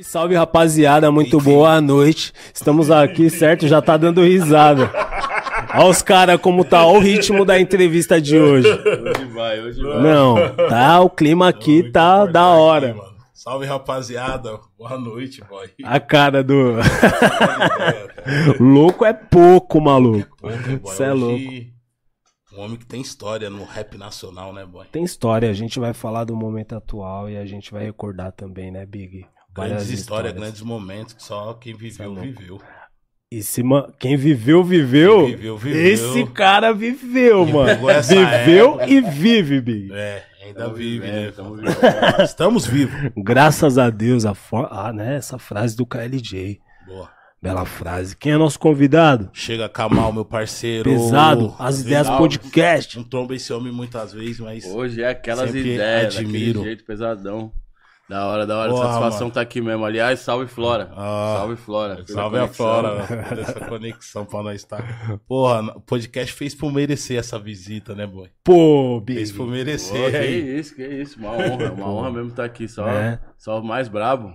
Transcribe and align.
Salve, 0.00 0.34
rapaziada, 0.34 1.10
muito 1.12 1.38
boa 1.38 1.80
noite. 1.80 2.32
Estamos 2.54 2.90
aqui, 2.90 3.28
certo? 3.28 3.68
Já 3.68 3.82
tá 3.82 3.96
dando 3.96 4.22
risada. 4.22 4.90
Olha 5.74 5.86
os 5.86 6.00
caras 6.00 6.40
como 6.40 6.64
tá, 6.64 6.86
olha 6.86 6.98
o 6.98 7.00
ritmo 7.00 7.44
da 7.44 7.60
entrevista 7.60 8.20
de 8.20 8.38
hoje. 8.38 8.68
Hoje 8.68 9.24
vai, 9.32 9.60
hoje 9.60 9.82
vai. 9.82 10.02
Não, 10.02 10.34
tá, 10.68 11.00
o 11.00 11.10
clima 11.10 11.48
aqui 11.48 11.90
tá 11.90 12.24
da 12.24 12.46
hora. 12.46 12.92
aqui. 12.92 13.00
Salve, 13.34 13.66
rapaziada. 13.66 14.58
Boa 14.78 14.98
noite, 14.98 15.42
boy. 15.44 15.68
A 15.84 16.00
cara 16.00 16.42
do. 16.42 16.76
louco 18.58 19.04
é 19.04 19.12
pouco, 19.12 19.80
maluco. 19.80 20.36
Boy, 20.40 20.52
Cê 20.86 21.04
é 21.04 21.12
hoje, 21.12 21.72
Um 22.56 22.60
homem 22.62 22.76
que 22.76 22.86
tem 22.86 23.00
história 23.00 23.50
no 23.50 23.64
rap 23.64 23.98
nacional, 23.98 24.52
né, 24.52 24.64
boy? 24.64 24.86
Tem 24.90 25.04
história, 25.04 25.50
a 25.50 25.54
gente 25.54 25.78
vai 25.78 25.92
falar 25.92 26.24
do 26.24 26.34
momento 26.34 26.74
atual 26.74 27.28
e 27.28 27.36
a 27.36 27.44
gente 27.44 27.70
vai 27.70 27.84
recordar 27.84 28.32
também, 28.32 28.70
né, 28.70 28.86
Big? 28.86 29.26
Grandes 29.54 29.90
histórias, 29.90 30.32
grandes 30.32 30.62
momentos 30.62 31.14
que 31.14 31.22
só 31.22 31.52
quem 31.54 31.74
viveu, 31.74 32.08
louco. 32.12 32.22
viveu. 32.22 32.60
E 33.30 33.42
se, 33.42 33.62
ma- 33.62 33.90
quem 33.98 34.16
viveu, 34.16 34.62
viveu. 34.62 35.20
Quem 35.26 35.36
viveu, 35.36 35.56
viveu. 35.56 35.86
Esse 35.92 36.26
cara 36.26 36.72
viveu, 36.72 37.44
Quem 37.44 37.54
mano. 37.54 37.80
Viveu 38.02 38.80
época. 38.80 38.90
e 38.90 39.00
vive, 39.00 39.60
Big. 39.60 39.92
É, 39.92 40.22
ainda 40.44 40.68
vive, 40.68 41.06
né? 41.06 41.32
tamo 41.34 41.56
vivendo. 41.56 41.76
Estamos 42.22 42.66
vivos. 42.66 43.10
Graças 43.16 43.78
a 43.78 43.88
Deus, 43.88 44.26
a 44.26 44.34
for... 44.34 44.68
ah, 44.70 44.92
né, 44.92 45.16
essa 45.16 45.38
frase 45.38 45.74
do 45.76 45.86
KLJ. 45.86 46.60
Boa. 46.86 47.10
Bela 47.40 47.64
frase. 47.64 48.16
Quem 48.16 48.32
é 48.32 48.36
nosso 48.36 48.58
convidado? 48.58 49.28
Chega 49.32 49.68
Kamal, 49.68 50.12
meu 50.12 50.24
parceiro. 50.24 50.88
Pesado, 50.88 51.54
as 51.58 51.80
ideias 51.80 52.06
Salve. 52.06 52.22
podcast. 52.22 52.96
Não 52.96 53.04
tromba 53.04 53.34
esse 53.34 53.52
homem 53.52 53.72
muitas 53.72 54.12
vezes, 54.12 54.38
mas. 54.40 54.64
Hoje 54.66 55.02
é 55.02 55.08
aquelas 55.08 55.52
ideias, 55.52 56.16
admiro. 56.18 56.62
jeito 56.62 56.84
pesadão. 56.84 57.50
Da 58.08 58.26
hora, 58.26 58.46
da 58.46 58.58
hora. 58.58 58.70
Porra, 58.70 58.84
Satisfação 58.84 59.20
mano. 59.20 59.32
tá 59.34 59.40
aqui 59.40 59.60
mesmo. 59.60 59.84
Aliás, 59.84 60.20
salve 60.20 60.46
Flora. 60.46 60.90
Ah, 60.94 61.36
salve 61.38 61.56
Flora. 61.56 62.04
Salve 62.06 62.38
a. 62.38 62.48
Flora, 62.48 62.94
né? 63.06 63.22
por 63.28 63.38
essa 63.40 63.60
conexão 63.60 64.24
pra 64.26 64.42
nós 64.42 64.56
estar. 64.56 65.20
Porra, 65.26 65.62
o 65.76 65.80
podcast 65.80 66.32
fez 66.34 66.54
por 66.54 66.72
merecer 66.72 67.18
essa 67.18 67.38
visita, 67.38 67.94
né, 67.94 68.06
boy? 68.06 68.28
Pô, 68.44 69.00
Big. 69.00 69.18
Fez 69.18 69.32
por 69.32 69.46
Pô, 69.46 69.52
merecer. 69.52 70.10
que 70.10 70.16
aí. 70.16 70.58
isso, 70.58 70.74
que 70.74 70.86
isso. 70.86 71.18
Uma 71.18 71.30
honra, 71.32 71.72
uma 71.72 71.88
honra 71.90 72.10
mesmo 72.10 72.28
estar 72.30 72.44
aqui. 72.44 72.68
Só, 72.68 72.86
É. 72.88 73.18
só 73.38 73.60
o 73.60 73.64
mais 73.64 73.88
brabo. 73.88 74.32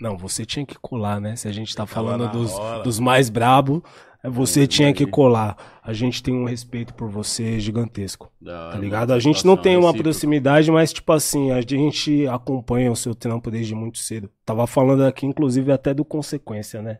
Não, 0.00 0.16
você 0.16 0.46
tinha 0.46 0.64
que 0.64 0.76
colar, 0.80 1.20
né? 1.20 1.36
Se 1.36 1.46
a 1.46 1.52
gente 1.52 1.74
tá 1.76 1.84
falando 1.84 2.26
dos, 2.30 2.52
hora. 2.52 2.82
dos 2.82 2.98
mais 2.98 3.28
brabo, 3.28 3.84
você 4.24 4.62
Eu 4.62 4.68
tinha 4.68 4.92
que 4.92 5.06
colar. 5.06 5.56
A 5.82 5.92
gente 5.92 6.22
tem 6.22 6.34
um 6.34 6.44
respeito 6.44 6.92
por 6.92 7.08
você 7.08 7.58
gigantesco. 7.58 8.30
Tá 8.44 8.76
ligado? 8.78 9.12
A 9.12 9.18
gente 9.18 9.46
não 9.46 9.56
tem 9.56 9.76
uma 9.76 9.94
proximidade, 9.94 10.70
mas, 10.70 10.92
tipo 10.92 11.12
assim, 11.12 11.50
a 11.52 11.60
gente 11.60 12.26
acompanha 12.26 12.92
o 12.92 12.96
seu 12.96 13.14
trampo 13.14 13.50
desde 13.50 13.74
muito 13.74 13.98
cedo. 13.98 14.30
Tava 14.44 14.66
falando 14.66 15.04
aqui, 15.04 15.26
inclusive, 15.26 15.72
até 15.72 15.94
do 15.94 16.04
Consequência, 16.04 16.82
né? 16.82 16.98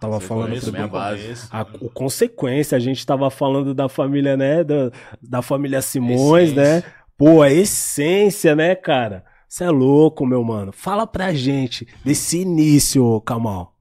Tava 0.00 0.18
falando 0.18 0.54
Consequência, 0.54 0.64
sobre 0.64 0.80
minha 0.80 0.90
base. 0.90 1.48
a, 1.50 1.58
né? 1.58 1.70
o 1.82 1.90
Consequência. 1.90 2.76
A 2.76 2.80
gente 2.80 3.04
tava 3.04 3.30
falando 3.30 3.74
da 3.74 3.88
família, 3.88 4.34
né? 4.36 4.64
Da, 4.64 4.90
da 5.20 5.42
família 5.42 5.82
Simões, 5.82 6.54
né? 6.54 6.78
Essência. 6.78 6.94
Pô, 7.18 7.42
a 7.42 7.52
essência, 7.52 8.56
né, 8.56 8.74
cara? 8.74 9.24
Você 9.46 9.64
é 9.64 9.70
louco, 9.70 10.24
meu 10.24 10.42
mano. 10.42 10.72
Fala 10.72 11.06
pra 11.06 11.34
gente 11.34 11.86
desse 12.02 12.38
início, 12.38 13.20
Kamal. 13.20 13.74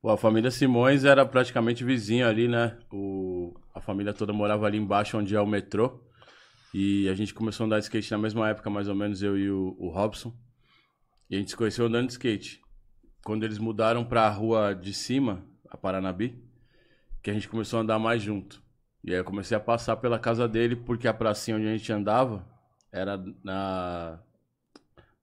Pô, 0.00 0.10
a 0.10 0.16
família 0.16 0.50
Simões 0.50 1.04
era 1.04 1.26
praticamente 1.26 1.84
vizinha 1.84 2.28
ali, 2.28 2.46
né? 2.46 2.78
O, 2.92 3.54
a 3.74 3.80
família 3.80 4.12
toda 4.14 4.32
morava 4.32 4.66
ali 4.66 4.78
embaixo, 4.78 5.18
onde 5.18 5.34
é 5.34 5.40
o 5.40 5.46
metrô. 5.46 6.00
E 6.74 7.08
a 7.08 7.14
gente 7.14 7.34
começou 7.34 7.64
a 7.64 7.66
andar 7.66 7.78
de 7.78 7.84
skate 7.86 8.10
na 8.12 8.18
mesma 8.18 8.48
época, 8.48 8.70
mais 8.70 8.88
ou 8.88 8.94
menos, 8.94 9.22
eu 9.22 9.36
e 9.38 9.50
o, 9.50 9.76
o 9.78 9.88
Robson. 9.88 10.34
E 11.30 11.36
a 11.36 11.38
gente 11.38 11.50
se 11.50 11.56
conheceu 11.56 11.86
andando 11.86 12.06
de 12.08 12.12
skate. 12.12 12.60
Quando 13.24 13.44
eles 13.44 13.58
mudaram 13.58 14.04
pra 14.04 14.28
rua 14.30 14.74
de 14.74 14.94
cima, 14.94 15.44
a 15.70 15.76
Paranabi, 15.76 16.42
que 17.22 17.30
a 17.30 17.34
gente 17.34 17.48
começou 17.48 17.78
a 17.78 17.82
andar 17.82 17.98
mais 17.98 18.22
junto. 18.22 18.62
E 19.04 19.12
aí 19.12 19.18
eu 19.18 19.24
comecei 19.24 19.56
a 19.56 19.60
passar 19.60 19.96
pela 19.96 20.18
casa 20.18 20.48
dele, 20.48 20.76
porque 20.76 21.08
a 21.08 21.14
pracinha 21.14 21.56
onde 21.56 21.68
a 21.68 21.76
gente 21.76 21.92
andava 21.92 22.46
era 22.92 23.16
na, 23.44 24.20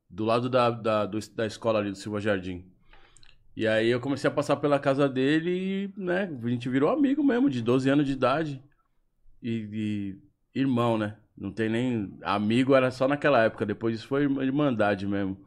do 0.09 0.25
lado 0.25 0.49
da, 0.49 0.69
da, 0.72 1.05
do- 1.05 1.19
da 1.35 1.45
escola 1.45 1.79
ali 1.79 1.91
do 1.91 1.97
Silva 1.97 2.19
Jardim. 2.19 2.66
E 3.55 3.67
aí 3.67 3.88
eu 3.89 3.99
comecei 4.01 4.29
a 4.29 4.33
passar 4.33 4.57
pela 4.57 4.79
casa 4.79 5.07
dele 5.07 5.49
e, 5.95 5.99
né, 5.99 6.29
a 6.43 6.47
gente 6.49 6.67
virou 6.67 6.89
amigo 6.89 7.23
mesmo, 7.23 7.49
de 7.49 7.61
12 7.61 7.89
anos 7.89 8.05
de 8.05 8.11
idade. 8.11 8.61
E, 9.41 10.17
e 10.53 10.59
irmão, 10.59 10.97
né? 10.97 11.17
Não 11.38 11.51
tem 11.51 11.69
nem. 11.69 12.17
Amigo 12.21 12.75
era 12.75 12.91
só 12.91 13.07
naquela 13.07 13.43
época, 13.43 13.66
depois 13.66 13.95
disso 13.95 14.07
foi 14.07 14.23
irma- 14.23 14.43
irmandade 14.43 15.07
mesmo. 15.07 15.38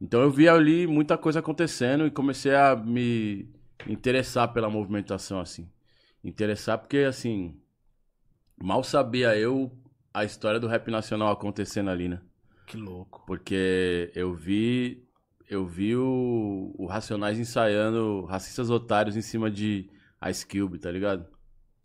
Então 0.00 0.20
eu 0.20 0.30
vi 0.30 0.48
ali 0.48 0.86
muita 0.86 1.16
coisa 1.16 1.38
acontecendo 1.40 2.06
e 2.06 2.10
comecei 2.10 2.54
a 2.54 2.76
me 2.76 3.48
interessar 3.86 4.52
pela 4.52 4.68
movimentação, 4.68 5.40
assim. 5.40 5.68
Interessar 6.22 6.78
porque, 6.78 6.98
assim, 6.98 7.58
mal 8.60 8.82
sabia 8.82 9.36
eu 9.36 9.70
a 10.12 10.24
história 10.24 10.58
do 10.58 10.66
rap 10.66 10.90
nacional 10.90 11.30
acontecendo 11.30 11.90
ali, 11.90 12.08
né? 12.08 12.20
Que 12.66 12.76
louco. 12.76 13.22
Porque 13.26 14.10
eu 14.14 14.34
vi. 14.34 15.05
Eu 15.48 15.64
vi 15.66 15.94
o, 15.94 16.74
o 16.76 16.86
Racionais 16.86 17.38
ensaiando 17.38 18.24
Racistas 18.24 18.68
Otários 18.68 19.16
em 19.16 19.22
cima 19.22 19.50
de 19.50 19.88
Ice 20.28 20.46
Cube, 20.46 20.78
tá 20.78 20.90
ligado? 20.90 21.26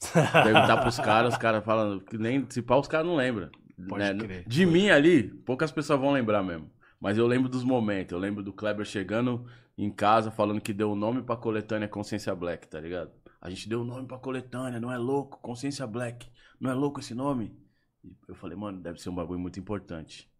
Perguntar 0.43 0.77
pros 0.81 0.97
caras, 0.97 1.33
os 1.33 1.39
caras 1.39 1.63
falam 1.63 1.99
que 1.99 2.17
nem. 2.17 2.45
Se 2.49 2.61
pá, 2.61 2.75
os 2.75 2.87
caras 2.87 3.05
não 3.05 3.15
lembram. 3.15 3.49
Pode 3.87 4.03
né? 4.03 4.13
crer. 4.15 4.47
De 4.47 4.65
mim 4.65 4.89
ali, 4.89 5.23
poucas 5.23 5.71
pessoas 5.71 5.99
vão 5.99 6.11
lembrar 6.11 6.43
mesmo. 6.43 6.69
Mas 6.99 7.17
eu 7.17 7.27
lembro 7.27 7.49
dos 7.49 7.63
momentos. 7.63 8.11
Eu 8.11 8.19
lembro 8.19 8.43
do 8.43 8.53
Kleber 8.53 8.85
chegando 8.85 9.45
em 9.77 9.91
casa 9.91 10.31
falando 10.31 10.61
que 10.61 10.73
deu 10.73 10.91
o 10.91 10.95
nome 10.95 11.21
pra 11.21 11.35
coletânea 11.35 11.87
Consciência 11.87 12.33
Black, 12.35 12.67
tá 12.67 12.79
ligado? 12.79 13.11
A 13.39 13.49
gente 13.49 13.67
deu 13.67 13.81
o 13.81 13.83
nome 13.85 14.07
pra 14.07 14.19
coletânea, 14.19 14.79
não 14.79 14.91
é 14.91 14.97
louco? 14.97 15.39
Consciência 15.41 15.85
Black. 15.87 16.27
Não 16.59 16.69
é 16.69 16.73
louco 16.73 16.99
esse 16.99 17.15
nome? 17.15 17.55
E 18.03 18.15
eu 18.27 18.35
falei, 18.35 18.55
mano, 18.55 18.79
deve 18.81 18.99
ser 18.99 19.09
um 19.09 19.15
bagulho 19.15 19.39
muito 19.39 19.59
importante. 19.59 20.31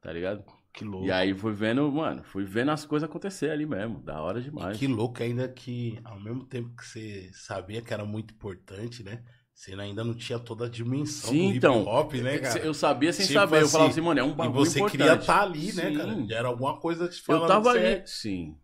Tá 0.00 0.12
ligado? 0.12 0.44
Que 0.72 0.84
louco. 0.84 1.06
E 1.06 1.12
aí 1.12 1.34
fui 1.34 1.52
vendo, 1.52 1.90
mano, 1.92 2.22
fui 2.24 2.44
vendo 2.44 2.70
as 2.70 2.84
coisas 2.86 3.08
acontecer 3.08 3.50
ali 3.50 3.66
mesmo. 3.66 4.00
Da 4.02 4.20
hora 4.22 4.40
demais. 4.40 4.78
Que 4.78 4.86
louco 4.86 5.22
ainda 5.22 5.46
que, 5.48 5.98
ao 6.04 6.18
mesmo 6.18 6.44
tempo 6.46 6.74
que 6.74 6.84
você 6.86 7.30
sabia 7.34 7.82
que 7.82 7.92
era 7.92 8.04
muito 8.04 8.32
importante, 8.34 9.02
né? 9.02 9.22
Você 9.54 9.74
ainda 9.74 10.02
não 10.02 10.14
tinha 10.14 10.38
toda 10.38 10.64
a 10.64 10.68
dimensão 10.68 11.30
Sim, 11.30 11.50
do 11.50 11.56
então. 11.56 11.80
hip 11.82 11.88
hop, 11.88 12.12
né, 12.14 12.38
cara? 12.38 12.58
Eu 12.60 12.72
sabia 12.72 13.12
sem 13.12 13.26
Tipo 13.26 13.38
saber. 13.38 13.56
eu 13.56 13.60
assim, 13.64 13.72
falava 13.72 13.90
assim, 13.90 14.00
mano, 14.00 14.18
é 14.20 14.24
um 14.24 14.30
E 14.30 14.34
bagulho 14.34 14.64
você 14.64 14.78
importante. 14.78 14.98
queria 14.98 15.14
estar 15.14 15.42
ali, 15.42 15.72
né, 15.74 15.90
Sim. 15.90 15.96
cara? 15.98 16.26
Era 16.30 16.48
alguma 16.48 16.80
coisa 16.80 17.06
te 17.06 17.18
Eu 17.18 17.24
falando 17.24 17.48
tava 17.48 17.72
que 17.74 17.78
você 17.78 17.86
ali. 17.86 17.94
é- 18.00 18.06
Sim. 18.06 18.56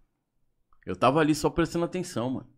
Eu 0.86 0.96
tava 0.96 1.20
ali 1.20 1.34
só 1.34 1.50
prestando 1.50 1.84
atenção, 1.84 2.30
mano. 2.30 2.48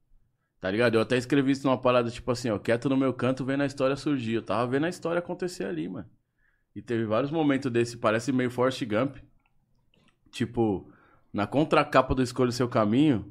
Tá 0.60 0.70
ligado? 0.70 0.94
Eu 0.94 1.00
até 1.00 1.16
escrevi 1.16 1.50
isso 1.52 1.66
numa 1.66 1.76
parada, 1.80 2.08
tipo 2.10 2.30
assim, 2.30 2.50
ó, 2.50 2.58
quieto 2.58 2.88
no 2.88 2.96
meu 2.96 3.12
canto, 3.12 3.44
vendo 3.44 3.62
a 3.62 3.66
história 3.66 3.96
surgir. 3.96 4.34
Eu 4.34 4.42
tava 4.42 4.70
vendo 4.70 4.86
a 4.86 4.88
história 4.88 5.18
acontecer 5.18 5.64
ali, 5.64 5.88
mano. 5.88 6.08
E 6.76 6.80
teve 6.80 7.04
vários 7.04 7.32
momentos 7.32 7.70
desse, 7.72 7.96
parece 7.96 8.30
meio 8.30 8.50
Forrest 8.50 8.84
Gump. 8.84 9.16
Tipo, 10.30 10.90
na 11.32 11.46
contracapa 11.46 12.14
do 12.14 12.22
Escolha 12.22 12.50
o 12.50 12.52
Seu 12.52 12.68
Caminho, 12.68 13.30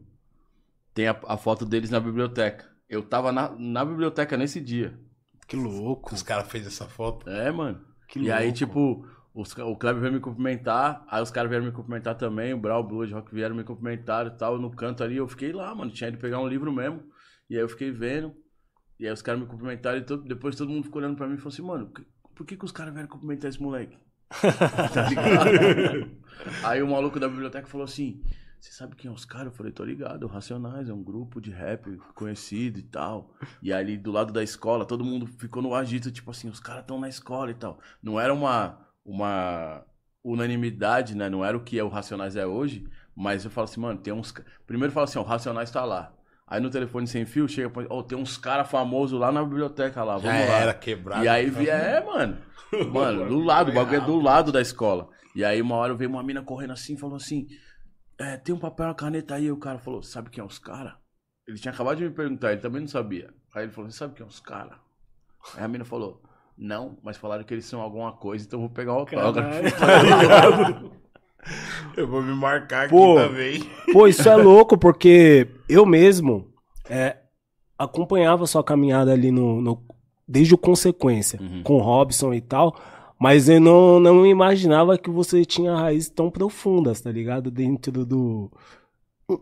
tem 0.93 1.07
a, 1.07 1.19
a 1.27 1.37
foto 1.37 1.65
deles 1.65 1.89
na 1.89 1.99
biblioteca. 1.99 2.69
Eu 2.89 3.03
tava 3.03 3.31
na, 3.31 3.49
na 3.57 3.85
biblioteca 3.85 4.35
nesse 4.35 4.59
dia. 4.59 4.99
Que 5.47 5.55
louco. 5.55 6.13
Os 6.13 6.23
caras 6.23 6.47
fez 6.47 6.65
essa 6.67 6.85
foto. 6.85 7.29
É, 7.29 7.51
mano. 7.51 7.81
Que 8.07 8.19
e 8.19 8.31
aí, 8.31 8.45
louco. 8.45 8.57
tipo, 8.57 9.07
os, 9.33 9.55
o 9.57 9.75
Kleber 9.75 10.01
veio 10.01 10.13
me 10.13 10.19
cumprimentar, 10.19 11.05
aí 11.07 11.21
os 11.21 11.29
caras 11.31 11.49
vieram 11.49 11.65
me 11.65 11.71
cumprimentar 11.71 12.15
também, 12.15 12.53
o 12.53 12.57
Brau, 12.57 12.81
o 12.81 12.83
Blood 12.83 13.13
Rock 13.13 13.33
vieram 13.33 13.55
me 13.55 13.63
cumprimentar 13.63 14.25
e 14.27 14.31
tal, 14.31 14.57
no 14.59 14.71
canto 14.71 15.03
ali, 15.03 15.17
eu 15.17 15.27
fiquei 15.27 15.53
lá, 15.53 15.73
mano, 15.75 15.91
tinha 15.91 16.07
ido 16.09 16.17
pegar 16.17 16.39
um 16.39 16.47
livro 16.47 16.71
mesmo, 16.73 17.03
e 17.47 17.55
aí 17.55 17.61
eu 17.61 17.69
fiquei 17.69 17.91
vendo, 17.91 18.33
e 18.99 19.05
aí 19.05 19.13
os 19.13 19.21
caras 19.21 19.39
me 19.39 19.47
cumprimentaram 19.47 19.99
e 19.99 20.01
todo- 20.03 20.23
depois 20.23 20.55
todo 20.55 20.69
mundo 20.71 20.83
ficou 20.85 20.99
olhando 21.01 21.15
pra 21.15 21.27
mim 21.27 21.35
e 21.35 21.37
falou 21.37 21.53
assim, 21.53 21.61
mano, 21.61 21.91
por 22.35 22.45
que 22.45 22.57
que 22.57 22.65
os 22.65 22.71
caras 22.71 22.91
vieram 22.93 23.07
cumprimentar 23.07 23.49
esse 23.49 23.61
moleque? 23.61 23.95
aí 26.63 26.81
o 26.81 26.87
maluco 26.87 27.19
da 27.19 27.27
biblioteca 27.27 27.67
falou 27.67 27.85
assim, 27.85 28.21
você 28.59 28.71
sabe 28.71 28.95
quem 28.95 29.09
é 29.09 29.13
os 29.13 29.23
caras? 29.23 29.47
Eu 29.47 29.53
falei, 29.53 29.71
tô 29.71 29.85
ligado, 29.85 30.27
Racionais, 30.27 30.89
é 30.89 30.93
um 30.93 31.03
grupo 31.03 31.39
de 31.39 31.49
rap 31.49 31.97
conhecido 32.13 32.77
e 32.77 32.83
tal. 32.83 33.33
E 33.61 33.71
ali 33.71 33.97
do 33.97 34.11
lado 34.11 34.33
da 34.33 34.43
escola, 34.43 34.85
todo 34.85 35.05
mundo 35.05 35.25
ficou 35.25 35.61
no 35.61 35.73
agito, 35.73 36.11
tipo 36.11 36.29
assim, 36.29 36.49
os 36.49 36.59
caras 36.59 36.81
estão 36.81 36.99
na 36.99 37.07
escola 37.07 37.51
e 37.51 37.53
tal. 37.53 37.79
Não 38.03 38.19
era 38.19 38.33
uma, 38.33 38.85
uma 39.05 39.85
unanimidade, 40.23 41.15
né? 41.15 41.29
Não 41.29 41.43
era 41.43 41.57
o 41.57 41.63
que 41.63 41.79
é 41.79 41.83
o 41.83 41.87
Racionais 41.87 42.35
é 42.35 42.45
hoje, 42.45 42.85
mas 43.15 43.45
eu 43.45 43.51
falo 43.51 43.65
assim, 43.65 43.79
mano, 43.79 43.99
tem 43.99 44.13
uns. 44.13 44.33
Primeiro 44.67 44.93
fala 44.93 45.05
assim, 45.05 45.19
ó, 45.19 45.21
o 45.21 45.25
Racionais 45.25 45.71
tá 45.71 45.85
lá. 45.85 46.13
Aí 46.49 46.59
no 46.59 46.69
telefone 46.71 47.05
sem 47.05 47.25
fio, 47.27 47.47
chega, 47.47 47.71
ó, 47.89 48.01
tem 48.01 48.17
uns 48.17 48.35
caras 48.35 48.67
famosos 48.69 49.19
lá 49.19 49.31
na 49.31 49.43
biblioteca 49.43 50.03
lá, 50.03 50.17
vamos 50.17 50.39
Já 50.39 50.45
lá. 50.47 50.57
era 50.57 50.73
quebrado. 50.73 51.23
E 51.23 51.27
aí 51.27 51.47
via, 51.47 51.73
é, 51.73 52.03
mano. 52.03 52.37
Mano, 52.91 53.27
do 53.27 53.39
lado, 53.39 53.71
o 53.71 53.73
bagulho 53.73 53.97
é 53.97 54.05
do 54.05 54.19
lado 54.19 54.51
da 54.51 54.61
escola. 54.61 55.09
E 55.35 55.43
aí 55.43 55.59
uma 55.59 55.75
hora 55.75 55.95
veio 55.95 56.07
uma 56.07 56.21
mina 56.21 56.43
correndo 56.43 56.73
assim 56.73 56.93
e 56.93 56.97
falou 56.99 57.15
assim: 57.15 57.47
é, 58.19 58.37
tem 58.37 58.53
um 58.53 58.59
papel 58.59 58.85
e 58.85 58.89
uma 58.89 58.95
caneta 58.95 59.33
aí. 59.33 59.45
E 59.45 59.51
o 59.51 59.57
cara 59.57 59.79
falou: 59.79 60.03
sabe 60.03 60.29
quem 60.29 60.39
é 60.39 60.45
os 60.45 60.59
caras? 60.59 60.93
Ele 61.47 61.57
tinha 61.57 61.73
acabado 61.73 61.97
de 61.97 62.03
me 62.03 62.11
perguntar, 62.11 62.51
ele 62.51 62.61
também 62.61 62.81
não 62.81 62.87
sabia. 62.87 63.33
Aí 63.55 63.63
ele 63.63 63.71
falou: 63.71 63.89
sabe 63.89 64.13
quem 64.13 64.23
é 64.23 64.29
os 64.29 64.39
caras? 64.39 64.77
Aí 65.55 65.63
a 65.63 65.67
mina 65.67 65.83
falou: 65.83 66.21
não, 66.55 66.99
mas 67.01 67.17
falaram 67.17 67.43
que 67.43 67.53
eles 67.53 67.65
são 67.65 67.81
alguma 67.81 68.11
coisa, 68.11 68.45
então 68.45 68.59
eu 68.59 68.67
vou 68.67 68.69
pegar 68.69 68.93
o 68.93 68.99
autógrafo. 68.99 70.91
Eu 71.95 72.07
vou 72.07 72.21
me 72.21 72.33
marcar 72.33 72.85
aqui 72.85 72.89
Pô. 72.95 73.15
também. 73.15 73.63
Pô, 73.91 74.07
isso 74.07 74.27
é 74.27 74.35
louco, 74.35 74.77
porque 74.77 75.47
eu 75.67 75.85
mesmo 75.85 76.47
é, 76.89 77.17
acompanhava 77.77 78.45
sua 78.45 78.63
caminhada 78.63 79.11
ali 79.11 79.31
no, 79.31 79.61
no- 79.61 79.81
desde 80.27 80.53
o 80.53 80.57
Consequência, 80.57 81.39
Uhum. 81.41 81.63
com 81.63 81.75
o 81.77 81.81
Robson 81.81 82.33
e 82.33 82.41
tal, 82.41 82.75
mas 83.19 83.49
eu 83.49 83.59
não, 83.59 83.99
não 83.99 84.25
imaginava 84.25 84.97
que 84.97 85.09
você 85.09 85.43
tinha 85.43 85.75
raízes 85.75 86.09
tão 86.09 86.29
profundas, 86.29 87.01
tá 87.01 87.11
ligado? 87.11 87.49
Dentro 87.51 88.05
do. 88.05 88.51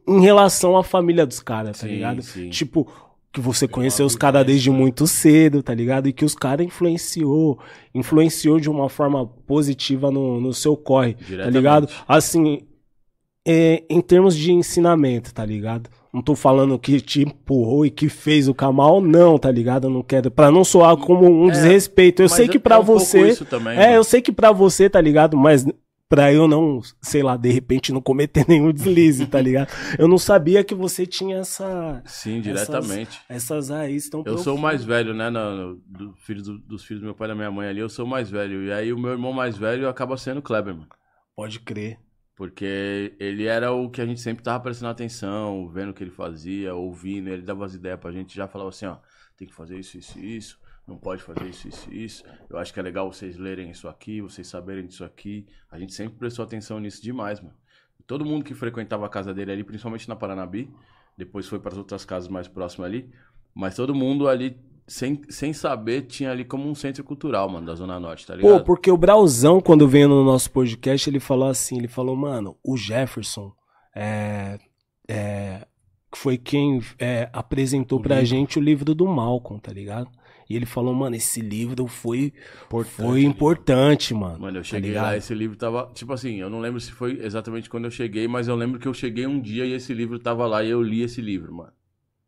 Em 0.07 0.19
relação 0.21 0.75
à 0.77 0.83
família 0.83 1.25
dos 1.25 1.39
caras, 1.39 1.79
tá 1.79 1.87
Sim, 1.87 1.93
ligado? 1.93 2.21
sim. 2.21 2.49
Tipo, 2.49 2.87
que 3.37 3.45
você 3.45 3.67
conheceu 3.67 4.03
os 4.05 4.15
caras 4.15 4.43
desde 4.45 4.71
muito 4.71 5.05
cedo, 5.05 5.61
tá 5.61 5.73
ligado? 5.73 6.07
E 6.09 6.13
que 6.13 6.25
os 6.25 6.33
caras 6.33 6.65
influenciou, 6.65 7.59
influenciou 7.93 8.59
de 8.59 8.67
uma 8.69 8.89
forma 8.89 9.27
positiva 9.45 10.09
no, 10.09 10.41
no 10.41 10.53
seu 10.53 10.75
corre, 10.75 11.13
tá 11.13 11.49
ligado? 11.49 11.87
Assim, 12.07 12.61
é, 13.47 13.83
em 13.89 14.01
termos 14.01 14.35
de 14.35 14.51
ensinamento, 14.51 15.33
tá 15.33 15.45
ligado? 15.45 15.89
Não 16.11 16.21
tô 16.21 16.33
falando 16.35 16.79
que 16.79 16.99
te 16.99 17.21
empurrou 17.21 17.85
e 17.85 17.91
que 17.91 18.09
fez 18.09 18.47
o 18.47 18.53
Kamal, 18.53 18.99
não, 19.01 19.37
tá 19.37 19.51
ligado? 19.51 19.85
Eu 19.85 19.91
não 19.91 20.01
quero, 20.01 20.31
pra 20.31 20.49
não 20.49 20.63
soar 20.63 20.97
como 20.97 21.29
um 21.29 21.47
É, 21.49 21.51
desrespeito. 21.51 22.23
Eu 22.23 22.29
sei 22.29 22.47
que 22.47 22.57
é 22.57 22.59
pra 22.59 22.79
um 22.79 22.83
você, 22.83 23.35
também, 23.45 23.77
é, 23.77 23.81
mano. 23.87 23.93
eu 23.95 24.03
sei 24.03 24.19
que 24.21 24.31
pra 24.31 24.51
você, 24.51 24.89
tá 24.89 24.99
ligado? 24.99 25.37
Mas 25.37 25.63
pra 26.09 26.31
eu 26.31 26.47
não, 26.47 26.79
sei 27.01 27.21
lá, 27.23 27.35
de 27.37 27.51
repente 27.51 27.91
não 27.91 28.01
cometer 28.01 28.45
nenhum 28.49 28.71
deslize, 28.71 29.25
tá 29.27 29.41
ligado? 29.41 29.69
Eu 29.99 30.07
não 30.07 30.17
sabia 30.17 30.63
que 30.63 30.73
você 30.75 31.05
tinha 31.05 31.37
essa 31.37 32.01
Sim, 32.05 32.41
diretamente. 32.41 33.19
essas 33.27 33.69
raízes 33.69 34.09
tão 34.09 34.23
Eu 34.25 34.37
sou 34.37 34.55
o 34.55 34.59
mais 34.59 34.83
velho, 34.83 35.13
né? 35.13 35.29
no- 35.29 35.75
do 35.85 36.13
filho 36.15 36.41
do- 36.41 36.57
dos 36.59 36.83
filhos 36.83 37.01
do 37.01 37.05
meu 37.05 37.15
pai 37.15 37.27
e 37.27 37.29
da 37.31 37.35
minha 37.35 37.51
mãe 37.51 37.67
ali, 37.67 37.79
eu 37.79 37.89
sou 37.89 38.05
o 38.05 38.07
mais 38.09 38.29
velho. 38.29 38.63
E 38.63 38.71
aí 38.71 38.93
o 38.93 38.97
meu 38.99 39.11
irmão 39.11 39.33
mais 39.33 39.57
velho 39.57 39.87
acaba 39.89 40.17
sendo 40.17 40.37
o 40.39 40.41
Kleber, 40.43 40.73
mano. 40.73 40.87
Pode 41.35 41.59
crer. 41.59 41.99
Porque 42.35 43.15
ele 43.19 43.45
era 43.45 43.71
o 43.71 43.89
que 43.89 43.99
a 43.99 44.05
gente 44.05 44.21
sempre 44.21 44.43
tava 44.43 44.59
prestando 44.63 44.91
atenção, 44.91 45.67
vendo 45.69 45.89
o 45.89 45.93
que 45.93 46.03
ele 46.03 46.11
fazia, 46.11 46.73
ouvindo, 46.75 47.29
ele 47.29 47.41
dava 47.41 47.65
as 47.65 47.73
ideias 47.73 47.99
pra 47.99 48.11
gente, 48.11 48.35
já 48.35 48.47
falava 48.47 48.69
assim, 48.69 48.85
ó, 48.85 48.97
tem 49.35 49.47
que 49.47 49.53
fazer 49.55 49.77
isso, 49.79 49.97
isso 49.97 50.19
e 50.19 50.37
isso, 50.37 50.59
não 50.87 50.97
pode 50.97 51.21
fazer 51.21 51.47
isso, 51.49 51.67
isso 51.67 51.91
e 51.91 52.03
isso. 52.05 52.23
Eu 52.49 52.57
acho 52.57 52.73
que 52.73 52.79
é 52.79 52.83
legal 52.83 53.11
vocês 53.11 53.37
lerem 53.37 53.69
isso 53.69 53.87
aqui, 53.87 54.21
vocês 54.21 54.47
saberem 54.47 54.85
disso 54.85 55.03
aqui. 55.03 55.45
A 55.69 55.77
gente 55.77 55.93
sempre 55.93 56.17
prestou 56.17 56.43
atenção 56.43 56.79
nisso 56.79 57.03
demais, 57.03 57.41
mano. 57.41 57.53
Todo 58.05 58.23
mundo 58.25 58.45
que 58.45 58.53
frequentava 58.53 59.05
a 59.05 59.09
casa 59.09 59.33
dele 59.33 59.51
ali, 59.51 59.63
principalmente 59.65 60.07
na 60.07 60.15
Paranabi, 60.15 60.71
depois 61.17 61.45
foi 61.47 61.59
para 61.59 61.73
as 61.73 61.77
outras 61.77 62.05
casas 62.05 62.29
mais 62.29 62.47
próximas 62.47 62.89
ali, 62.89 63.09
mas 63.53 63.75
todo 63.75 63.93
mundo 63.93 64.29
ali, 64.29 64.57
sem, 64.87 65.21
sem 65.29 65.51
saber, 65.51 66.03
tinha 66.03 66.31
ali 66.31 66.45
como 66.45 66.69
um 66.69 66.75
centro 66.75 67.03
cultural, 67.03 67.49
mano, 67.49 67.65
da 67.65 67.75
Zona 67.75 67.99
Norte, 67.99 68.25
tá 68.25 68.35
ligado? 68.35 68.59
Pô, 68.59 68.63
porque 68.63 68.89
o 68.89 68.95
Brauzão, 68.95 69.59
quando 69.59 69.87
veio 69.89 70.07
no 70.07 70.23
nosso 70.23 70.49
podcast, 70.51 71.09
ele 71.09 71.19
falou 71.19 71.49
assim, 71.49 71.77
ele 71.77 71.89
falou, 71.89 72.15
mano, 72.15 72.55
o 72.63 72.77
Jefferson 72.77 73.51
é, 73.93 74.57
é, 75.09 75.67
foi 76.15 76.37
quem 76.37 76.79
é, 76.97 77.29
apresentou 77.33 77.99
O 77.99 78.01
pra 78.01 78.15
livro. 78.21 78.29
gente 78.29 78.57
o 78.57 78.61
livro 78.61 78.95
do 78.95 79.05
Malcolm, 79.05 79.59
tá 79.59 79.73
ligado? 79.73 80.09
E 80.49 80.55
ele 80.55 80.65
falou, 80.65 80.93
mano, 80.93 81.15
esse 81.15 81.41
livro 81.41 81.87
foi, 81.87 82.33
foi 82.69 83.19
ali. 83.19 83.25
importante, 83.25 84.13
mano. 84.13 84.39
Mano, 84.39 84.57
eu 84.57 84.61
tá 84.61 84.67
cheguei 84.69 84.89
ligado? 84.89 85.03
lá, 85.05 85.17
esse 85.17 85.33
livro 85.33 85.57
tava. 85.57 85.91
Tipo 85.93 86.13
assim, 86.13 86.35
eu 86.39 86.49
não 86.49 86.59
lembro 86.59 86.79
se 86.79 86.91
foi 86.91 87.19
exatamente 87.21 87.69
quando 87.69 87.85
eu 87.85 87.91
cheguei, 87.91 88.27
mas 88.27 88.47
eu 88.47 88.55
lembro 88.55 88.79
que 88.79 88.87
eu 88.87 88.93
cheguei 88.93 89.27
um 89.27 89.39
dia 89.41 89.65
e 89.65 89.73
esse 89.73 89.93
livro 89.93 90.19
tava 90.19 90.45
lá 90.47 90.63
e 90.63 90.69
eu 90.69 90.81
li 90.81 91.01
esse 91.01 91.21
livro, 91.21 91.53
mano. 91.53 91.73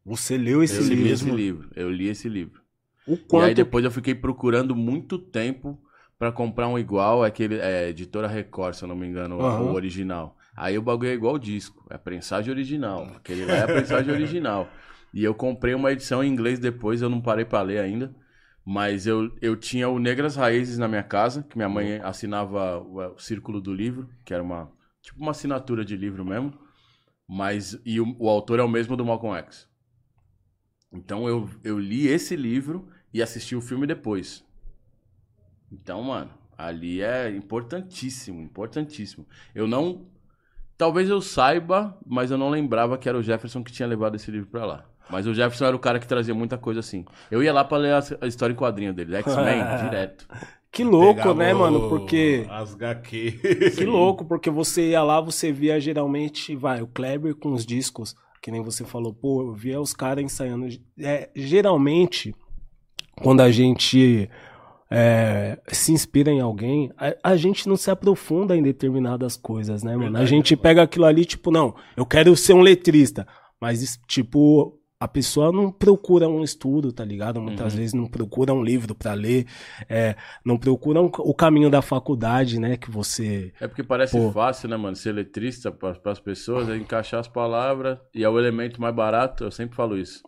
Você 0.06 0.38
leu 0.38 0.64
esse 0.64 0.76
eu 0.78 0.84
li 0.84 0.96
livro. 0.96 1.14
esse 1.14 1.32
livro. 1.32 1.70
Eu 1.76 1.90
li 1.92 2.08
esse 2.08 2.28
livro. 2.30 2.62
O 3.06 3.16
E 3.16 3.18
aí 3.18 3.22
quanto 3.30 3.56
depois 3.56 3.86
eu 3.86 3.92
fiquei 3.92 4.16
procurando 4.16 4.76
muito 4.76 5.18
tempo 5.18 5.80
pra 6.18 6.32
comprar 6.32 6.68
um 6.68 6.78
igual, 6.78 7.24
aquele 7.24 7.56
é, 7.60 7.90
editora 7.90 8.28
Record, 8.28 8.76
se 8.76 8.84
eu 8.84 8.88
não 8.88 8.96
me 8.96 9.08
engano, 9.08 9.40
Aham. 9.40 9.72
o 9.72 9.74
original. 9.74 10.36
Aí 10.56 10.78
o 10.78 10.82
bagulho 10.82 11.10
é 11.10 11.14
igual 11.14 11.36
o 11.36 11.40
disco, 11.40 11.86
é 11.90 11.96
a 11.96 12.00
prensagem 12.00 12.52
original. 12.52 13.04
Aquele 13.16 13.46
lá 13.46 13.54
é 13.56 13.64
a 13.64 13.68
prensagem 13.68 14.12
original. 14.14 14.68
E 15.14 15.24
eu 15.24 15.34
comprei 15.34 15.74
uma 15.74 15.92
edição 15.92 16.24
em 16.24 16.32
inglês 16.32 16.60
depois, 16.60 17.02
eu 17.02 17.10
não 17.10 17.22
parei 17.22 17.46
pra 17.46 17.62
ler 17.62 17.80
ainda. 17.80 18.16
Mas 18.66 19.08
eu, 19.08 19.36
eu 19.42 19.56
tinha 19.56 19.90
o 19.90 19.98
Negras 19.98 20.36
Raízes 20.36 20.78
na 20.78 20.88
minha 20.88 21.02
casa, 21.04 21.44
que 21.44 21.58
minha 21.58 21.70
mãe 21.70 22.00
assinava 22.04 22.78
o, 22.80 23.00
o 23.16 23.20
Círculo 23.20 23.60
do 23.60 23.74
Livro, 23.74 24.10
que 24.24 24.34
era 24.34 24.44
uma 24.44 24.72
tipo 25.02 25.20
uma 25.20 25.32
assinatura 25.32 25.84
de 25.84 25.96
livro 25.96 26.24
mesmo. 26.24 26.54
Mas 27.28 27.80
e 27.86 28.00
o, 28.00 28.16
o 28.20 28.30
autor 28.30 28.60
é 28.60 28.64
o 28.64 28.70
mesmo 28.70 28.96
do 28.96 29.06
Malcolm 29.06 29.38
X. 29.40 29.68
Então 30.92 31.28
eu, 31.28 31.50
eu 31.64 31.80
li 31.80 32.08
esse 32.08 32.36
livro 32.36 32.88
e 33.14 33.22
assisti 33.22 33.56
o 33.56 33.62
filme 33.62 33.88
depois. 33.88 34.46
Então, 35.72 36.02
mano, 36.04 36.32
ali 36.58 37.02
é 37.02 37.30
importantíssimo, 37.30 38.42
importantíssimo. 38.42 39.26
Eu 39.54 39.68
não. 39.68 40.08
Talvez 40.78 41.10
eu 41.10 41.22
saiba, 41.22 41.98
mas 42.06 42.32
eu 42.32 42.38
não 42.38 42.50
lembrava 42.50 42.98
que 42.98 43.08
era 43.08 43.18
o 43.18 43.24
Jefferson 43.24 43.64
que 43.64 43.72
tinha 43.72 43.88
levado 43.88 44.16
esse 44.16 44.32
livro 44.32 44.50
pra 44.50 44.66
lá. 44.66 44.90
Mas 45.10 45.26
o 45.26 45.34
Jefferson 45.34 45.66
era 45.66 45.76
o 45.76 45.80
cara 45.80 46.00
que 46.00 46.08
trazia 46.08 46.34
muita 46.34 46.58
coisa 46.58 46.80
assim. 46.82 47.04
Eu 47.32 47.42
ia 47.42 47.52
lá 47.52 47.64
pra 47.64 47.78
ler 47.78 47.94
a, 47.94 48.04
a 48.22 48.28
história 48.28 48.54
em 48.54 48.56
quadrinho 48.56 48.94
dele, 48.94 49.16
X-Men, 49.16 49.64
direto. 49.84 50.28
Que 50.72 50.84
louco, 50.84 51.16
Pegava 51.16 51.34
né, 51.34 51.54
mano? 51.54 51.90
Porque. 51.90 52.46
As 52.50 52.74
HQ. 52.76 53.72
Que 53.76 53.86
louco, 53.86 54.24
porque 54.24 54.50
você 54.52 54.90
ia 54.90 55.02
lá, 55.02 55.20
você 55.20 55.52
via 55.52 55.80
geralmente, 55.80 56.56
vai, 56.56 56.82
o 56.82 56.88
Kleber 56.88 57.36
com 57.36 57.54
os 57.54 57.66
discos, 57.66 58.16
que 58.42 58.52
nem 58.52 58.62
você 58.62 58.86
falou, 58.86 59.12
pô, 59.14 59.42
eu 59.42 59.54
via 59.54 59.82
os 59.82 59.94
caras 59.94 60.24
ensaiando. 60.24 60.68
É, 61.00 61.30
geralmente, 61.36 62.36
quando 63.24 63.42
a 63.42 63.50
gente 63.52 64.30
é, 64.92 65.60
se 65.70 65.92
inspira 65.92 66.32
em 66.32 66.40
alguém, 66.40 66.92
a, 66.98 67.32
a 67.32 67.36
gente 67.36 67.68
não 67.68 67.76
se 67.76 67.90
aprofunda 67.90 68.56
em 68.56 68.62
determinadas 68.62 69.36
coisas, 69.36 69.82
né, 69.84 69.94
mano? 69.94 70.04
a 70.04 70.10
Verdade, 70.10 70.30
gente 70.30 70.54
mano. 70.54 70.62
pega 70.62 70.84
aquilo 70.84 71.06
ali, 71.06 71.26
tipo, 71.26 71.50
não, 71.50 71.76
eu 71.98 72.06
quero 72.06 72.36
ser 72.36 72.54
um 72.54 72.62
letrista, 72.62 73.28
mas, 73.60 73.82
isso, 73.82 74.00
tipo. 74.08 74.79
A 75.02 75.08
pessoa 75.08 75.50
não 75.50 75.72
procura 75.72 76.28
um 76.28 76.44
estudo, 76.44 76.92
tá 76.92 77.06
ligado? 77.06 77.40
Muitas 77.42 77.72
Uhum. 77.72 77.80
vezes 77.80 77.94
não 77.94 78.06
procura 78.06 78.54
um 78.54 78.62
livro 78.62 78.94
pra 78.94 79.14
ler, 79.14 79.46
é, 79.88 80.18
não 80.44 80.58
procura 80.58 81.02
um- 81.02 81.06
o 81.20 81.34
caminho 81.34 81.70
da 81.70 81.82
faculdade, 81.82 82.60
né? 82.60 82.76
Que 82.76 82.92
você 82.92 83.54
É 83.62 83.68
porque 83.70 83.82
parece 83.82 84.18
Pô. 84.20 84.30
fácil, 84.34 84.68
né, 84.68 84.76
mano? 84.76 84.98
Ser 84.98 85.14
letrista 85.14 85.72
para 85.72 85.98
as 86.12 86.20
pessoas, 86.20 86.68
é 86.68 86.76
encaixar 86.76 87.22
as 87.22 87.30
palavras 87.30 87.98
e 88.14 88.26
é 88.26 88.30
o 88.30 88.38
elemento 88.38 88.82
mais 88.82 88.94
barato, 88.94 89.46
eu 89.46 89.52
sempre 89.52 89.74
falo 89.74 89.98
isso. 89.98 90.22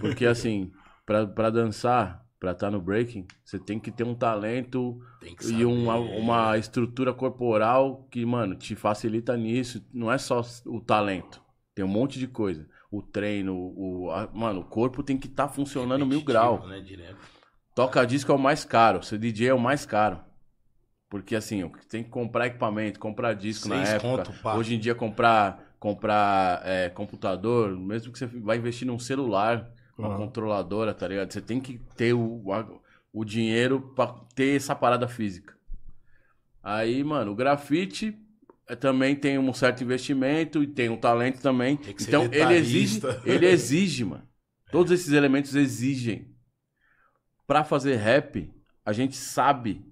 Porque 0.00 0.24
assim, 0.26 0.70
pra, 1.04 1.26
pra 1.26 1.50
dançar, 1.50 2.24
pra 2.40 2.52
estar 2.52 2.70
no 2.70 2.80
breaking, 2.80 3.26
você 3.44 3.58
tem 3.58 3.78
que 3.78 3.90
ter 3.90 4.04
um 4.04 4.14
talento 4.14 4.98
Tem 5.20 5.36
que 5.36 5.46
e 5.52 5.62
uma, 5.66 5.96
uma 5.96 6.56
estrutura 6.56 7.12
corporal 7.12 8.08
que, 8.10 8.24
mano, 8.24 8.54
te 8.54 8.74
facilita 8.76 9.36
nisso. 9.36 9.84
Não 9.92 10.10
é 10.10 10.16
só 10.16 10.40
o 10.64 10.80
talento, 10.80 11.42
tem 11.74 11.84
um 11.84 11.88
monte 11.88 12.18
de 12.18 12.26
coisa. 12.26 12.66
O 12.90 13.02
treino, 13.02 13.54
o, 13.56 14.10
a- 14.10 14.28
mano, 14.32 14.60
o 14.60 14.64
corpo 14.64 15.02
tem 15.02 15.18
que 15.18 15.26
estar 15.26 15.48
funcionando 15.48 16.06
mil 16.06 16.22
grau. 16.22 16.66
Né. 16.66 17.14
Toca 17.74 18.04
disco 18.06 18.32
é 18.32 18.34
o 18.34 18.38
mais 18.38 18.64
caro, 18.64 19.02
ser 19.02 19.18
DJ 19.18 19.48
é 19.48 19.54
o 19.54 19.58
mais 19.58 19.84
caro. 19.84 20.20
Porque 21.08 21.36
assim, 21.36 21.68
tem 21.88 22.02
que 22.02 22.10
comprar 22.10 22.46
equipamento, 22.46 22.98
comprar 22.98 23.34
disco 23.34 23.68
na 23.68 23.76
Seis 23.76 23.90
época. 23.90 24.24
conto, 24.24 24.42
pá. 24.42 24.54
Hoje 24.56 24.74
em 24.74 24.78
dia 24.78 24.94
comprar 24.94 25.64
comprar 25.78 26.62
é, 26.66 26.88
computador, 26.88 27.76
mesmo 27.78 28.10
que 28.12 28.18
você 28.18 28.26
vai 28.26 28.56
investir 28.56 28.86
num 28.86 28.98
celular, 28.98 29.70
uma 29.96 30.08
Aham. 30.08 30.16
controladora, 30.16 30.92
tá 30.94 31.06
ligado? 31.06 31.30
Você 31.32 31.40
tem 31.40 31.60
que 31.60 31.78
ter 31.96 32.12
o, 32.14 32.52
a- 32.52 32.66
o 33.12 33.24
dinheiro 33.24 33.92
pra 33.94 34.06
ter 34.34 34.56
essa 34.56 34.74
parada 34.74 35.06
física. 35.06 35.54
Aí, 36.62 37.04
mano, 37.04 37.32
o 37.32 37.34
grafite 37.36 38.18
também 38.74 39.14
tem 39.14 39.38
um 39.38 39.52
certo 39.52 39.84
investimento 39.84 40.62
e 40.62 40.66
tem 40.66 40.88
um 40.88 40.96
talento 40.96 41.40
também. 41.40 41.76
Tem 41.76 41.94
que 41.94 42.02
ser 42.02 42.08
Então 42.08 42.24
ele 42.24 42.54
exige, 42.54 43.00
ele 43.24 43.46
exige, 43.46 44.04
mano. 44.04 44.26
Todos 44.72 44.90
esses 44.90 45.12
elementos 45.12 45.54
exigem. 45.54 46.34
Pra 47.46 47.62
fazer 47.62 47.94
rap, 47.94 48.52
a 48.84 48.92
gente 48.92 49.14
sabe 49.14 49.86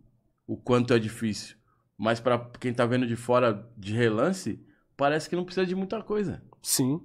o 0.46 0.56
quanto 0.56 0.92
é 0.92 0.98
difícil. 0.98 1.56
Mas 1.96 2.18
pra 2.18 2.38
quem 2.58 2.74
tá 2.74 2.84
vendo 2.84 3.06
de 3.06 3.14
fora 3.14 3.70
de 3.76 3.92
relance, 3.92 4.60
parece 4.96 5.28
que 5.28 5.36
não 5.36 5.44
precisa 5.44 5.64
de 5.64 5.76
muita 5.76 6.02
coisa. 6.02 6.42
Sim. 6.60 7.00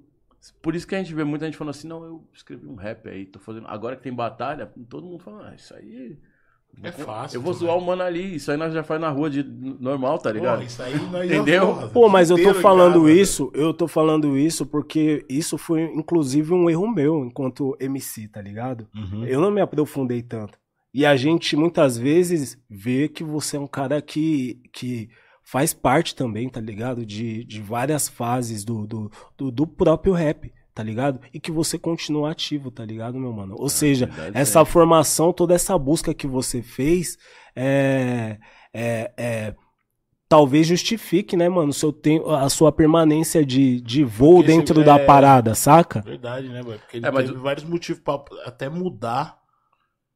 Por 0.60 0.74
isso 0.74 0.86
que 0.86 0.94
a 0.94 0.98
gente 0.98 1.14
vê 1.14 1.22
muita 1.22 1.44
gente 1.44 1.56
falando 1.56 1.74
assim, 1.74 1.86
não, 1.86 2.02
eu 2.02 2.28
escrevi 2.32 2.66
um 2.66 2.74
rap 2.74 3.08
aí, 3.08 3.26
tô 3.26 3.38
fazendo. 3.38 3.68
Agora 3.68 3.94
que 3.94 4.02
tem 4.02 4.12
batalha, 4.12 4.66
todo 4.88 5.06
mundo 5.06 5.22
fala, 5.22 5.50
ah, 5.50 5.54
isso 5.54 5.72
aí. 5.74 6.18
É 6.82 6.90
fácil. 6.92 7.36
Eu 7.36 7.42
vou 7.42 7.52
zoar 7.52 7.76
o 7.76 7.80
mano 7.84 8.02
ali, 8.02 8.36
isso 8.36 8.50
aí 8.50 8.56
nós 8.56 8.72
já 8.72 8.82
faz 8.82 9.00
na 9.00 9.10
rua 9.10 9.28
de 9.28 9.42
normal, 9.42 10.18
tá 10.18 10.32
ligado? 10.32 10.54
Porra, 10.56 10.64
isso 10.66 10.82
aí 10.82 10.94
nós 11.10 11.24
Entendeu? 11.30 11.76
já- 11.80 11.88
Pô, 11.88 12.08
mas 12.08 12.30
eu 12.30 12.42
tô 12.42 12.54
falando 12.54 13.08
isso, 13.10 13.50
eu 13.54 13.74
tô 13.74 13.86
falando 13.86 14.36
isso 14.38 14.64
porque 14.64 15.24
isso 15.28 15.58
foi 15.58 15.82
inclusive 15.82 16.52
um 16.54 16.70
erro 16.70 16.88
meu 16.88 17.24
enquanto 17.24 17.76
MC, 17.78 18.28
tá 18.28 18.40
ligado? 18.40 18.88
Uhum. 18.94 19.24
Eu 19.26 19.40
não 19.40 19.50
me 19.50 19.60
aprofundei 19.60 20.22
tanto. 20.22 20.58
E 20.92 21.04
a 21.06 21.14
gente 21.16 21.54
muitas 21.54 21.96
vezes 21.98 22.58
vê 22.68 23.08
que 23.08 23.22
você 23.22 23.56
é 23.56 23.60
um 23.60 23.66
cara 23.66 24.00
que, 24.00 24.60
que 24.72 25.08
faz 25.44 25.72
parte 25.74 26.14
também, 26.14 26.48
tá 26.48 26.60
ligado? 26.60 27.04
De, 27.04 27.44
de 27.44 27.60
várias 27.60 28.08
fases 28.08 28.64
do, 28.64 28.86
do, 28.86 29.10
do, 29.36 29.50
do 29.50 29.66
próprio 29.66 30.12
rap, 30.14 30.52
tá 30.80 30.84
ligado? 30.84 31.20
E 31.34 31.38
que 31.38 31.52
você 31.52 31.78
continua 31.78 32.30
ativo, 32.30 32.70
tá 32.70 32.82
ligado, 32.86 33.18
meu 33.18 33.30
mano? 33.34 33.54
Ou 33.58 33.68
seja, 33.68 34.06
verdade, 34.06 34.38
essa 34.38 34.64
formação, 34.64 35.30
toda 35.30 35.54
essa 35.54 35.76
busca 35.76 36.14
que 36.14 36.26
você 36.26 36.62
fez 36.62 37.18
é, 37.54 38.38
é, 38.72 39.12
é, 39.14 39.54
talvez 40.26 40.66
justifique, 40.66 41.36
né, 41.36 41.50
mano, 41.50 41.70
seu 41.70 41.92
tempo, 41.92 42.30
a 42.30 42.48
sua 42.48 42.72
permanência 42.72 43.44
de, 43.44 43.78
de 43.82 44.02
voo 44.04 44.36
Porque 44.36 44.46
dentro 44.52 44.80
esse- 44.80 44.86
da 44.86 44.96
é- 44.96 45.04
parada, 45.04 45.54
saca? 45.54 46.00
Verdade, 46.00 46.48
né, 46.48 46.62
boy? 46.62 46.78
Porque 46.78 46.96
ele 46.96 47.06
É, 47.06 47.10
mas 47.10 47.26
teve 47.26 47.38
vários 47.38 47.64
motivos 47.66 48.02
pra 48.02 48.24
até 48.46 48.70
mudar. 48.70 49.38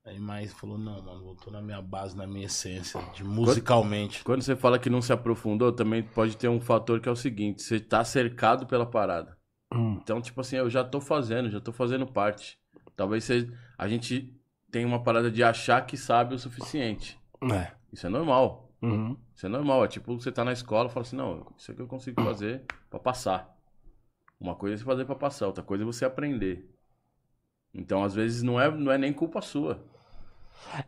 Aí, 0.06 0.18
mas 0.18 0.50
falou, 0.54 0.78
não, 0.78 1.02
mano, 1.02 1.23
voltou 1.25 1.52
na 1.52 1.61
minha 1.61 1.83
base, 1.83 2.16
na 2.16 2.26
minha 2.26 2.47
essência, 2.47 2.99
de 3.14 3.23
musicalmente. 3.23 4.25
Quando 4.25 4.40
você 4.42 4.56
fala 4.56 4.78
que 4.78 4.88
não 4.88 5.02
se 5.02 5.12
aprofundou, 5.12 5.73
também 5.73 6.02
pode 6.02 6.38
ter 6.38 6.49
um 6.49 6.61
fator 6.61 7.00
que 7.00 7.09
é 7.09 7.12
o 7.12 7.16
seguinte: 7.16 7.62
você 7.62 7.78
tá 7.78 8.02
cercado 8.02 8.66
pela 8.66 8.87
parada. 8.87 9.37
Hum. 9.73 9.99
Então, 10.02 10.21
tipo 10.21 10.40
assim, 10.40 10.56
eu 10.56 10.68
já 10.68 10.85
tô 10.85 11.00
fazendo, 11.00 11.50
já 11.50 11.61
tô 11.61 11.73
fazendo 11.73 12.06
parte. 12.06 12.59
Talvez 12.97 13.25
você, 13.25 13.50
a 13.76 13.88
gente 13.88 14.33
tenha 14.71 14.87
uma 14.87 15.02
parada 15.02 15.30
de 15.30 15.42
achar 15.42 15.85
que 15.87 15.97
sabe 15.97 16.35
o 16.35 16.38
suficiente. 16.38 17.18
É. 17.42 17.73
Isso 17.92 18.06
é 18.06 18.11
normal. 18.11 18.73
Uhum. 18.83 19.16
Isso 19.35 19.47
é 19.47 19.49
normal. 19.49 19.85
É 19.85 19.88
tipo, 19.88 20.18
você 20.18 20.30
tá 20.30 20.44
na 20.44 20.52
escola 20.52 20.88
e 20.88 20.92
fala 20.92 21.06
assim, 21.06 21.16
não, 21.16 21.47
isso 21.56 21.71
aqui 21.71 21.80
eu 21.80 21.87
consigo 21.87 22.23
fazer 22.23 22.62
pra 22.90 22.99
passar. 22.99 23.56
Uma 24.38 24.54
coisa 24.54 24.75
é 24.75 24.78
você 24.78 24.85
fazer 24.85 25.04
pra 25.04 25.14
passar, 25.14 25.47
outra 25.47 25.62
coisa 25.62 25.85
é 25.85 25.87
você 25.87 26.04
aprender. 26.04 26.71
Então, 27.73 28.04
às 28.04 28.14
vezes, 28.14 28.42
não 28.42 28.61
é, 28.61 28.71
não 28.71 28.92
é 28.92 28.99
nem 28.99 29.12
culpa 29.12 29.40
sua. 29.40 29.83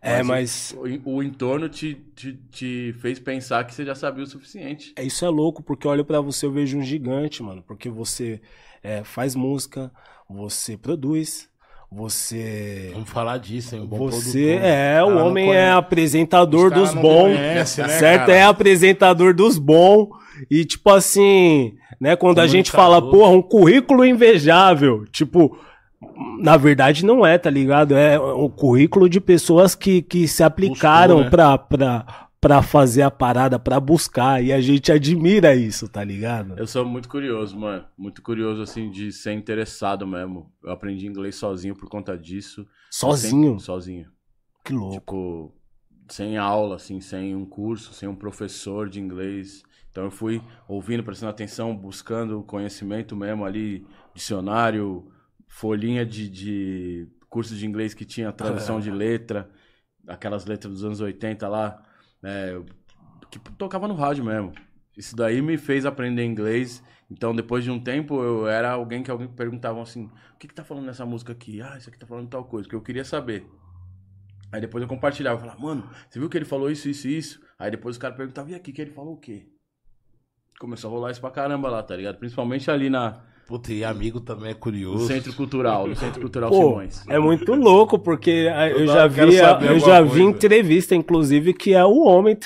É, 0.02 0.22
mas 0.22 0.74
O, 1.04 1.16
o 1.16 1.22
entorno 1.22 1.68
te, 1.68 1.94
te, 2.14 2.32
te 2.50 2.94
fez 3.00 3.18
pensar 3.18 3.64
que 3.64 3.74
você 3.74 3.84
já 3.84 3.94
sabia 3.94 4.24
o 4.24 4.26
suficiente. 4.26 4.92
É, 4.96 5.04
Isso 5.04 5.24
é 5.24 5.28
louco, 5.28 5.62
porque 5.62 5.86
eu 5.86 5.90
olho 5.92 6.04
pra 6.04 6.20
você, 6.20 6.46
eu 6.46 6.52
vejo 6.52 6.76
um 6.78 6.82
gigante, 6.82 7.42
mano. 7.42 7.62
Porque 7.66 7.88
você 7.88 8.40
é, 8.82 9.04
faz 9.04 9.34
música, 9.36 9.92
você 10.28 10.76
produz, 10.76 11.48
você. 11.90 12.90
Vamos 12.92 13.08
falar 13.10 13.38
disso, 13.38 13.74
hein? 13.76 13.82
Um 13.82 13.86
bom 13.86 14.10
Você 14.10 14.56
produtor. 14.56 14.68
é, 14.68 15.04
o 15.04 15.18
homem 15.26 15.54
é 15.54 15.70
apresentador 15.70 16.66
Os 16.66 16.70
cara 16.70 16.80
dos 16.82 16.94
bons. 16.94 17.22
conhece, 17.36 17.82
né, 17.82 17.88
certo? 17.88 18.26
cara? 18.26 18.34
É 18.34 18.42
apresentador 18.42 19.34
dos 19.34 19.56
bons. 19.58 20.08
E, 20.50 20.64
tipo 20.64 20.90
assim, 20.90 21.74
né, 22.00 22.16
quando 22.16 22.40
a 22.40 22.46
gente 22.46 22.70
fala, 22.70 23.00
porra, 23.00 23.30
um 23.30 23.40
currículo 23.40 24.04
invejável. 24.04 25.04
Tipo, 25.06 25.56
na 26.40 26.56
verdade 26.56 27.04
não 27.04 27.24
é, 27.24 27.38
tá 27.38 27.50
ligado? 27.50 27.94
É 27.94 28.18
um 28.18 28.48
currículo 28.48 29.08
de 29.08 29.20
pessoas 29.20 29.74
que, 29.74 30.02
que 30.02 30.28
se 30.28 30.42
aplicaram 30.42 31.16
Buscou, 31.16 31.24
né? 31.24 31.30
pra, 31.30 31.58
pra, 31.58 32.28
pra 32.40 32.62
fazer 32.62 33.02
a 33.02 33.10
parada, 33.10 33.58
pra 33.58 33.80
buscar. 33.80 34.42
E 34.42 34.52
a 34.52 34.60
gente 34.60 34.92
admira 34.92 35.54
isso, 35.54 35.88
tá 35.88 36.04
ligado? 36.04 36.54
Eu 36.58 36.66
sou 36.66 36.84
muito 36.84 37.08
curioso, 37.08 37.58
mano. 37.58 37.84
Muito 37.96 38.22
curioso, 38.22 38.62
assim, 38.62 38.90
de 38.90 39.12
ser 39.12 39.32
interessado 39.32 40.06
mesmo. 40.06 40.52
Eu 40.62 40.70
aprendi 40.72 41.06
inglês 41.06 41.36
sozinho 41.36 41.74
por 41.74 41.88
conta 41.88 42.16
disso. 42.16 42.66
Sozinho. 42.90 43.52
Sempre- 43.52 43.64
sozinho. 43.64 44.06
Que 44.64 44.72
louco. 44.72 44.94
Tipo, 44.94 45.54
sem 46.08 46.36
aula, 46.36 46.76
assim, 46.76 47.00
sem 47.00 47.34
um 47.34 47.44
curso, 47.44 47.92
sem 47.92 48.08
um 48.08 48.14
professor 48.14 48.88
de 48.88 49.00
inglês. 49.00 49.62
Então 49.90 50.04
eu 50.04 50.10
fui 50.10 50.42
ouvindo, 50.68 51.02
prestando 51.02 51.30
atenção, 51.30 51.74
buscando 51.74 52.42
conhecimento 52.42 53.16
mesmo 53.16 53.44
ali, 53.44 53.86
dicionário, 54.14 55.08
folhinha 55.46 56.04
de, 56.04 56.28
de 56.28 57.08
curso 57.28 57.54
de 57.54 57.66
inglês 57.66 57.94
que 57.94 58.04
tinha 58.04 58.32
tradução 58.32 58.80
de 58.80 58.90
letra, 58.92 59.48
aquelas 60.06 60.46
letras 60.46 60.72
dos 60.72 60.84
anos 60.84 61.00
80 61.00 61.48
lá, 61.48 61.82
é, 62.22 62.60
que 63.30 63.38
tocava 63.38 63.88
no 63.88 63.94
rádio 63.94 64.24
mesmo. 64.24 64.52
Isso 64.96 65.14
daí 65.14 65.42
me 65.42 65.58
fez 65.58 65.84
aprender 65.84 66.24
inglês. 66.24 66.82
Então, 67.10 67.34
depois 67.34 67.62
de 67.62 67.70
um 67.70 67.78
tempo, 67.78 68.22
eu 68.22 68.48
era 68.48 68.72
alguém 68.72 69.02
que 69.02 69.10
alguém 69.10 69.28
perguntava 69.28 69.80
assim: 69.82 70.06
o 70.34 70.38
que, 70.38 70.48
que 70.48 70.54
tá 70.54 70.64
falando 70.64 70.86
nessa 70.86 71.04
música 71.04 71.32
aqui? 71.32 71.60
Ah, 71.60 71.76
isso 71.76 71.88
aqui 71.88 71.98
tá 71.98 72.06
falando 72.06 72.28
tal 72.28 72.44
coisa, 72.44 72.68
que 72.68 72.74
eu 72.74 72.80
queria 72.80 73.04
saber. 73.04 73.46
Aí 74.50 74.60
depois 74.60 74.80
eu 74.80 74.88
compartilhava, 74.88 75.36
eu 75.36 75.40
falava, 75.40 75.60
mano, 75.60 75.90
você 76.08 76.18
viu 76.18 76.28
que 76.28 76.38
ele 76.38 76.44
falou 76.44 76.70
isso, 76.70 76.88
isso 76.88 77.08
e 77.08 77.18
isso? 77.18 77.40
Aí 77.58 77.70
depois 77.70 77.96
o 77.96 78.00
cara 78.00 78.14
perguntava, 78.14 78.50
e 78.50 78.54
aqui, 78.54 78.72
que 78.72 78.80
ele 78.80 78.92
falou 78.92 79.14
o 79.14 79.20
quê? 79.20 79.48
Começou 80.58 80.88
a 80.88 80.94
rolar 80.94 81.10
isso 81.10 81.20
pra 81.20 81.30
caramba 81.30 81.68
lá, 81.68 81.82
tá 81.82 81.94
ligado? 81.96 82.16
Principalmente 82.16 82.70
ali 82.70 82.88
na, 82.88 83.22
Puta, 83.46 83.72
e 83.72 83.84
amigo 83.84 84.18
também 84.20 84.50
é 84.50 84.54
no 84.54 84.58
curioso. 84.58 85.06
Centro 85.06 85.32
Cultural, 85.32 85.86
no 85.86 85.94
Centro 85.94 86.20
Cultural 86.20 86.50
Pô, 86.50 86.56
Simões. 86.56 87.04
é 87.08 87.18
muito 87.18 87.54
louco, 87.54 87.96
porque 87.98 88.30
eu 88.74 88.80
Eu 88.80 88.86
já 88.88 89.06
vi, 89.06 89.20
eu 89.20 89.78
já 89.78 90.00
vi 90.00 90.08
coisa. 90.08 90.22
entrevista, 90.22 90.94
inclusive, 90.96 91.54
que 91.54 91.72
é 91.72 91.84
o 91.84 92.04
homem 92.06 92.36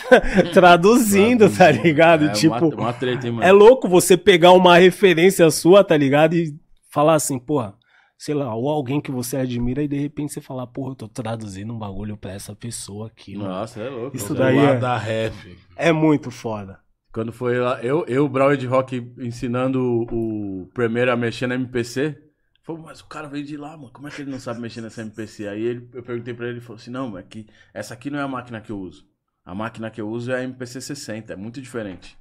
traduzindo, 0.53 1.49
tá 1.51 1.71
ligado? 1.71 2.27
É 2.27 2.29
tipo, 2.33 2.55
uma, 2.55 2.75
uma 2.75 2.93
treta, 2.93 3.27
hein, 3.27 3.33
mano? 3.33 3.47
é 3.47 3.53
louco 3.53 3.89
você 3.89 4.17
pegar 4.17 4.53
uma 4.53 4.77
referência 4.77 5.51
sua, 5.51 5.83
tá 5.83 5.97
ligado? 5.97 6.35
E 6.35 6.55
falar 6.93 7.15
assim, 7.15 7.39
porra, 7.39 7.75
sei 8.19 8.35
lá, 8.35 8.55
ou 8.55 8.69
alguém 8.69 9.01
que 9.01 9.11
você 9.11 9.37
admira 9.37 9.83
e 9.83 9.89
de 9.89 9.99
repente 9.99 10.33
você 10.35 10.41
falar, 10.41 10.67
porra, 10.67 10.91
eu 10.91 10.95
tô 10.97 11.09
traduzindo 11.09 11.73
um 11.73 11.79
bagulho 11.79 12.17
pra 12.17 12.33
essa 12.33 12.55
pessoa 12.55 13.07
aqui, 13.07 13.37
mano. 13.37 13.49
Nossa, 13.49 13.81
é 13.81 13.89
louco. 13.89 14.17
Isso 14.17 14.35
daí 14.35 14.59
é- 14.59 14.77
da 14.77 14.97
ref. 14.99 15.57
É 15.77 15.93
muito 15.93 16.31
foda. 16.31 16.79
Quando 17.13 17.33
foi 17.33 17.59
lá, 17.59 17.83
eu, 17.83 18.05
eu, 18.07 18.29
Brown 18.29 18.57
de 18.57 18.67
Rock, 18.67 19.13
ensinando 19.19 19.81
o, 19.83 20.63
o 20.63 20.67
Premiere 20.69 21.11
a 21.11 21.17
mexer 21.17 21.47
na 21.47 21.57
MPC, 21.57 22.17
falou, 22.63 22.83
mas 22.83 23.01
o 23.01 23.07
cara 23.07 23.29
veio 23.29 23.45
de 23.45 23.57
lá, 23.57 23.77
mano, 23.77 23.91
como 23.93 24.07
é 24.07 24.11
que 24.11 24.23
ele 24.23 24.31
não 24.31 24.39
sabe 24.39 24.61
mexer 24.61 24.81
nessa 24.81 25.03
MPC? 25.03 25.49
Aí 25.49 25.61
ele, 25.61 25.89
eu 25.93 26.03
perguntei 26.03 26.33
pra 26.33 26.47
ele, 26.47 26.59
ele 26.59 26.61
falou 26.61 26.77
assim, 26.77 26.91
não, 26.91 27.11
mas 27.11 27.25
que 27.29 27.47
essa 27.75 27.95
aqui 27.95 28.11
não 28.11 28.19
é 28.19 28.23
a 28.23 28.29
máquina 28.29 28.61
que 28.61 28.71
eu 28.71 28.79
uso. 28.79 29.09
A 29.45 29.55
máquina 29.55 29.91
que 29.91 30.01
eu 30.01 30.09
uso 30.09 30.31
é 30.31 30.37
a 30.37 30.45
MPC 30.45 30.81
60, 30.81 31.33
é 31.33 31.37
muito 31.37 31.61
diferente. 31.61 32.17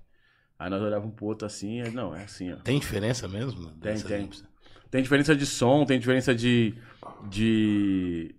Aí 0.58 0.69
nós 0.69 0.81
olhávamos 0.81 1.15
pro 1.15 1.25
outro 1.25 1.46
assim, 1.46 1.81
aí, 1.81 1.91
não, 1.91 2.15
é 2.15 2.24
assim, 2.24 2.51
ó. 2.51 2.58
Tem 2.58 2.79
diferença 2.79 3.27
mesmo? 3.27 3.72
Tem, 3.74 4.00
tem. 4.01 4.29
Tem 4.89 5.03
diferença 5.03 5.36
de 5.36 5.46
som, 5.46 5.86
tem 5.86 6.00
diferença 6.00 6.34
de. 6.34 6.75
de. 7.29 8.36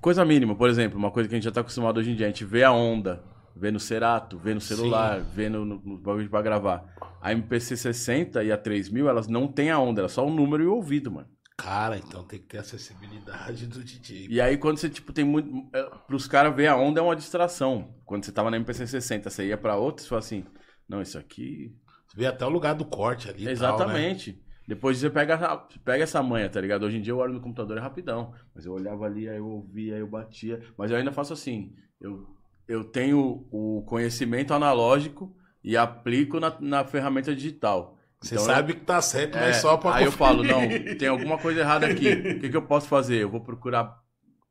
Coisa 0.00 0.24
mínima, 0.24 0.54
por 0.54 0.68
exemplo, 0.68 0.98
uma 0.98 1.10
coisa 1.10 1.28
que 1.28 1.34
a 1.34 1.38
gente 1.38 1.44
já 1.44 1.52
tá 1.52 1.60
acostumado 1.60 1.98
hoje 1.98 2.10
em 2.10 2.16
dia, 2.16 2.26
a 2.26 2.28
gente 2.28 2.44
vê 2.44 2.64
a 2.64 2.72
onda, 2.72 3.22
vê 3.54 3.70
no 3.70 3.80
Cerato, 3.80 4.38
vê 4.38 4.54
no 4.54 4.60
celular, 4.60 5.20
vê 5.20 5.48
no, 5.48 5.64
no, 5.64 5.80
no 5.84 5.98
bagulho 5.98 6.28
pra 6.30 6.42
gravar. 6.42 6.84
A 7.20 7.32
MPC 7.32 7.76
60 7.76 8.42
e 8.44 8.50
a 8.52 8.56
3000, 8.56 9.08
elas 9.08 9.28
não 9.28 9.46
têm 9.46 9.70
a 9.70 9.78
onda, 9.78 10.00
elas 10.00 10.12
só 10.12 10.26
o 10.26 10.30
número 10.30 10.62
e 10.62 10.66
o 10.66 10.74
ouvido, 10.74 11.10
mano. 11.10 11.28
Cara, 11.56 11.96
então 11.96 12.24
tem 12.24 12.40
que 12.40 12.46
ter 12.46 12.58
acessibilidade 12.58 13.66
do 13.66 13.84
DJ. 13.84 14.26
E 14.28 14.40
aí 14.40 14.56
quando 14.56 14.78
você, 14.78 14.88
tipo, 14.90 15.12
tem 15.12 15.24
muito. 15.24 15.48
é, 15.72 15.82
Pros 16.06 16.26
caras 16.26 16.54
ver 16.56 16.66
a 16.66 16.76
onda 16.76 16.98
é 17.00 17.02
uma 17.02 17.14
distração. 17.14 17.94
Quando 18.04 18.24
você 18.24 18.32
tava 18.32 18.50
na 18.50 18.56
MPC 18.56 18.86
60, 18.86 19.30
você 19.30 19.46
ia 19.46 19.56
pra 19.58 19.76
outra, 19.76 20.02
você 20.02 20.08
fala 20.08 20.18
assim, 20.20 20.44
não, 20.88 21.00
isso 21.00 21.16
aqui 21.18 21.72
Você 22.08 22.16
vê 22.16 22.26
até 22.26 22.44
o 22.44 22.48
lugar 22.48 22.74
do 22.74 22.84
corte 22.84 23.28
ali. 23.28 23.42
e 23.42 23.44
tal, 23.44 23.46
né? 23.46 23.52
Exatamente. 23.52 24.42
Depois 24.66 24.98
você 24.98 25.10
pega, 25.10 25.56
pega 25.84 26.02
essa 26.04 26.22
manha, 26.22 26.48
tá 26.48 26.60
ligado? 26.60 26.84
Hoje 26.84 26.96
em 26.96 27.02
dia 27.02 27.12
eu 27.12 27.18
olho 27.18 27.34
no 27.34 27.40
computador 27.40 27.76
é 27.76 27.80
rapidão. 27.80 28.32
Mas 28.54 28.64
eu 28.64 28.72
olhava 28.72 29.04
ali, 29.04 29.28
aí 29.28 29.36
eu 29.36 29.46
ouvia, 29.46 29.94
aí 29.94 30.00
eu 30.00 30.08
batia. 30.08 30.60
Mas 30.76 30.90
eu 30.90 30.96
ainda 30.96 31.12
faço 31.12 31.32
assim. 31.32 31.74
Eu, 32.00 32.26
eu 32.66 32.84
tenho 32.84 33.46
o 33.50 33.82
conhecimento 33.86 34.54
analógico 34.54 35.34
e 35.62 35.76
aplico 35.76 36.40
na, 36.40 36.56
na 36.60 36.84
ferramenta 36.84 37.34
digital. 37.34 37.98
Você 38.20 38.34
Então, 38.34 38.46
sabe 38.46 38.74
que 38.74 38.80
tá 38.80 39.00
certo, 39.02 39.36
é, 39.36 39.40
mas 39.40 39.56
só 39.56 39.76
pra 39.76 39.96
Aí 39.96 40.04
eu 40.04 40.12
falo, 40.12 40.42
não, 40.44 40.68
tem 40.96 41.08
alguma 41.08 41.38
coisa 41.38 41.60
errada 41.60 41.86
aqui. 41.86 42.08
O 42.08 42.40
que, 42.40 42.48
que 42.48 42.56
eu 42.56 42.62
posso 42.62 42.88
fazer? 42.88 43.22
Eu 43.22 43.28
vou 43.30 43.40
procurar. 43.40 44.00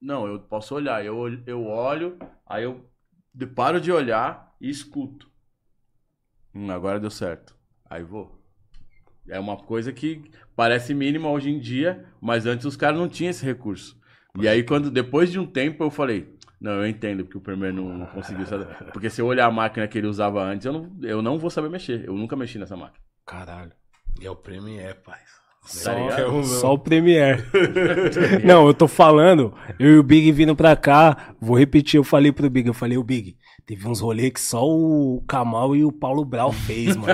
Não, 0.01 0.27
eu 0.27 0.39
posso 0.39 0.75
olhar. 0.75 1.03
Eu, 1.05 1.15
eu 1.45 1.65
olho, 1.65 2.17
aí 2.45 2.63
eu 2.63 2.85
paro 3.55 3.79
de 3.79 3.91
olhar 3.91 4.53
e 4.59 4.69
escuto. 4.69 5.29
Hum, 6.53 6.69
agora 6.69 6.99
deu 6.99 7.09
certo. 7.09 7.55
Aí 7.89 8.03
vou. 8.03 8.39
É 9.27 9.39
uma 9.39 9.55
coisa 9.55 9.93
que 9.93 10.29
parece 10.55 10.93
mínima 10.93 11.29
hoje 11.29 11.49
em 11.49 11.59
dia, 11.59 12.05
mas 12.19 12.45
antes 12.45 12.65
os 12.65 12.75
caras 12.75 12.99
não 12.99 13.07
tinham 13.07 13.29
esse 13.29 13.45
recurso. 13.45 13.99
E 14.39 14.47
aí, 14.47 14.63
quando 14.63 14.89
depois 14.89 15.31
de 15.31 15.39
um 15.39 15.45
tempo, 15.45 15.83
eu 15.83 15.91
falei. 15.91 16.35
Não, 16.61 16.73
eu 16.73 16.87
entendo 16.87 17.23
porque 17.23 17.39
o 17.39 17.41
Premier 17.41 17.73
não, 17.73 17.97
não 17.97 18.05
conseguiu 18.05 18.45
saber. 18.45 18.67
Porque 18.93 19.09
se 19.09 19.19
eu 19.19 19.25
olhar 19.25 19.47
a 19.47 19.51
máquina 19.51 19.87
que 19.87 19.97
ele 19.97 20.05
usava 20.05 20.43
antes, 20.43 20.65
eu 20.65 20.71
não, 20.71 20.91
eu 21.01 21.21
não 21.21 21.39
vou 21.39 21.49
saber 21.49 21.69
mexer. 21.69 22.05
Eu 22.05 22.13
nunca 22.13 22.35
mexi 22.35 22.59
nessa 22.59 22.77
máquina. 22.77 23.03
Caralho. 23.25 23.71
E 24.21 24.27
é 24.27 24.29
o 24.29 24.35
prêmio 24.35 24.79
é, 24.79 24.93
pai. 24.93 25.19
Só, 25.63 25.91
um, 26.29 26.43
só 26.43 26.73
o 26.73 26.79
Premiere. 26.79 27.43
não, 28.43 28.67
eu 28.67 28.73
tô 28.73 28.87
falando, 28.87 29.53
eu 29.79 29.91
e 29.91 29.97
o 29.99 30.03
Big 30.03 30.31
vindo 30.31 30.55
pra 30.55 30.75
cá, 30.75 31.35
vou 31.39 31.57
repetir, 31.57 31.99
eu 31.99 32.03
falei 32.03 32.31
pro 32.31 32.49
Big, 32.49 32.67
eu 32.67 32.73
falei, 32.73 32.97
o 32.97 33.03
Big, 33.03 33.37
teve 33.75 33.87
uns 33.87 34.01
rolês 34.01 34.31
que 34.33 34.41
só 34.41 34.67
o 34.67 35.23
Kamal 35.25 35.73
e 35.77 35.85
o 35.85 35.93
Paulo 35.93 36.25
Brau 36.25 36.51
fez, 36.51 36.97
mano. 36.97 37.13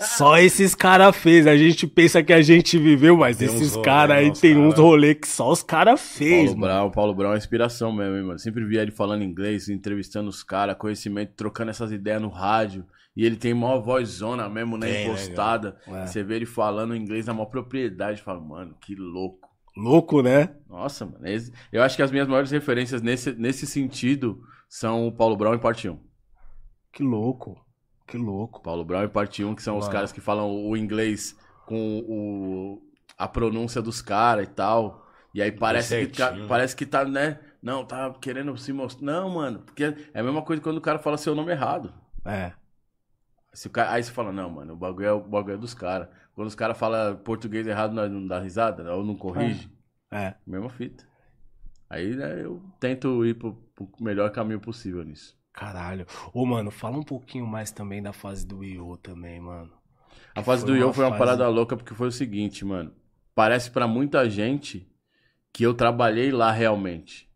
só 0.00 0.36
esses 0.36 0.74
caras 0.74 1.14
fez. 1.16 1.46
A 1.46 1.56
gente 1.56 1.86
pensa 1.86 2.24
que 2.24 2.32
a 2.32 2.42
gente 2.42 2.76
viveu, 2.76 3.16
mas 3.16 3.36
Tem 3.36 3.46
esses 3.46 3.76
caras 3.76 4.16
aí 4.16 4.32
tem 4.32 4.54
cara- 4.54 4.66
uns 4.66 4.74
rolês 4.78 5.16
que 5.20 5.28
só 5.28 5.48
os 5.52 5.62
caras 5.62 6.00
fez, 6.00 6.46
Paulo 6.46 6.60
mano. 6.60 6.90
Paulo 6.90 7.14
Brown 7.14 7.34
é 7.34 7.36
inspiração 7.36 7.92
mesmo, 7.92 8.16
hein, 8.16 8.24
mano. 8.24 8.38
Sempre 8.38 8.64
via 8.64 8.82
ele 8.82 8.90
falando 8.90 9.22
inglês, 9.22 9.68
entrevistando 9.68 10.28
os 10.28 10.42
caras, 10.42 10.76
conhecimento, 10.76 11.34
trocando 11.36 11.70
essas 11.70 11.92
ideias 11.92 12.20
no 12.20 12.30
rádio. 12.30 12.84
E 13.16 13.24
ele 13.24 13.36
tem 13.36 13.54
maior 13.54 13.78
vozona 13.80 14.48
mesmo, 14.48 14.76
né? 14.76 14.86
Tem, 14.88 14.94
né, 14.94 15.04
impostada. 15.04 15.76
É. 15.86 16.04
Você 16.06 16.22
vê 16.24 16.34
ele 16.34 16.46
falando 16.46 16.96
inglês 16.96 17.26
na 17.26 17.32
maior 17.32 17.46
propriedade. 17.46 18.20
Fala, 18.22 18.40
mano, 18.40 18.74
que 18.80 18.94
louco. 18.96 19.48
Louco, 19.76 20.20
né? 20.20 20.50
Nossa, 20.68 21.06
mano. 21.06 21.20
Eu 21.72 21.82
acho 21.82 21.94
que 21.96 22.02
as 22.02 22.10
minhas 22.10 22.26
maiores 22.26 22.50
referências 22.50 23.00
nesse, 23.00 23.32
nesse 23.32 23.66
sentido 23.66 24.42
são 24.68 25.06
o 25.06 25.12
Paulo 25.12 25.36
Brown 25.36 25.54
e 25.54 25.58
Parte 25.58 25.88
1. 25.88 25.98
Que 26.92 27.02
louco. 27.02 27.64
Que 28.06 28.16
louco. 28.16 28.62
Paulo 28.62 28.84
Brown 28.84 29.04
e 29.04 29.08
Parte 29.08 29.44
1, 29.44 29.54
que 29.54 29.62
são 29.62 29.76
os 29.76 29.84
Mano. 29.86 29.92
caras 29.92 30.12
que 30.12 30.20
falam 30.20 30.50
o 30.50 30.76
inglês 30.76 31.36
com 31.66 31.98
o, 32.08 32.82
a 33.18 33.26
pronúncia 33.28 33.82
dos 33.82 34.00
caras 34.00 34.46
e 34.46 34.50
tal. 34.50 35.04
E 35.34 35.42
aí 35.42 35.52
parece 35.52 36.06
que, 36.06 36.16
tá, 36.16 36.34
parece 36.48 36.74
que 36.76 36.86
tá, 36.86 37.04
né? 37.04 37.40
Não, 37.60 37.84
tá 37.84 38.14
querendo 38.20 38.56
se 38.56 38.72
mostrar. 38.72 39.04
Não, 39.04 39.28
mano, 39.30 39.58
porque 39.60 39.84
é 40.14 40.20
a 40.20 40.22
mesma 40.22 40.42
coisa 40.42 40.62
quando 40.62 40.78
o 40.78 40.80
cara 40.80 40.98
fala 40.98 41.18
seu 41.18 41.34
nome 41.34 41.50
errado. 41.52 41.92
É. 42.24 42.52
Se 43.52 43.66
o 43.66 43.70
cara- 43.70 43.92
aí 43.92 44.02
você 44.02 44.12
fala, 44.12 44.30
não, 44.32 44.48
mano, 44.50 44.74
o 44.74 44.76
bagulho 44.76 45.06
é, 45.06 45.12
o 45.12 45.20
bagulho 45.20 45.54
é 45.54 45.58
dos 45.58 45.74
caras. 45.74 46.08
Quando 46.34 46.48
os 46.48 46.54
caras 46.54 46.78
falam 46.78 47.16
português 47.16 47.66
errado, 47.66 47.92
não 47.92 48.26
dá 48.26 48.38
risada, 48.38 48.94
ou 48.94 49.04
não 49.04 49.16
corrige, 49.16 49.70
É. 50.12 50.34
mesma 50.46 50.68
fita. 50.70 51.04
Aí 51.88 52.14
né, 52.14 52.44
eu 52.44 52.62
tento 52.78 53.24
ir 53.24 53.34
pro 53.34 53.56
melhor 54.00 54.30
caminho 54.30 54.60
possível 54.60 55.04
nisso. 55.04 55.36
Caralho. 55.52 56.06
Ô, 56.32 56.44
mano, 56.44 56.70
fala 56.70 56.98
um 56.98 57.02
pouquinho 57.02 57.46
mais 57.46 57.70
também 57.70 58.02
da 58.02 58.12
fase 58.12 58.46
do 58.46 58.62
Io 58.62 58.96
também, 58.98 59.40
mano. 59.40 59.72
A 60.34 60.42
fase 60.42 60.64
Foi 60.66 60.72
do 60.72 60.76
Yo 60.78 60.92
foi 60.92 61.04
uma 61.04 61.10
fase- 61.12 61.18
parada 61.18 61.48
louca 61.48 61.76
porque 61.76 61.94
foi 61.94 62.08
o 62.08 62.12
seguinte, 62.12 62.64
mano. 62.64 62.92
Parece 63.34 63.70
pra 63.70 63.86
muita 63.88 64.28
gente 64.28 64.86
que 65.52 65.64
eu 65.64 65.72
trabalhei 65.72 66.30
lá 66.30 66.52
realmente. 66.52 67.26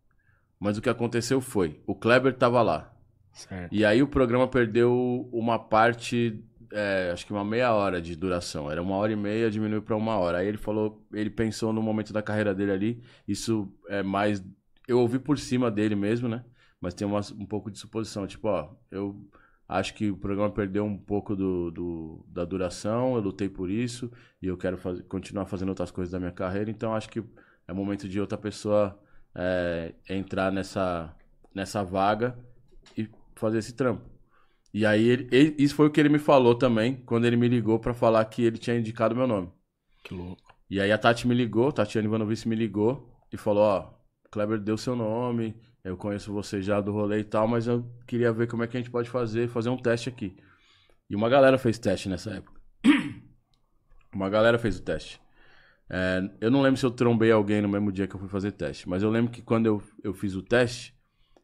Mas 0.58 0.76
o 0.76 0.82
que 0.82 0.90
aconteceu 0.90 1.40
foi, 1.40 1.80
o 1.86 1.94
Kleber 1.94 2.36
tava 2.36 2.60
lá. 2.60 2.92
Certo. 3.32 3.72
E 3.74 3.84
aí 3.84 4.02
o 4.02 4.08
programa 4.08 4.46
perdeu 4.46 5.28
uma 5.32 5.58
parte, 5.58 6.44
é, 6.72 7.10
acho 7.12 7.24
que 7.24 7.32
uma 7.32 7.44
meia 7.44 7.72
hora 7.72 8.02
de 8.02 8.14
duração. 8.14 8.70
Era 8.70 8.82
uma 8.82 8.96
hora 8.96 9.12
e 9.12 9.16
meia, 9.16 9.50
diminuiu 9.50 9.80
pra 9.80 9.96
uma 9.96 10.18
hora. 10.18 10.38
Aí 10.38 10.46
ele 10.48 10.58
falou, 10.58 11.06
ele 11.14 11.30
pensou 11.30 11.72
no 11.72 11.80
momento 11.80 12.12
da 12.12 12.20
carreira 12.22 12.54
dele 12.54 12.72
ali. 12.72 13.02
Isso 13.26 13.72
é 13.88 14.02
mais. 14.02 14.44
Eu 14.90 14.98
ouvi 15.00 15.18
por 15.18 15.38
cima 15.38 15.70
dele 15.70 15.94
mesmo, 15.94 16.28
né? 16.28 16.44
Mas 16.80 16.94
tem 16.94 17.06
umas- 17.06 17.30
um 17.32 17.46
pouco 17.46 17.70
de 17.70 17.78
suposição. 17.78 18.26
Tipo, 18.26 18.48
ó, 18.48 18.70
eu 18.90 19.24
acho 19.68 19.94
que 19.94 20.10
o 20.10 20.16
programa 20.16 20.50
perdeu 20.50 20.84
um 20.84 20.96
pouco 20.98 21.36
do, 21.36 21.70
do- 21.70 22.24
da 22.28 22.44
duração, 22.44 23.14
eu 23.14 23.20
lutei 23.20 23.48
por 23.48 23.70
isso. 23.70 24.10
E 24.42 24.46
eu 24.46 24.56
quero 24.56 24.76
fazer- 24.76 25.02
continuar 25.04 25.46
fazendo 25.46 25.68
outras 25.70 25.90
coisas 25.90 26.10
da 26.12 26.18
minha 26.18 26.32
carreira. 26.32 26.70
Então 26.70 26.94
acho 26.94 27.08
que 27.08 27.22
é 27.68 27.72
momento 27.72 28.08
de 28.08 28.20
outra 28.20 28.36
pessoa 28.38 28.98
é, 29.34 29.94
entrar 30.08 30.50
nessa, 30.50 31.14
nessa 31.54 31.84
vaga 31.84 32.36
e 32.98 33.08
fazer 33.36 33.58
esse 33.58 33.72
trampo. 33.74 34.02
E 34.74 34.84
aí, 34.84 35.06
ele- 35.08 35.28
ele- 35.30 35.54
isso 35.58 35.74
foi 35.76 35.86
o 35.86 35.90
que 35.90 36.00
ele 36.00 36.08
me 36.08 36.18
falou 36.18 36.54
também, 36.56 36.96
quando 37.06 37.26
ele 37.26 37.36
me 37.36 37.46
ligou 37.48 37.78
pra 37.78 37.94
falar 37.94 38.24
que 38.24 38.42
ele 38.42 38.58
tinha 38.58 38.76
indicado 38.76 39.14
meu 39.14 39.26
nome. 39.28 39.48
Que 40.02 40.14
louco. 40.14 40.42
E 40.68 40.80
aí 40.80 40.90
a 40.90 40.98
Tati 40.98 41.28
me 41.28 41.34
ligou, 41.34 41.70
Tatiana 41.72 42.06
Ivanovic 42.08 42.48
me 42.48 42.56
ligou 42.56 43.08
e 43.32 43.36
falou, 43.36 43.62
ó, 43.62 43.99
Kleber 44.30 44.58
deu 44.58 44.76
seu 44.76 44.94
nome, 44.94 45.56
eu 45.82 45.96
conheço 45.96 46.32
você 46.32 46.62
já 46.62 46.80
do 46.80 46.92
rolê 46.92 47.20
e 47.20 47.24
tal, 47.24 47.48
mas 47.48 47.66
eu 47.66 47.84
queria 48.06 48.32
ver 48.32 48.46
como 48.46 48.62
é 48.62 48.66
que 48.66 48.76
a 48.76 48.80
gente 48.80 48.90
pode 48.90 49.08
fazer, 49.08 49.48
fazer 49.48 49.70
um 49.70 49.76
teste 49.76 50.08
aqui. 50.08 50.36
E 51.08 51.16
uma 51.16 51.28
galera 51.28 51.58
fez 51.58 51.78
teste 51.78 52.08
nessa 52.08 52.30
época. 52.34 52.60
Uma 54.12 54.28
galera 54.28 54.58
fez 54.58 54.76
o 54.76 54.82
teste. 54.82 55.20
É, 55.88 56.20
eu 56.40 56.50
não 56.50 56.62
lembro 56.62 56.78
se 56.78 56.84
eu 56.84 56.90
trombei 56.90 57.30
alguém 57.30 57.62
no 57.62 57.68
mesmo 57.68 57.92
dia 57.92 58.08
que 58.08 58.14
eu 58.14 58.18
fui 58.18 58.28
fazer 58.28 58.50
teste, 58.50 58.88
mas 58.88 59.04
eu 59.04 59.10
lembro 59.10 59.30
que 59.30 59.40
quando 59.40 59.66
eu, 59.66 59.80
eu 60.02 60.12
fiz 60.12 60.34
o 60.34 60.42
teste, 60.42 60.92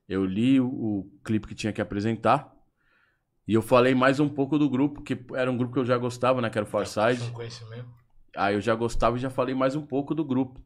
eu 0.08 0.24
li 0.24 0.60
o, 0.60 0.66
o 0.66 1.20
clipe 1.24 1.46
que 1.46 1.54
tinha 1.54 1.72
que 1.72 1.80
apresentar 1.80 2.52
e 3.46 3.54
eu 3.54 3.62
falei 3.62 3.94
mais 3.94 4.18
um 4.18 4.28
pouco 4.28 4.58
do 4.58 4.68
grupo, 4.68 5.02
que 5.02 5.16
era 5.34 5.50
um 5.50 5.56
grupo 5.56 5.74
que 5.74 5.78
eu 5.78 5.84
já 5.84 5.96
gostava, 5.96 6.40
né, 6.40 6.50
que 6.50 6.58
era 6.58 6.66
o 6.66 6.70
Farside. 6.70 7.20
Mesmo? 7.20 7.94
Aí 8.36 8.54
eu 8.54 8.60
já 8.60 8.74
gostava 8.74 9.16
e 9.16 9.20
já 9.20 9.30
falei 9.30 9.54
mais 9.54 9.76
um 9.76 9.86
pouco 9.86 10.14
do 10.14 10.24
grupo. 10.24 10.60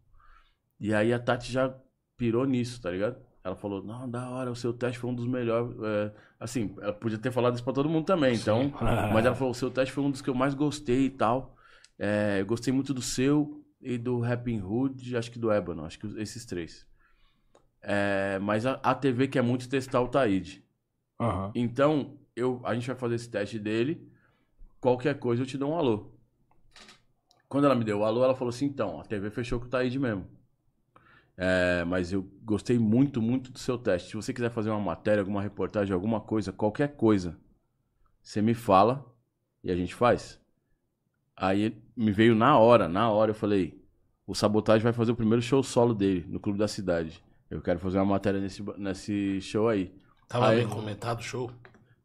E 0.78 0.94
aí 0.94 1.12
a 1.12 1.18
Tati 1.18 1.52
já 1.52 1.74
pirou 2.20 2.44
nisso, 2.44 2.82
tá 2.82 2.90
ligado? 2.90 3.16
Ela 3.42 3.56
falou, 3.56 3.82
não, 3.82 4.08
da 4.08 4.28
hora, 4.28 4.50
o 4.50 4.54
seu 4.54 4.74
teste 4.74 4.98
foi 4.98 5.08
um 5.08 5.14
dos 5.14 5.26
melhores. 5.26 5.74
é, 5.82 6.12
assim, 6.38 6.76
ela 6.78 6.92
podia 6.92 7.16
ter 7.16 7.32
falado 7.32 7.54
isso 7.54 7.64
pra 7.64 7.72
todo 7.72 7.88
mundo 7.88 8.04
também, 8.04 8.34
então. 8.34 8.70
Mas 9.10 9.24
ela 9.24 9.34
falou, 9.34 9.52
o 9.52 9.54
seu 9.54 9.70
teste 9.70 9.94
foi 9.94 10.04
um 10.04 10.10
dos 10.10 10.20
que 10.20 10.28
eu 10.28 10.34
mais 10.34 10.52
gostei 10.52 11.06
e 11.06 11.10
tal. 11.10 11.56
É, 11.98 12.42
eu 12.42 12.46
gostei 12.46 12.74
muito 12.74 12.92
do 12.92 13.00
seu 13.00 13.64
e 13.80 13.96
do 13.96 14.20
Rapping 14.20 14.60
Hood, 14.60 15.16
acho 15.16 15.30
que 15.30 15.38
do 15.38 15.50
Ébano, 15.50 15.86
acho 15.86 15.98
que 15.98 16.06
esses 16.20 16.44
três. 16.44 16.86
É, 17.80 18.38
mas 18.40 18.66
a, 18.66 18.72
a 18.82 18.94
TV 18.94 19.26
quer 19.26 19.42
muito 19.42 19.66
testar 19.66 20.02
o 20.02 20.08
Taíde. 20.08 20.62
Aham. 21.18 21.52
Então, 21.54 22.18
eu, 22.36 22.60
a 22.62 22.74
gente 22.74 22.86
vai 22.86 22.96
fazer 22.96 23.14
esse 23.14 23.30
teste 23.30 23.58
dele. 23.58 24.06
Qualquer 24.78 25.18
coisa 25.18 25.42
eu 25.42 25.46
te 25.46 25.56
dou 25.56 25.70
um 25.70 25.78
alô. 25.78 26.12
Quando 27.48 27.64
ela 27.64 27.74
me 27.74 27.84
deu 27.84 28.00
o 28.00 28.04
alô, 28.04 28.22
ela 28.22 28.34
falou 28.34 28.50
assim: 28.50 28.66
então, 28.66 29.00
a 29.00 29.04
TV 29.04 29.30
fechou 29.30 29.58
com 29.58 29.64
o 29.64 29.70
Taíde 29.70 29.98
mesmo. 29.98 30.28
É, 31.42 31.84
mas 31.84 32.12
eu 32.12 32.22
gostei 32.42 32.78
muito, 32.78 33.22
muito 33.22 33.50
do 33.50 33.58
seu 33.58 33.78
teste. 33.78 34.10
Se 34.10 34.14
você 34.16 34.30
quiser 34.30 34.50
fazer 34.50 34.68
uma 34.68 34.78
matéria, 34.78 35.22
alguma 35.22 35.40
reportagem, 35.40 35.94
alguma 35.94 36.20
coisa, 36.20 36.52
qualquer 36.52 36.88
coisa, 36.96 37.34
você 38.22 38.42
me 38.42 38.52
fala 38.52 39.06
e 39.64 39.70
a 39.70 39.74
gente 39.74 39.94
faz. 39.94 40.38
Aí 41.34 41.82
me 41.96 42.12
veio 42.12 42.34
na 42.34 42.58
hora, 42.58 42.86
na 42.88 43.10
hora 43.10 43.30
eu 43.30 43.34
falei: 43.34 43.82
o 44.26 44.34
Sabotagem 44.34 44.82
vai 44.82 44.92
fazer 44.92 45.12
o 45.12 45.16
primeiro 45.16 45.40
show 45.40 45.62
solo 45.62 45.94
dele 45.94 46.26
no 46.28 46.38
Clube 46.38 46.58
da 46.58 46.68
Cidade. 46.68 47.24
Eu 47.48 47.62
quero 47.62 47.78
fazer 47.78 47.96
uma 47.96 48.04
matéria 48.04 48.38
nesse, 48.38 48.62
nesse 48.76 49.40
show 49.40 49.66
aí. 49.66 49.94
Tava 50.28 50.48
Aí- 50.50 50.58
bem 50.58 50.68
comentado 50.68 51.20
o 51.20 51.22
show? 51.22 51.50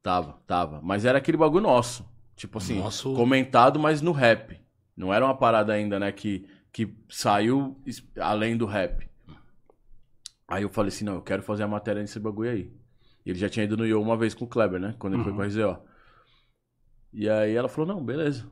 Tava, 0.01 0.39
tava. 0.47 0.79
Mas 0.81 1.03
era 1.03 1.17
aquele 1.17 1.37
bagulho 1.37 1.63
nosso. 1.63 2.05
Tipo 2.37 2.57
assim, 2.59 2.79
Nosso- 2.79 3.13
comentado, 3.13 3.77
mas 3.79 4.01
no 4.01 4.13
rap. 4.13 4.57
Não 4.95 5.13
era 5.13 5.25
uma 5.25 5.35
parada 5.35 5.73
ainda, 5.73 5.99
né, 5.99 6.11
que, 6.11 6.47
que 6.71 6.95
saiu 7.09 7.77
além 8.21 8.55
do 8.55 8.65
rap. 8.65 9.09
Aí 10.47 10.63
eu 10.63 10.69
falei 10.69 10.89
assim, 10.89 11.05
não, 11.05 11.15
eu 11.15 11.21
quero 11.21 11.41
fazer 11.41 11.63
a 11.63 11.67
matéria 11.67 12.01
nesse 12.01 12.19
bagulho 12.19 12.51
aí. 12.51 12.71
E 13.25 13.29
ele 13.31 13.39
já 13.39 13.49
tinha 13.49 13.63
ido 13.65 13.75
no 13.75 13.85
Yo 13.85 13.99
uma 14.01 14.15
vez 14.15 14.33
com 14.35 14.45
o 14.45 14.47
Kleber, 14.47 14.79
né? 14.79 14.95
Quando 14.99 15.15
ele 15.15 15.23
foi 15.23 15.33
com 15.33 15.41
a 15.41 15.45
RZO. 15.45 15.77
E 17.11 17.29
aí 17.29 17.55
ela 17.55 17.67
falou, 17.69 17.87
não, 17.95 18.03
beleza. 18.03 18.45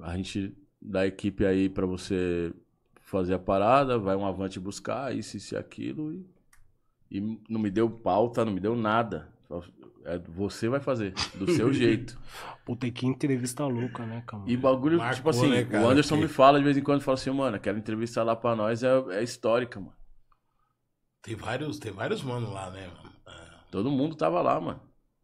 A 0.00 0.16
gente 0.16 0.56
dá 0.80 1.00
a 1.00 1.06
equipe 1.06 1.44
aí 1.44 1.68
pra 1.68 1.84
você 1.86 2.52
fazer 3.02 3.34
a 3.34 3.38
parada, 3.38 3.98
vai 3.98 4.16
um 4.16 4.24
avante 4.26 4.58
buscar, 4.58 5.14
isso, 5.14 5.36
isso 5.36 5.54
e 5.54 5.58
aquilo. 5.58 6.12
E, 6.14 6.26
e 7.10 7.20
não 7.48 7.60
me 7.60 7.70
deu 7.70 7.90
pauta, 7.90 8.44
não 8.44 8.52
me 8.52 8.60
deu 8.60 8.74
nada. 8.74 9.28
É, 10.06 10.18
você 10.18 10.68
vai 10.68 10.80
fazer, 10.80 11.12
do 11.34 11.50
seu 11.52 11.70
jeito. 11.74 12.18
Puta, 12.64 12.90
que 12.90 13.06
entrevista 13.06 13.66
louca, 13.66 14.04
né, 14.06 14.22
cara? 14.26 14.42
E 14.46 14.56
bagulho, 14.56 14.98
Marcou, 14.98 15.16
tipo 15.16 15.28
assim, 15.30 15.50
né, 15.50 15.64
cara? 15.64 15.84
o 15.84 15.90
Anderson 15.90 16.14
Porque- 16.16 16.26
me 16.28 16.32
fala 16.32 16.58
de 16.58 16.64
vez 16.64 16.76
em 16.76 16.82
quando, 16.82 17.02
fala 17.02 17.14
assim, 17.16 17.30
mano, 17.30 17.56
aquela 17.56 17.78
entrevista 17.78 18.22
lá 18.22 18.34
pra 18.34 18.56
nós 18.56 18.82
é, 18.82 18.88
é 19.10 19.22
histórica, 19.22 19.78
mano. 19.78 19.92
Tem 21.24 21.34
vários, 21.34 21.78
tem 21.78 21.90
vários 21.90 22.22
manos 22.22 22.50
lá, 22.50 22.70
né, 22.70 22.86
mano? 22.86 23.12
É. 23.26 23.54
Todo 23.70 23.90
mundo 23.90 24.14
tava 24.14 24.40
lá, 24.42 24.60
mano. 24.60 24.80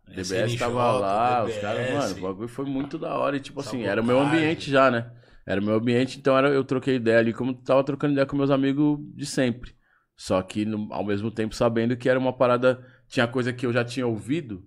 DBS 0.09 0.55
SNJ, 0.55 0.59
tava 0.59 0.93
lá, 0.99 1.45
os 1.45 1.51
DBS. 1.51 1.61
caras, 1.61 1.91
mano, 1.91 2.15
o 2.17 2.21
bagulho 2.23 2.49
foi 2.49 2.65
muito 2.65 2.99
da 2.99 3.17
hora. 3.17 3.37
E, 3.37 3.41
tipo 3.41 3.61
assim, 3.61 3.83
era 3.85 4.01
o 4.01 4.05
meu 4.05 4.19
ambiente 4.19 4.71
já, 4.71 4.91
né? 4.91 5.13
Era 5.47 5.61
o 5.61 5.65
meu 5.65 5.75
ambiente, 5.75 6.19
então 6.19 6.37
era, 6.37 6.49
eu 6.49 6.65
troquei 6.65 6.97
ideia 6.97 7.19
ali, 7.19 7.33
como 7.33 7.55
tava 7.55 7.85
trocando 7.85 8.13
ideia 8.13 8.27
com 8.27 8.37
meus 8.37 8.51
amigos 8.51 8.99
de 9.15 9.27
sempre. 9.27 9.75
Só 10.17 10.41
que, 10.43 10.65
no- 10.65 10.93
ao 10.93 11.05
mesmo 11.05 11.31
tempo, 11.31 11.55
sabendo 11.55 11.97
que 11.97 12.09
era 12.09 12.19
uma 12.19 12.33
parada. 12.33 12.85
Tinha 13.09 13.27
coisa 13.27 13.53
que 13.53 13.67
eu 13.67 13.73
já 13.73 13.85
tinha 13.85 14.07
ouvido, 14.07 14.65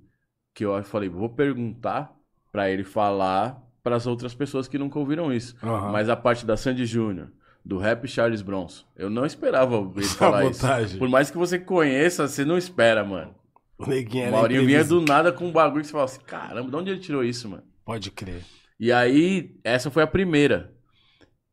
que 0.53 0.65
eu 0.65 0.83
falei, 0.83 1.09
vou 1.09 1.29
perguntar 1.29 2.13
pra 2.51 2.69
ele 2.69 2.83
falar 2.83 3.61
pras 3.81 4.05
outras 4.07 4.33
pessoas 4.33 4.67
que 4.67 4.77
nunca 4.77 4.99
ouviram 4.99 5.31
isso. 5.33 5.55
Aham. 5.63 5.91
Mas 5.91 6.09
a 6.09 6.15
parte 6.15 6.45
da 6.45 6.55
Sandy 6.57 6.85
Júnior, 6.85 7.31
do 7.65 7.77
rap 7.77 8.07
Charles 8.07 8.41
Bronson, 8.41 8.85
eu 8.95 9.09
não 9.09 9.25
esperava 9.25 9.77
ele 9.95 10.05
falar 10.05 10.45
isso. 10.45 10.59
Sabotagem. 10.59 10.99
Por 10.99 11.09
mais 11.09 11.31
que 11.31 11.37
você 11.37 11.57
conheça, 11.57 12.27
você 12.27 12.43
não 12.43 12.57
espera, 12.57 13.03
mano. 13.03 13.33
O 13.77 13.85
neguinho 13.85 14.23
O 14.23 14.27
era 14.27 14.37
Maurinho 14.37 14.65
vinha 14.65 14.83
do 14.83 15.01
nada 15.01 15.31
com 15.31 15.47
um 15.47 15.51
bagulho 15.51 15.81
que 15.81 15.87
você 15.87 15.93
fala 15.93 16.05
assim, 16.05 16.21
caramba, 16.21 16.69
de 16.69 16.75
onde 16.75 16.91
ele 16.91 16.99
tirou 16.99 17.23
isso, 17.23 17.47
mano? 17.49 17.63
Pode 17.85 18.11
crer. 18.11 18.43
E 18.79 18.91
aí, 18.91 19.55
essa 19.63 19.89
foi 19.89 20.03
a 20.03 20.07
primeira. 20.07 20.73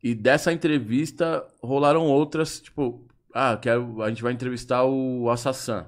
E 0.03 0.15
dessa 0.15 0.53
entrevista 0.53 1.47
rolaram 1.63 2.07
outras, 2.07 2.61
tipo, 2.61 3.07
ah, 3.35 3.57
quero, 3.57 4.03
a 4.03 4.09
gente 4.09 4.23
vai 4.23 4.33
entrevistar 4.33 4.85
o 4.85 5.29
Assassin. 5.31 5.85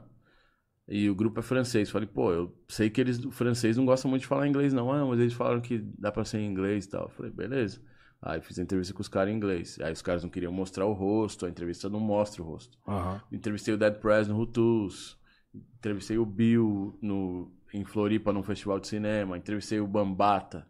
E 0.89 1.09
o 1.09 1.15
grupo 1.15 1.41
é 1.41 1.43
francês. 1.43 1.91
Falei, 1.91 2.07
pô, 2.07 2.33
eu 2.33 2.55
sei 2.69 2.91
que 2.91 3.01
eles, 3.01 3.25
o 3.25 3.31
francês, 3.31 3.77
não 3.77 3.87
gostam 3.87 4.11
muito 4.11 4.23
de 4.23 4.29
falar 4.29 4.47
inglês, 4.47 4.73
não. 4.73 4.93
Ah, 4.93 5.05
mas 5.07 5.19
eles 5.19 5.33
falaram 5.33 5.61
que 5.61 5.79
dá 5.99 6.13
pra 6.13 6.25
ser 6.25 6.39
em 6.39 6.47
inglês 6.47 6.85
e 6.85 6.89
tal. 6.91 7.09
Falei, 7.09 7.33
beleza. 7.33 7.81
Aí 8.23 8.41
fiz 8.41 8.57
a 8.57 8.63
entrevista 8.63 8.95
com 8.95 9.01
os 9.01 9.09
caras 9.09 9.33
em 9.33 9.37
inglês. 9.37 9.79
Aí 9.83 9.93
os 9.93 10.01
caras 10.01 10.23
não 10.23 10.31
queriam 10.31 10.53
mostrar 10.53 10.87
o 10.87 10.93
rosto, 10.93 11.45
a 11.45 11.49
entrevista 11.49 11.89
não 11.89 11.99
mostra 11.99 12.41
o 12.41 12.47
rosto. 12.47 12.79
Aham. 12.87 13.21
Entrevistei 13.33 13.75
o 13.75 13.77
Dead 13.77 13.95
Press 13.99 14.29
no 14.29 14.37
Rutus. 14.37 15.19
Entrevistei 15.53 16.17
o 16.17 16.25
Bill 16.25 16.97
no, 17.03 17.51
em 17.75 17.85
Floripa 17.85 18.33
num 18.33 18.45
festival 18.45 18.79
de 18.79 18.87
cinema. 18.87 19.37
Entrevistei 19.37 19.81
o 19.81 19.89
Bambata. 19.89 20.67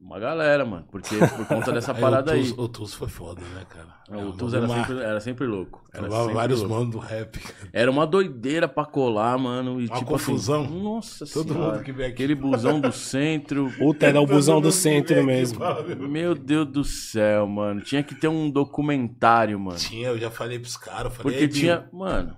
Uma 0.00 0.18
galera, 0.18 0.64
mano. 0.64 0.86
Porque 0.90 1.14
por 1.14 1.46
conta 1.46 1.70
dessa 1.72 1.92
Aí 1.92 2.00
parada 2.00 2.30
o 2.32 2.34
aí. 2.34 2.40
Tuz, 2.40 2.58
o 2.58 2.68
Tuz 2.68 2.94
foi 2.94 3.06
foda, 3.08 3.42
né, 3.54 3.66
cara? 3.68 3.88
É, 4.10 4.16
O 4.24 4.32
Tuz 4.32 4.54
era 4.54 4.64
uma- 4.64 4.74
sempre, 4.86 4.98
era 5.04 5.20
sempre 5.20 5.46
louco. 5.46 5.84
Era 5.92 6.10
sempre 6.10 6.32
vários 6.34 6.60
louco. 6.60 6.74
manos 6.74 6.90
do 6.90 6.98
rap. 6.98 7.38
cara. 7.38 7.68
Era 7.72 7.90
uma 7.90 8.06
doideira 8.06 8.66
pra 8.66 8.86
colar, 8.86 9.36
mano. 9.38 9.78
E, 9.80 9.86
Uma 9.86 9.96
tipo 9.98 10.10
confusão. 10.12 10.64
Assim, 10.64 10.82
nossa 10.82 11.26
Todo 11.26 11.52
senhora. 11.52 11.72
mundo 11.74 11.84
que 11.84 11.92
vem 11.92 12.06
aqui. 12.06 12.14
Aquele 12.14 12.34
busão 12.34 12.80
do 12.80 12.90
centro. 12.90 13.70
Puta, 13.78 14.06
era 14.06 14.20
o 14.20 14.26
busão 14.26 14.58
do 14.60 14.72
centro 14.72 15.14
aqui 15.16 15.26
mesmo. 15.26 15.58
fala, 15.58 15.82
meu. 15.94 16.34
Deus 16.34 16.66
do 16.66 16.82
céu, 16.82 17.46
mano. 17.46 17.82
Tinha 17.82 18.02
que 18.02 18.14
ter 18.14 18.28
um 18.28 18.50
documentário, 18.50 19.60
mano. 19.60 19.78
Tinha, 19.78 20.08
eu 20.08 20.18
já 20.18 20.30
falei 20.30 20.58
pros 20.58 20.76
caras. 20.78 21.04
eu 21.04 21.10
Falei, 21.10 21.22
Porque 21.22 21.38
"Ei, 21.44 21.46
Bill, 21.46 21.60
tinha. 21.60 21.88
Mano, 21.92 22.34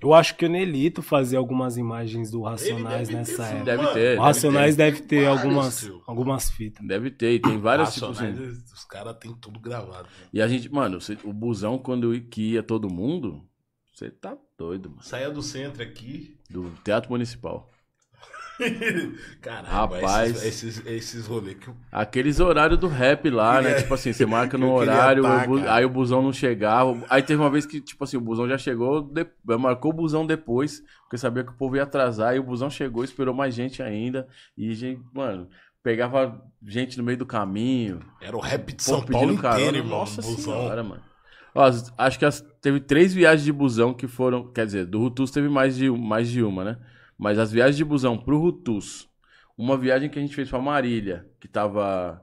Eu 0.00 0.14
acho 0.14 0.36
que 0.36 0.46
o 0.46 0.48
Nelito 0.48 1.02
fazia 1.02 1.38
algumas 1.38 1.76
imagens 1.76 2.30
do 2.30 2.42
Racionais 2.42 3.08
deve 3.08 3.18
nessa 3.18 3.36
ter 3.44 3.50
época. 3.50 3.64
Deve 3.64 3.82
Mano, 3.82 3.94
ter. 3.94 4.18
O 4.18 4.22
Racionais 4.22 4.76
ter. 4.76 4.82
deve 4.84 5.00
ter 5.02 5.26
algumas, 5.26 5.90
algumas 6.06 6.50
fitas. 6.50 6.86
Deve 6.86 7.10
ter. 7.10 7.34
E 7.34 7.38
tem 7.40 7.58
várias, 7.58 7.94
tipo 7.94 8.06
assim. 8.06 8.26
Racionais, 8.26 8.72
Os 8.72 8.84
caras 8.84 9.16
têm 9.18 9.34
tudo 9.34 9.60
gravado. 9.60 10.04
né? 10.04 10.26
E 10.32 10.40
a 10.42 10.48
gente, 10.48 10.68
mano, 10.72 10.98
o 11.24 11.32
busão, 11.32 11.78
quando 11.78 12.18
que 12.22 12.52
ia 12.52 12.62
todo 12.62 12.92
mundo, 12.92 13.46
você 13.92 14.10
tá 14.10 14.36
doido, 14.56 14.90
mano. 14.90 15.02
Saía 15.02 15.30
do 15.30 15.42
centro 15.42 15.82
aqui. 15.82 16.38
Do 16.50 16.70
Teatro 16.82 17.10
Municipal. 17.10 17.70
Caramba, 19.40 19.68
Rapaz. 20.00 20.30
esses, 20.44 20.44
esses, 20.64 20.86
esses 20.86 21.26
rolês 21.26 21.56
que 21.58 21.68
eu 21.68 21.76
Aqueles 21.92 22.40
horários 22.40 22.78
do 22.78 22.88
rap 22.88 23.30
lá, 23.30 23.56
né? 23.62 23.68
Queria- 23.68 23.82
Tipo 23.82 23.94
assim, 23.94 24.12
você 24.12 24.26
marca 24.26 24.56
no 24.58 24.72
horário, 24.72 25.22
tá, 25.22 25.44
o 25.44 25.46
bu- 25.46 25.68
aí 25.68 25.84
o 25.84 25.88
busão 25.90 26.22
não 26.22 26.32
chegava. 26.32 26.96
Aí 27.08 27.22
teve 27.22 27.40
uma 27.40 27.50
vez 27.50 27.64
que, 27.66 27.80
tipo 27.80 28.02
assim, 28.04 28.16
o 28.16 28.20
busão 28.20 28.48
já 28.48 28.58
chegou, 28.58 29.02
de- 29.02 29.26
marcou 29.58 29.90
o 29.92 29.94
busão 29.94 30.26
depois, 30.26 30.82
porque 31.02 31.16
sabia 31.18 31.44
que 31.44 31.50
o 31.50 31.56
povo 31.56 31.76
ia 31.76 31.82
atrasar, 31.84 32.34
e 32.34 32.38
o 32.38 32.42
busão 32.42 32.68
chegou, 32.68 33.04
esperou 33.04 33.34
mais 33.34 33.54
gente 33.54 33.82
ainda. 33.82 34.26
E, 34.56 34.74
gente, 34.74 35.00
mano, 35.14 35.48
pegava 35.82 36.42
gente 36.66 36.98
no 36.98 37.04
meio 37.04 37.18
do 37.18 37.26
caminho. 37.26 38.00
Era 38.20 38.36
o 38.36 38.40
rap 38.40 38.72
de 38.72 38.82
São 38.82 39.00
Paulo 39.02 39.32
inteiro, 39.32 39.42
carona. 39.42 39.78
irmão. 39.78 39.98
Nossa 40.00 40.20
no 40.20 40.28
busão. 40.28 40.54
senhora, 40.54 40.82
mano. 40.82 41.02
Ó, 41.54 41.70
acho 41.96 42.18
que 42.18 42.24
as- 42.24 42.44
teve 42.60 42.78
três 42.80 43.12
viagens 43.14 43.44
de 43.44 43.52
busão 43.52 43.94
que 43.94 44.06
foram. 44.06 44.52
Quer 44.52 44.66
dizer, 44.66 44.86
do 44.86 44.98
Rutus 44.98 45.30
teve 45.30 45.48
mais 45.48 45.76
de, 45.76 45.90
mais 45.90 46.28
de 46.28 46.42
uma, 46.42 46.62
né? 46.64 46.76
Mas 47.18 47.38
as 47.38 47.50
viagens 47.50 47.76
de 47.76 47.84
busão 47.84 48.16
pro 48.16 48.38
Rutus. 48.38 49.08
Uma 49.56 49.76
viagem 49.76 50.08
que 50.08 50.18
a 50.18 50.22
gente 50.22 50.36
fez 50.36 50.48
pra 50.48 50.60
Marília, 50.60 51.28
que 51.40 51.48
tava 51.48 52.22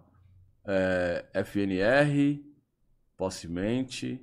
é, 0.65 1.25
FNR, 1.43 2.41
Possimente, 3.17 4.21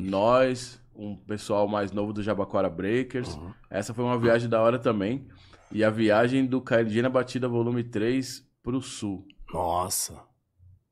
nós, 0.00 0.80
um 0.96 1.14
pessoal 1.14 1.68
mais 1.68 1.92
novo 1.92 2.14
do 2.14 2.22
Jabaquara 2.22 2.70
Breakers. 2.70 3.34
Uhum. 3.34 3.52
Essa 3.68 3.92
foi 3.92 4.02
uma 4.02 4.18
viagem 4.18 4.48
da 4.48 4.62
hora 4.62 4.78
também. 4.78 5.28
E 5.70 5.84
a 5.84 5.90
viagem 5.90 6.46
do 6.46 6.58
KLG 6.58 7.02
na 7.02 7.10
Batida 7.10 7.46
Volume 7.46 7.84
3 7.84 8.42
pro 8.62 8.80
Sul. 8.80 9.26
Nossa. 9.52 10.18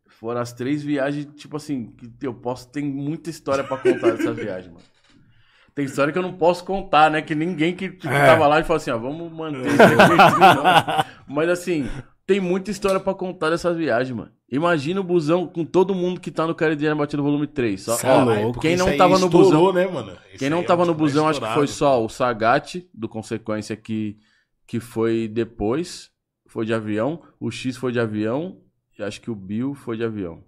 Foram 0.06 0.42
as 0.42 0.52
três 0.52 0.82
viagens, 0.82 1.28
tipo 1.34 1.56
assim, 1.56 1.92
que 2.18 2.26
eu 2.26 2.34
posso. 2.34 2.68
Tem 2.68 2.84
muita 2.84 3.30
história 3.30 3.64
pra 3.64 3.78
contar 3.78 4.10
dessas 4.10 4.36
viagens, 4.36 4.70
mano. 4.70 4.84
Tem 5.80 5.86
história 5.86 6.12
que 6.12 6.18
eu 6.18 6.22
não 6.22 6.34
posso 6.34 6.62
contar, 6.62 7.10
né? 7.10 7.22
Que 7.22 7.34
ninguém 7.34 7.74
que 7.74 7.88
tipo, 7.88 8.12
É. 8.12 8.26
tava 8.26 8.46
lá 8.46 8.60
e 8.60 8.64
falou 8.64 8.76
assim, 8.76 8.90
ó, 8.90 8.98
vamos 8.98 9.32
manter 9.32 9.66
isso 9.66 9.82
aqui. 9.82 11.08
Mas 11.26 11.48
assim, 11.48 11.88
tem 12.26 12.38
muita 12.38 12.70
história 12.70 13.00
pra 13.00 13.14
contar 13.14 13.48
dessas 13.48 13.74
viagens, 13.74 14.14
mano. 14.14 14.30
Imagina 14.52 15.00
o 15.00 15.04
busão 15.04 15.46
com 15.46 15.64
todo 15.64 15.94
mundo 15.94 16.20
que 16.20 16.30
tá 16.30 16.46
no 16.46 16.54
Caridiana 16.54 16.94
Batida 16.96 17.22
Volume 17.22 17.46
3. 17.46 17.80
Só, 17.80 17.94
Cê 17.96 18.06
é 18.06 18.10
ó, 18.10 18.24
louco. 18.24 18.60
Quem 18.60 18.76
não 18.76 18.94
tava 18.94 19.18
no 19.18 19.30
busão. 19.30 19.72
né, 19.72 19.86
mano? 19.86 20.12
Isso 20.28 20.38
Quem 20.38 20.50
não 20.50 20.58
é 20.60 20.64
tava 20.64 20.82
um 20.82 20.86
no 20.86 20.92
dos 20.92 21.00
mais 21.00 21.12
busão, 21.14 21.28
acho 21.28 21.40
que 21.40 21.54
foi 21.54 21.66
só 21.66 22.04
o 22.04 22.08
Sagat, 22.10 22.86
do 22.92 23.08
Consequência, 23.08 23.74
que, 23.74 24.18
que 24.66 24.80
foi 24.80 25.28
depois. 25.28 26.10
Foi 26.46 26.66
de 26.66 26.74
avião. 26.74 27.22
O 27.40 27.50
X 27.50 27.78
foi 27.78 27.90
de 27.90 28.00
avião. 28.00 28.58
E 28.98 29.02
acho 29.02 29.18
que 29.22 29.30
o 29.30 29.34
Bill 29.34 29.72
foi 29.72 29.96
de 29.96 30.04
avião. 30.04 30.44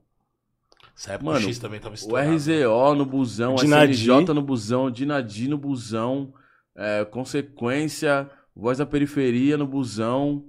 Essa 1.03 1.15
época 1.15 1.33
Mano, 1.33 1.45
o 1.45 1.49
X 1.49 1.59
também 1.59 1.81
tava 1.81 1.95
O 1.95 1.97
estourado. 1.97 2.31
RZO 2.31 2.95
no 2.95 3.05
busão, 3.05 3.57
Dinadi. 3.57 3.93
SNJ 3.93 4.33
no 4.33 4.41
busão, 4.41 4.89
Dinadi 4.89 5.49
no 5.49 5.59
busão, 5.59 6.33
é, 6.77 7.05
Consequência, 7.05 8.31
Voz 8.55 8.79
da 8.79 8.87
Periferia 8.87 9.57
no 9.59 9.67
busão, 9.67 10.45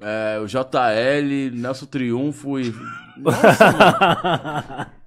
é, 0.00 0.40
o 0.42 0.46
JL, 0.46 1.50
Nelson 1.54 1.84
Triunfo 1.86 2.58
e. 2.58 2.72
Nossa. 3.20 4.90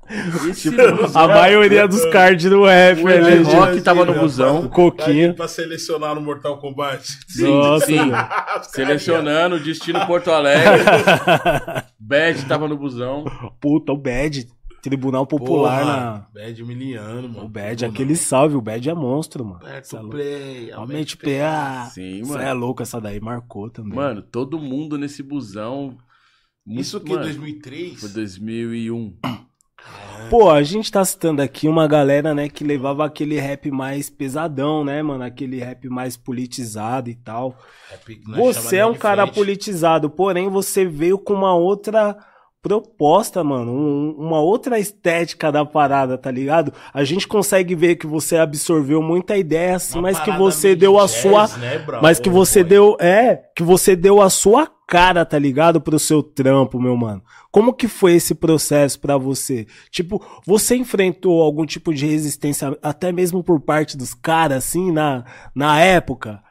Esse 0.48 0.69
busão- 0.69 1.19
A 1.19 1.28
maioria 1.28 1.88
dos 1.88 2.06
cards 2.12 2.48
do 2.48 2.63
rap 2.63 3.02
O 3.02 3.08
ali. 3.08 3.41
Rock 3.41 3.82
tava 3.82 4.06
no 4.06 4.13
busão. 4.13 4.65
O 4.65 4.69
Coquinho. 4.69 5.34
Pra 5.34 5.48
selecionar 5.48 6.13
no 6.13 6.21
Mortal 6.21 6.60
Kombat. 6.60 7.08
Sim, 7.28 7.48
Nossa, 7.48 7.88
sim. 7.88 7.98
Selecionando, 8.69 9.60
Destino 9.60 10.06
Porto 10.06 10.30
Alegre. 10.30 10.84
Bad 12.00 12.45
tava 12.45 12.67
no 12.67 12.78
busão. 12.78 13.26
Puta, 13.60 13.93
o 13.93 13.98
Bad. 13.98 14.48
Tribunal 14.89 15.26
Popular 15.26 15.80
Porra, 15.84 15.95
na. 15.95 16.28
Bad 16.34 16.63
miliano, 16.63 17.28
mano. 17.30 17.45
O 17.45 17.50
Bad, 17.50 17.78
Tribunal. 17.78 17.91
aquele 17.91 18.15
salve, 18.15 18.56
o 18.56 18.62
Bad 18.62 18.89
é 18.89 18.93
monstro, 18.93 19.43
mano. 19.43 19.60
Perto 19.60 19.86
Cê 19.88 19.95
é 19.95 20.00
louco. 20.00 20.15
play, 20.15 20.71
Aumente 20.71 21.17
PA. 21.17 21.89
Sim, 21.91 22.24
Você 22.24 22.32
mano. 22.34 22.43
é 22.43 22.54
louco, 22.54 22.84
essa 22.84 23.02
daí 23.02 23.19
marcou 23.19 23.69
também. 23.69 23.95
Mano, 23.95 24.21
todo 24.21 24.60
mundo 24.60 24.98
nesse 24.98 25.24
busão. 25.24 25.98
Isso 26.67 27.00
que 27.00 27.12
é 27.12 27.15
mano, 27.15 27.26
2003? 27.26 28.00
Foi 28.00 28.10
2001. 28.10 29.17
Pô, 30.30 30.50
a 30.50 30.63
gente 30.63 30.91
tá 30.91 31.06
citando 31.06 31.41
aqui 31.41 31.67
uma 31.67 31.88
galera, 31.88 32.34
né, 32.34 32.50
que 32.50 32.63
levava 32.63 33.06
aquele 33.06 33.38
rap 33.39 33.69
mais 33.69 34.10
pesadão, 34.10 34.84
né, 34.84 35.04
mano? 35.04 35.24
Aquele 35.24 35.60
rap 35.60 35.88
mais 35.88 36.17
politizado 36.17 37.10
e 37.10 37.15
tal. 37.15 37.56
Você 38.36 38.78
é 38.78 38.86
um 38.86 38.95
cara 38.95 39.24
frente. 39.26 39.36
politizado, 39.36 40.10
porém 40.10 40.50
você 40.50 40.84
veio 40.86 41.19
com 41.19 41.34
uma 41.34 41.54
outra 41.54 42.17
proposta, 42.69 43.43
mano, 43.43 43.71
um- 43.71 44.15
uma 44.17 44.39
outra 44.39 44.80
estética 44.80 45.51
da 45.51 45.63
parada, 45.63 46.17
tá 46.17 46.32
ligado? 46.32 46.73
A 46.91 47.04
gente 47.04 47.28
consegue 47.28 47.75
ver 47.75 47.95
que 47.95 48.08
você 48.08 48.38
absorveu 48.38 49.04
muita 49.04 49.38
ideia 49.38 49.75
assim, 49.75 49.99
Uma 49.99 50.01
mas 50.10 50.19
que 50.19 50.32
você 50.32 50.75
deu 50.75 50.97
a 50.97 51.04
jazz, 51.04 51.12
sua 51.12 51.47
né, 51.60 51.78
bro? 51.78 51.99
mas 52.01 52.19
que 52.19 52.28
você 52.30 52.62
boy. 52.63 52.69
deu, 52.69 52.97
é, 52.99 53.43
que 53.56 53.62
você 53.62 53.95
deu 53.95 54.19
a 54.19 54.32
sua 54.32 54.67
cara, 54.88 55.23
tá 55.23 55.38
ligado, 55.38 55.80
pro 55.80 55.99
seu 55.99 56.23
trampo, 56.23 56.80
meu 56.82 56.97
mano. 56.97 57.21
Como 57.51 57.71
que 57.71 57.88
foi 57.88 58.13
esse 58.13 58.34
processo 58.34 58.99
pra 58.99 59.15
você? 59.15 59.67
Tipo, 59.91 60.19
você 60.45 60.75
enfrentou 60.75 61.41
algum 61.43 61.65
tipo 61.67 61.93
de 61.93 62.08
resistência 62.08 62.75
até 62.82 63.12
mesmo 63.12 63.43
por 63.43 63.60
parte 63.62 63.95
dos 63.95 64.13
caras 64.15 64.58
assim 64.65 64.91
na 64.91 65.23
na 65.54 65.80
época? 65.80 66.41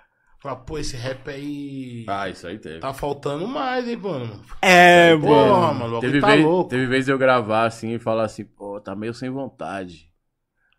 Fala, 0.44 0.56
pô, 0.56 0.76
esse 0.76 0.94
rap 0.94 1.30
aí. 1.30 2.04
Ah, 2.06 2.28
isso 2.28 2.46
aí 2.46 2.58
teve. 2.58 2.78
Tá 2.78 2.92
faltando 2.92 3.48
mais, 3.48 3.88
hein, 3.88 3.96
mano? 3.96 4.42
É, 4.60 5.16
Porra, 5.16 5.72
mano. 5.72 5.78
mano, 5.78 6.00
Teve, 6.00 6.20
tá 6.20 6.26
vez, 6.26 6.44
louco. 6.44 6.68
teve 6.68 6.86
vez 6.86 7.08
eu 7.08 7.16
gravar 7.16 7.64
assim 7.64 7.94
e 7.94 7.98
falar 7.98 8.24
assim, 8.24 8.44
pô, 8.44 8.78
tá 8.78 8.94
meio 8.94 9.14
sem 9.14 9.30
vontade. 9.30 10.10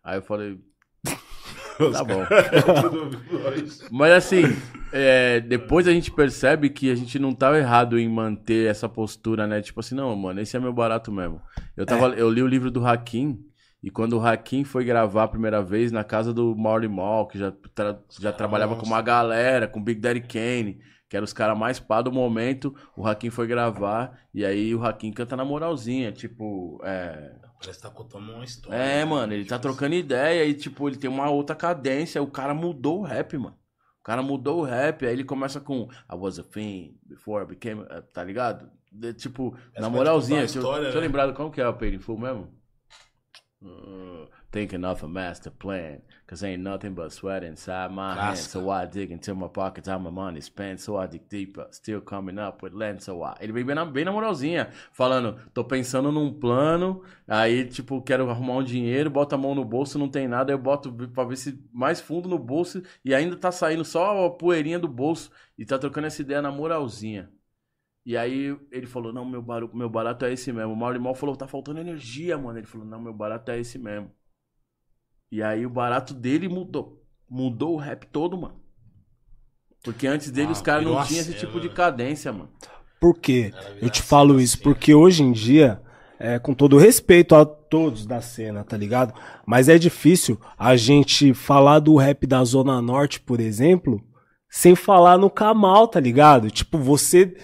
Aí 0.04 0.18
eu 0.18 0.22
falei, 0.22 0.56
tá 1.92 2.04
bom. 2.04 2.22
Mas 3.90 4.12
assim, 4.12 4.42
é, 4.92 5.40
depois 5.40 5.88
a 5.88 5.92
gente 5.92 6.12
percebe 6.12 6.70
que 6.70 6.88
a 6.88 6.94
gente 6.94 7.18
não 7.18 7.34
tava 7.34 7.58
errado 7.58 7.98
em 7.98 8.08
manter 8.08 8.70
essa 8.70 8.88
postura, 8.88 9.48
né? 9.48 9.60
Tipo 9.60 9.80
assim, 9.80 9.96
não, 9.96 10.14
mano, 10.14 10.40
esse 10.40 10.56
é 10.56 10.60
meu 10.60 10.72
barato 10.72 11.10
mesmo. 11.10 11.40
Eu, 11.76 11.84
tava, 11.84 12.10
eu 12.10 12.30
li 12.30 12.40
o 12.40 12.46
livro 12.46 12.70
do 12.70 12.86
Hakim, 12.86 13.36
e 13.86 13.90
quando 13.90 14.14
o 14.18 14.20
Hakim 14.26 14.64
foi 14.64 14.84
gravar 14.84 15.22
a 15.22 15.28
primeira 15.28 15.62
vez 15.62 15.92
na 15.92 16.02
casa 16.02 16.34
do 16.34 16.54
Mauri 16.56 16.88
Mall, 16.88 17.28
que 17.28 17.38
já, 17.38 17.52
tra- 17.74 18.00
já 18.20 18.32
trabalhava 18.32 18.74
com 18.76 18.84
uma 18.84 19.00
galera, 19.00 19.68
com 19.68 19.82
Big 19.82 20.00
Daddy 20.00 20.20
Kane, 20.22 20.78
que 21.08 21.16
eram 21.16 21.24
os 21.24 21.32
caras 21.32 21.56
mais 21.56 21.78
pá 21.78 22.02
do 22.02 22.10
momento, 22.10 22.74
o 22.96 23.06
Hakim 23.06 23.30
foi 23.30 23.46
gravar, 23.46 24.18
e 24.34 24.44
aí 24.44 24.74
o 24.74 24.84
Hakim 24.84 25.12
canta 25.12 25.36
na 25.36 25.44
moralzinha, 25.44 26.10
tipo, 26.10 26.80
é, 26.84 27.32
Parece 27.60 27.78
que 27.80 27.86
tá 27.88 27.90
contando 27.94 28.30
uma 28.32 28.44
história. 28.44 28.76
é, 28.76 28.96
né? 28.98 29.04
mano, 29.06 29.32
ele 29.32 29.44
tá 29.46 29.56
Tipo 29.56 29.68
trocando 29.68 29.94
ideia 29.94 30.44
e, 30.44 30.52
tipo, 30.52 30.86
ele 30.88 30.96
tem 30.98 31.08
uma 31.08 31.30
outra 31.30 31.56
cadência. 31.56 32.22
O 32.22 32.26
cara 32.30 32.52
mudou 32.52 33.00
o 33.00 33.02
rap, 33.02 33.38
mano. 33.38 33.56
O 34.00 34.04
cara 34.04 34.20
mudou 34.22 34.60
o 34.60 34.62
rap. 34.62 35.06
Aí 35.06 35.12
ele 35.14 35.24
começa 35.24 35.58
com 35.58 35.88
I 36.12 36.14
was 36.14 36.38
a 36.38 36.44
fiend 36.44 36.94
before 37.08 37.42
I 37.44 37.46
became. 37.48 37.82
a-" 37.88 38.02
Tá 38.02 38.22
ligado? 38.22 38.68
De- 38.92 39.14
tipo, 39.14 39.56
Essa 39.72 39.80
na 39.80 39.88
moralzinha. 39.88 40.40
contar 40.40 40.42
a 40.42 40.46
Deixa, 40.46 40.58
eu- 40.58 40.62
história, 40.62 40.82
deixa 40.82 40.98
eu 40.98 41.00
né? 41.00 41.06
lembrar 41.06 41.32
como 41.32 41.50
que 41.50 41.60
é 41.60 41.66
o 41.66 41.72
Paid 41.72 41.96
in 41.96 42.00
Full 42.00 42.18
mesmo? 42.18 42.48
Uh, 43.66 44.26
thinking 44.52 44.84
of 44.84 45.02
a 45.02 45.08
master 45.08 45.50
plan. 45.50 46.00
Cause 46.26 46.42
ain't 46.42 46.62
nothing 46.62 46.94
but 46.94 47.12
sweat 47.12 47.44
inside 47.44 47.92
my 47.92 48.14
hands. 48.14 48.40
So 48.40 48.70
I 48.70 48.86
dig 48.86 49.12
into 49.12 49.34
my 49.34 49.48
pockets, 49.48 49.88
how 49.88 49.98
my 49.98 50.10
money 50.10 50.40
spent. 50.40 50.80
So 50.80 50.96
I 50.96 51.06
dig 51.06 51.28
deeper, 51.28 51.66
still 51.70 52.00
coming 52.00 52.38
up 52.38 52.62
with 52.62 52.72
land. 52.72 53.02
So 53.02 53.22
I... 53.22 53.36
Ele 53.40 53.52
vem 53.52 53.64
bem 53.64 53.74
na, 53.74 53.84
bem 53.84 54.04
na 54.04 54.12
moralzinha, 54.12 54.70
falando, 54.92 55.38
tô 55.52 55.64
pensando 55.64 56.10
num 56.10 56.32
plano, 56.32 57.02
aí, 57.28 57.64
tipo, 57.64 58.00
quero 58.02 58.28
arrumar 58.28 58.54
um 58.54 58.64
dinheiro, 58.64 59.10
bota 59.10 59.34
a 59.34 59.38
mão 59.38 59.54
no 59.54 59.64
bolso, 59.64 59.98
não 59.98 60.08
tem 60.08 60.26
nada, 60.26 60.52
eu 60.52 60.58
boto 60.58 60.92
pra 60.92 61.24
ver 61.24 61.36
se 61.36 61.62
mais 61.72 62.00
fundo 62.00 62.28
no 62.28 62.38
bolso 62.38 62.82
e 63.04 63.14
ainda 63.14 63.36
tá 63.36 63.52
saindo 63.52 63.84
só 63.84 64.26
a 64.26 64.30
poeirinha 64.30 64.78
do 64.78 64.88
bolso 64.88 65.30
e 65.58 65.64
tá 65.64 65.78
trocando 65.78 66.06
essa 66.06 66.22
ideia 66.22 66.42
na 66.42 66.50
moralzinha. 66.50 67.30
E 68.06 68.16
aí 68.16 68.56
ele 68.70 68.86
falou, 68.86 69.12
não, 69.12 69.24
meu, 69.24 69.42
bar... 69.42 69.68
meu 69.74 69.90
barato 69.90 70.24
é 70.24 70.32
esse 70.32 70.52
mesmo. 70.52 70.72
O 70.72 70.76
Mauro 70.76 71.00
Mal 71.00 71.12
falou, 71.12 71.34
tá 71.34 71.48
faltando 71.48 71.80
energia, 71.80 72.38
mano. 72.38 72.56
Ele 72.56 72.66
falou, 72.66 72.86
não, 72.86 73.02
meu 73.02 73.12
barato 73.12 73.50
é 73.50 73.58
esse 73.58 73.80
mesmo. 73.80 74.12
E 75.28 75.42
aí 75.42 75.66
o 75.66 75.70
barato 75.70 76.14
dele 76.14 76.48
mudou. 76.48 77.04
Mudou 77.28 77.74
o 77.74 77.78
rap 77.78 78.06
todo, 78.06 78.38
mano. 78.38 78.54
Porque 79.82 80.06
antes 80.06 80.30
dele 80.30 80.50
Ah, 80.50 80.52
os 80.52 80.62
caras 80.62 80.84
não 80.84 81.04
tinham 81.04 81.20
esse 81.20 81.34
tipo 81.34 81.60
de 81.60 81.68
né? 81.68 81.74
cadência, 81.74 82.32
mano. 82.32 82.48
Por 83.00 83.18
quê? 83.18 83.52
Eu 83.82 83.90
te 83.90 84.02
falo 84.02 84.40
isso 84.40 84.54
assim, 84.54 84.62
porque 84.62 84.94
hoje 84.94 85.24
em 85.24 85.32
dia, 85.32 85.82
é, 86.16 86.38
com 86.38 86.54
todo 86.54 86.78
respeito 86.78 87.34
a 87.34 87.44
todos 87.44 88.06
da 88.06 88.20
cena, 88.20 88.62
tá 88.62 88.76
ligado? 88.76 89.12
Mas 89.44 89.68
é 89.68 89.76
difícil 89.78 90.40
a 90.56 90.76
gente 90.76 91.34
falar 91.34 91.80
do 91.80 91.96
rap 91.96 92.24
da 92.24 92.44
Zona 92.44 92.80
Norte, 92.80 93.18
por 93.20 93.40
exemplo, 93.40 94.00
sem 94.48 94.76
falar 94.76 95.18
no 95.18 95.28
Kamal, 95.28 95.88
tá 95.88 95.98
ligado? 95.98 96.52
Tipo, 96.52 96.78
você 96.78 97.36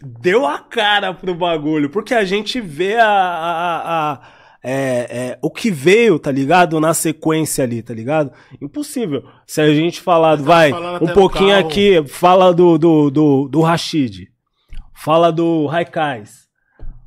deu 0.00 0.46
a 0.46 0.58
cara 0.58 1.12
pro 1.14 1.34
bagulho, 1.34 1.90
porque 1.90 2.14
a 2.14 2.24
gente 2.24 2.60
vê 2.60 2.96
a. 2.96 3.06
a- 3.08 4.12
a- 4.12 4.20
é, 4.64 4.70
é, 5.32 5.38
o 5.42 5.50
que 5.50 5.72
veio, 5.72 6.20
tá 6.20 6.30
ligado? 6.30 6.78
Na 6.78 6.94
sequência 6.94 7.64
ali, 7.64 7.82
tá 7.82 7.92
ligado? 7.92 8.30
Impossível. 8.60 9.24
Se 9.44 9.60
a 9.60 9.74
gente 9.74 10.00
falar, 10.00 10.36
vai, 10.36 10.72
um 11.00 11.08
pouquinho 11.08 11.58
aqui, 11.58 12.00
fala 12.06 12.54
do, 12.54 12.78
do, 12.78 13.10
do, 13.10 13.48
do 13.48 13.60
Rashid. 13.60 14.28
Fala 14.94 15.32
do 15.32 15.66
Raikais. 15.66 16.42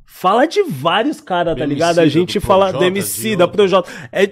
Fala 0.04 0.44
de 0.46 0.62
vários 0.64 1.18
caras, 1.20 1.56
tá 1.56 1.64
Do 1.64 1.68
ligado? 1.68 1.98
A 1.98 2.06
gente 2.06 2.38
fala 2.40 2.66
Projota, 2.66 2.78
do 2.78 2.80
de 2.84 2.86
Emicida, 2.98 3.44
outro. 3.44 3.56
Projota. 3.56 3.90
É, 4.12 4.30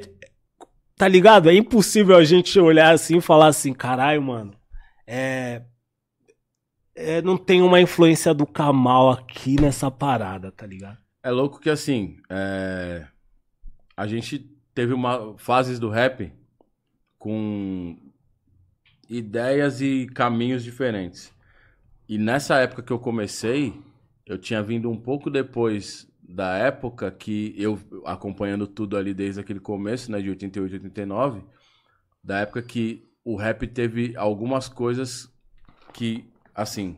tá 0.99 1.09
ligado? 1.09 1.49
É 1.49 1.55
impossível 1.55 2.17
a 2.17 2.25
gente 2.25 2.61
olhar 2.61 2.93
assim 2.93 3.17
e 3.17 3.21
falar 3.23 3.47
assim, 3.47 3.73
caralho, 3.73 4.21
mano. 4.21 4.53
É. 5.07 5.63
é, 6.95 7.21
não 7.21 7.37
tem 7.37 7.63
uma 7.63 7.81
influência 7.81 8.33
do 8.33 8.47
Kamal 8.47 9.11
aqui 9.11 9.61
nessa 9.61 9.91
parada, 9.91 10.53
tá 10.53 10.67
ligado? 10.67 10.99
É 11.23 11.31
louco 11.31 11.61
que 11.61 11.71
assim, 11.71 12.19
é, 12.29 13.07
a 13.97 14.07
gente 14.07 14.39
teve 14.75 14.93
uma 14.93 15.37
fases 15.39 15.79
do 15.79 15.89
rap 15.89 16.33
com 17.19 17.97
ideias 19.09 19.81
e 19.81 20.07
caminhos 20.07 20.63
diferentes. 20.63 21.33
E 22.09 22.19
nessa 22.19 22.59
época 22.59 22.83
que 22.83 22.93
eu 22.93 22.99
comecei, 22.99 23.73
eu 24.27 24.39
tinha 24.39 24.63
vindo 24.63 24.91
um 24.91 24.97
pouco 24.97 25.31
depois 25.31 26.07
da 26.23 26.57
época 26.57 27.11
que 27.11 27.55
eu 27.57 27.79
acompanhando 28.05 28.67
tudo 28.67 28.97
ali 28.97 29.15
desde 29.15 29.41
aquele 29.41 29.61
começo, 29.61 30.11
né, 30.11 30.21
de 30.21 30.31
88, 30.31 30.75
89, 30.75 31.43
da 32.23 32.41
época 32.41 32.63
que 32.63 33.05
o 33.25 33.37
rap 33.37 33.67
teve 33.67 34.17
algumas 34.17 34.69
coisas 34.69 35.31
que 35.93 36.29
assim, 36.55 36.97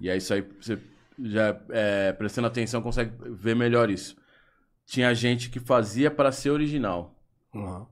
e 0.00 0.08
é 0.08 0.16
isso 0.16 0.32
aí 0.34 0.42
você 0.42 0.78
já 1.20 1.60
é, 1.70 2.12
prestando 2.12 2.46
atenção 2.46 2.80
consegue 2.82 3.12
ver 3.30 3.54
melhor 3.56 3.90
isso. 3.90 4.16
Tinha 4.86 5.14
gente 5.14 5.50
que 5.50 5.60
fazia 5.60 6.10
para 6.10 6.32
ser 6.32 6.50
original. 6.50 7.14
Uhum. 7.54 7.86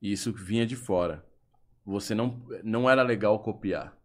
E 0.00 0.12
isso 0.12 0.32
vinha 0.32 0.66
de 0.66 0.76
fora. 0.76 1.24
Você 1.84 2.14
não 2.14 2.40
não 2.62 2.88
era 2.88 3.02
legal 3.02 3.38
copiar. 3.40 3.96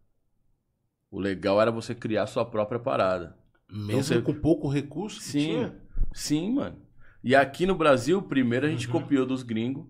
O 1.10 1.18
legal 1.18 1.60
era 1.60 1.70
você 1.70 1.94
criar 1.94 2.26
sua 2.26 2.44
própria 2.44 2.78
parada. 2.78 3.36
Mesmo 3.68 4.02
você- 4.04 4.22
com 4.22 4.34
pouco 4.34 4.68
recurso 4.68 5.20
Sim, 5.20 5.38
tinha? 5.40 5.74
sim, 6.12 6.52
mano. 6.54 6.76
E 7.22 7.34
aqui 7.36 7.66
no 7.66 7.74
Brasil, 7.74 8.22
primeiro 8.22 8.66
a 8.66 8.70
gente 8.70 8.86
Uhum. 8.86 8.92
copiou 8.92 9.26
dos 9.26 9.42
gringos, 9.42 9.86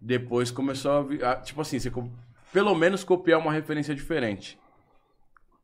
depois 0.00 0.50
começou 0.50 1.08
a, 1.22 1.36
tipo 1.36 1.60
assim, 1.60 1.78
você 1.78 1.90
pelo 2.52 2.74
menos 2.74 3.04
copiar 3.04 3.38
uma 3.38 3.52
referência 3.52 3.94
diferente. 3.94 4.58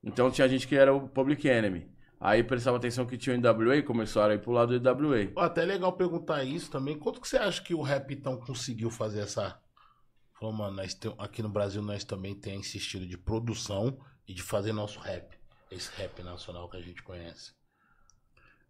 Então 0.02 0.30
tinha 0.30 0.48
gente 0.48 0.66
que 0.66 0.76
era 0.76 0.94
o 0.94 1.08
Public 1.08 1.46
Enemy. 1.46 1.88
Aí 2.20 2.42
prestava 2.42 2.76
atenção 2.76 3.06
que 3.06 3.16
tinha 3.16 3.36
o 3.36 3.38
NWA, 3.38 3.82
começaram 3.82 4.32
a 4.32 4.34
ir 4.34 4.40
pro 4.40 4.50
lado 4.52 4.78
do 4.78 4.90
NWA. 4.90 5.26
Pô, 5.32 5.40
até 5.40 5.62
é 5.62 5.66
legal 5.66 5.92
perguntar 5.92 6.42
isso 6.42 6.70
também. 6.70 6.98
Quanto 6.98 7.20
que 7.20 7.28
você 7.28 7.36
acha 7.36 7.62
que 7.62 7.74
o 7.74 7.82
rap 7.82 8.12
então 8.12 8.36
conseguiu 8.38 8.90
fazer 8.90 9.20
essa. 9.20 9.60
Falou, 10.38 10.54
mano, 10.54 10.76
nós 10.76 10.94
tem- 10.94 11.14
aqui 11.18 11.42
no 11.42 11.48
Brasil 11.48 11.82
nós 11.82 12.04
também 12.04 12.34
tem 12.34 12.60
esse 12.60 12.76
estilo 12.78 13.06
de 13.06 13.16
produção 13.16 13.98
e 14.26 14.34
de 14.34 14.42
fazer 14.42 14.72
nosso 14.72 14.98
rap. 15.00 15.36
Esse 15.70 15.90
rap 15.96 16.22
nacional 16.22 16.68
que 16.68 16.76
a 16.76 16.80
gente 16.82 17.02
conhece. 17.02 17.52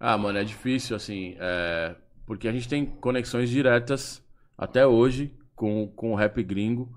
Ah, 0.01 0.17
mano, 0.17 0.39
é 0.39 0.45
difícil, 0.45 0.95
assim, 0.95 1.35
é, 1.39 1.97
porque 2.27 2.49
a 2.49 2.53
gente 2.53 2.69
tem 2.69 2.87
conexões 2.87 3.51
diretas 3.51 4.23
até 4.57 4.87
hoje 4.87 5.37
com, 5.57 5.89
com 5.89 6.13
o 6.13 6.15
rap 6.15 6.43
gringo, 6.43 6.93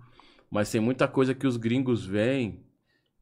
mas 0.49 0.69
tem 0.71 0.79
muita 0.81 1.07
coisa 1.07 1.33
que 1.33 1.47
os 1.47 1.57
gringos 1.57 2.05
veem 2.05 2.63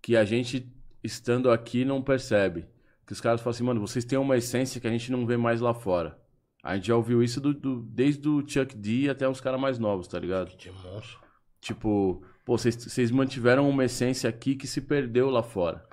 que 0.02 0.18
a 0.18 0.26
gente, 0.26 0.72
estando 1.04 1.50
aqui, 1.52 1.84
não 1.86 2.02
percebe. 2.02 2.66
Que 3.06 3.14
os 3.14 3.22
caras 3.22 3.42
falam 3.42 3.52
assim, 3.56 3.64
mano, 3.64 3.82
vocês 3.82 4.06
têm 4.06 4.18
uma 4.20 4.38
essência 4.38 4.80
que 4.80 4.88
a 4.88 4.92
gente 4.92 5.12
não 5.12 5.26
vê 5.26 5.36
mais 5.38 5.62
lá 5.62 5.74
fora. 5.74 6.18
A 6.64 6.76
gente 6.76 6.88
já 6.88 6.96
ouviu 6.96 7.24
isso 7.24 7.40
do, 7.40 7.54
do- 7.54 7.82
desde 7.84 8.28
o 8.28 8.48
Chuck 8.48 8.76
D 8.76 9.10
até 9.10 9.28
os 9.28 9.40
caras 9.42 9.60
mais 9.60 9.80
novos, 9.80 10.08
tá 10.08 10.20
ligado? 10.20 10.56
Que 10.58 10.70
monstro. 10.70 11.20
Tipo, 11.62 12.22
pô, 12.46 12.58
vocês- 12.58 13.12
mantiveram 13.12 13.68
uma 13.70 13.86
essência 13.86 14.30
aqui 14.30 14.56
que 14.56 14.68
se 14.68 14.82
perdeu 14.82 15.30
lá 15.30 15.42
fora. 15.42 15.86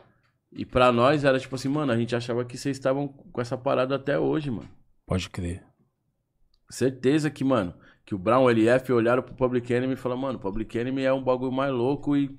E 0.53 0.65
pra 0.65 0.91
nós 0.93 1.25
era 1.25 1.39
tipo 1.39 1.55
assim, 1.55 1.69
mano, 1.69 1.93
a 1.93 1.97
gente 1.97 2.15
achava 2.17 2.45
que 2.45 2.57
vocês 2.59 2.77
estavam 2.77 3.09
com 3.09 3.41
essa 3.41 3.57
parada 3.57 3.95
até 3.97 4.19
hoje, 4.19 4.51
mano. 4.51 4.69
Pode 5.07 5.31
crer. 5.31 5.65
Certeza 6.71 7.31
que, 7.31 7.45
mano, 7.45 7.75
que 8.05 8.15
o 8.15 8.19
Brown 8.19 8.43
e 8.43 8.45
o 8.47 8.51
LF 8.51 8.93
olharam 8.93 9.23
pro 9.23 9.35
Public 9.35 9.73
Enemy 9.73 9.93
e 9.95 9.97
falaram, 9.97 10.21
mano, 10.21 10.39
Public 10.39 10.77
Enemy 10.77 11.03
é 11.03 11.13
um 11.13 11.23
bagulho 11.23 11.53
mais 11.53 11.73
louco 11.73 12.17
e, 12.17 12.25
é, 12.27 12.37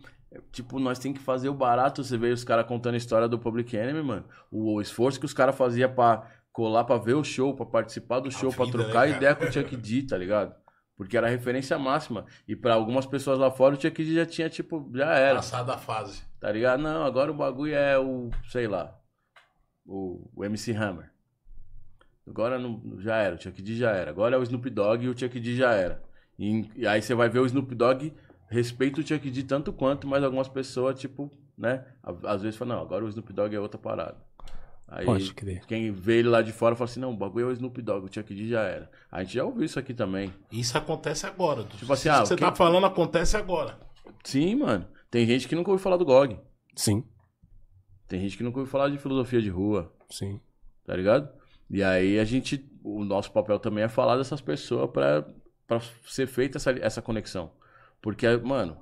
tipo, 0.52 0.80
nós 0.80 1.00
tem 1.00 1.14
que 1.14 1.20
fazer 1.20 1.50
o 1.50 1.54
barato. 1.54 2.04
Você 2.04 2.18
vê 2.18 2.32
os 2.32 2.44
caras 2.44 2.66
contando 2.66 2.96
a 2.96 2.98
história 2.98 3.28
do 3.28 3.40
Public 3.40 3.76
Enemy, 3.76 4.02
mano. 4.02 4.26
O, 4.52 4.76
o 4.76 4.82
esforço 4.82 5.20
que 5.20 5.26
os 5.26 5.34
caras 5.34 5.56
faziam 5.56 5.94
pra 5.94 6.30
colar 6.52 6.84
pra 6.84 6.98
ver 6.98 7.14
o 7.14 7.24
show, 7.24 7.56
pra 7.56 7.66
participar 7.66 8.20
do 8.20 8.32
show, 8.32 8.52
pra 8.52 8.66
vida, 8.66 8.78
né, 8.78 8.84
trocar 8.84 9.06
cara? 9.06 9.10
ideia 9.10 9.36
com 9.36 9.46
o 9.46 9.52
Chuck 9.52 9.76
D, 9.78 10.04
tá 10.04 10.18
ligado? 10.18 10.56
Porque 10.96 11.16
era 11.16 11.28
a 11.28 11.30
referência 11.30 11.78
máxima. 11.78 12.26
E 12.48 12.56
pra 12.56 12.74
algumas 12.74 13.06
pessoas 13.06 13.38
lá 13.38 13.52
fora, 13.52 13.76
o 13.76 13.82
Chuck 13.82 14.04
D 14.04 14.16
já 14.16 14.26
tinha, 14.26 14.50
tipo, 14.50 14.90
já 14.96 15.14
era. 15.14 15.36
Passada 15.36 15.76
a 15.76 15.78
fase. 15.78 16.24
Tá 16.40 16.52
ligado? 16.52 16.82
Não, 16.82 17.04
agora 17.04 17.32
o 17.32 17.36
bagulho 17.36 17.76
é 17.76 17.98
o, 18.00 18.32
sei 18.50 18.68
lá, 18.68 19.00
o, 19.86 20.30
o 20.36 20.44
MC 20.44 20.72
Hammer. 20.74 21.12
Agora 22.28 22.60
não, 22.60 22.82
já 23.00 23.16
era, 23.18 23.36
o 23.36 23.42
Chuck 23.42 23.62
D 23.62 23.76
já 23.76 23.92
era. 23.92 24.12
Agora 24.12 24.36
é 24.36 24.40
o 24.40 24.44
Snoop 24.44 24.70
Dogg 24.70 25.06
e 25.06 25.10
o 25.10 25.18
Chuck 25.18 25.40
D 25.40 25.56
já 25.56 25.74
era. 25.74 26.04
E, 26.38 26.70
e 26.76 26.86
aí 26.86 27.02
você 27.02 27.16
vai 27.16 27.30
ver 27.30 27.40
o 27.40 27.46
Snoop 27.46 27.74
Dogg 27.74 28.14
respeita 28.50 29.00
o 29.02 29.06
Chuck 29.08 29.30
D 29.30 29.44
tanto 29.44 29.72
quanto, 29.74 30.08
mas 30.08 30.24
algumas 30.24 30.48
pessoas, 30.48 31.00
tipo, 31.00 31.32
né, 31.58 31.86
às 32.24 32.42
vezes 32.42 32.58
falam, 32.58 32.76
não, 32.78 32.84
agora 32.84 33.04
o 33.06 33.10
Snoop 33.10 33.32
Dogg 33.34 33.54
é 33.56 33.60
outra 33.60 33.80
parada. 33.80 34.18
Aí 34.90 35.06
Pode 35.06 35.34
crer. 35.34 35.66
quem 35.66 35.92
vê 35.92 36.20
ele 36.20 36.30
lá 36.30 36.42
de 36.42 36.54
fora 36.54 36.74
fala 36.76 36.90
assim, 36.90 37.00
não, 37.02 37.12
o 37.12 37.18
bagulho 37.18 37.48
é 37.48 37.50
o 37.50 37.52
Snoop 37.52 37.82
Dogg, 37.82 38.06
o 38.06 38.14
Chuck 38.14 38.34
D 38.34 38.48
já 38.48 38.62
era. 38.62 38.90
A 39.12 39.22
gente 39.22 39.34
já 39.36 39.44
ouviu 39.44 39.66
isso 39.66 39.78
aqui 39.78 39.94
também. 39.94 40.34
Isso 40.52 40.78
acontece 40.78 41.26
agora. 41.26 41.64
Tipo 41.66 41.92
assim, 41.92 42.08
ah, 42.08 42.22
que 42.22 42.28
você 42.28 42.36
quem- 42.38 42.48
tá 42.48 42.56
falando 42.56 42.86
acontece 42.86 43.36
agora. 43.36 43.78
Sim, 44.24 44.56
mano. 44.56 44.88
Tem 45.12 45.26
gente 45.26 45.46
que 45.48 45.56
nunca 45.56 45.70
ouviu 45.72 45.84
falar 45.84 45.98
do 45.98 46.06
GOG. 46.06 46.40
Sim, 46.76 47.04
Tem 48.08 48.22
gente 48.22 48.38
que 48.38 48.44
nunca 48.44 48.60
ouviu 48.60 48.72
falar 48.72 48.90
de 48.90 48.98
filosofia 48.98 49.42
de 49.42 49.50
rua. 49.50 49.92
sim. 50.10 50.40
tá 50.86 50.96
ligado? 50.96 51.30
E 51.70 51.84
aí 51.84 52.18
a 52.18 52.24
gente, 52.24 52.66
o 52.82 53.04
nosso 53.04 53.30
papel 53.34 53.60
também 53.60 53.84
é 53.84 53.90
falar 53.90 54.16
dessas 54.16 54.40
pessoas 54.40 54.90
pra, 54.90 55.28
pra 55.68 55.82
ser 56.06 56.28
feita 56.28 56.58
essa, 56.58 56.72
essa 56.72 57.02
conexão. 57.02 57.52
Porque, 58.08 58.26
mano, 58.38 58.78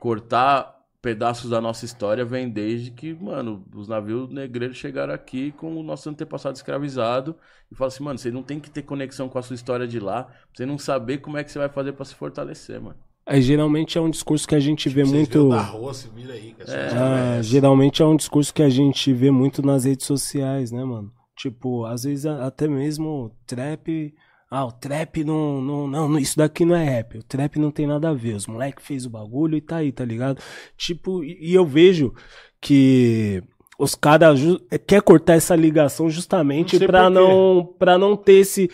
cortar 0.00 0.74
pedaços 1.02 1.50
da 1.50 1.60
nossa 1.60 1.84
história 1.84 2.24
vem 2.24 2.48
desde 2.48 2.90
que, 2.90 3.12
mano, 3.12 3.62
os 3.74 3.86
navios 3.88 4.30
negreiros 4.30 4.78
chegaram 4.78 5.12
aqui 5.12 5.52
com 5.52 5.76
o 5.76 5.82
nosso 5.82 6.08
antepassado 6.08 6.56
escravizado 6.56 7.36
e 7.70 7.74
fala 7.74 7.88
assim, 7.88 8.02
mano, 8.02 8.18
você 8.18 8.30
não 8.30 8.42
tem 8.42 8.58
que 8.58 8.70
ter 8.70 8.80
conexão 8.80 9.28
com 9.28 9.38
a 9.38 9.42
sua 9.42 9.52
história 9.52 9.86
de 9.86 10.00
lá, 10.00 10.22
pra 10.22 10.34
você 10.54 10.64
não 10.64 10.78
saber 10.78 11.18
como 11.18 11.36
é 11.36 11.44
que 11.44 11.52
você 11.52 11.58
vai 11.58 11.68
fazer 11.68 11.92
pra 11.92 12.06
se 12.06 12.14
fortalecer, 12.14 12.80
mano. 12.80 12.96
Aí, 13.26 13.42
geralmente 13.42 13.98
é 13.98 14.00
um 14.00 14.08
discurso 14.08 14.48
que 14.48 14.54
a 14.54 14.60
gente 14.60 14.88
vê 14.88 15.04
Vocês 15.04 15.12
muito. 15.12 15.50
rua, 15.50 15.92
se 15.92 16.08
vira 16.08 16.32
aí. 16.32 16.54
Que 16.54 16.62
É. 16.70 17.40
é 17.40 17.42
geralmente 17.42 18.00
é 18.00 18.06
um 18.06 18.16
discurso 18.16 18.54
que 18.54 18.62
a 18.62 18.70
gente 18.70 19.12
vê 19.12 19.30
muito 19.30 19.60
nas 19.60 19.84
redes 19.84 20.06
sociais, 20.06 20.72
né, 20.72 20.82
mano? 20.82 21.12
Tipo, 21.36 21.84
às 21.84 22.04
vezes 22.04 22.24
até 22.24 22.66
mesmo 22.66 23.30
trap. 23.46 24.14
Ah, 24.50 24.64
o 24.66 24.72
trap 24.72 25.24
não, 25.24 25.60
não, 25.60 25.86
não, 25.88 26.08
não, 26.08 26.18
isso 26.18 26.36
daqui 26.36 26.64
não 26.64 26.76
é 26.76 26.84
rap. 26.84 27.18
O 27.18 27.22
trap 27.24 27.58
não 27.58 27.70
tem 27.70 27.86
nada 27.86 28.10
a 28.10 28.14
ver. 28.14 28.34
Os 28.36 28.46
moleque 28.46 28.80
fez 28.82 29.04
o 29.04 29.10
bagulho 29.10 29.56
e 29.56 29.60
tá 29.60 29.76
aí, 29.76 29.90
tá 29.90 30.04
ligado? 30.04 30.40
Tipo, 30.76 31.24
e, 31.24 31.50
e 31.50 31.54
eu 31.54 31.66
vejo 31.66 32.14
que 32.60 33.42
os 33.78 33.94
caras 33.94 34.38
ju- 34.38 34.60
quer 34.86 35.02
cortar 35.02 35.34
essa 35.34 35.56
ligação 35.56 36.08
justamente 36.08 36.78
Não 36.78 36.86
pra 36.86 37.02
por 37.02 37.08
quê. 37.08 37.14
não, 37.14 37.74
pra 37.78 37.98
não 37.98 38.16
ter 38.16 38.34
esse. 38.34 38.70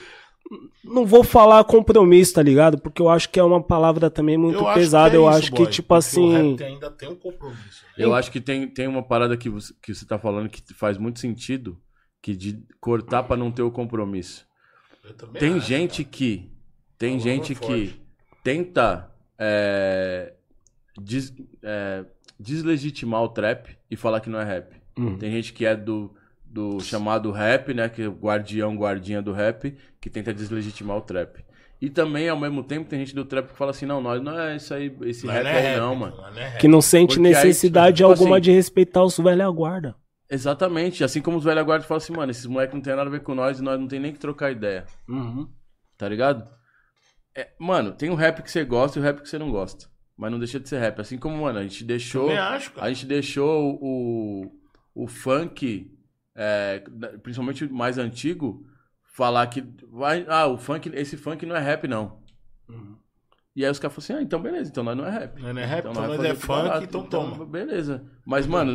Não 0.84 1.06
vou 1.06 1.22
falar 1.22 1.62
compromisso, 1.64 2.34
tá 2.34 2.42
ligado? 2.42 2.76
Porque 2.78 3.00
eu 3.00 3.08
acho 3.08 3.28
que 3.30 3.38
é 3.38 3.42
uma 3.42 3.62
palavra 3.62 4.10
também 4.10 4.36
muito 4.36 4.58
Eu 4.58 4.66
acho 4.66 4.74
que 4.74 4.80
pesada. 4.80 5.14
é 5.14 5.16
eu 5.16 5.28
isso, 5.30 5.38
acho 5.38 5.52
que, 5.52 5.66
tipo 5.66 5.94
assim. 5.94 6.34
O 6.34 6.50
rap 6.56 6.64
ainda 6.64 6.90
tem 6.90 7.08
um 7.08 7.14
compromisso. 7.14 7.84
Eu 7.96 8.14
acho 8.14 8.30
que 8.30 8.40
tem, 8.40 8.66
tem 8.68 8.86
uma 8.88 9.02
parada 9.02 9.36
que 9.36 9.48
você, 9.48 9.72
que 9.82 9.94
você 9.94 10.04
tá 10.04 10.18
falando 10.18 10.48
que 10.48 10.60
faz 10.74 10.98
muito 10.98 11.20
sentido, 11.20 11.78
que 12.20 12.34
de 12.34 12.62
cortar 12.80 13.22
pra 13.22 13.36
não 13.36 13.50
ter 13.52 13.62
o 13.62 13.70
compromisso. 13.70 14.44
Tem 15.38 15.54
acho, 15.56 15.66
gente 15.66 16.04
que. 16.04 16.50
Tem 16.98 17.18
Falou 17.18 17.24
gente 17.34 17.54
forte. 17.54 17.72
que 17.72 18.00
tenta 18.44 19.10
é, 19.38 20.34
des- 21.00 21.32
é, 21.62 22.04
deslegitimar 22.38 23.22
o 23.22 23.28
trap 23.28 23.76
e 23.90 23.96
falar 23.96 24.20
que 24.20 24.28
não 24.30 24.40
é 24.40 24.44
rap. 24.44 24.74
Hum. 24.98 25.16
Tem 25.16 25.30
gente 25.30 25.52
que 25.52 25.64
é 25.64 25.74
do, 25.74 26.14
do 26.44 26.78
chamado 26.80 27.30
rap, 27.30 27.72
né? 27.72 27.88
Que 27.88 28.02
é 28.02 28.08
o 28.08 28.12
guardião, 28.12 28.76
guardinha 28.76 29.22
do 29.22 29.32
rap, 29.32 29.74
que 30.00 30.10
tenta 30.10 30.32
deslegitimar 30.34 30.96
o 30.98 31.00
trap. 31.00 31.42
E 31.80 31.88
também, 31.88 32.28
ao 32.28 32.38
mesmo 32.38 32.62
tempo, 32.62 32.90
tem 32.90 32.98
gente 32.98 33.14
do 33.14 33.24
trap 33.24 33.48
que 33.48 33.56
fala 33.56 33.70
assim, 33.70 33.86
não, 33.86 34.02
nós 34.02 34.20
não 34.22 34.38
é 34.38 34.56
isso 34.56 34.74
aí, 34.74 34.94
esse 35.02 35.26
rap 35.26 35.44
não 35.44 35.50
é 35.50 35.72
aí 35.72 35.76
não, 35.80 35.90
rap, 35.92 35.98
mano. 36.00 36.16
nós 36.18 36.34
não 36.34 36.42
é 36.42 36.48
rap. 36.50 36.60
Que 36.60 36.68
não 36.68 36.82
sente 36.82 37.14
Porque 37.16 37.28
aí, 37.28 37.34
necessidade 37.34 37.96
tipo 37.98 38.10
alguma 38.10 38.36
assim- 38.36 38.42
de 38.42 38.50
respeitar 38.52 39.02
os 39.02 39.16
velha 39.16 39.48
guarda. 39.48 39.96
Exatamente. 40.30 41.02
Assim 41.02 41.20
como 41.20 41.38
os 41.38 41.44
velhos 41.44 41.64
guardas 41.64 41.86
falam 41.86 41.98
assim, 41.98 42.12
mano, 42.12 42.30
esses 42.30 42.46
moleques 42.46 42.74
não 42.74 42.80
tem 42.80 42.94
nada 42.94 43.08
a 43.08 43.12
ver 43.12 43.22
com 43.22 43.34
nós 43.34 43.58
e 43.58 43.62
nós 43.62 43.78
não 43.78 43.88
tem 43.88 43.98
nem 43.98 44.12
que 44.12 44.18
trocar 44.18 44.52
ideia. 44.52 44.86
Tá 45.98 46.08
ligado? 46.08 46.48
É, 47.34 47.50
mano, 47.58 47.92
tem 47.92 48.10
o 48.10 48.14
rap 48.14 48.42
que 48.42 48.50
você 48.50 48.64
gosta 48.64 48.98
e 48.98 49.02
o 49.02 49.04
rap 49.04 49.20
que 49.20 49.28
você 49.28 49.38
não 49.38 49.50
gosta. 49.50 49.88
Mas 50.16 50.30
não 50.30 50.38
deixa 50.38 50.60
de 50.60 50.68
ser 50.68 50.78
rap. 50.78 51.00
Assim 51.00 51.18
como, 51.18 51.42
mano, 51.42 51.58
a 51.58 51.62
gente 51.62 51.82
deixou. 51.82 52.30
Acho. 52.30 52.72
A 52.78 52.88
gente 52.88 53.06
deixou 53.06 53.78
o, 53.82 54.52
o 54.94 55.06
funk, 55.08 55.90
é, 56.34 56.84
principalmente 57.22 57.64
o 57.64 57.74
mais 57.74 57.98
antigo, 57.98 58.66
falar 59.02 59.46
que. 59.46 59.64
Vai, 59.90 60.26
ah, 60.28 60.46
o 60.46 60.58
funk, 60.58 60.90
esse 60.94 61.16
funk 61.16 61.44
não 61.46 61.56
é 61.56 61.60
rap, 61.60 61.88
não. 61.88 62.20
E 63.56 63.64
aí 63.64 63.70
os 63.70 63.78
caras 63.80 63.94
falaram 63.96 64.04
assim, 64.14 64.22
ah, 64.22 64.26
então 64.26 64.40
beleza, 64.40 64.70
então 64.70 64.84
nós 64.84 64.96
não 64.96 65.04
é 65.06 65.10
rap. 65.10 65.40
Nós 65.42 65.54
não 65.54 65.60
é 65.60 65.64
rap, 65.66 65.80
então 65.80 65.92
vai 65.94 66.06
nós 66.06 66.16
fazer 66.16 66.28
é 66.28 66.34
funk, 66.34 66.62
barato. 66.68 66.84
então 66.84 67.02
toma. 67.02 67.44
Beleza. 67.44 68.04
Mas, 68.24 68.46
mano, 68.46 68.72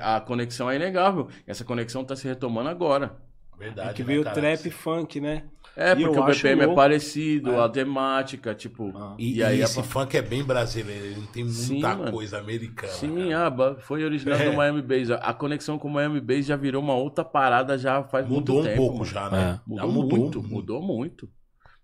a, 0.00 0.16
a 0.16 0.20
conexão 0.20 0.70
é 0.70 0.76
inegável. 0.76 1.28
Essa 1.46 1.64
conexão 1.64 2.04
tá 2.04 2.16
se 2.16 2.26
retomando 2.26 2.68
agora. 2.70 3.16
Verdade. 3.58 3.90
É 3.90 3.92
que 3.92 4.02
né, 4.02 4.06
veio 4.06 4.22
cara? 4.24 4.34
trap 4.34 4.70
funk, 4.70 5.20
né? 5.20 5.44
É, 5.76 5.92
E 5.92 5.96
porque 6.04 6.18
o 6.18 6.24
BPM 6.24 6.62
é 6.62 6.64
louco. 6.66 6.74
parecido, 6.80 7.50
É. 7.52 7.64
a 7.64 7.68
temática, 7.68 8.54
tipo. 8.54 8.92
Ah. 8.96 9.14
E, 9.18 9.36
E 9.38 9.42
aí 9.44 9.58
e 9.58 9.62
a- 9.62 9.64
esse 9.64 9.82
funk 9.82 10.16
é 10.16 10.22
bem 10.22 10.42
brasileiro, 10.42 11.04
ele 11.04 11.16
não 11.16 11.26
tem 11.26 11.44
muita 11.44 11.58
Sim, 11.60 11.80
mano. 11.82 12.10
coisa 12.12 12.38
americana. 12.38 12.92
Sim, 12.92 13.30
cara. 13.30 13.48
ah, 13.48 13.76
foi 13.80 14.04
original 14.04 14.38
É. 14.38 14.50
do 14.50 14.56
Miami 14.56 14.80
Bass. 14.82 15.10
A 15.10 15.34
conexão 15.34 15.78
com 15.78 15.86
o 15.88 15.90
Miami 15.92 16.20
Bass 16.20 16.46
já 16.46 16.56
virou 16.56 16.82
uma 16.82 16.94
outra 16.94 17.24
parada 17.24 17.76
já 17.76 18.02
faz 18.04 18.26
Mudou 18.28 18.56
um 18.56 18.58
muito 18.60 18.68
tempo. 18.70 18.76
pouco 18.82 18.98
mano. 19.00 19.04
já, 19.10 19.28
né? 19.30 19.60
Já 19.76 19.86
Mudou, 19.86 20.18
muito, 20.18 20.42
mudou 20.42 20.82
muito. 20.82 21.28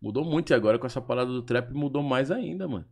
Mudou 0.05 0.25
muito. 0.25 0.51
E 0.51 0.55
agora 0.55 0.79
com 0.79 0.87
essa 0.87 1.01
parada 1.01 1.31
do 1.31 1.43
trap 1.43 1.73
mudou 1.73 2.03
mais 2.03 2.31
ainda, 2.31 2.69
mano. 2.69 2.85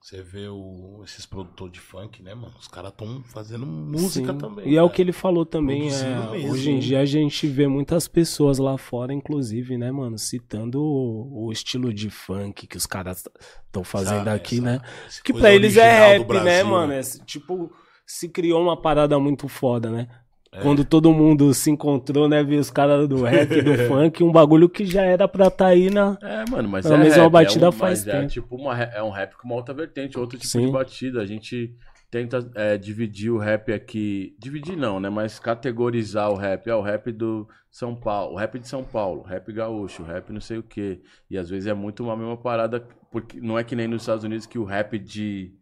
Você 0.00 0.22
vê 0.22 0.46
o- 0.48 1.02
esses 1.04 1.26
produtores 1.26 1.72
de 1.72 1.80
funk, 1.80 2.22
né, 2.22 2.32
mano? 2.32 2.54
Os 2.58 2.68
caros 2.68 2.90
estão 2.92 3.20
fazendo 3.24 3.66
música 3.66 4.32
Sim. 4.32 4.38
também. 4.38 4.68
E 4.68 4.76
é 4.76 4.82
o 4.82 4.86
cara. 4.86 4.94
que 4.96 5.02
ele 5.02 5.12
falou 5.12 5.44
também. 5.44 5.88
É, 5.90 6.48
hoje 6.48 6.70
em 6.70 6.78
dia 6.78 7.00
a 7.00 7.04
gente 7.04 7.48
vê 7.48 7.66
muitas 7.66 8.06
pessoas 8.06 8.58
lá 8.58 8.78
fora, 8.78 9.12
inclusive, 9.12 9.76
né, 9.76 9.90
mano, 9.90 10.16
citando 10.16 10.80
o, 10.80 11.46
o 11.46 11.52
estilo 11.52 11.92
de 11.92 12.10
funk 12.10 12.66
que 12.68 12.76
os 12.76 12.86
caras 12.86 13.24
estão 13.66 13.82
fazendo 13.82 14.20
Essa- 14.28 14.34
aqui, 14.34 14.54
essa- 14.58 14.64
né? 14.64 14.80
essa 15.06 15.22
Que 15.22 15.32
pra 15.32 15.52
eles 15.52 15.76
é 15.76 15.90
rap, 15.90 16.18
do 16.20 16.24
Brasil, 16.26 16.44
né, 16.46 16.62
mano? 16.62 16.92
É, 16.92 17.00
tipo, 17.26 17.70
se 18.06 18.28
criou 18.28 18.62
uma 18.62 18.80
parada 18.80 19.18
muito 19.18 19.48
foda, 19.48 19.90
né? 19.90 20.06
É. 20.50 20.60
Quando 20.62 20.82
todo 20.84 21.12
mundo 21.12 21.52
se 21.52 21.70
encontrou, 21.70 22.26
né, 22.28 22.42
viu 22.42 22.58
os 22.58 22.70
caras 22.70 23.06
do 23.06 23.22
rap, 23.22 23.60
do 23.60 23.74
funk, 23.86 24.24
um 24.24 24.32
bagulho 24.32 24.68
que 24.68 24.86
já 24.86 25.02
era 25.02 25.28
pra 25.28 25.50
tá 25.50 25.66
aí 25.66 25.90
na. 25.90 26.16
É, 26.22 26.48
mano, 26.50 26.68
mas 26.68 26.86
É 26.86 26.94
a 26.94 26.96
é 26.96 27.02
mesma 27.02 27.22
rap, 27.24 27.32
batida 27.32 27.66
é 27.66 27.68
um, 27.68 27.72
faz 27.72 28.04
mas 28.04 28.14
É, 28.14 28.20
tempo. 28.20 28.32
tipo 28.32 28.56
uma, 28.56 28.82
é 28.82 29.02
um 29.02 29.10
rap 29.10 29.36
com 29.36 29.46
uma 29.46 29.56
outra 29.56 29.74
vertente, 29.74 30.18
outro 30.18 30.38
tipo 30.38 30.50
Sim. 30.50 30.66
de 30.66 30.72
batida. 30.72 31.20
A 31.20 31.26
gente 31.26 31.74
tenta 32.10 32.50
é, 32.54 32.78
dividir 32.78 33.30
o 33.30 33.36
rap 33.36 33.70
aqui. 33.72 34.34
Dividir 34.38 34.74
não, 34.76 34.98
né? 34.98 35.10
Mas 35.10 35.38
categorizar 35.38 36.30
o 36.30 36.36
rap. 36.36 36.66
É 36.66 36.74
o 36.74 36.80
rap 36.80 37.12
do 37.12 37.46
São 37.70 37.94
Paulo, 37.94 38.32
o 38.32 38.36
rap 38.38 38.58
de 38.58 38.66
São 38.66 38.82
Paulo, 38.82 39.22
rap 39.22 39.52
gaúcho, 39.52 40.02
rap 40.02 40.32
não 40.32 40.40
sei 40.40 40.56
o 40.56 40.62
quê. 40.62 41.00
E 41.30 41.36
às 41.36 41.50
vezes 41.50 41.66
é 41.66 41.74
muito 41.74 42.02
uma 42.02 42.16
mesma 42.16 42.38
parada, 42.38 42.80
porque 43.12 43.38
não 43.38 43.58
é 43.58 43.64
que 43.64 43.76
nem 43.76 43.86
nos 43.86 44.00
Estados 44.02 44.24
Unidos 44.24 44.46
que 44.46 44.58
o 44.58 44.64
rap 44.64 44.98
de. 44.98 45.52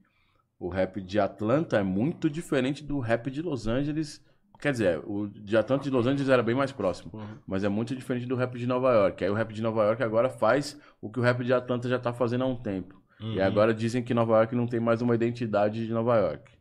O 0.58 0.68
rap 0.68 1.02
de 1.02 1.18
Atlanta 1.20 1.76
é 1.76 1.82
muito 1.82 2.30
diferente 2.30 2.82
do 2.84 2.98
rap 3.00 3.30
de 3.30 3.42
Los 3.42 3.66
Angeles. 3.66 4.24
Quer 4.60 4.72
dizer, 4.72 5.00
o 5.04 5.28
de 5.28 5.56
Atlanta 5.56 5.84
de 5.84 5.90
Los 5.90 6.06
Angeles 6.06 6.28
era 6.28 6.42
bem 6.42 6.54
mais 6.54 6.72
próximo. 6.72 7.12
Mas 7.46 7.62
é 7.64 7.68
muito 7.68 7.94
diferente 7.94 8.26
do 8.26 8.36
rap 8.36 8.58
de 8.58 8.66
Nova 8.66 8.92
York. 8.92 9.22
Aí 9.24 9.30
o 9.30 9.34
rap 9.34 9.52
de 9.52 9.62
Nova 9.62 9.84
York 9.84 10.02
agora 10.02 10.28
faz 10.28 10.78
o 11.00 11.10
que 11.10 11.18
o 11.20 11.22
rap 11.22 11.44
de 11.44 11.52
Atlanta 11.52 11.88
já 11.88 11.98
tá 11.98 12.12
fazendo 12.12 12.44
há 12.44 12.46
um 12.46 12.56
tempo. 12.56 12.94
Uhum. 13.20 13.32
E 13.34 13.40
agora 13.40 13.72
dizem 13.72 14.02
que 14.02 14.12
Nova 14.14 14.34
York 14.38 14.54
não 14.54 14.66
tem 14.66 14.80
mais 14.80 15.00
uma 15.02 15.14
identidade 15.14 15.86
de 15.86 15.92
Nova 15.92 16.16
York. 16.16 16.52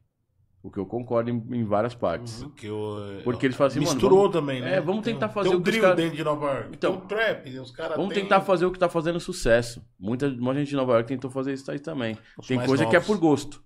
O 0.63 0.71
que 0.71 0.79
eu 0.79 0.86
concordo 0.86 1.29
em, 1.29 1.36
em 1.51 1.63
várias 1.63 1.93
partes. 1.93 2.41
Porque, 2.41 2.65
eu, 2.67 3.21
Porque 3.23 3.45
eles 3.45 3.55
falam 3.55 3.67
assim, 3.67 3.79
mano, 3.81 3.91
misturou 3.91 4.19
vamos- 4.21 4.34
também, 4.34 4.62
né? 4.62 4.77
É, 4.77 4.81
vamos 4.81 5.03
Tem 5.03 5.13
tentar 5.13 5.29
fazer 5.29 5.49
tem 5.49 5.58
o 5.58 5.60
um 5.60 5.62
que 5.63 5.69
os 5.69 5.73
drill 5.75 5.84
cara- 5.84 5.95
dentro 5.95 6.17
de 6.17 6.23
Nova 6.23 6.45
York. 6.53 6.69
Então, 6.73 6.91
tem 6.93 7.03
um 7.03 7.08
trap, 7.08 7.60
os 7.60 7.71
caras 7.71 7.95
Vamos 7.97 8.13
têm- 8.15 8.23
tentar 8.23 8.41
fazer 8.41 8.65
o 8.65 8.71
que 8.71 8.79
tá 8.79 8.89
fazendo 8.89 9.19
sucesso. 9.19 9.86
Muita, 9.99 10.27
muita 10.27 10.60
gente 10.62 10.69
de 10.69 10.75
Nova 10.75 10.93
York 10.93 11.08
tentou 11.08 11.29
fazer 11.29 11.53
isso 11.53 11.69
aí 11.69 11.77
também. 11.79 12.17
Os 12.36 12.47
Tem 12.47 12.58
coisa 12.65 12.84
que 12.88 12.95
é 12.95 12.99
novos. 12.99 13.05
por 13.08 13.17
gosto. 13.19 13.63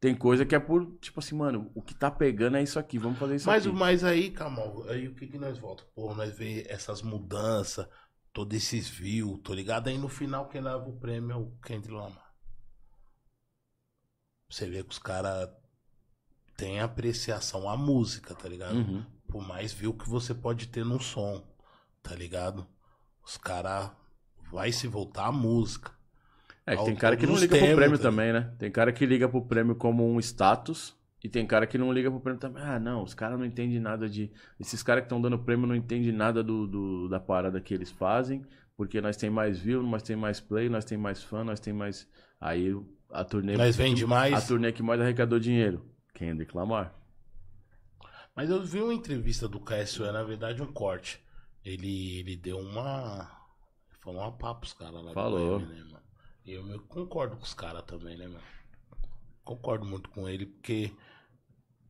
Tem 0.00 0.14
coisa 0.14 0.46
que 0.46 0.54
é 0.54 0.58
por, 0.58 0.96
tipo 0.98 1.20
assim, 1.20 1.36
mano, 1.36 1.70
o 1.74 1.82
que 1.82 1.94
tá 1.94 2.10
pegando 2.10 2.56
é 2.56 2.62
isso 2.62 2.78
aqui, 2.78 2.98
vamos 2.98 3.18
fazer 3.18 3.36
isso 3.36 3.46
Mas, 3.46 3.66
aqui. 3.66 3.76
mas 3.76 4.02
aí, 4.02 4.30
Camal, 4.30 4.82
aí 4.88 5.06
o 5.06 5.14
que 5.14 5.26
que 5.26 5.36
nós 5.36 5.58
volta? 5.58 5.84
Pô, 5.94 6.14
nós 6.14 6.34
vê 6.34 6.64
essas 6.70 7.02
mudanças, 7.02 7.86
todos 8.32 8.56
esses 8.56 8.88
views, 8.88 9.40
tô 9.44 9.52
ligado? 9.52 9.88
Aí 9.88 9.98
no 9.98 10.08
final 10.08 10.48
quem 10.48 10.62
leva 10.62 10.88
o 10.88 10.98
prêmio 10.98 11.32
é 11.32 11.36
o 11.36 11.52
Kendrick 11.62 11.92
Lamar. 11.92 12.32
Você 14.48 14.68
vê 14.70 14.82
que 14.82 14.90
os 14.90 14.98
caras 14.98 15.50
têm 16.56 16.80
apreciação 16.80 17.68
à 17.68 17.76
música, 17.76 18.34
tá 18.34 18.48
ligado? 18.48 18.76
Uhum. 18.76 19.04
Por 19.28 19.46
mais 19.46 19.70
view 19.72 19.92
que 19.92 20.08
você 20.08 20.34
pode 20.34 20.68
ter 20.68 20.84
num 20.84 20.98
som, 20.98 21.46
tá 22.02 22.14
ligado? 22.14 22.66
Os 23.22 23.36
caras 23.36 23.90
vai 24.50 24.72
se 24.72 24.86
voltar 24.88 25.26
à 25.26 25.32
música. 25.32 25.92
É 26.66 26.76
que 26.76 26.84
tem 26.84 26.94
cara 26.94 27.16
que 27.16 27.26
não 27.26 27.34
liga 27.36 27.56
pro 27.58 27.74
prêmio 27.74 27.96
tá 27.98 28.02
também, 28.02 28.32
né? 28.32 28.54
Tem 28.58 28.70
cara 28.70 28.92
que 28.92 29.04
liga 29.06 29.28
pro 29.28 29.44
prêmio 29.44 29.74
como 29.74 30.06
um 30.08 30.18
status 30.20 30.94
e 31.22 31.28
tem 31.28 31.46
cara 31.46 31.66
que 31.66 31.76
não 31.76 31.92
liga 31.92 32.10
pro 32.10 32.20
prêmio 32.20 32.40
também. 32.40 32.62
Ah, 32.62 32.78
não, 32.78 33.02
os 33.02 33.14
caras 33.14 33.38
não 33.38 33.44
entendem 33.44 33.80
nada 33.80 34.08
de. 34.08 34.30
Esses 34.58 34.82
caras 34.82 35.02
que 35.02 35.06
estão 35.06 35.20
dando 35.20 35.38
prêmio 35.38 35.66
não 35.66 35.74
entendem 35.74 36.12
nada 36.12 36.42
do, 36.42 36.66
do- 36.66 37.08
da 37.08 37.18
parada 37.18 37.60
que 37.60 37.74
eles 37.74 37.90
fazem, 37.90 38.44
porque 38.76 39.00
nós 39.00 39.16
tem 39.16 39.30
mais 39.30 39.58
view, 39.58 39.82
nós 39.82 40.02
tem 40.02 40.16
mais 40.16 40.40
play, 40.40 40.68
nós 40.68 40.84
tem 40.84 40.96
mais 40.98 41.22
fã, 41.22 41.42
nós 41.42 41.58
tem 41.60 41.72
mais. 41.72 42.08
Aí 42.40 42.74
a 43.10 43.24
turnê. 43.24 43.56
Nós 43.56 43.76
vende 43.76 44.06
mais. 44.06 44.32
A 44.34 44.40
turnê 44.46 44.72
que 44.72 44.82
mais 44.82 45.00
arrecadou 45.00 45.38
dinheiro. 45.40 45.84
Kendrick 46.14 46.56
Lamar. 46.56 46.94
Mas 48.34 48.48
eu 48.48 48.62
vi 48.62 48.80
uma 48.80 48.94
entrevista 48.94 49.48
do 49.48 49.60
KSO, 49.60 50.10
na 50.12 50.22
verdade, 50.22 50.62
um 50.62 50.72
corte. 50.72 51.20
Ele, 51.64 52.20
ele 52.20 52.36
deu 52.36 52.58
uma. 52.58 53.28
Falou 54.00 54.22
uma 54.22 54.32
papo 54.32 54.64
os 54.64 54.72
caras 54.72 55.02
lá 55.04 55.12
Falou. 55.12 55.58
do 55.58 55.66
Miami, 55.66 55.80
né, 55.80 55.84
mano? 55.90 56.09
E 56.44 56.52
eu 56.52 56.64
concordo 56.88 57.36
com 57.36 57.42
os 57.42 57.54
caras 57.54 57.82
também, 57.84 58.16
né, 58.16 58.26
mano? 58.26 58.40
Concordo 59.44 59.84
muito 59.84 60.08
com 60.10 60.28
ele, 60.28 60.46
porque 60.46 60.92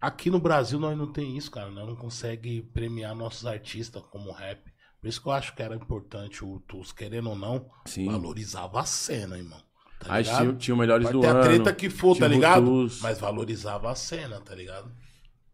aqui 0.00 0.30
no 0.30 0.40
Brasil 0.40 0.78
nós 0.78 0.96
não 0.96 1.12
tem 1.12 1.36
isso, 1.36 1.50
cara. 1.50 1.70
Nós 1.70 1.86
não 1.86 1.96
consegue 1.96 2.62
premiar 2.72 3.14
nossos 3.14 3.46
artistas 3.46 4.02
como 4.10 4.32
rap. 4.32 4.62
Por 5.00 5.08
isso 5.08 5.20
que 5.20 5.28
eu 5.28 5.32
acho 5.32 5.54
que 5.54 5.62
era 5.62 5.74
importante 5.74 6.44
o 6.44 6.60
TUS, 6.60 6.92
querendo 6.92 7.30
ou 7.30 7.36
não, 7.36 7.70
Sim. 7.86 8.06
valorizava 8.06 8.80
a 8.80 8.84
cena, 8.84 9.38
irmão. 9.38 9.60
Tá 9.98 10.14
Aí 10.14 10.24
tinha, 10.24 10.52
tinha 10.54 10.74
o 10.74 10.78
melhores 10.78 11.06
Pode 11.06 11.18
do 11.18 11.20
ter 11.20 11.28
a 11.28 11.30
ano. 11.32 11.42
treta 11.42 11.72
que 11.74 11.90
for, 11.90 12.16
tá 12.16 12.26
ligado? 12.26 12.64
Rutus. 12.64 13.00
Mas 13.00 13.18
valorizava 13.18 13.90
a 13.90 13.94
cena, 13.94 14.40
tá 14.40 14.54
ligado? 14.54 14.90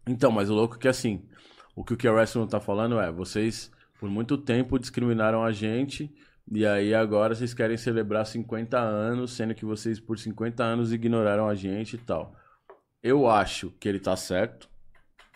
Então, 0.07 0.31
mas 0.31 0.51
o 0.51 0.55
louco 0.55 0.77
é 0.77 0.79
que 0.79 0.89
assim, 0.89 1.29
o 1.75 1.85
que 1.85 2.09
o 2.09 2.13
Wrestling 2.13 2.47
tá 2.47 2.61
falando 2.61 2.99
é, 3.01 3.11
vocês 3.11 3.71
por 3.99 4.09
muito 4.09 4.39
tempo 4.39 4.79
discriminaram 4.79 5.43
a 5.43 5.51
gente 5.51 6.13
e 6.51 6.65
aí 6.65 6.95
agora 6.95 7.35
vocês 7.35 7.53
querem 7.53 7.77
celebrar 7.77 8.25
50 8.25 8.79
anos, 8.79 9.33
sendo 9.33 9.55
que 9.55 9.65
vocês 9.65 9.99
por 9.99 10.19
50 10.19 10.63
anos 10.63 10.93
ignoraram 10.93 11.49
a 11.49 11.55
gente 11.55 11.95
e 11.95 11.99
tal. 11.99 12.37
Eu 13.03 13.29
acho 13.29 13.71
que 13.81 13.89
ele 13.89 13.99
tá 13.99 14.17
certo. 14.17 14.69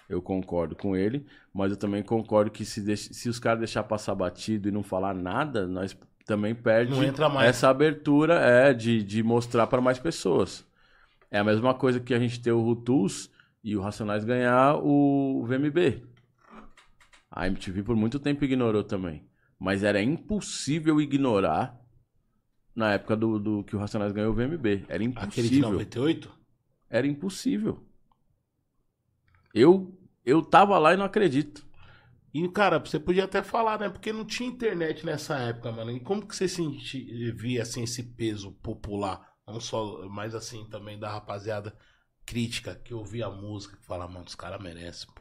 Eu 0.08 0.20
concordo 0.20 0.74
com 0.74 0.96
ele, 0.96 1.26
mas 1.52 1.70
eu 1.70 1.76
também 1.76 2.02
concordo 2.02 2.50
que 2.50 2.64
se, 2.64 2.96
se 2.96 3.28
os 3.28 3.38
caras 3.38 3.60
deixar 3.60 3.84
passar 3.84 4.14
batido 4.14 4.68
e 4.68 4.72
não 4.72 4.82
falar 4.82 5.14
nada, 5.14 5.66
nós 5.66 5.96
também 6.26 6.54
perde 6.54 6.92
essa 7.44 7.68
abertura 7.68 8.34
é 8.34 8.72
de, 8.72 9.02
de 9.02 9.22
mostrar 9.22 9.66
para 9.66 9.80
mais 9.80 9.98
pessoas. 9.98 10.64
É 11.30 11.38
a 11.38 11.44
mesma 11.44 11.74
coisa 11.74 12.00
que 12.00 12.12
a 12.12 12.18
gente 12.18 12.40
ter 12.40 12.52
o 12.52 12.60
Rutus 12.60 13.30
e 13.62 13.76
o 13.76 13.80
Racionais 13.80 14.24
ganhar 14.24 14.76
o 14.76 15.44
VMB. 15.46 16.02
A 17.30 17.46
MTV 17.46 17.82
por 17.84 17.94
muito 17.94 18.18
tempo 18.18 18.44
ignorou 18.44 18.82
também. 18.82 19.29
Mas 19.60 19.84
era 19.84 20.02
impossível 20.02 20.98
ignorar 21.02 21.78
na 22.74 22.94
época 22.94 23.14
do, 23.14 23.38
do 23.38 23.62
que 23.62 23.76
o 23.76 23.78
Racionais 23.78 24.10
ganhou 24.10 24.32
o 24.32 24.34
VMB. 24.34 24.86
Era 24.88 25.04
Aquele 25.04 25.48
de 25.50 25.58
impossível. 25.58 25.72
98? 25.72 26.38
Era 26.88 27.06
impossível. 27.06 27.86
Eu, 29.52 29.94
eu 30.24 30.42
tava 30.42 30.78
lá 30.78 30.94
e 30.94 30.96
não 30.96 31.04
acredito. 31.04 31.68
E, 32.32 32.48
cara, 32.48 32.78
você 32.78 32.98
podia 32.98 33.24
até 33.24 33.42
falar, 33.42 33.78
né? 33.78 33.90
Porque 33.90 34.12
não 34.12 34.24
tinha 34.24 34.48
internet 34.48 35.04
nessa 35.04 35.36
época, 35.36 35.70
mano. 35.70 35.90
E 35.90 36.00
como 36.00 36.26
que 36.26 36.34
você 36.34 36.48
senti, 36.48 37.30
via, 37.32 37.60
assim, 37.62 37.82
esse 37.82 38.02
peso 38.02 38.52
popular? 38.62 39.30
Não 39.46 39.60
só, 39.60 40.08
mas 40.08 40.34
assim, 40.34 40.64
também 40.70 40.98
da 40.98 41.10
rapaziada 41.10 41.76
crítica 42.24 42.76
que 42.76 42.94
ouvia 42.94 43.26
a 43.26 43.30
música 43.30 43.76
e 43.78 43.84
fala, 43.84 44.08
mano, 44.08 44.24
os 44.24 44.34
caras 44.34 44.62
merecem, 44.62 45.08
pô. 45.14 45.20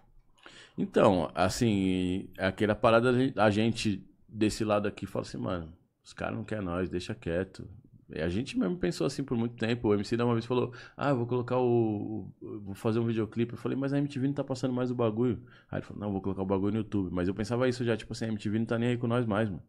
Então, 0.77 1.29
assim, 1.35 2.29
é 2.37 2.45
aquela 2.47 2.75
parada, 2.75 3.11
a 3.35 3.49
gente 3.49 4.08
desse 4.31 4.63
lado 4.63 4.87
aqui 4.87 5.05
fala 5.05 5.25
assim, 5.25 5.37
mano, 5.37 5.73
os 6.03 6.13
caras 6.13 6.35
não 6.35 6.43
querem 6.43 6.65
nós, 6.65 6.89
deixa 6.89 7.13
quieto. 7.15 7.67
E 8.11 8.21
a 8.21 8.27
gente 8.27 8.57
mesmo 8.57 8.75
pensou 8.77 9.05
assim 9.05 9.23
por 9.23 9.37
muito 9.37 9.55
tempo. 9.55 9.87
O 9.87 9.93
MC 9.93 10.17
da 10.17 10.25
uma 10.25 10.33
vez 10.33 10.45
falou, 10.45 10.73
ah, 10.97 11.13
vou 11.13 11.27
colocar 11.27 11.59
o. 11.59 12.33
Vou 12.41 12.73
fazer 12.73 12.99
um 12.99 13.05
videoclipe. 13.05 13.53
Eu 13.53 13.57
falei, 13.57 13.77
mas 13.77 13.93
a 13.93 13.99
MTV 13.99 14.27
não 14.27 14.33
tá 14.33 14.43
passando 14.43 14.73
mais 14.73 14.89
o 14.89 14.95
bagulho. 14.95 15.43
Aí 15.69 15.77
ele 15.77 15.85
falou, 15.85 16.01
não, 16.01 16.11
vou 16.11 16.21
colocar 16.21 16.41
o 16.41 16.45
bagulho 16.45 16.73
no 16.73 16.79
YouTube. 16.79 17.13
Mas 17.13 17.27
eu 17.27 17.35
pensava 17.35 17.69
isso 17.69 17.83
já, 17.83 17.95
tipo 17.95 18.11
assim, 18.13 18.25
a 18.25 18.27
MTV 18.29 18.59
não 18.59 18.65
tá 18.65 18.79
nem 18.79 18.89
aí 18.89 18.97
com 18.97 19.05
nós 19.05 19.27
mais, 19.27 19.47
mano. 19.47 19.61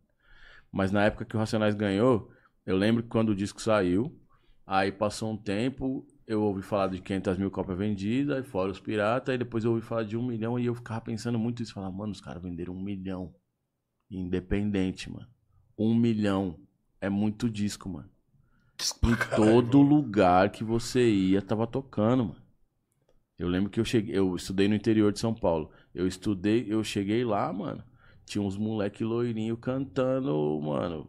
Mas 0.73 0.91
na 0.91 1.05
época 1.05 1.25
que 1.25 1.37
o 1.37 1.39
Racionais 1.39 1.75
ganhou, 1.75 2.31
eu 2.65 2.77
lembro 2.77 3.03
que 3.03 3.09
quando 3.11 3.31
o 3.31 3.35
disco 3.35 3.61
saiu, 3.61 4.19
aí 4.67 4.91
passou 4.93 5.33
um 5.33 5.37
tempo, 5.37 6.07
eu 6.27 6.43
ouvi 6.43 6.63
falar 6.63 6.87
de 6.87 7.01
500 7.01 7.37
mil 7.39 7.51
cópias 7.51 7.77
vendidas, 7.77 8.47
fora 8.47 8.71
os 8.71 8.81
piratas, 8.81 9.33
aí 9.33 9.39
depois 9.39 9.65
eu 9.65 9.73
ouvi 9.73 9.83
falar 9.83 10.05
de 10.05 10.17
um 10.17 10.25
milhão, 10.25 10.59
e 10.59 10.67
eu 10.67 10.75
ficava 10.75 11.01
pensando 11.01 11.39
muito 11.39 11.63
isso. 11.63 11.75
Falava, 11.75 11.93
mano, 11.93 12.13
os 12.13 12.21
caras 12.21 12.43
venderam 12.43 12.75
um 12.75 12.83
milhão. 12.83 13.35
Independente, 14.11 15.11
mano. 15.11 15.29
Um 15.79 15.95
milhão. 15.95 16.59
É 17.01 17.09
muito 17.09 17.49
disco, 17.49 17.89
mano. 17.89 18.11
Em 19.03 19.37
todo 19.37 19.81
lugar 19.81 20.51
que 20.51 20.65
você 20.65 21.09
ia, 21.09 21.41
tava 21.41 21.67
tocando, 21.67 22.25
mano. 22.27 22.43
Eu 23.39 23.49
lembro 23.49 23.71
que 23.71 23.81
eu 23.81 23.85
cheguei, 23.85 24.17
eu 24.17 24.37
estudei 24.37 24.69
no 24.69 24.75
interior 24.75 25.13
de 25.13 25.19
São 25.19 25.35
Paulo. 25.35 25.71
Eu 25.95 26.07
estudei, 26.07 26.67
eu 26.69 26.85
cheguei 26.85 27.25
lá, 27.25 27.51
mano. 27.53 27.83
Tinha 28.27 28.43
uns 28.43 28.57
moleque 28.57 29.03
loirinho 29.03 29.57
cantando, 29.57 30.61
mano. 30.63 31.09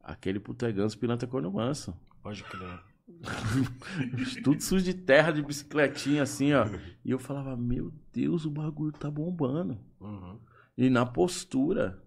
Aquele 0.00 0.40
puteganço 0.40 0.98
pilantra 0.98 1.28
corno 1.28 1.52
manso. 1.52 1.94
Pode 2.22 2.42
crer. 2.44 2.80
Tudo 4.42 4.62
sujo 4.62 4.84
de 4.84 4.94
terra, 4.94 5.30
de 5.30 5.42
bicicletinha 5.42 6.22
assim, 6.22 6.52
ó. 6.54 6.66
E 7.04 7.10
eu 7.10 7.18
falava, 7.18 7.56
meu 7.56 7.92
Deus, 8.12 8.44
o 8.44 8.50
bagulho 8.50 8.92
tá 8.92 9.10
bombando. 9.10 9.78
Uhum. 10.00 10.38
E 10.78 10.88
na 10.88 11.04
postura, 11.04 12.00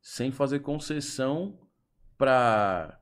sem 0.00 0.30
fazer 0.30 0.60
concessão 0.60 1.58
pra. 2.16 3.00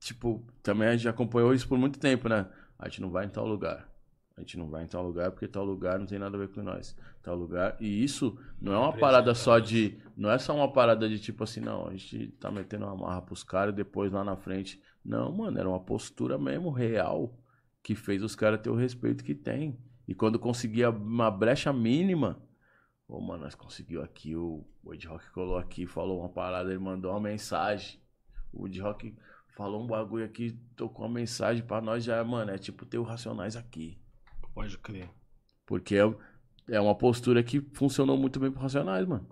Tipo, 0.00 0.44
também 0.64 0.88
a 0.88 0.96
gente 0.96 1.08
acompanhou 1.08 1.54
isso 1.54 1.68
por 1.68 1.78
muito 1.78 2.00
tempo, 2.00 2.28
né? 2.28 2.50
A 2.76 2.88
gente 2.88 3.00
não 3.00 3.08
vai 3.08 3.24
em 3.24 3.28
tal 3.28 3.46
lugar. 3.46 3.88
A 4.36 4.40
gente 4.40 4.58
não 4.58 4.68
vai 4.68 4.82
em 4.82 4.88
tal 4.88 5.06
lugar 5.06 5.30
porque 5.30 5.46
tal 5.46 5.64
lugar 5.64 5.96
não 5.96 6.06
tem 6.06 6.18
nada 6.18 6.36
a 6.36 6.40
ver 6.40 6.48
com 6.48 6.60
nós. 6.60 6.96
Tal 7.22 7.36
lugar. 7.36 7.76
E 7.80 8.02
isso 8.02 8.36
não 8.60 8.72
é 8.72 8.78
uma 8.78 8.92
parada 8.92 9.32
só 9.32 9.60
de. 9.60 9.96
Não 10.16 10.28
é 10.28 10.38
só 10.38 10.56
uma 10.56 10.72
parada 10.72 11.08
de 11.08 11.20
tipo 11.20 11.44
assim, 11.44 11.60
não, 11.60 11.86
a 11.86 11.92
gente 11.92 12.32
tá 12.40 12.50
metendo 12.50 12.84
uma 12.86 12.96
marra 12.96 13.22
pros 13.22 13.44
caras 13.44 13.72
e 13.72 13.76
depois 13.76 14.10
lá 14.10 14.24
na 14.24 14.36
frente. 14.36 14.82
Não, 15.04 15.30
mano, 15.30 15.56
era 15.56 15.68
uma 15.68 15.78
postura 15.78 16.36
mesmo 16.36 16.70
real 16.70 17.38
que 17.80 17.94
fez 17.94 18.24
os 18.24 18.34
caras 18.34 18.60
ter 18.60 18.70
o 18.70 18.74
respeito 18.74 19.22
que 19.22 19.36
tem. 19.36 19.78
E 20.08 20.16
quando 20.16 20.36
conseguia 20.36 20.90
uma 20.90 21.30
brecha 21.30 21.72
mínima, 21.72 22.42
ô, 23.08 23.20
mano, 23.20 23.44
nós 23.44 23.54
conseguiu 23.54 24.02
aqui, 24.02 24.34
o 24.34 24.64
Wood 24.84 25.06
Rock 25.06 25.30
colou 25.30 25.56
aqui, 25.56 25.86
falou 25.86 26.20
uma 26.20 26.28
parada, 26.28 26.70
ele 26.70 26.78
mandou 26.78 27.10
uma 27.10 27.20
mensagem. 27.20 28.00
O 28.52 28.62
Wood 28.62 28.80
Rock 28.80 29.14
falou 29.56 29.82
um 29.82 29.86
bagulho 29.86 30.24
aqui, 30.24 30.58
tocou 30.76 31.04
uma 31.06 31.14
mensagem 31.14 31.62
pra 31.62 31.80
nós 31.80 32.04
já, 32.04 32.22
mano, 32.24 32.50
é 32.50 32.58
tipo 32.58 32.84
ter 32.84 32.98
o 32.98 33.02
Racionais 33.02 33.56
aqui. 33.56 33.98
Pode 34.54 34.78
crer. 34.78 35.10
Porque 35.66 35.96
é, 35.96 36.14
é 36.68 36.80
uma 36.80 36.94
postura 36.94 37.42
que 37.42 37.60
funcionou 37.72 38.16
muito 38.16 38.38
bem 38.38 38.50
pro 38.50 38.60
Racionais, 38.60 39.06
mano. 39.06 39.26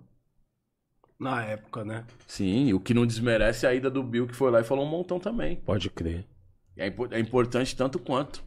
Na 1.19 1.43
época, 1.43 1.85
né? 1.85 2.05
Sim, 2.27 2.67
e 2.67 2.73
o 2.73 2.79
que 2.79 2.93
não 2.93 3.05
desmerece 3.05 3.65
é 3.65 3.69
a 3.69 3.73
ida 3.73 3.89
do 3.89 4.03
Bill, 4.03 4.27
que 4.27 4.35
foi 4.35 4.51
lá 4.51 4.59
e 4.59 4.63
falou 4.63 4.85
um 4.85 4.89
montão 4.89 5.19
também. 5.19 5.55
Pode 5.57 5.89
crer. 5.89 6.27
É, 6.75 6.87
é 7.11 7.19
importante 7.19 7.75
tanto 7.75 7.99
quanto. 7.99 8.43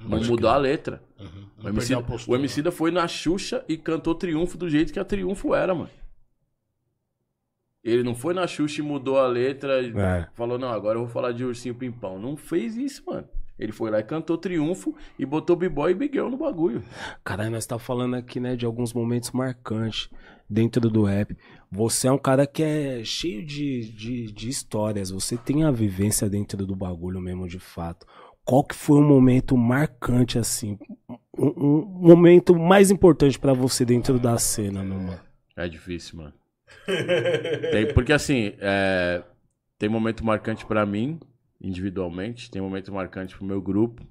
Não 0.00 0.10
Pode 0.10 0.30
mudou 0.30 0.50
a 0.50 0.56
letra. 0.56 1.02
Uhum. 1.18 1.46
O 1.62 1.68
MC, 1.68 1.92
a 1.94 1.98
o 1.98 2.02
postura. 2.02 2.38
Emicida 2.38 2.72
foi 2.72 2.90
na 2.90 3.06
Xuxa 3.06 3.64
e 3.68 3.76
cantou 3.76 4.14
Triunfo 4.14 4.56
do 4.56 4.68
jeito 4.68 4.92
que 4.92 4.98
a 4.98 5.04
Triunfo 5.04 5.54
era, 5.54 5.74
mano. 5.74 5.90
Ele 7.82 8.02
não 8.02 8.14
foi 8.14 8.34
na 8.34 8.46
Xuxa 8.46 8.80
e 8.80 8.84
mudou 8.84 9.18
a 9.18 9.26
letra 9.26 9.80
e 9.82 9.90
É. 9.96 10.28
falou, 10.34 10.58
não, 10.58 10.68
agora 10.70 10.98
eu 10.98 11.04
vou 11.04 11.10
falar 11.12 11.32
de 11.32 11.44
Ursinho 11.44 11.74
Pimpão. 11.74 12.18
Não 12.18 12.36
fez 12.36 12.76
isso, 12.76 13.02
mano. 13.06 13.26
Ele 13.58 13.72
foi 13.72 13.90
lá 13.90 14.00
e 14.00 14.02
cantou 14.02 14.38
Triunfo 14.38 14.94
e 15.18 15.26
botou 15.26 15.54
B-Boy 15.54 15.92
e 15.92 15.94
Big 15.94 16.14
Girl 16.14 16.28
no 16.30 16.38
bagulho. 16.38 16.82
Caralho, 17.22 17.50
nós 17.50 17.66
tá 17.66 17.78
falando 17.78 18.16
aqui, 18.16 18.40
né, 18.40 18.56
de 18.56 18.64
alguns 18.64 18.92
momentos 18.94 19.30
marcantes 19.32 20.08
dentro 20.48 20.88
do 20.88 21.04
rap. 21.04 21.36
Você 21.70 22.08
é 22.08 22.12
um 22.12 22.18
cara 22.18 22.46
que 22.46 22.62
é 22.62 23.04
cheio 23.04 23.44
de, 23.44 23.92
de, 23.92 24.32
de 24.32 24.48
histórias. 24.48 25.10
Você 25.10 25.36
tem 25.36 25.62
a 25.64 25.70
vivência 25.70 26.28
dentro 26.28 26.66
do 26.66 26.74
bagulho 26.74 27.20
mesmo, 27.20 27.46
de 27.46 27.58
fato. 27.58 28.06
Qual 28.44 28.64
que 28.64 28.74
foi 28.74 28.98
o 28.98 29.02
momento 29.02 29.56
marcante, 29.56 30.38
assim? 30.38 30.78
Um, 31.38 31.46
um 31.56 31.84
momento 31.86 32.54
mais 32.58 32.90
importante 32.90 33.38
pra 33.38 33.52
você 33.52 33.84
dentro 33.84 34.18
da 34.18 34.36
cena, 34.38 34.82
meu 34.82 34.98
mano? 34.98 35.20
É 35.56 35.68
difícil, 35.68 36.18
mano. 36.18 36.32
Tem- 37.70 37.92
porque 37.94 38.12
assim, 38.12 38.54
é, 38.58 39.22
tem 39.78 39.88
momento 39.88 40.24
marcante 40.24 40.64
pra 40.66 40.84
mim, 40.86 41.18
individualmente, 41.60 42.50
tem 42.50 42.60
momento 42.60 42.92
marcante 42.92 43.36
pro 43.36 43.44
meu 43.44 43.60
grupo. 43.60 44.02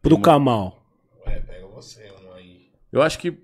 Pro 0.00 0.20
Kamal. 0.20 0.80
É, 1.26 1.40
pega 1.40 1.66
você, 1.66 2.08
um 2.24 2.32
aí. 2.34 2.70
Eu 2.92 3.02
acho 3.02 3.18
que 3.18 3.36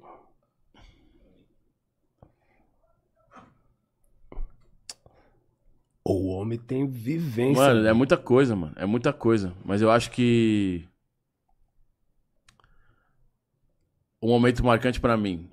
O 6.05 6.27
homem 6.29 6.59
tem 6.59 6.87
vivência. 6.87 7.63
Mano, 7.63 7.87
é 7.87 7.93
muita 7.95 8.19
coisa, 8.19 8.55
mano. 8.55 8.75
É 8.77 8.85
muita 8.85 9.11
coisa. 9.11 9.55
Mas 9.65 9.81
eu 9.81 9.91
acho 9.91 10.11
que. 10.11 10.87
Um 14.23 14.29
momento 14.29 14.63
marcante 14.63 15.01
pra 15.01 15.17
mim. 15.17 15.51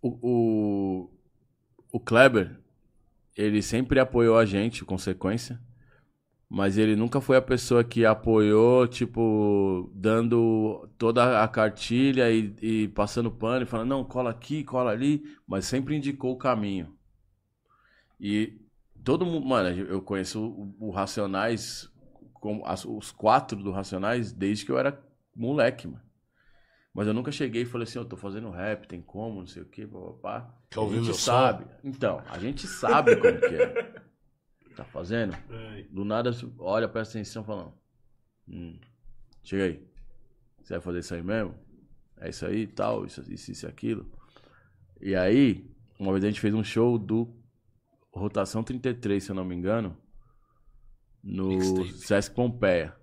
O, 0.00 0.08
o, 0.22 1.10
o 1.92 2.00
Kleber, 2.00 2.58
ele 3.36 3.60
sempre 3.60 4.00
apoiou 4.00 4.38
a 4.38 4.46
gente, 4.46 4.86
consequência. 4.86 5.60
Mas 6.48 6.78
ele 6.78 6.96
nunca 6.96 7.20
foi 7.20 7.36
a 7.36 7.42
pessoa 7.42 7.84
que 7.84 8.06
apoiou, 8.06 8.88
tipo, 8.88 9.90
dando 9.94 10.88
toda 10.96 11.42
a 11.42 11.48
cartilha 11.48 12.30
e, 12.30 12.54
e 12.62 12.88
passando 12.88 13.30
pano 13.30 13.64
e 13.64 13.66
falando, 13.66 13.90
não, 13.90 14.02
cola 14.02 14.30
aqui, 14.30 14.64
cola 14.64 14.90
ali, 14.90 15.22
mas 15.46 15.66
sempre 15.66 15.94
indicou 15.94 16.32
o 16.32 16.38
caminho. 16.38 16.96
E 18.18 18.58
todo 19.08 19.24
mundo, 19.24 19.46
mano, 19.46 19.70
eu 19.70 20.02
conheço 20.02 20.38
o, 20.38 20.88
o 20.88 20.90
Racionais, 20.90 21.90
como 22.34 22.62
as- 22.66 22.84
os 22.84 23.10
quatro 23.10 23.58
do 23.62 23.70
Racionais, 23.70 24.32
desde 24.34 24.66
que 24.66 24.70
eu 24.70 24.78
era 24.78 25.02
moleque, 25.34 25.88
mano. 25.88 26.02
Mas 26.92 27.06
eu 27.06 27.14
nunca 27.14 27.32
cheguei 27.32 27.62
e 27.62 27.64
falei 27.64 27.84
assim, 27.84 27.98
eu 27.98 28.04
tô 28.04 28.18
fazendo 28.18 28.50
rap, 28.50 28.86
tem 28.86 29.00
como, 29.00 29.40
não 29.40 29.46
sei 29.46 29.62
o 29.62 29.64
quê, 29.64 29.86
papá. 29.86 30.54
Quer 30.68 30.80
A 30.80 30.84
gente 30.84 30.92
meu 30.92 31.04
som? 31.04 31.14
sabe. 31.14 31.64
Então, 31.82 32.22
a 32.28 32.38
gente 32.38 32.66
sabe 32.66 33.16
como 33.16 33.38
que 33.40 33.54
é. 33.54 33.94
Tá 34.76 34.84
fazendo? 34.84 35.34
Do 35.90 36.04
nada, 36.04 36.30
olha, 36.58 36.86
presta 36.86 37.16
atenção, 37.16 37.42
falando. 37.42 37.72
Hum, 38.46 38.78
chega 39.42 39.64
aí. 39.64 39.88
Você 40.62 40.74
vai 40.74 40.82
fazer 40.82 40.98
isso 40.98 41.14
aí 41.14 41.22
mesmo? 41.22 41.54
É 42.18 42.28
isso 42.28 42.44
aí, 42.44 42.66
tal, 42.66 43.06
isso, 43.06 43.24
isso, 43.32 43.52
isso 43.52 43.64
e 43.64 43.68
aquilo. 43.70 44.06
E 45.00 45.14
aí, 45.16 45.66
uma 45.98 46.12
vez 46.12 46.22
a 46.24 46.28
gente 46.28 46.40
fez 46.42 46.52
um 46.52 46.62
show 46.62 46.98
do 46.98 47.37
Rotação 48.12 48.62
33, 48.62 49.22
se 49.22 49.30
eu 49.30 49.34
não 49.34 49.44
me 49.44 49.54
engano, 49.54 49.96
no 51.22 51.48
Mixtape. 51.48 51.92
Sesc 51.92 52.34
Pompeia. 52.34 52.96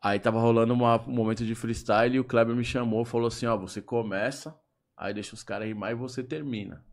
Aí 0.00 0.18
tava 0.18 0.40
rolando 0.40 0.74
uma- 0.74 1.00
um 1.08 1.12
momento 1.12 1.44
de 1.44 1.54
freestyle 1.54 2.16
e 2.16 2.20
o 2.20 2.24
Kleber 2.24 2.56
me 2.56 2.64
chamou, 2.64 3.04
falou 3.04 3.28
assim, 3.28 3.46
ó, 3.46 3.56
você 3.56 3.80
começa, 3.80 4.58
aí 4.96 5.14
deixa 5.14 5.34
os 5.34 5.42
caras 5.44 5.68
rimar 5.68 5.92
e 5.92 5.94
você 5.94 6.22
termina. 6.24 6.84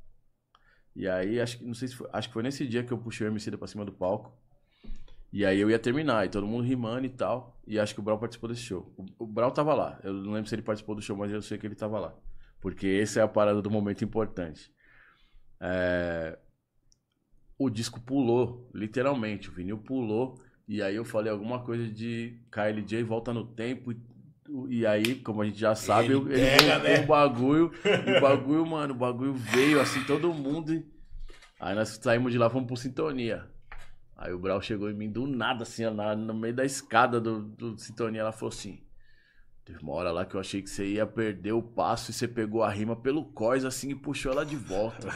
E 0.95 1.07
aí, 1.07 1.39
acho 1.39 1.57
que, 1.57 1.65
não 1.65 1.73
sei 1.73 1.87
se 1.87 1.95
foi, 1.95 2.07
acho 2.13 2.27
que 2.27 2.33
foi 2.33 2.43
nesse 2.43 2.67
dia 2.67 2.83
que 2.83 2.91
eu 2.91 2.97
puxei 2.97 3.25
o 3.25 3.29
MC 3.31 3.55
pra 3.57 3.67
cima 3.67 3.83
do 3.85 3.91
palco. 3.91 4.37
E 5.31 5.45
aí 5.45 5.59
eu 5.59 5.69
ia 5.69 5.79
terminar, 5.79 6.25
e 6.25 6.29
todo 6.29 6.45
mundo 6.45 6.63
rimando 6.63 7.05
e 7.05 7.09
tal. 7.09 7.59
E 7.65 7.79
acho 7.79 7.93
que 7.93 7.99
o 7.99 8.03
Brau 8.03 8.17
participou 8.19 8.49
desse 8.49 8.61
show. 8.63 8.91
O, 8.97 9.05
o 9.23 9.27
Brau 9.27 9.51
tava 9.51 9.73
lá. 9.75 9.99
Eu 10.03 10.13
não 10.13 10.31
lembro 10.33 10.49
se 10.49 10.55
ele 10.55 10.63
participou 10.63 10.95
do 10.95 11.01
show, 11.01 11.15
mas 11.15 11.31
eu 11.31 11.41
sei 11.41 11.57
que 11.57 11.65
ele 11.67 11.75
tava 11.75 11.99
lá. 11.99 12.15
Porque 12.59 12.87
essa 13.01 13.19
é 13.19 13.23
a 13.23 13.27
parada 13.27 13.61
do 13.61 13.69
momento 13.69 14.03
importante. 14.03 14.73
É, 15.61 16.37
O 17.57 17.69
disco 17.69 17.99
pulou, 17.99 18.69
literalmente. 18.73 19.49
O 19.49 19.51
vinil 19.53 19.77
pulou. 19.77 20.41
E 20.67 20.81
aí 20.81 20.95
eu 20.95 21.03
falei 21.03 21.31
alguma 21.31 21.63
coisa 21.63 21.87
de 21.89 22.39
KLJ 22.51 23.03
volta 23.03 23.33
no 23.33 23.45
tempo. 23.45 23.93
E, 24.69 24.85
aí, 24.85 25.15
como 25.15 25.41
a 25.41 25.45
gente 25.45 25.59
já 25.59 25.75
sabe, 25.75 26.13
Ele 26.13 26.33
ele, 26.33 26.41
ele 26.41 26.57
pega, 26.57 26.79
né? 26.79 26.99
o 27.03 27.07
bagulho. 27.07 27.71
O 28.17 28.21
bagulho, 28.21 28.65
mano, 28.65 28.93
o 28.93 28.97
bagulho 28.97 29.33
veio 29.33 29.79
assim, 29.81 30.03
todo 30.05 30.33
mundo. 30.33 30.73
e- 30.73 30.85
Aí 31.59 31.75
nós 31.75 31.99
saímos 32.01 32.31
de 32.31 32.37
lá, 32.37 32.49
fomos 32.49 32.67
pro 32.67 32.77
Sintonia. 32.77 33.45
Aí 34.17 34.31
o 34.33 34.39
Brau 34.39 34.61
chegou 34.61 34.89
em 34.89 34.93
mim 34.93 35.11
do 35.11 35.27
nada, 35.27 35.63
assim, 35.63 35.83
na- 35.89 36.15
no 36.15 36.33
meio 36.33 36.53
da 36.55 36.63
escada 36.65 37.19
do, 37.21 37.41
do 37.41 37.77
Sintonia. 37.77 38.21
Ela 38.21 38.31
falou 38.31 38.49
assim: 38.49 38.81
Teve 39.69 39.83
uma 39.83 39.93
hora 39.93 40.11
lá 40.11 40.25
que 40.25 40.33
eu 40.33 40.39
achei 40.39 40.63
que 40.63 40.69
você 40.69 40.83
ia 40.83 41.05
perder 41.05 41.51
o 41.51 41.61
passo 41.61 42.09
e 42.09 42.13
você 42.13 42.27
pegou 42.27 42.63
a 42.63 42.71
rima 42.71 42.95
pelo 42.95 43.23
cós, 43.23 43.63
assim, 43.63 43.91
e 43.91 43.95
puxou 43.95 44.31
ela 44.31 44.43
de 44.43 44.55
volta. 44.55 45.07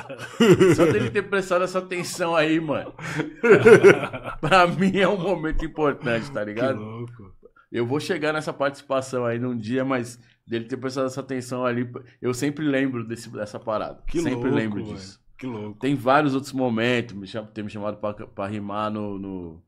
Só 0.74 0.86
dele 0.86 1.10
ter 1.10 1.22
prestado 1.28 1.62
essa 1.62 1.78
atenção 1.78 2.34
aí, 2.34 2.58
mano. 2.58 2.94
pra 4.40 4.66
mim 4.66 4.96
é 4.98 5.06
um 5.06 5.18
momento 5.20 5.62
importante, 5.64 6.30
tá 6.32 6.40
Que 6.40 6.46
ligado? 6.46 6.80
louco. 6.80 7.34
Eu 7.70 7.86
vou 7.86 8.00
chegar 8.00 8.32
nessa 8.32 8.52
participação 8.52 9.26
aí 9.26 9.38
num 9.38 9.56
dia, 9.56 9.84
mas 9.84 10.18
dele 10.46 10.64
ter 10.64 10.78
prestado 10.78 11.06
essa 11.06 11.20
atenção 11.20 11.64
ali, 11.66 11.86
eu 12.20 12.32
sempre 12.32 12.64
lembro 12.64 13.06
desse, 13.06 13.28
dessa 13.30 13.58
parada. 13.60 14.02
Que 14.06 14.18
sempre 14.22 14.34
louco, 14.48 14.54
lembro 14.56 14.80
mano. 14.82 14.94
disso. 14.94 15.20
Que 15.38 15.46
louco. 15.46 15.78
Tem 15.80 15.94
vários 15.94 16.34
outros 16.34 16.52
momentos, 16.54 17.14
me 17.14 17.26
cham- 17.26 17.44
ter 17.46 17.62
me 17.62 17.68
chamado 17.70 17.98
pra, 17.98 18.14
pra 18.26 18.46
rimar 18.46 18.90
no, 18.90 19.18
no, 19.18 19.62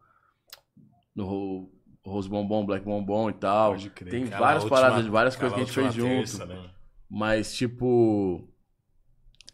no 1.14 1.70
Rose 2.06 2.28
Bombom, 2.28 2.66
Black 2.66 2.84
Bombom 2.84 3.30
e 3.30 3.32
tal. 3.32 3.72
Pode 3.72 3.90
crer. 3.90 4.10
Tem 4.10 4.24
Aquela 4.24 4.40
várias 4.40 4.64
última- 4.64 4.80
paradas, 4.80 5.06
várias 5.06 5.36
coisas 5.36 5.54
que 5.54 5.60
a 5.60 5.64
gente 5.64 5.74
fez 5.74 5.86
última 5.88 6.06
junto. 6.08 6.16
terça, 6.18 6.46
né? 6.46 6.70
Mas, 7.10 7.54
tipo, 7.54 8.46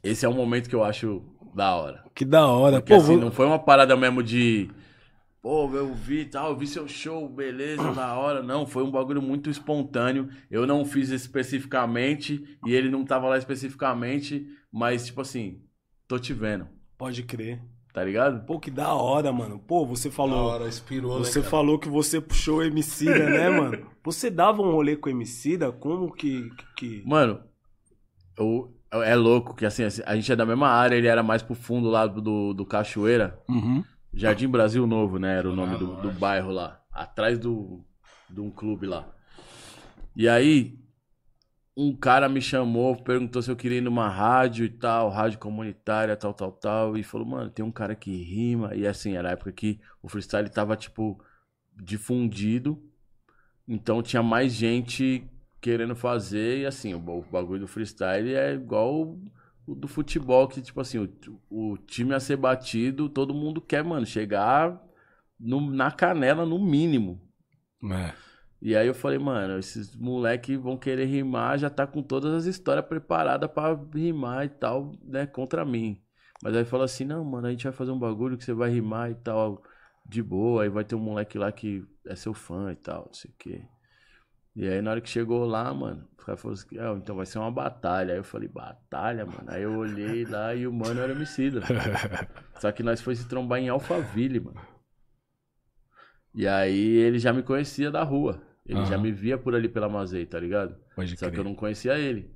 esse 0.02 0.24
é 0.24 0.28
um 0.28 0.34
momento 0.34 0.68
que 0.68 0.74
eu 0.74 0.82
acho 0.84 1.22
da 1.54 1.74
hora. 1.76 2.04
Que 2.14 2.24
da 2.24 2.46
hora. 2.46 2.80
Porque, 2.80 2.92
Pô, 2.94 2.98
assim, 3.00 3.12
vou- 3.14 3.20
não 3.20 3.30
foi 3.30 3.46
uma 3.46 3.58
parada 3.58 3.96
mesmo 3.96 4.22
de. 4.22 4.70
Pô, 5.42 5.70
eu 5.74 5.94
vi 5.94 6.20
e 6.20 6.24
tal, 6.26 6.50
eu 6.50 6.56
vi 6.56 6.66
seu 6.66 6.86
show, 6.86 7.26
beleza, 7.28 7.92
da 7.92 8.14
hora. 8.14 8.42
Não, 8.42 8.66
foi 8.66 8.82
um 8.82 8.90
bagulho 8.90 9.22
muito 9.22 9.48
espontâneo. 9.48 10.28
Eu 10.50 10.66
não 10.66 10.84
fiz 10.84 11.08
especificamente 11.10 12.44
e 12.66 12.74
ele 12.74 12.90
não 12.90 13.04
tava 13.04 13.26
lá 13.28 13.38
especificamente, 13.38 14.46
mas, 14.70 15.06
tipo 15.06 15.20
assim, 15.22 15.62
tô 16.06 16.18
te 16.18 16.32
vendo, 16.34 16.68
Pode 16.98 17.22
crer. 17.22 17.62
Tá 17.92 18.04
ligado? 18.04 18.44
Pô, 18.46 18.58
que 18.58 18.70
da 18.70 18.94
hora, 18.94 19.32
mano. 19.32 19.58
Pô, 19.58 19.84
você 19.86 20.08
Da 20.08 20.14
falou. 20.14 20.46
hora, 20.46 20.68
inspirou, 20.68 21.18
né, 21.18 21.24
Você 21.24 21.40
cara? 21.40 21.50
falou 21.50 21.78
que 21.78 21.88
você 21.88 22.20
puxou 22.20 22.58
o 22.58 22.62
Emicida, 22.62 23.28
né, 23.30 23.48
mano? 23.50 23.86
Você 24.04 24.30
dava 24.30 24.62
um 24.62 24.70
rolê 24.72 24.96
com 24.96 25.08
o 25.08 25.12
Emicida? 25.12 25.70
Como 25.72 26.12
que. 26.12 26.48
que... 26.76 27.02
Mano, 27.06 27.40
eu, 28.38 28.72
é 28.92 29.14
louco 29.14 29.54
que 29.54 29.66
assim, 29.66 29.84
a 30.06 30.14
gente 30.16 30.32
é 30.32 30.36
da 30.36 30.46
mesma 30.46 30.68
área, 30.68 30.96
ele 30.96 31.06
era 31.06 31.22
mais 31.22 31.42
pro 31.42 31.54
fundo 31.54 31.88
lá 31.88 32.06
do, 32.06 32.52
do 32.54 32.64
Cachoeira. 32.66 33.38
Uhum. 33.48 33.84
Jardim 34.12 34.48
Brasil 34.48 34.86
Novo, 34.86 35.18
né? 35.18 35.38
Era 35.38 35.48
o 35.50 35.54
nome 35.54 35.74
Ah, 35.74 35.78
do, 35.78 35.86
do 36.02 36.10
bairro 36.10 36.50
lá. 36.50 36.80
Atrás 36.92 37.38
do, 37.38 37.84
de 38.28 38.40
um 38.40 38.50
clube 38.50 38.86
lá. 38.86 39.08
E 40.16 40.28
aí, 40.28 40.76
um 41.80 41.96
cara 41.96 42.28
me 42.28 42.42
chamou, 42.42 42.94
perguntou 42.94 43.40
se 43.40 43.50
eu 43.50 43.56
queria 43.56 43.78
ir 43.78 43.80
numa 43.80 44.06
rádio 44.06 44.66
e 44.66 44.68
tal, 44.68 45.08
rádio 45.08 45.38
comunitária, 45.38 46.14
tal, 46.14 46.34
tal, 46.34 46.52
tal, 46.52 46.96
e 46.98 47.02
falou, 47.02 47.26
mano, 47.26 47.50
tem 47.50 47.64
um 47.64 47.72
cara 47.72 47.94
que 47.94 48.10
rima, 48.22 48.74
e 48.74 48.86
assim, 48.86 49.16
era 49.16 49.30
a 49.30 49.32
época 49.32 49.50
que 49.50 49.80
o 50.02 50.08
freestyle 50.08 50.50
tava, 50.50 50.76
tipo, 50.76 51.18
difundido, 51.74 52.82
então 53.66 54.02
tinha 54.02 54.22
mais 54.22 54.52
gente 54.52 55.24
querendo 55.58 55.96
fazer, 55.96 56.58
e 56.58 56.66
assim, 56.66 56.92
o, 56.92 57.00
bagulho 57.00 57.60
do 57.60 57.68
freestyle 57.68 58.34
é 58.34 58.52
igual 58.52 59.18
o 59.66 59.74
do 59.74 59.88
futebol, 59.88 60.48
que, 60.48 60.60
tipo 60.60 60.82
assim, 60.82 60.98
o, 60.98 61.08
o, 61.48 61.78
time 61.78 62.14
a 62.14 62.20
ser 62.20 62.36
batido, 62.36 63.08
todo 63.08 63.32
mundo 63.32 63.58
quer, 63.58 63.82
mano, 63.82 64.04
chegar 64.04 64.78
no, 65.38 65.70
na 65.70 65.90
canela 65.90 66.44
no 66.44 66.58
mínimo. 66.58 67.18
É. 67.90 68.12
E 68.62 68.76
aí 68.76 68.86
eu 68.86 68.94
falei, 68.94 69.18
mano, 69.18 69.58
esses 69.58 69.96
moleque 69.96 70.56
vão 70.56 70.76
querer 70.76 71.06
rimar, 71.06 71.58
já 71.58 71.70
tá 71.70 71.86
com 71.86 72.02
todas 72.02 72.32
as 72.34 72.44
histórias 72.44 72.84
preparadas 72.84 73.50
pra 73.50 73.74
rimar 73.94 74.44
e 74.44 74.50
tal, 74.50 74.92
né, 75.02 75.26
contra 75.26 75.64
mim. 75.64 76.02
Mas 76.42 76.54
aí 76.54 76.64
falou 76.64 76.84
assim, 76.84 77.04
não, 77.04 77.24
mano, 77.24 77.46
a 77.46 77.50
gente 77.50 77.64
vai 77.64 77.72
fazer 77.72 77.90
um 77.90 77.98
bagulho 77.98 78.36
que 78.36 78.44
você 78.44 78.52
vai 78.52 78.70
rimar 78.70 79.10
e 79.10 79.14
tal, 79.14 79.62
de 80.06 80.22
boa, 80.22 80.62
aí 80.62 80.68
vai 80.68 80.84
ter 80.84 80.94
um 80.94 81.00
moleque 81.00 81.38
lá 81.38 81.50
que 81.50 81.86
é 82.06 82.14
seu 82.14 82.34
fã 82.34 82.72
e 82.72 82.76
tal, 82.76 83.06
não 83.06 83.14
sei 83.14 83.30
o 83.30 83.34
quê. 83.38 83.62
E 84.54 84.68
aí 84.68 84.82
na 84.82 84.90
hora 84.90 85.00
que 85.00 85.08
chegou 85.08 85.44
lá, 85.46 85.72
mano, 85.72 86.06
o 86.12 86.16
cara 86.24 86.36
falou 86.36 86.54
assim, 86.54 86.78
ah, 86.78 86.94
então 86.96 87.16
vai 87.16 87.24
ser 87.24 87.38
uma 87.38 87.50
batalha. 87.50 88.12
Aí 88.12 88.18
eu 88.18 88.24
falei, 88.24 88.48
batalha, 88.48 89.24
mano? 89.24 89.44
Aí 89.46 89.62
eu 89.62 89.76
olhei 89.76 90.24
lá 90.24 90.54
e 90.54 90.66
o 90.66 90.72
mano 90.72 91.00
era 91.00 91.12
homicida. 91.12 91.62
Só 92.60 92.70
que 92.72 92.82
nós 92.82 93.00
foi 93.00 93.14
se 93.14 93.28
trombar 93.28 93.60
em 93.60 93.68
Alphaville, 93.68 94.40
mano. 94.40 94.60
E 96.34 96.46
aí 96.46 96.96
ele 96.96 97.18
já 97.18 97.32
me 97.32 97.42
conhecia 97.42 97.90
da 97.90 98.02
rua. 98.02 98.49
Ele 98.70 98.84
já 98.84 98.94
Aham. 98.94 99.02
me 99.02 99.10
via 99.12 99.36
por 99.36 99.52
ali 99.54 99.68
pela 99.68 99.88
Mazei, 99.88 100.24
tá 100.24 100.38
ligado? 100.38 100.76
Pode 100.94 101.16
Só 101.16 101.26
que 101.28 101.32
eu 101.38 101.42
crer. 101.42 101.44
não 101.44 101.54
conhecia 101.56 101.98
ele. 101.98 102.30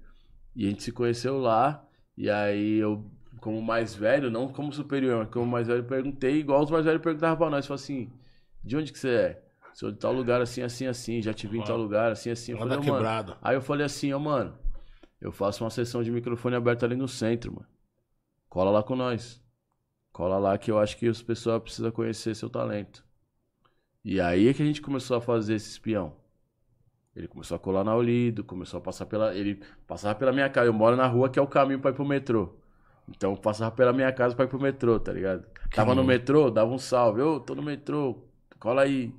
E 0.57 0.67
a 0.67 0.71
gente 0.71 0.83
se 0.83 0.91
conheceu 0.91 1.39
lá. 1.39 1.87
E 2.17 2.29
aí 2.29 2.79
eu, 2.79 3.09
como 3.41 3.63
mais 3.63 3.95
velho, 3.95 4.31
não 4.33 4.49
como 4.49 4.73
superior, 4.73 5.19
mas 5.19 5.29
como 5.33 5.47
mais 5.47 5.69
velho, 5.69 5.85
perguntei, 5.85 6.41
igual 6.41 6.63
os 6.63 6.71
mais 6.71 6.85
velhos 6.85 7.01
perguntavam 7.01 7.37
pra 7.37 7.51
nós. 7.51 7.67
Falei 7.67 7.81
assim, 7.83 8.13
de 8.65 8.77
onde 8.77 8.93
que 8.93 8.99
você 8.99 9.09
é? 9.11 9.45
Sou 9.75 9.93
de 9.93 9.99
tal 9.99 10.13
lugar, 10.13 10.41
assim, 10.41 10.63
assim, 10.63 10.87
assim. 10.87 11.23
Já 11.23 11.33
te 11.33 11.47
vi 11.47 11.59
em 11.59 11.63
tal 11.63 11.77
lugar, 11.77 12.11
assim, 12.11 12.31
assim. 12.31 12.53
Eu 12.53 12.59
falei, 12.59 12.77
"Ô, 12.79 12.81
mano. 12.81 12.95
quebrada. 12.97 13.37
Aí 13.41 13.55
eu 13.57 13.61
falei 13.63 13.87
assim, 13.87 14.13
ó, 14.13 14.19
mano, 14.19 14.59
eu 15.21 15.31
faço 15.31 15.63
uma 15.63 15.71
sessão 15.71 16.03
de 16.03 16.11
microfone 16.11 16.57
aberto 16.57 16.85
ali 16.85 16.97
no 16.97 17.07
centro, 17.09 17.53
mano. 17.55 17.67
Cola 18.49 18.71
lá 18.71 18.83
com 18.83 18.97
nós. 18.97 19.41
Cola 20.13 20.39
lá 20.39 20.59
que 20.59 20.71
eu 20.71 20.79
acho 20.79 20.97
que 20.97 21.07
as 21.09 21.23
pessoas 21.23 21.63
precisam 21.63 21.91
conhecer 21.93 22.35
seu 22.37 22.49
talento. 22.51 23.05
E 24.05 24.21
aí 24.21 24.49
é 24.49 24.55
que 24.55 24.63
a 24.63 24.67
gente 24.67 24.81
começou 24.83 25.17
a 25.17 25.21
fazer 25.21 25.55
esse 25.55 25.71
espião. 25.71 26.17
Ele 27.17 27.29
começou 27.29 27.57
a 27.57 27.61
colar 27.61 27.85
na 27.85 27.95
Olido, 27.95 28.43
começou 28.43 28.79
a 28.79 28.81
passar 28.81 29.07
pela. 29.07 29.35
Ele 29.35 29.61
passava 29.87 30.15
pela 30.15 30.33
minha 30.33 30.49
casa. 30.49 30.67
Eu 30.67 30.73
moro 30.73 30.97
na 30.97 31.07
rua 31.07 31.29
que 31.29 31.39
é 31.39 31.43
o 31.43 31.47
caminho 31.47 31.79
pra 31.79 31.91
ir 31.91 31.95
pro 31.95 32.05
metrô. 32.05 32.55
Então 33.09 33.37
passava 33.37 33.71
pela 33.71 33.93
minha 33.93 34.13
casa 34.13 34.35
pra 34.35 34.47
ir 34.47 34.49
pro 34.49 34.61
metrô, 34.61 34.99
tá 34.99 35.13
ligado? 35.13 35.45
Tava 35.75 35.95
no 35.95 36.03
metrô, 36.03 36.51
dava 36.51 36.73
um 36.73 36.79
salve. 36.79 37.21
Ô, 37.21 37.39
tô 37.39 37.55
no 37.55 37.63
metrô, 37.63 38.19
cola 38.59 38.83
aí. 38.83 39.13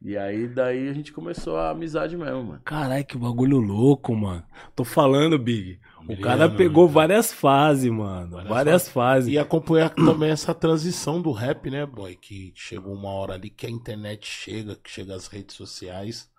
E 0.00 0.16
aí 0.16 0.46
daí 0.46 0.88
a 0.88 0.92
gente 0.92 1.12
começou 1.12 1.56
a 1.56 1.70
amizade 1.70 2.16
mesmo, 2.16 2.44
mano. 2.44 2.60
Caralho, 2.64 3.04
que 3.04 3.16
bagulho 3.16 3.58
louco, 3.58 4.14
mano. 4.14 4.44
Tô 4.74 4.84
falando, 4.84 5.38
Big. 5.38 5.80
O 6.08 6.16
cara 6.20 6.48
pegou 6.48 6.88
várias 6.88 7.32
fases, 7.32 7.90
mano. 7.90 8.30
Várias 8.30 8.48
Várias, 8.48 8.88
fases. 8.88 9.32
E 9.32 9.38
acompanhar 9.38 9.90
também 9.90 10.30
essa 10.30 10.54
transição 10.54 11.20
do 11.20 11.32
rap, 11.32 11.68
né, 11.68 11.84
boy? 11.84 12.14
Que 12.14 12.52
chegou 12.54 12.94
uma 12.94 13.08
hora 13.08 13.34
ali 13.34 13.50
que 13.50 13.66
a 13.66 13.70
internet 13.70 14.26
chega, 14.26 14.76
que 14.76 14.88
chega 14.88 15.14
as 15.16 15.26
redes 15.26 15.56
sociais, 15.56 16.30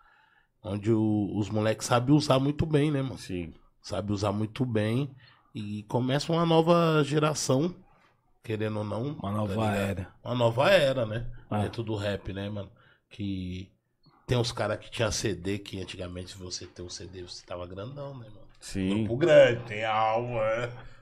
onde 0.64 0.92
o- 0.92 1.32
os 1.38 1.50
moleques 1.50 1.88
sabem 1.88 2.16
usar 2.16 2.40
muito 2.40 2.66
bem, 2.66 2.92
né, 2.92 3.02
mano? 3.02 3.18
Sim. 3.18 3.54
Sabe 3.82 4.12
usar 4.12 4.32
muito 4.32 4.66
bem. 4.66 5.10
E 5.56 5.84
começa 5.84 6.32
uma 6.32 6.46
nova 6.46 7.02
geração, 7.04 7.74
querendo 8.44 8.80
ou 8.80 8.84
não. 8.84 9.14
Uma 9.14 9.22
tá 9.22 9.32
nova 9.32 9.54
ligado? 9.54 9.76
era. 9.76 10.14
Uma 10.24 10.36
nova 10.36 10.70
era, 10.70 11.06
né? 11.06 11.26
Ah. 11.50 11.62
Dentro 11.62 11.84
do 11.84 11.96
rap, 11.96 12.32
né, 12.34 12.50
mano? 12.50 12.70
Que 13.10 13.72
tem 14.26 14.38
uns 14.38 14.52
caras 14.52 14.78
que 14.78 14.92
tinha 14.92 15.10
CD, 15.12 15.58
que 15.58 15.82
antigamente 15.82 16.32
se 16.32 16.38
você 16.38 16.66
ter 16.68 16.82
um 16.82 16.90
CD, 16.90 17.24
você 17.24 17.46
tava 17.46 17.66
grandão, 17.66 18.18
né, 18.18 18.26
mano? 18.28 18.48
Sim. 18.60 18.90
Grupo 19.06 19.18
grande, 19.18 19.64
tem 19.64 19.86
alma, 19.86 20.42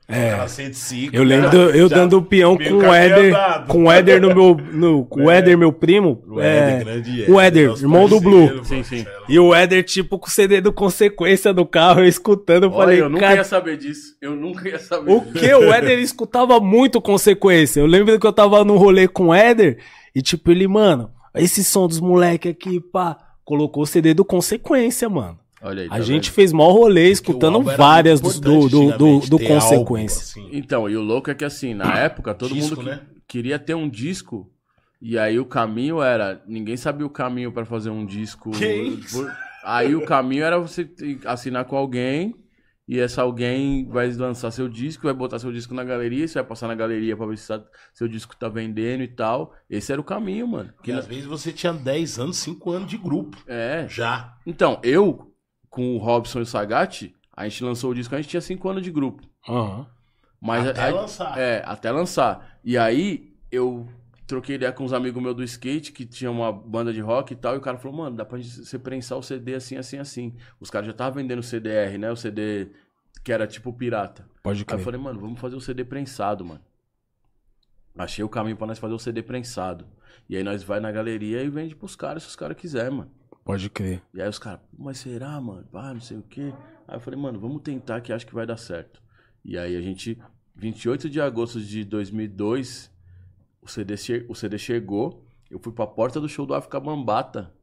é. 0.07 0.27
É. 0.27 0.31
Cara 0.31 0.47
105, 0.47 1.15
Eu 1.15 1.23
lembro 1.23 1.57
eu 1.57 1.89
já- 1.89 1.95
dando 1.95 2.17
o 2.17 2.21
peão 2.21 2.55
com 2.57 2.75
o 2.77 2.93
Éder. 2.93 3.29
andado. 3.29 3.67
Com 3.67 3.83
o 3.85 3.91
Éder 3.91 4.21
no 4.21 4.35
meu. 4.35 4.55
No, 4.71 5.05
com 5.05 5.23
o 5.25 5.31
Éder, 5.31 5.57
meu 5.57 5.73
primo. 5.73 6.23
O 6.27 6.39
é, 6.39 6.57
Éder, 6.73 6.85
grande 6.85 7.25
o 7.31 7.39
Éder, 7.41 7.69
nosso 7.69 7.83
irmão 7.83 8.07
do 8.07 8.19
Blue. 8.19 8.63
Sim, 8.63 8.83
sim. 8.83 9.05
E 9.27 9.39
o 9.39 9.53
Éder, 9.53 9.83
tipo, 9.83 10.19
com 10.19 10.27
o 10.27 10.29
CD 10.29 10.61
do 10.61 10.71
Consequência 10.71 11.53
do 11.53 11.65
carro, 11.65 12.01
eu 12.01 12.07
escutando, 12.07 12.63
eu 12.65 12.69
Olha, 12.71 12.77
falei, 12.79 13.01
eu 13.01 13.09
nunca 13.09 13.33
ia 13.33 13.43
saber 13.43 13.77
disso. 13.77 14.15
Eu 14.21 14.35
nunca 14.35 14.69
ia 14.69 14.77
saber 14.79 15.11
o 15.11 15.21
que? 15.21 15.53
O 15.55 15.73
Éder 15.73 15.97
escutava 15.99 16.59
muito 16.59 17.01
Consequência. 17.01 17.79
Eu 17.79 17.87
lembro 17.87 18.19
que 18.19 18.27
eu 18.27 18.33
tava 18.33 18.63
no 18.63 18.77
rolê 18.77 19.07
com 19.07 19.27
o 19.29 19.33
Éder, 19.33 19.79
e 20.13 20.21
tipo, 20.21 20.51
ele, 20.51 20.67
mano, 20.67 21.09
esse 21.33 21.63
som 21.63 21.87
dos 21.87 21.99
moleque 21.99 22.47
aqui, 22.49 22.79
pá, 22.79 23.17
colocou 23.43 23.83
o 23.83 23.87
CD 23.87 24.13
do 24.13 24.23
Consequência, 24.23 25.09
mano. 25.09 25.39
Olha 25.65 25.81
aí, 25.83 25.87
A 25.87 25.91
tá 25.91 26.01
gente 26.01 26.25
vendo? 26.29 26.33
fez 26.35 26.51
mó 26.53 26.71
rolê 26.71 27.01
Porque 27.01 27.11
escutando 27.13 27.61
várias 27.63 28.21
do, 28.21 28.29
do, 28.33 28.39
do, 28.39 28.69
do, 28.69 28.81
antigamente 28.89 29.29
do 29.29 29.37
ter 29.37 29.51
álbum, 29.53 29.59
Consequência. 29.59 30.21
assim. 30.21 30.49
Então, 30.51 30.89
e 30.89 30.95
o 30.95 31.01
louco 31.01 31.29
é 31.31 31.35
que 31.35 31.43
assim, 31.45 31.73
na 31.73 31.97
época, 31.99 32.33
todo 32.33 32.53
Disco, 32.53 32.75
mundo 32.75 32.83
que- 32.83 32.89
né? 32.89 33.01
queria 33.27 33.57
ter 33.59 33.73
um 33.73 33.89
disco. 33.89 34.49
E 35.01 35.17
aí 35.17 35.37
o 35.39 35.45
caminho 35.45 36.01
era. 36.01 36.41
Ninguém 36.47 36.77
sabia 36.77 37.05
o 37.05 37.09
caminho 37.09 37.51
pra 37.51 37.65
fazer 37.65 37.89
um 37.89 38.05
disco. 38.05 38.51
Que 38.51 38.65
isso? 38.73 39.21
Por- 39.23 39.31
Aí 39.63 39.95
o 39.95 40.05
caminho 40.05 40.43
era 40.43 40.59
você 40.59 40.87
assinar 41.25 41.65
com 41.65 41.75
alguém. 41.75 42.35
E 42.87 42.99
esse 42.99 43.19
alguém 43.19 43.87
vai 43.89 44.11
lançar 44.11 44.51
seu 44.51 44.69
disco, 44.69 45.05
vai 45.05 45.13
botar 45.13 45.39
seu 45.39 45.51
disco 45.51 45.73
na 45.73 45.83
galeria, 45.83 46.27
você 46.27 46.35
vai 46.35 46.43
passar 46.43 46.67
na 46.67 46.75
galeria 46.75 47.17
pra 47.17 47.25
ver 47.25 47.35
se 47.35 47.47
tá- 47.47 47.63
seu 47.91 48.07
disco 48.07 48.35
tá 48.35 48.47
vendendo 48.47 49.01
e 49.01 49.07
tal. 49.07 49.55
Esse 49.67 49.91
era 49.91 49.99
o 49.99 50.03
caminho, 50.03 50.47
mano. 50.47 50.71
Que 50.83 50.91
às 50.91 51.07
vezes 51.07 51.25
você 51.25 51.51
tinha 51.51 51.73
10 51.73 52.19
anos, 52.19 52.37
5 52.37 52.69
anos 52.71 52.87
de 52.87 52.95
grupo. 52.97 53.37
É. 53.47 53.87
Já. 53.89 54.35
Então, 54.45 54.79
eu, 54.83 55.31
com 55.75 55.95
o 55.95 55.97
Robson 55.97 56.39
e 56.39 56.41
o 56.43 56.45
Sagat, 56.45 57.13
a 57.35 57.47
gente 57.47 57.63
lançou 57.63 57.91
o 57.91 57.93
disco, 57.93 58.15
a 58.15 58.17
gente 58.21 58.29
tinha 58.29 58.39
5 58.41 58.69
anos 58.69 58.81
de 58.81 58.89
grupo. 58.89 59.23
Aham. 59.47 59.85
Mas 60.39 60.67
até 60.67 60.83
aí- 60.83 60.93
lançar. 60.93 61.37
É, 61.37 61.63
até 61.65 61.91
lançar. 61.91 62.59
E 62.63 62.77
aí 62.77 63.33
eu 63.51 63.87
troquei 64.25 64.55
ideia 64.55 64.71
com 64.71 64.83
uns 64.85 64.93
amigos 64.93 65.21
meus 65.21 65.35
do 65.35 65.43
skate, 65.43 65.91
que 65.91 66.05
tinha 66.05 66.31
uma 66.31 66.51
banda 66.51 66.93
de 66.93 67.01
rock 67.01 67.33
e 67.33 67.35
tal, 67.35 67.55
e 67.55 67.57
o 67.57 67.61
cara 67.61 67.77
falou, 67.77 67.97
mano, 67.97 68.15
dá 68.15 68.23
pra 68.23 68.37
gente 68.39 68.63
você 68.65 68.79
prensar 68.79 69.17
o 69.17 69.21
CD 69.23 69.55
assim, 69.55 69.75
assim, 69.77 69.97
assim. 69.97 70.33
Os 70.59 70.69
caras 70.69 70.85
já 70.87 70.91
estavam 70.91 71.13
vendendo 71.21 71.43
CDR, 71.43 71.97
né? 71.97 72.09
O 72.11 72.15
CD 72.15 72.69
que 73.23 73.31
era 73.33 73.45
tipo 73.47 73.73
pirata. 73.73 74.25
Pode 74.43 74.59
Aí 74.59 74.61
eu 74.61 74.65
crer. 74.65 74.79
falei, 74.79 74.99
mano, 74.99 75.19
vamos 75.19 75.39
fazer 75.39 75.55
o 75.55 75.61
CD 75.61 75.83
prensado, 75.83 76.45
mano. 76.45 76.61
Achei 77.97 78.23
o 78.23 78.29
caminho 78.29 78.55
pra 78.57 78.67
nós 78.67 78.77
fazer 78.79 78.93
o 78.93 78.99
CD 78.99 79.21
prensado. 79.23 79.85
E 80.29 80.35
aí 80.37 80.43
nós 80.43 80.63
vai 80.63 80.79
na 80.79 80.91
galeria 80.91 81.41
e 81.43 81.49
vende 81.49 81.75
pros 81.75 81.95
caras 81.95 82.23
se 82.23 82.29
os 82.29 82.35
caras 82.35 82.57
quiserem, 82.57 82.97
mano. 82.97 83.11
Pode 83.45 83.69
crer. 83.69 84.01
E 84.13 84.21
aí 84.21 84.27
os 84.27 84.39
caras, 84.39 84.59
mas 84.77 84.97
será, 84.97 85.39
mano? 85.39 85.65
Ah, 85.73 85.93
não 85.93 86.01
sei 86.01 86.17
o 86.17 86.23
quê. 86.23 86.51
Aí 86.87 86.95
eu 86.97 86.99
falei, 86.99 87.19
mano, 87.19 87.39
vamos 87.39 87.61
tentar 87.61 88.01
que 88.01 88.11
acho 88.11 88.25
que 88.25 88.33
vai 88.33 88.45
dar 88.45 88.57
certo. 88.57 89.01
E 89.43 89.57
aí 89.57 89.75
a 89.77 89.81
gente, 89.81 90.19
28 90.55 91.07
de 91.09 91.21
agosto 91.21 91.61
de 91.61 91.83
2002, 91.85 92.91
o 93.61 93.67
CD, 93.69 93.95
che- 93.97 94.25
o 94.27 94.33
CD 94.35 94.57
chegou. 94.57 95.23
Eu 95.49 95.59
fui 95.59 95.71
pra 95.71 95.85
porta 95.85 96.19
do 96.19 96.27
show 96.27 96.45
do 96.45 96.55
África 96.55 96.79
Bambata 96.79 97.53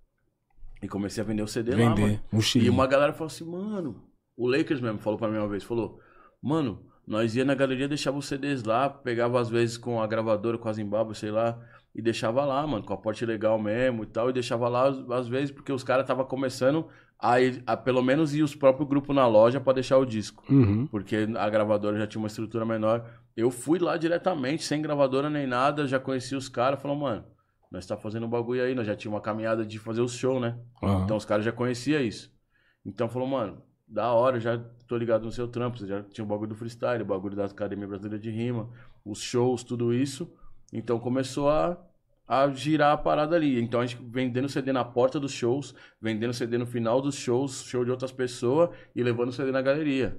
e 0.80 0.86
comecei 0.88 1.20
a 1.22 1.26
vender 1.26 1.42
o 1.42 1.48
CD 1.48 1.72
lá, 1.72 1.78
mano. 1.90 1.96
Vender. 1.96 2.22
Um 2.32 2.40
E 2.64 2.70
uma 2.70 2.86
galera 2.86 3.12
falou 3.12 3.26
assim, 3.26 3.44
mano, 3.44 4.08
o 4.36 4.46
Lakers 4.48 4.80
mesmo 4.80 4.98
falou 5.00 5.18
pra 5.18 5.28
mim 5.28 5.38
uma 5.38 5.48
vez, 5.48 5.64
falou, 5.64 6.00
mano, 6.40 6.86
nós 7.04 7.34
ia 7.34 7.44
na 7.44 7.56
galeria, 7.56 7.88
deixava 7.88 8.16
os 8.18 8.26
CDs 8.26 8.62
lá, 8.62 8.88
pegava 8.88 9.40
às 9.40 9.48
vezes 9.48 9.76
com 9.76 10.00
a 10.00 10.06
gravadora, 10.06 10.56
com 10.58 10.68
a 10.68 10.72
Zimbabwe, 10.72 11.16
sei 11.16 11.32
lá, 11.32 11.60
e 11.94 12.00
deixava 12.02 12.44
lá, 12.44 12.66
mano, 12.66 12.84
com 12.84 12.94
a 12.94 12.96
porte 12.96 13.24
legal 13.26 13.58
mesmo 13.58 14.02
e 14.02 14.06
tal, 14.06 14.30
e 14.30 14.32
deixava 14.32 14.68
lá 14.68 14.88
às- 15.10 15.28
vezes 15.28 15.50
porque 15.50 15.72
os 15.72 15.84
caras 15.84 16.06
tava 16.06 16.24
começando 16.24 16.86
a, 17.18 17.40
ir- 17.40 17.62
a 17.66 17.76
pelo 17.76 18.02
menos 18.02 18.34
ir 18.34 18.42
os 18.42 18.54
próprios 18.54 18.88
grupos 18.88 19.14
na 19.14 19.26
loja 19.26 19.60
pra 19.60 19.72
deixar 19.74 19.98
o 19.98 20.04
disco. 20.06 20.42
Uhum. 20.50 20.86
Porque 20.86 21.28
a 21.38 21.50
gravadora 21.50 21.98
já 21.98 22.06
tinha 22.06 22.20
uma 22.20 22.28
estrutura 22.28 22.64
menor. 22.64 23.04
Eu 23.36 23.50
fui 23.50 23.78
lá 23.78 23.96
diretamente, 23.96 24.62
sem 24.64 24.80
gravadora 24.82 25.28
nem 25.30 25.46
nada, 25.46 25.86
já 25.86 25.98
conheci 26.00 26.34
os 26.34 26.48
caras, 26.48 26.80
falou, 26.80 26.96
mano, 26.96 27.24
nós 27.70 27.86
tá 27.86 27.96
fazendo 27.96 28.26
um 28.26 28.28
bagulho 28.28 28.62
aí, 28.62 28.74
nós 28.74 28.86
já 28.86 28.94
tinha 28.96 29.10
uma 29.10 29.20
caminhada 29.20 29.64
de 29.64 29.78
fazer 29.78 30.00
os 30.02 30.14
shows, 30.14 30.40
né? 30.40 30.58
Aham. 30.82 31.04
Então 31.04 31.16
os 31.16 31.24
caras 31.24 31.44
já 31.44 31.52
conheciam 31.52 32.00
isso. 32.02 32.30
Então 32.84 33.08
falou, 33.08 33.28
mano, 33.28 33.62
da 33.86 34.12
hora, 34.12 34.40
já 34.40 34.58
tô 34.86 34.96
ligado 34.96 35.24
no 35.24 35.32
seu 35.32 35.46
trampo. 35.48 35.78
Você 35.78 35.86
já 35.86 36.02
tinha 36.02 36.24
o 36.24 36.28
bagulho 36.28 36.48
do 36.48 36.54
freestyle, 36.54 37.02
o 37.02 37.06
bagulho 37.06 37.36
da 37.36 37.44
Academia 37.44 37.86
Brasileira 37.86 38.18
de 38.18 38.30
Rima, 38.30 38.68
os 39.04 39.20
shows, 39.20 39.62
tudo 39.62 39.92
isso. 39.94 40.30
Então 40.72 40.98
começou 40.98 41.50
a, 41.50 41.78
a 42.26 42.48
girar 42.50 42.92
a 42.92 42.96
parada 42.96 43.36
ali. 43.36 43.60
Então 43.60 43.80
a 43.80 43.86
gente 43.86 44.02
vendendo 44.02 44.48
CD 44.48 44.72
na 44.72 44.84
porta 44.84 45.20
dos 45.20 45.32
shows, 45.32 45.74
vendendo 46.00 46.32
CD 46.32 46.56
no 46.56 46.66
final 46.66 47.00
dos 47.02 47.14
shows, 47.14 47.64
show 47.64 47.84
de 47.84 47.90
outras 47.90 48.10
pessoas 48.12 48.70
e 48.94 49.02
levando 49.02 49.32
CD 49.32 49.52
na 49.52 49.60
galeria. 49.60 50.18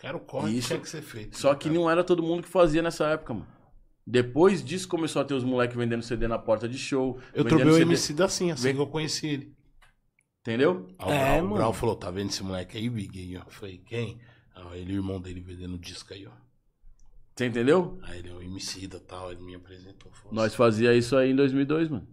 Quero 0.00 0.16
o 0.16 0.20
corre 0.20 0.52
Isso. 0.52 0.62
que 0.62 0.66
tinha 0.68 0.80
que 0.80 0.88
ser 0.88 1.02
feito. 1.02 1.36
Só 1.38 1.54
que 1.54 1.68
não 1.68 1.90
era 1.90 2.02
todo 2.02 2.22
mundo 2.22 2.42
que 2.42 2.48
fazia 2.48 2.80
nessa 2.80 3.06
época, 3.08 3.34
mano. 3.34 3.46
Depois 4.06 4.64
disso 4.64 4.88
começou 4.88 5.20
a 5.20 5.24
ter 5.24 5.34
os 5.34 5.44
moleques 5.44 5.76
vendendo 5.76 6.02
CD 6.02 6.26
na 6.26 6.38
porta 6.38 6.66
de 6.66 6.78
show. 6.78 7.20
Eu 7.34 7.44
trobei 7.44 7.66
o 7.66 7.72
CD 7.72 7.82
MC 7.82 8.14
da 8.14 8.24
assim, 8.24 8.50
assim 8.50 8.74
que 8.74 8.80
eu 8.80 8.86
conheci 8.86 9.26
ele. 9.28 9.54
Entendeu? 10.40 10.88
Aí 10.98 11.08
o, 11.08 11.12
É, 11.12 11.18
Brau, 11.18 11.38
o 11.38 11.42
mano. 11.42 11.54
Brau 11.56 11.72
falou, 11.74 11.96
tá 11.96 12.10
vendo 12.10 12.30
esse 12.30 12.42
moleque 12.42 12.78
aí, 12.78 12.88
Big? 12.88 13.34
Eu 13.34 13.42
falei, 13.50 13.78
quem? 13.78 14.18
Aí 14.54 14.80
ele, 14.80 14.94
o 14.94 14.96
irmão 14.96 15.20
dele 15.20 15.40
vendendo 15.40 15.78
disco 15.78 16.14
aí, 16.14 16.26
ó. 16.26 16.32
Você 17.40 17.46
entendeu? 17.46 17.98
Aí 18.02 18.18
ele, 18.18 18.30
o 18.32 18.42
MC 18.42 18.86
da 18.86 19.00
tal, 19.00 19.32
ele 19.32 19.40
me 19.40 19.54
apresentou. 19.54 20.12
Nós 20.30 20.54
fazia 20.54 20.94
isso 20.94 21.16
aí 21.16 21.30
em 21.30 21.34
2002, 21.34 21.88
mano. 21.88 22.06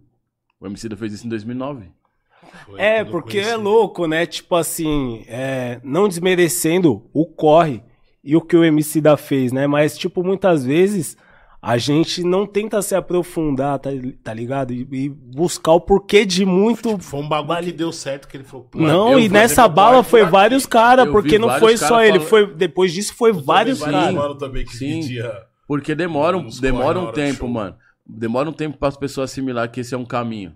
O 0.58 0.66
MC 0.66 0.88
fez 0.96 1.12
isso 1.12 1.26
em 1.26 1.28
2009. 1.28 1.84
assim, 1.84 2.56
foi 2.64 2.80
É, 2.80 3.04
porque 3.04 3.38
é 3.38 3.54
louco, 3.54 4.06
né? 4.06 4.24
Tipo 4.24 4.56
assim, 4.56 5.26
é, 5.28 5.82
não 5.84 6.08
desmerecendo 6.08 7.10
o 7.12 7.26
corre 7.26 7.82
e 8.24 8.34
o 8.36 8.40
que 8.40 8.56
o 8.56 8.64
MC 8.64 9.02
da 9.02 9.18
fez, 9.18 9.52
né? 9.52 9.66
Mas, 9.66 9.98
tipo, 9.98 10.24
muitas 10.24 10.64
vezes 10.64 11.14
a 11.60 11.76
gente 11.76 12.22
não 12.22 12.46
tenta 12.46 12.80
se 12.82 12.94
aprofundar, 12.94 13.78
tá, 13.80 13.90
tá 14.22 14.32
ligado? 14.32 14.72
E, 14.72 14.86
e 14.92 15.08
buscar 15.08 15.72
o 15.72 15.80
porquê 15.80 16.24
de 16.24 16.44
muito. 16.44 16.98
Foi 16.98 17.20
um 17.20 17.28
bagulho 17.28 17.64
que 17.64 17.72
deu 17.72 17.90
certo, 17.92 18.28
que 18.28 18.36
ele 18.36 18.44
falou, 18.44 18.68
Não, 18.74 19.12
eu 19.12 19.18
e 19.20 19.28
nessa 19.28 19.66
bala 19.66 20.02
foi 20.04 20.22
aqui. 20.22 20.30
vários 20.30 20.66
caras, 20.66 21.06
Eu 21.06 21.12
porque 21.12 21.38
não 21.38 21.50
foi 21.58 21.76
só 21.76 22.02
ele, 22.02 22.20
falando- 22.20 22.28
foi 22.28 22.54
depois 22.54 22.92
disso 22.92 23.14
foi 23.14 23.32
vários 23.32 23.80
Também 23.80 23.94
vários 23.94 24.20
caras. 24.20 24.38
também 24.38 24.64
que 24.64 24.76
Sim. 24.76 25.00
vendia. 25.00 25.32
Porque 25.66 25.94
demora 25.94 26.36
um, 26.38 26.48
demora 26.48 26.98
um 26.98 27.12
tempo, 27.12 27.46
mano. 27.48 27.76
Demora 28.06 28.48
um 28.48 28.52
tempo 28.54 28.78
para 28.78 28.88
as 28.88 28.96
pessoas 28.96 29.30
assimilar 29.30 29.70
que 29.70 29.80
esse 29.80 29.94
é 29.94 29.98
um 29.98 30.04
caminho. 30.06 30.54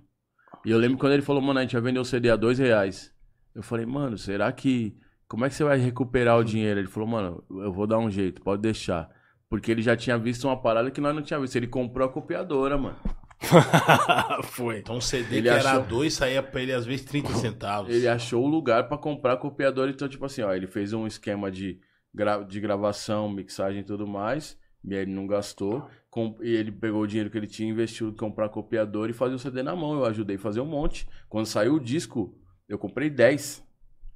E 0.65 0.71
eu 0.71 0.79
lembro 0.79 0.97
quando 0.97 1.13
ele 1.13 1.23
falou, 1.23 1.43
mano, 1.43 1.59
a 1.59 1.63
gente 1.63 1.73
vai 1.73 1.83
vender 1.83 1.99
o 1.99 2.05
CD 2.05 2.31
a 2.31 2.37
dois 2.37 2.59
reais. 2.59 3.11
Eu 3.55 3.63
falei, 3.63 3.85
mano, 3.85 4.17
será 4.17 4.51
que. 4.53 4.97
Como 5.29 5.45
é 5.45 5.49
que 5.49 5.55
você 5.55 5.65
vai 5.65 5.79
recuperar 5.79 6.39
o 6.39 6.45
dinheiro? 6.45 6.79
Ele 6.81 6.89
falou, 6.89 7.09
mano, 7.09 7.43
eu 7.51 7.73
vou 7.73 7.87
dar 7.87 7.99
um 7.99 8.11
jeito, 8.11 8.41
pode 8.41 8.63
deixar. 8.63 9.09
Porque 9.53 9.71
ele 9.71 9.83
já 9.83 9.95
tinha 9.95 10.17
visto 10.17 10.45
uma 10.49 10.57
parada 10.57 10.91
que 10.91 10.99
nós 10.99 11.15
não 11.15 11.21
tínhamos 11.21 11.51
visto. 11.51 11.57
Ele 11.57 11.67
comprou 11.67 12.09
a 12.09 12.11
copiadora, 12.11 12.79
mano. 12.79 12.97
foi. 14.45 14.79
Então 14.79 14.97
o 14.97 15.03
CD 15.03 15.37
Ele 15.37 15.43
que 15.43 15.49
era 15.51 15.73
achou- 15.73 15.83
dois 15.85 16.15
saía 16.15 16.43
pra 16.43 16.63
ele 16.63 16.73
às 16.73 16.87
vezes 16.87 17.05
30 17.05 17.35
centavos. 17.35 17.95
Ele 17.95 18.09
achou 18.09 18.43
o 18.43 18.47
lugar 18.49 18.89
pra 18.89 18.97
comprar 18.97 19.35
a 19.35 19.37
copiadora. 19.37 19.91
Então, 19.91 20.09
tipo 20.09 20.25
assim, 20.25 20.41
ó, 20.41 20.55
ele 20.55 20.67
fez 20.67 20.95
um 20.95 21.07
esquema 21.07 21.51
de, 21.51 21.79
gra- 22.15 22.43
de 22.43 22.61
gravação, 22.61 23.29
mixagem 23.31 23.81
e 23.83 23.85
tudo 23.85 24.07
mais. 24.07 24.57
E 24.83 24.95
aí 24.95 25.03
ele 25.03 25.13
não 25.13 25.27
gastou. 25.27 25.87
Com- 26.09 26.39
e 26.41 26.49
ele 26.51 26.73
pegou 26.73 27.03
o 27.03 27.07
dinheiro 27.07 27.29
que 27.29 27.37
ele 27.37 27.47
tinha, 27.47 27.69
investiu 27.71 28.09
em 28.09 28.17
comprar 28.17 28.47
a 28.47 28.49
copiadora 28.49 29.11
e 29.11 29.15
fazer 29.15 29.35
o 29.35 29.39
CD 29.39 29.63
na 29.63 29.77
mão. 29.77 29.93
Eu 29.93 30.07
ajudei 30.07 30.37
a 30.37 30.39
fazer 30.39 30.61
um 30.63 30.67
monte. 30.67 31.07
Quando 31.29 31.45
saiu 31.45 31.75
o 31.75 31.81
disco, 31.81 32.35
eu 32.67 32.79
comprei 32.79 33.11
10. 33.11 33.63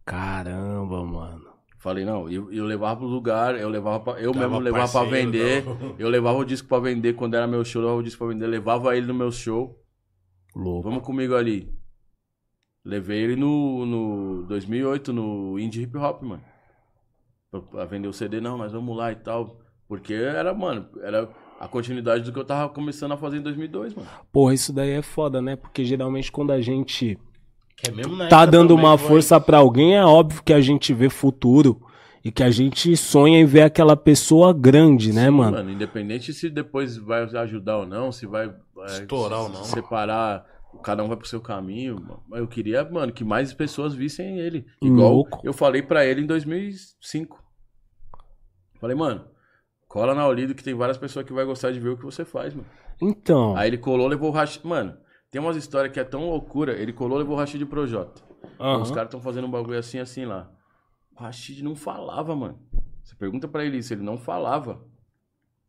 Caramba, 0.07 1.05
mano. 1.05 1.46
Falei, 1.87 2.05
não, 2.05 2.29
eu, 2.29 2.53
eu 2.53 2.65
levava 2.65 2.97
pro 2.97 3.07
lugar, 3.07 3.55
eu 3.57 3.69
levava 3.69 4.01
pra, 4.01 4.21
eu 4.21 4.33
Tava 4.33 4.45
mesmo 4.49 4.59
levava 4.59 4.91
pra 4.91 5.03
parceiro, 5.03 5.31
vender. 5.31 5.65
não. 5.65 5.95
Eu 5.97 6.09
levava 6.09 6.37
o 6.37 6.45
disco 6.45 6.67
pra 6.67 6.81
vender 6.81 7.13
quando 7.15 7.35
era 7.35 7.47
meu 7.47 7.65
show, 7.65 7.81
eu 7.81 7.87
levava 7.87 8.01
o 8.01 8.03
disco 8.03 8.19
pra 8.19 8.27
vender, 8.35 8.47
levava 8.49 8.97
ele 8.97 9.07
no 9.07 9.15
meu 9.15 9.31
show. 9.31 9.81
Louco. 10.53 10.83
Vamos 10.83 11.05
comigo 11.05 11.37
ali. 11.37 11.73
Levei 12.85 13.23
ele 13.23 13.37
no, 13.37 13.87
no 13.87 14.43
2008, 14.49 15.13
no 15.13 15.61
Indie 15.61 15.83
Hip 15.85 15.97
Hop, 15.97 16.23
mano. 16.25 16.43
Pra, 17.53 17.61
pra 17.61 17.85
vender 17.85 18.09
o 18.09 18.13
CD, 18.13 18.41
não, 18.41 18.59
nós 18.59 18.73
vamos 18.73 18.97
lá 18.97 19.13
e 19.13 19.17
tal. 19.17 19.61
Porque 19.87 20.13
era, 20.13 20.53
mano, 20.53 20.89
era 21.03 21.31
a 21.61 21.69
continuidade 21.69 22.25
do 22.25 22.33
que 22.33 22.39
eu 22.41 22.45
tava 22.45 22.69
começando 22.75 23.13
a 23.13 23.17
fazer 23.17 23.37
em 23.37 23.43
2002, 23.43 23.95
mano. 23.95 24.09
Porra, 24.33 24.55
isso 24.55 24.73
daí 24.73 24.91
é 24.91 25.03
foda, 25.03 25.41
né? 25.41 25.55
Porque 25.55 25.85
geralmente 25.85 26.33
quando 26.33 26.51
a 26.51 26.61
gente 26.61 27.17
Que 27.77 27.91
é 27.91 27.93
mesmo 27.95 28.17
na 28.17 28.29
tá 28.29 28.47
dando 28.47 28.75
uma 28.75 28.97
vai- 28.97 29.07
força 29.09 29.39
pra 29.41 29.59
alguém, 29.59 29.97
é 29.97 30.05
óbvio 30.05 30.43
que 30.43 30.53
a 30.53 30.61
gente 30.61 30.95
vê 30.95 31.09
futuro 31.11 31.81
e 32.25 32.33
que 32.33 32.43
a 32.43 32.51
gente 32.51 32.97
sonha 32.97 33.39
em 33.39 33.45
ver 33.45 33.63
aquela 33.63 33.97
pessoa 33.97 34.53
grande, 34.53 35.13
né, 35.13 35.27
Sim, 35.27 35.31
mano? 35.31 35.71
Independente 35.71 36.33
se 36.33 36.49
depois 36.51 36.97
vai 36.97 37.23
ajudar 37.23 37.79
ou 37.79 37.87
não, 37.87 38.11
se 38.11 38.27
vai 38.27 38.47
é, 38.49 38.93
Estourar 39.03 39.43
ou 39.43 39.49
não. 39.51 39.63
separar, 39.65 40.45
cada 40.83 41.05
um 41.05 41.09
vai 41.09 41.17
pro 41.17 41.29
seu 41.29 41.41
caminho. 41.41 41.97
mano. 42.01 42.23
Mas 42.29 42.41
eu 42.41 42.49
queria, 42.49 42.83
mano, 42.85 43.13
que 43.13 43.23
mais 43.25 43.53
pessoas 43.53 43.95
vissem 43.95 44.39
ele. 44.39 44.67
Igual 44.83 45.13
Louco. 45.13 45.41
eu 45.45 45.53
falei 45.53 45.83
pra 45.83 46.05
ele 46.05 46.23
em 46.23 46.27
2005. 46.27 47.43
Falei, 48.81 48.97
mano, 48.97 49.25
cola 49.87 50.15
na 50.15 50.27
Olido 50.27 50.55
que 50.55 50.65
tem 50.65 50.75
várias 50.75 50.99
pessoas 50.99 51.25
que 51.27 51.33
vai 51.33 51.45
gostar 51.45 51.71
de 51.73 51.81
ver 51.81 51.91
o 51.91 51.97
que 51.97 52.05
você 52.05 52.25
faz, 52.25 52.55
mano. 52.55 52.67
Então, 53.01 53.55
Aí 53.57 53.69
ele 53.69 53.79
colou, 53.79 54.07
levou 54.09 54.31
o 54.31 54.33
Rashid. 54.33 54.67
Mano, 54.67 54.97
tem 55.31 55.41
umas 55.41 55.57
histórias 55.57 55.93
que 55.93 56.01
é 56.01 56.05
tão 56.05 56.29
loucura. 56.29 56.73
Ele 56.73 56.93
colou, 56.93 57.19
levou 57.19 57.35
o 57.35 57.39
Rashid 57.39 57.65
pro 57.67 57.87
Jota. 57.87 58.23
aham. 58.61 58.83
Os 58.83 58.91
caras 58.91 59.09
estão 59.09 59.21
fazendo 59.21 59.47
um 59.47 59.51
bagulho 59.51 59.79
assim, 59.79 59.99
assim 59.99 60.25
lá. 60.25 60.51
O 61.15 61.21
Rashid 61.21 61.63
não 61.63 61.75
falava, 61.75 62.35
mano. 62.35 62.61
Você 63.03 63.15
pergunta 63.15 63.47
pra 63.47 63.65
ele 63.65 63.79
isso, 63.79 63.93
ele 63.95 64.03
não 64.03 64.19
falava. 64.19 64.85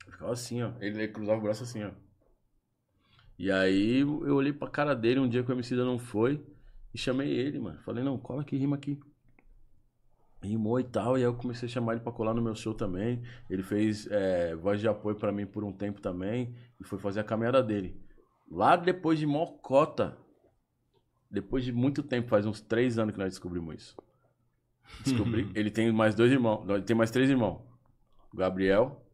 Ele 0.04 0.12
ficava 0.12 0.32
assim, 0.34 0.62
ó. 0.64 0.72
Ele, 0.80 1.04
ele 1.04 1.08
cruzava 1.10 1.40
o 1.40 1.44
braço 1.44 1.64
assim, 1.64 1.84
ó. 1.84 1.92
E 3.38 3.52
aí 3.52 4.00
eu 4.00 4.36
olhei 4.36 4.52
pra 4.52 4.68
cara 4.68 4.96
dele 4.96 5.20
um 5.20 5.30
dia 5.30 5.44
que 5.44 5.52
o 5.52 5.54
MC 5.54 5.76
não 5.76 6.00
foi 6.00 6.44
e 6.94 6.98
chamei 6.98 7.30
ele, 7.32 7.60
mano. 7.60 7.80
Falei, 7.84 8.04
não, 8.04 8.18
cola 8.18 8.42
aqui, 8.42 8.58
rima 8.58 8.76
aqui. 8.76 9.00
Rimou 10.42 10.80
e 10.80 10.84
tal, 10.84 11.18
e 11.18 11.22
aí 11.22 11.24
eu 11.24 11.34
comecei 11.36 11.68
a 11.68 11.72
chamar 11.72 11.94
ele 11.94 12.02
pra 12.02 12.12
colar 12.12 12.34
no 12.34 12.42
meu 12.42 12.56
show 12.56 12.74
também. 12.74 13.22
Ele 13.50 13.62
fez 13.62 14.08
é, 14.10 14.56
voz 14.56 14.80
de 14.80 14.88
apoio 14.88 15.16
pra 15.16 15.32
mim 15.32 15.46
por 15.46 15.64
um 15.64 15.72
tempo 15.72 16.02
também 16.02 16.56
e 16.80 16.84
foi 16.84 16.98
fazer 16.98 17.20
a 17.20 17.24
caminhada 17.24 17.62
dele. 17.62 18.00
Lá 18.50 18.76
depois 18.76 19.20
de 19.20 19.26
Mocota, 19.26 20.18
depois 21.30 21.64
de 21.64 21.72
muito 21.72 22.02
tempo, 22.02 22.30
faz 22.30 22.46
uns 22.46 22.62
três 22.62 22.98
anos 22.98 23.14
que 23.14 23.20
nós 23.20 23.34
descobrimos 23.34 23.76
isso. 23.76 23.98
Descobri. 25.04 25.52
ele 25.54 25.70
tem 25.70 25.92
mais 25.92 26.16
dois 26.16 26.32
irmãos. 26.32 26.66
Não, 26.66 26.76
ele 26.76 26.86
tem 26.86 26.96
mais 26.96 27.12
três 27.12 27.30
irmãos. 27.30 27.62
O 28.34 28.38
Gabriel, 28.38 29.06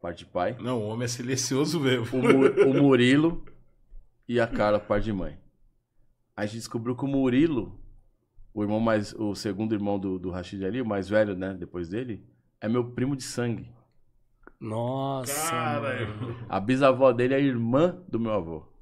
parte 0.00 0.18
de 0.18 0.26
pai. 0.26 0.56
Não, 0.60 0.82
o 0.82 0.86
homem 0.86 1.06
é 1.06 1.08
silencioso 1.08 1.80
mesmo. 1.80 2.06
O, 2.18 2.68
o 2.70 2.74
Murilo 2.74 3.42
e 4.28 4.38
a 4.38 4.46
Carla, 4.46 4.78
parte 4.78 5.04
de 5.04 5.12
mãe. 5.12 5.38
A 6.36 6.44
gente 6.44 6.56
descobriu 6.56 6.94
que 6.94 7.04
o 7.04 7.08
Murilo, 7.08 7.80
o 8.52 8.62
irmão 8.62 8.80
mais. 8.80 9.14
O 9.14 9.34
segundo 9.34 9.74
irmão 9.74 9.98
do, 9.98 10.18
do 10.18 10.30
Rashid 10.30 10.62
ali, 10.62 10.82
o 10.82 10.86
mais 10.86 11.08
velho, 11.08 11.34
né? 11.34 11.54
Depois 11.54 11.88
dele, 11.88 12.22
é 12.60 12.68
meu 12.68 12.92
primo 12.92 13.16
de 13.16 13.22
sangue. 13.22 13.72
Nossa, 14.60 15.50
Cara. 15.50 15.98
A 16.48 16.60
bisavó 16.60 17.12
dele 17.12 17.34
é 17.34 17.40
irmã 17.40 18.02
do 18.08 18.20
meu 18.20 18.32
avô. 18.32 18.73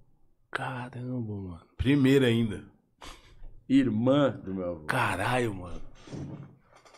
Caramba, 0.53 1.35
mano. 1.35 1.61
primeiro 1.77 2.25
ainda. 2.25 2.63
Irmã 3.69 4.31
do 4.45 4.55
meu 4.55 4.71
avô. 4.71 4.81
Caralho, 4.85 5.55
mano. 5.55 5.81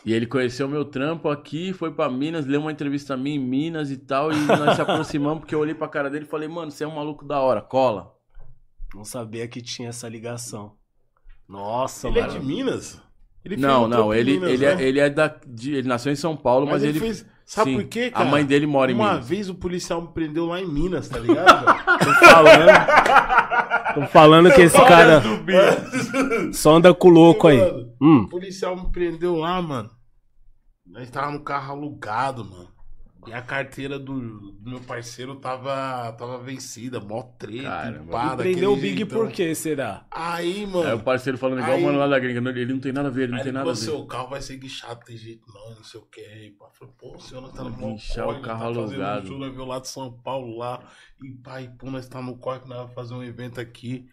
E 0.05 0.13
ele 0.13 0.27
conheceu 0.27 0.69
meu 0.69 0.85
trampo 0.85 1.29
aqui, 1.31 1.73
foi 1.73 1.91
pra 1.93 2.11
Minas, 2.11 2.45
leu 2.47 2.61
uma 2.61 2.73
entrevista 2.73 3.15
a 3.15 3.17
mim 3.17 3.35
em 3.37 3.39
Minas 3.39 3.91
e 3.91 3.97
tal, 3.97 4.31
e 4.33 4.37
nós 4.37 4.75
se 4.77 4.83
aproximamos 4.83 5.39
porque 5.41 5.55
eu 5.55 5.61
olhei 5.61 5.75
pra 5.75 5.89
cara 5.89 6.11
dele 6.11 6.25
e 6.27 6.29
falei, 6.29 6.47
mano, 6.49 6.71
você 6.71 6.85
é 6.85 6.87
um 6.89 6.95
maluco 6.97 7.25
da 7.25 7.41
hora, 7.41 7.63
cola. 7.63 8.13
Não 8.95 9.05
sabia 9.05 9.47
que 9.49 9.63
tinha 9.63 9.89
essa 9.89 10.09
ligação. 10.09 10.77
Nossa, 11.49 12.09
Ele 12.09 12.19
é 12.19 12.27
mano. 12.27 12.39
de 12.41 12.45
Minas? 12.45 13.01
Ele 13.45 13.55
fez 13.57 13.61
não, 13.67 13.87
não, 13.89 14.13
ele, 14.13 14.33
Minas, 14.35 14.51
ele, 14.51 14.65
é, 14.65 14.75
né? 14.75 14.83
ele 14.83 15.01
é 15.01 15.09
da. 15.11 15.29
de- 15.47 15.75
ele 15.75 15.87
nasceu 15.89 16.11
em 16.13 16.17
São 16.17 16.37
Paulo, 16.37 16.65
mas, 16.67 16.75
Mas 16.77 16.83
ele 16.85 16.93
ele. 16.93 17.01
fez. 17.01 17.27
Sabe 17.47 17.71
Sim, 17.73 17.77
por 17.77 17.89
quê, 17.89 18.11
A 18.15 18.19
cara? 18.19 18.31
mãe 18.31 18.45
dele 18.45 18.67
mora 18.67 18.91
em 18.91 18.95
Uma 18.95 19.13
Minas. 19.13 19.29
vez 19.29 19.49
o 19.51 19.55
policial 19.55 20.01
me 20.01 20.09
prendeu 20.09 20.47
lá 20.47 20.61
em 20.61 20.67
Minas, 20.67 21.09
tá 21.09 21.19
ligado? 21.19 21.65
Tô 22.03 22.13
falando. 22.27 23.95
Tô 23.95 24.07
falando 24.07 24.51
que 24.55 24.63
esse 24.63 24.77
cara 24.79 25.23
só 26.53 26.77
anda 26.77 26.95
com 26.95 27.09
o 27.09 27.11
louco 27.11 27.49
aí. 27.49 27.59
Mano, 27.59 27.95
Hum. 28.01 28.23
O 28.25 28.29
policial 28.29 28.77
me 28.77 28.91
prendeu 28.91 29.37
lá, 29.37 29.61
mano. 29.63 29.91
Nós 30.87 31.09
tava 31.11 31.31
no 31.33 31.41
carro 31.45 31.73
alugado, 31.73 32.45
mano. 32.45 32.69
E 33.27 33.33
a 33.33 33.41
carteira 33.43 33.99
do, 33.99 34.53
do 34.53 34.71
meu 34.71 34.81
parceiro 34.81 35.35
tava, 35.37 36.13
tava 36.13 36.39
vencida, 36.39 37.01
mó 37.01 37.23
treta, 37.39 37.95
empada, 38.03 38.37
Prendeu 38.43 38.73
o 38.73 38.77
Big 38.77 38.99
jeitão. 38.99 39.19
por 39.19 39.31
quê, 39.33 39.55
será? 39.55 40.07
Aí, 40.11 40.67
mano. 40.67 40.89
Aí 40.89 40.95
o 40.95 41.01
parceiro 41.01 41.39
falando 41.39 41.61
igual 41.61 41.77
Aí- 41.77 41.83
o 41.83 41.87
mano 41.87 41.99
lá 41.99 42.07
da 42.07 42.19
gringa. 42.19 42.41
não, 42.41 42.51
Ele 42.51 42.73
não 42.73 42.81
tem 42.81 42.93
nada 42.93 43.09
a 43.09 43.11
ver, 43.11 43.23
ele 43.25 43.33
não 43.33 43.39
Aí 43.39 43.43
tem 43.45 43.51
ele 43.51 43.59
nada 43.59 43.71
a 43.71 43.75
falou, 43.75 43.81
ver. 43.93 43.99
seu 43.99 44.07
carro 44.07 44.29
vai 44.29 44.43
ser 44.43 44.57
guichado, 44.57 45.01
tem 45.05 45.17
jeito 45.17 45.43
não, 45.53 45.75
não 45.77 45.85
sei 45.85 46.01
o 46.01 46.05
que. 46.05 46.21
Aí, 46.21 46.51
pá, 46.51 46.67
pô, 46.99 47.17
o 47.17 47.21
senhor 47.21 47.41
não 47.41 47.51
tá 47.51 47.65
no 47.65 47.71
mó 47.71 47.89
Guinchar 47.89 48.29
o 48.29 48.41
carro 48.43 48.61
tá 48.61 48.65
alugado. 48.67 49.25
Um 49.25 49.29
show, 49.29 49.39
nós 49.39 49.53
veio 49.55 49.65
lá 49.67 49.79
de 49.79 49.89
São 49.89 50.13
Paulo 50.13 50.59
lá, 50.59 50.83
e 51.23 51.31
pai, 51.33 51.71
pô, 51.79 51.91
nós 51.91 52.07
tá 52.09 52.21
no 52.21 52.37
corre, 52.37 52.61
nós 52.67 52.79
vamos 52.79 52.95
fazer 52.95 53.15
um 53.15 53.23
evento 53.23 53.61
aqui. 53.61 54.07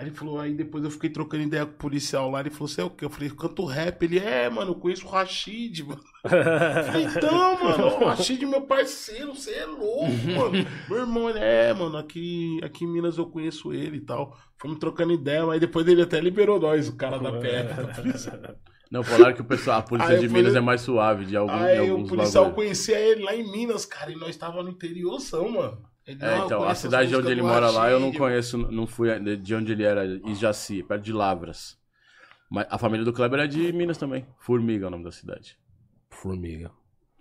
Aí 0.00 0.06
ele 0.06 0.14
falou, 0.16 0.40
aí 0.40 0.54
depois 0.54 0.82
eu 0.82 0.90
fiquei 0.90 1.10
trocando 1.10 1.42
ideia 1.42 1.66
com 1.66 1.72
o 1.72 1.76
policial 1.76 2.30
lá, 2.30 2.40
ele 2.40 2.48
falou, 2.48 2.68
você 2.68 2.80
é 2.80 2.84
o 2.84 2.88
quê? 2.88 3.04
Eu 3.04 3.10
falei, 3.10 3.28
canto 3.28 3.66
rap. 3.66 4.02
Ele, 4.02 4.18
é, 4.18 4.48
mano, 4.48 4.70
eu 4.70 4.74
conheço 4.74 5.06
o 5.06 5.10
Rashid, 5.10 5.84
mano. 5.84 6.00
Falei, 6.24 7.04
então, 7.04 7.62
mano, 7.62 7.86
o 7.86 8.04
Rashid 8.06 8.42
é 8.42 8.46
meu 8.48 8.62
parceiro, 8.62 9.34
você 9.34 9.50
é 9.52 9.66
louco, 9.66 10.10
mano. 10.34 10.66
Meu 10.88 10.98
irmão, 11.00 11.28
ele 11.28 11.38
é, 11.38 11.74
mano, 11.74 11.98
aqui, 11.98 12.58
aqui 12.62 12.84
em 12.84 12.90
Minas 12.90 13.18
eu 13.18 13.26
conheço 13.26 13.74
ele 13.74 13.98
e 13.98 14.00
tal. 14.00 14.34
Fomos 14.56 14.78
trocando 14.78 15.12
ideia, 15.12 15.44
aí 15.52 15.60
depois 15.60 15.86
ele 15.86 16.00
até 16.00 16.18
liberou 16.18 16.58
nós, 16.58 16.88
o 16.88 16.96
cara 16.96 17.18
da 17.18 17.30
polícia. 17.32 18.56
Não, 18.90 19.02
falaram 19.04 19.34
que 19.34 19.42
o 19.42 19.44
pessoal, 19.44 19.80
a 19.80 19.82
polícia 19.82 20.14
Aí 20.14 20.20
de 20.20 20.28
Minas 20.28 20.44
falei- 20.46 20.58
é 20.58 20.60
mais 20.64 20.80
suave 20.80 21.26
de 21.26 21.36
algum, 21.36 21.56
de 21.56 21.62
Aí 21.62 21.90
o 21.90 21.92
alguns 21.92 22.08
policial 22.08 22.44
bagulho. 22.46 22.56
conhecia 22.64 22.98
ele 22.98 23.22
lá 23.22 23.36
em 23.36 23.48
Minas, 23.52 23.84
cara, 23.84 24.10
e 24.10 24.16
nós 24.16 24.34
tava 24.36 24.62
no 24.62 24.70
interiorzão, 24.70 25.48
mano. 25.52 25.89
É, 26.20 26.26
"Não, 26.30 26.36
eu 26.38 26.44
então, 26.46 26.62
a 26.64 26.74
cidade 26.74 27.08
de 27.08 27.16
onde 27.16 27.30
ele 27.30 27.42
mora 27.42 27.70
lá, 27.70 27.90
eu 27.90 28.00
não 28.00 28.12
conheço, 28.12 28.56
não 28.58 28.86
fui 28.86 29.08
de 29.36 29.54
onde 29.54 29.72
ele 29.72 29.84
era, 29.84 30.04
Ijaci, 30.26 30.82
perto 30.82 31.02
de 31.02 31.12
Lavras. 31.12 31.76
Mas 32.50 32.66
a 32.68 32.78
família 32.78 33.04
do 33.04 33.12
Kleber 33.12 33.40
é 33.40 33.46
de 33.46 33.72
Minas 33.72 33.96
também. 33.98 34.26
Formiga 34.40 34.86
é 34.86 34.88
o 34.88 34.90
nome 34.90 35.04
da 35.04 35.12
cidade. 35.12 35.56
Formiga. 36.10 36.70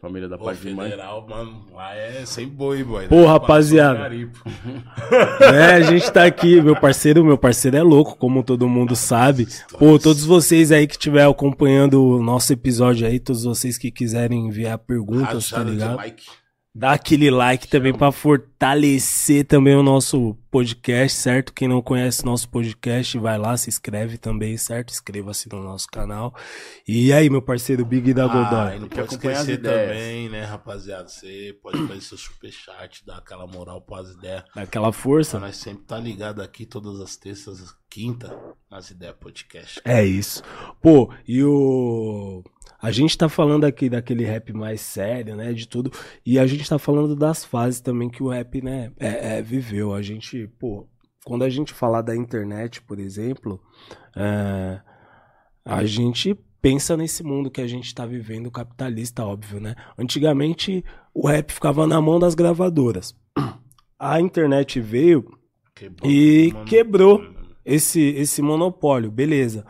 Família 0.02 0.30
da 0.30 0.38
Pô, 0.38 0.46
parte 0.46 0.62
de 0.62 0.74
mãe. 0.74 0.90
federal, 0.90 1.28
mano, 1.28 1.66
lá 1.74 1.94
é 1.94 2.26
sem 2.26 2.48
boi, 2.48 2.86
boy. 2.86 3.08
Pô, 3.10 3.26
rapaziada. 3.26 4.10
É, 5.42 5.74
a 5.74 5.82
gente 5.82 6.10
tá 6.12 6.24
aqui, 6.26 6.62
meu 6.62 6.76
parceiro, 6.76 7.24
meu 7.24 7.38
parceiro 7.38 7.76
é 7.76 7.82
louco, 7.82 8.16
como 8.18 8.44
todo 8.44 8.68
mundo 8.68 8.96
sabe. 8.96 9.48
Pô, 9.78 10.00
todos 10.00 10.24
vocês 10.24 10.72
aí 10.72 10.88
que 10.88 10.94
estiver 10.94 11.26
acompanhando 11.28 12.02
o 12.02 12.24
nosso 12.24 12.54
episódio 12.54 13.06
aí, 13.08 13.20
todos 13.20 13.44
vocês 13.44 13.78
que 13.78 13.92
quiserem 13.92 14.48
enviar 14.48 14.78
perguntas, 14.78 15.50
tá 15.50 15.64
ligado? 15.64 16.00
Dá 16.80 16.94
aquele 16.94 17.30
like 17.30 17.68
também 17.68 17.94
pra 17.94 18.10
fortalecer 18.10 19.44
também 19.46 19.76
o 19.76 19.84
nosso 19.84 20.34
podcast, 20.50 21.18
certo? 21.20 21.52
Quem 21.54 21.68
não 21.68 21.82
conhece 21.82 22.24
nosso 22.26 22.48
podcast, 22.48 23.18
vai 23.20 23.38
lá, 23.38 23.58
se 23.58 23.68
inscreve 23.68 24.18
também, 24.18 24.56
certo? 24.56 24.92
Inscreva-se 24.92 25.50
no 25.52 25.62
nosso 25.62 25.88
canal. 25.88 26.34
E 26.88 27.12
aí, 27.12 27.30
meu 27.30 27.42
parceiro 27.42 27.86
Big 27.86 28.14
da 28.14 28.24
Ah, 28.24 28.28
Godoy? 28.30 28.78
e 28.78 28.80
não 28.80 28.88
pode 28.88 29.02
as 29.02 29.12
esquecer 29.12 29.62
também, 29.62 30.30
né, 30.30 30.46
rapaziada? 30.46 31.10
Você 31.10 31.54
pode 31.62 31.86
fazer 31.86 32.00
seu 32.00 32.18
superchat, 32.18 33.06
dar 33.06 33.18
aquela 33.18 33.46
moral 33.46 33.82
pras 33.82 34.12
ideias. 34.12 34.46
Daquela 34.56 34.90
Pra 34.90 35.02
força? 35.02 35.38
nós 35.38 35.58
sempre 35.58 35.84
tá 35.84 35.98
ligado 36.00 36.42
aqui 36.42 36.66
todas 36.66 37.02
as 37.02 37.18
terças, 37.18 37.76
quinta, 37.90 38.34
nas 38.72 38.90
ideias 38.90 39.16
podcast. 39.20 39.82
É 39.84 40.06
isso. 40.06 40.42
Pô, 40.82 41.14
e 41.28 41.44
o. 41.44 42.42
A 42.82 42.92
gente 42.92 43.18
tá 43.18 43.28
falando 43.28 43.66
aqui 43.66 43.90
daquele 43.90 44.24
rap 44.24 44.54
mais 44.54 44.80
sério, 44.82 45.36
né? 45.36 45.52
De 45.54 45.68
tudo. 45.68 45.92
E 46.26 46.40
a 46.40 46.48
gente 46.48 46.68
tá 46.68 46.80
falando 46.80 47.16
das 47.16 47.44
fases 47.44 47.82
também 47.82 48.10
que 48.10 48.24
o 48.24 48.30
rap, 48.30 48.62
né? 48.62 48.92
É, 49.00 49.38
é, 49.38 49.42
viveu. 49.42 49.94
A 49.94 50.02
gente, 50.02 50.48
pô. 50.60 50.88
Quando 51.26 51.44
a 51.44 51.50
gente 51.50 51.74
falar 51.74 52.02
da 52.02 52.16
internet, 52.16 52.82
por 52.82 52.98
exemplo, 53.00 53.62
é, 54.16 54.80
a 55.66 55.84
gente 55.84 56.34
pensa 56.62 56.96
nesse 56.98 57.24
mundo 57.24 57.52
que 57.52 57.62
a 57.62 57.68
gente 57.68 57.94
tá 57.94 58.06
vivendo 58.06 58.50
capitalista, 58.50 59.26
óbvio, 59.26 59.60
né? 59.60 59.76
Antigamente 59.98 60.84
o 61.14 61.28
rap 61.28 61.52
ficava 61.52 61.86
na 61.86 62.02
mão 62.02 62.20
das 62.20 62.34
gravadoras. 62.36 63.14
A 64.00 64.20
internet 64.22 64.80
veio 64.80 65.38
Quebrou, 65.76 66.10
E 66.12 66.52
mano. 66.54 66.66
quebrou. 66.66 67.24
esse, 67.66 68.02
esse 68.02 68.42
monopólio, 68.42 69.12
beleza. 69.12 69.66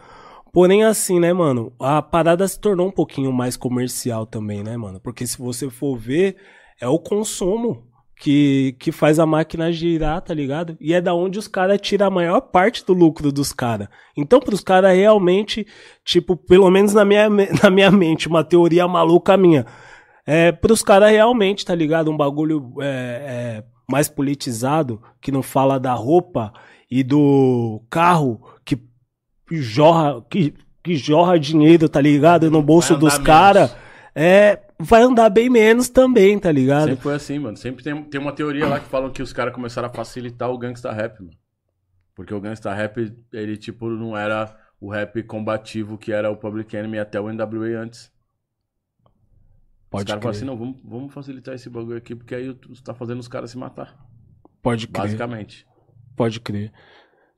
Porém, 0.52 0.84
assim, 0.84 1.20
né, 1.20 1.32
mano, 1.32 1.72
a 1.80 2.02
parada 2.02 2.48
se 2.48 2.60
tornou 2.60 2.88
um 2.88 2.92
pouquinho 2.92 3.32
mais 3.32 3.56
comercial 3.56 4.26
também, 4.26 4.64
né, 4.64 4.76
mano? 4.76 5.00
Porque 5.00 5.26
se 5.26 5.38
você 5.38 5.70
for 5.70 5.96
ver, 5.96 6.38
é 6.82 6.88
o 6.88 6.98
consumo 6.98 7.90
que, 8.20 8.76
que 8.78 8.92
faz 8.92 9.18
a 9.18 9.26
máquina 9.26 9.72
girar, 9.72 10.22
tá 10.22 10.34
ligado? 10.34 10.76
E 10.80 10.94
é 10.94 11.00
da 11.00 11.14
onde 11.14 11.40
os 11.40 11.48
caras 11.48 11.80
tiram 11.80 12.08
a 12.08 12.12
maior 12.12 12.42
parte 12.42 12.86
do 12.86 12.94
lucro 12.94 13.32
dos 13.32 13.54
caras. 13.54 13.88
Então, 14.16 14.42
pros 14.42 14.60
caras 14.60 14.96
realmente, 14.96 15.66
tipo, 16.04 16.36
pelo 16.36 16.70
menos 16.70 16.94
na 16.94 17.06
minha, 17.06 17.30
na 17.64 17.70
minha 17.70 17.90
mente, 17.90 18.28
uma 18.28 18.44
teoria 18.44 18.88
maluca 18.88 19.38
minha, 19.38 19.66
é 20.28 20.52
pros 20.52 20.84
caras 20.84 21.12
realmente, 21.12 21.66
tá 21.66 21.74
ligado? 21.74 22.12
Um 22.12 22.18
bagulho 22.18 22.74
é, 22.82 22.86
é, 22.86 23.64
mais 23.90 24.10
politizado, 24.10 25.02
que 25.22 25.32
não 25.32 25.42
fala 25.42 25.80
da 25.80 25.94
roupa 25.94 26.52
e 26.92 27.04
do 27.04 27.82
carro 27.90 28.42
que 29.50 29.62
jorra, 29.64 30.22
que, 30.30 30.54
que 30.84 30.96
jorra 30.96 31.40
dinheiro, 31.40 31.90
tá 31.90 32.00
ligado? 32.00 32.52
No 32.52 32.62
bolso 32.62 32.96
dos 32.96 33.18
caras, 33.18 33.76
é, 34.14 34.60
vai 34.78 35.02
andar 35.02 35.28
bem 35.32 35.50
menos 35.50 35.90
também, 35.90 36.38
tá 36.38 36.52
ligado? 36.52 36.90
Sempre 36.90 37.02
foi 37.02 37.16
assim, 37.16 37.40
mano. 37.40 37.58
Sempre 37.58 37.84
tem, 37.84 38.04
tem 38.04 38.22
uma 38.22 38.32
teoria 38.32 38.68
lá 38.68 38.80
que 38.80 38.88
falam 38.88 39.10
que 39.12 39.24
os 39.24 39.34
caras 39.34 39.54
começaram 39.54 39.90
a 39.90 39.92
facilitar 39.92 40.52
o 40.52 40.58
gangsta 40.58 40.92
rap, 40.92 41.20
mano. 41.20 41.34
Porque 42.14 42.32
o 42.32 42.40
gangsta 42.40 42.72
rap, 42.72 43.12
ele, 43.34 43.58
tipo, 43.58 43.90
não 43.90 44.16
era 44.16 44.56
o 44.80 44.92
rap 44.92 45.24
combativo 45.24 45.98
que 45.98 46.12
era 46.12 46.30
o 46.30 46.38
Public 46.38 46.76
Enemy 46.76 47.00
até 47.00 47.20
o 47.20 47.28
NWA 47.32 47.80
antes. 47.82 48.02
os 48.04 48.12
Pode 49.90 50.06
caras 50.06 50.22
crer, 50.22 50.22
falam 50.22 50.30
assim, 50.30 50.46
não, 50.46 50.58
vamos, 50.58 50.80
vamos 50.84 51.14
facilitar 51.14 51.56
esse 51.56 51.72
bagulho 51.72 51.98
aqui, 51.98 52.16
porque 52.16 52.36
aí 52.36 52.54
tu 52.54 52.72
tá 52.84 52.94
fazendo 52.94 53.20
os 53.20 53.28
caras 53.28 53.50
se 53.50 53.58
matar. 53.58 53.98
pode 54.62 54.88
crer, 54.88 55.06
Basicamente. 55.06 55.66
pode 56.16 56.40
crer. 56.40 56.72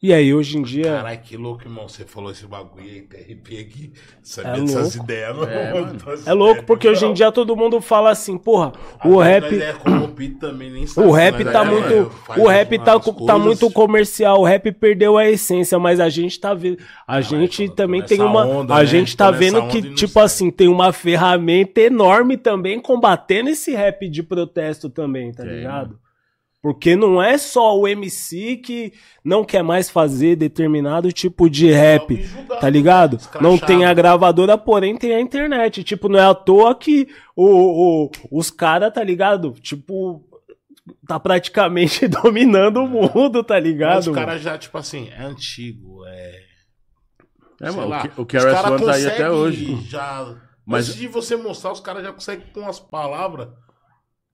E 0.03 0.11
aí, 0.11 0.33
hoje 0.33 0.57
em 0.57 0.63
dia, 0.63 0.95
Caralho, 0.95 1.19
que 1.19 1.37
louco, 1.37 1.61
irmão. 1.63 1.87
Você 1.87 2.03
falou 2.05 2.31
esse 2.31 2.47
bagulho 2.47 2.83
aí, 2.83 3.07
arrepiei 3.23 3.61
aqui. 3.61 3.91
É 3.95 3.99
Sabendo 4.23 4.65
dessas 4.65 4.95
ideias, 4.95 5.37
mano. 5.37 5.51
É, 5.51 5.73
mano. 5.79 5.97
É 6.25 6.33
louco 6.33 6.63
porque 6.63 6.87
hoje 6.89 7.05
em 7.05 7.09
não. 7.09 7.13
dia 7.13 7.31
todo 7.31 7.55
mundo 7.55 7.79
fala 7.79 8.09
assim, 8.09 8.35
porra, 8.35 8.73
o 9.05 9.19
rap... 9.19 9.61
É 9.61 9.73
corrompido 9.73 10.39
também, 10.39 10.71
nem 10.71 10.87
sabe, 10.87 11.07
O 11.07 11.11
rap 11.11 11.45
tá 11.45 11.61
é, 11.61 11.65
muito. 11.65 12.11
O 12.35 12.47
rap 12.47 12.79
tá, 12.79 12.99
tá 12.99 13.37
muito 13.37 13.69
comercial. 13.69 14.41
O 14.41 14.43
rap 14.43 14.71
perdeu 14.71 15.19
a 15.19 15.29
essência, 15.29 15.77
mas 15.77 15.99
a 15.99 16.09
gente 16.09 16.39
tá 16.39 16.55
vendo. 16.55 16.79
A 17.07 17.21
gente 17.21 17.61
eu 17.61 17.69
tô 17.69 17.75
também 17.75 18.01
tem 18.01 18.21
uma. 18.21 18.43
onda, 18.43 18.73
a 18.73 18.79
né? 18.79 18.85
gente 18.87 19.15
tá 19.15 19.29
vendo 19.29 19.67
que, 19.67 19.83
não 19.83 19.93
tipo 19.93 20.13
sei. 20.13 20.23
assim, 20.23 20.49
tem 20.49 20.67
uma 20.67 20.91
ferramenta 20.91 21.79
enorme 21.79 22.37
também 22.37 22.79
combatendo 22.79 23.51
esse 23.51 23.75
rap 23.75 24.09
de 24.09 24.23
protesto 24.23 24.89
também, 24.89 25.31
tá 25.31 25.43
Tem, 25.43 25.57
ligado? 25.57 26.00
Porque 26.61 26.95
não 26.95 27.19
é 27.21 27.39
só 27.39 27.75
o 27.79 27.87
MC 27.87 28.57
que 28.57 28.93
não 29.25 29.43
quer 29.43 29.63
mais 29.63 29.89
fazer 29.89 30.35
determinado 30.35 31.11
tipo 31.11 31.49
de 31.49 31.71
rap, 31.71 32.23
tá 32.59 32.69
ligado? 32.69 33.17
Não 33.41 33.57
tem 33.57 33.83
a 33.83 33.91
gravadora, 33.93 34.55
porém 34.59 34.95
tem 34.95 35.13
a 35.15 35.19
internet. 35.19 35.83
Tipo, 35.83 36.07
não 36.07 36.19
é 36.19 36.25
à 36.25 36.35
toa 36.35 36.75
que 36.75 37.07
o, 37.35 38.05
o- 38.05 38.11
os 38.31 38.51
caras, 38.51 38.93
tá 38.93 39.03
ligado? 39.03 39.53
Tipo, 39.59 40.23
tá 41.07 41.19
praticamente 41.19 42.05
dominando 42.09 42.77
o 42.83 42.87
mundo, 42.87 43.43
tá 43.43 43.55
Mas 43.55 43.63
ligado? 43.63 43.99
os 44.09 44.15
caras 44.15 44.39
já, 44.41 44.55
tipo 44.55 44.77
assim, 44.77 45.09
é 45.09 45.23
antigo, 45.23 46.05
é. 46.05 46.35
É, 47.59 47.67
sei 47.69 47.75
mano, 47.75 47.89
lá, 47.89 47.99
o 47.99 48.01
que- 48.01 48.21
o 48.21 48.21
os 48.23 48.27
KRS 48.45 48.65
One 48.71 48.85
tá 48.85 48.93
aí 48.93 49.07
até 49.07 49.29
hoje. 49.31 49.81
Já, 49.89 50.35
Mas- 50.63 50.89
Antes 50.89 50.99
de 51.01 51.07
você 51.07 51.35
mostrar, 51.35 51.71
os 51.71 51.79
caras 51.79 52.03
já 52.03 52.13
conseguem 52.13 52.45
com 52.53 52.67
as 52.67 52.79
palavras 52.79 53.47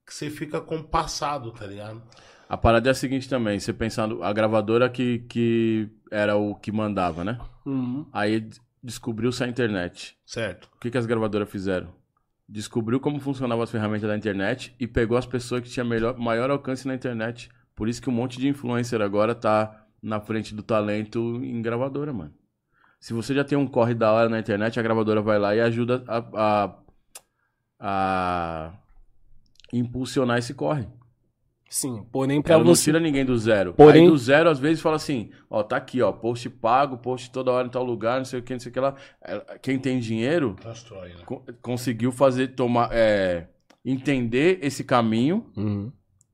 que 0.08 0.14
você 0.14 0.30
fica 0.30 0.62
com 0.62 0.78
o 0.78 0.84
passado, 0.84 1.51
tá 1.51 1.68
ligado? 1.68 2.01
A 2.47 2.55
parada 2.55 2.89
é 2.89 2.91
a 2.91 2.95
seguinte 2.95 3.28
também, 3.28 3.60
você 3.60 3.74
pensando, 3.74 4.24
a 4.24 4.32
gravadora 4.32 4.89
que, 4.89 5.20
que 5.28 5.89
era 6.10 6.38
o 6.38 6.55
que 6.55 6.72
mandava, 6.72 7.26
né? 7.26 7.38
Uhum. 7.66 8.08
Aí 8.14 8.49
descobriu-se 8.82 9.43
a 9.43 9.47
internet. 9.47 10.18
Certo. 10.26 10.70
O 10.74 10.80
que, 10.80 10.89
que 10.89 10.97
as 10.97 11.05
gravadoras 11.05 11.49
fizeram? 11.49 11.93
Descobriu 12.47 13.01
como 13.01 13.20
funcionavam 13.20 13.66
as 13.66 13.70
ferramentas 13.70 14.08
da 14.08 14.16
internet 14.16 14.74
e 14.80 14.88
pegou 14.88 15.18
as 15.18 15.26
pessoas 15.26 15.62
que 15.62 15.70
tinham 15.70 15.86
melhor, 15.86 16.18
maior 16.18 16.49
alcance 16.49 16.88
na 16.88 16.95
internet. 16.95 17.49
Por 17.76 17.89
isso 17.89 18.01
que 18.01 18.10
um 18.10 18.14
monte 18.14 18.39
de 18.39 18.47
influencer 18.47 19.01
agora 19.01 19.36
tá 19.36 19.86
na 20.01 20.22
frente 20.22 20.55
do 20.55 20.64
talento 20.64 21.20
em 21.43 21.62
gravadora, 21.62 22.14
mano. 22.14 22.34
Se 22.97 23.14
você 23.14 23.34
já 23.36 23.43
tem 23.43 23.58
um 23.58 23.68
corre 23.68 23.93
da 23.93 24.14
hora 24.14 24.30
na 24.30 24.39
internet, 24.39 24.80
a 24.80 24.84
gravadora 24.84 25.22
vai 25.22 25.38
lá 25.38 25.53
e 25.53 25.60
ajuda 25.60 26.01
a, 26.08 26.18
a, 26.34 26.80
a 27.78 28.74
impulsionar 29.74 30.38
esse 30.38 30.53
corre. 30.53 30.86
Sim, 31.70 32.01
porém 32.13 32.41
pra 32.41 32.53
Ela 32.53 32.63
não 32.63 32.74
você. 32.74 32.86
tira 32.86 32.99
ninguém 32.99 33.26
do 33.26 33.38
zero. 33.38 33.74
Porém- 33.74 34.03
Aí 34.05 34.09
do 34.09 34.18
zero, 34.18 34.49
às 34.49 34.57
vezes, 34.57 34.82
fala 34.82 34.95
assim, 34.95 35.32
ó, 35.49 35.61
tá 35.63 35.76
aqui, 35.76 36.01
ó, 36.01 36.13
post 36.13 36.49
pago, 36.49 36.97
post 36.97 37.30
toda 37.30 37.51
hora 37.51 37.68
em 37.68 37.70
tal 37.70 37.84
lugar, 37.84 38.20
não 38.20 38.26
sei 38.26 38.39
o 38.39 38.41
que, 38.43 38.53
não 38.53 38.59
sei 38.59 38.70
o 38.70 38.74
que 38.74 38.80
lá. 38.80 38.95
Ela- 39.22 39.45
Quem 39.61 39.78
tem 39.78 39.99
dinheiro 39.99 40.55
Constrói, 40.63 41.09
né? 41.09 41.15
co- 41.26 41.43
conseguiu 41.61 42.09
fazer, 42.13 42.55
tomar, 42.55 42.89
é, 42.93 43.47
entender 43.84 44.59
esse 44.61 44.82
caminho 44.84 45.45
Uhum. 45.57 45.91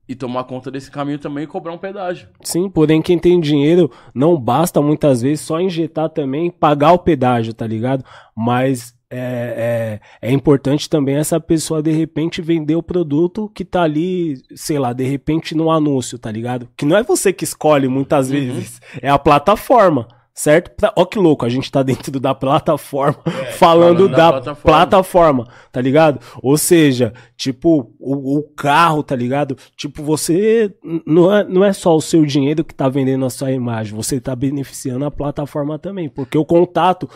e 0.08 0.14
tomar 0.14 0.44
conta 0.44 0.70
desse 0.70 0.88
caminho 0.88 1.18
também 1.18 1.42
e 1.44 1.48
cobrar 1.48 1.72
um 1.72 1.78
pedágio. 1.78 2.28
Sim, 2.42 2.70
porém 2.70 3.02
quem 3.02 3.18
tem 3.18 3.40
dinheiro 3.40 3.90
não 4.14 4.38
basta 4.38 4.80
muitas 4.80 5.20
vezes 5.20 5.40
só 5.40 5.60
injetar 5.60 6.10
também, 6.10 6.48
pagar 6.48 6.92
o 6.92 6.98
pedágio, 6.98 7.52
tá 7.52 7.66
ligado? 7.66 8.04
Mas 8.36 8.94
é, 9.14 10.00
é, 10.20 10.28
é 10.28 10.32
importante 10.32 10.88
também 10.88 11.16
essa 11.16 11.38
pessoa 11.40 11.82
de 11.82 11.90
repente 11.92 12.42
vender 12.42 12.76
o 12.76 12.82
produto 12.82 13.50
que 13.54 13.64
tá 13.64 13.82
ali, 13.82 14.34
sei 14.54 14.78
lá, 14.78 14.92
de 14.92 15.04
repente 15.04 15.54
no 15.54 15.70
anúncio, 15.70 16.18
tá 16.18 16.30
ligado? 16.30 16.68
Que 16.76 16.84
não 16.84 16.96
é 16.96 17.02
você 17.02 17.32
que 17.32 17.44
escolhe 17.44 17.88
muitas 17.88 18.26
Uhum. 18.30 18.32
vezes, 18.32 18.80
é 19.00 19.08
a 19.08 19.18
plataforma. 19.18 20.08
Certo? 20.36 20.72
Ó 20.96 21.04
que 21.04 21.16
louco, 21.16 21.46
a 21.46 21.48
gente 21.48 21.70
tá 21.70 21.80
dentro 21.80 22.18
da 22.18 22.34
plataforma 22.34 23.22
falando, 23.56 24.08
falando 24.08 24.08
da 24.08 24.16
da, 24.16 24.32
plataforma. 24.32 24.62
plataforma, 24.64 25.48
tá 25.70 25.80
ligado? 25.80 26.18
Ou 26.42 26.58
seja, 26.58 27.12
tipo, 27.36 27.94
o, 28.00 28.38
o 28.38 28.42
carro, 28.42 29.04
tá 29.04 29.14
ligado? 29.14 29.56
Tipo, 29.76 30.02
você 30.02 30.74
não 31.06 31.32
é, 31.32 31.44
não 31.44 31.64
é 31.64 31.72
só 31.72 31.94
o 31.94 32.00
seu 32.00 32.26
dinheiro 32.26 32.64
que 32.64 32.74
tá 32.74 32.88
vendendo 32.88 33.24
a 33.24 33.30
sua 33.30 33.52
imagem, 33.52 33.94
você 33.94 34.20
tá 34.20 34.34
beneficiando 34.34 35.04
a 35.04 35.10
plataforma 35.10 35.78
também, 35.78 36.08
porque 36.08 36.36
o 36.36 36.44
contato 36.44 37.08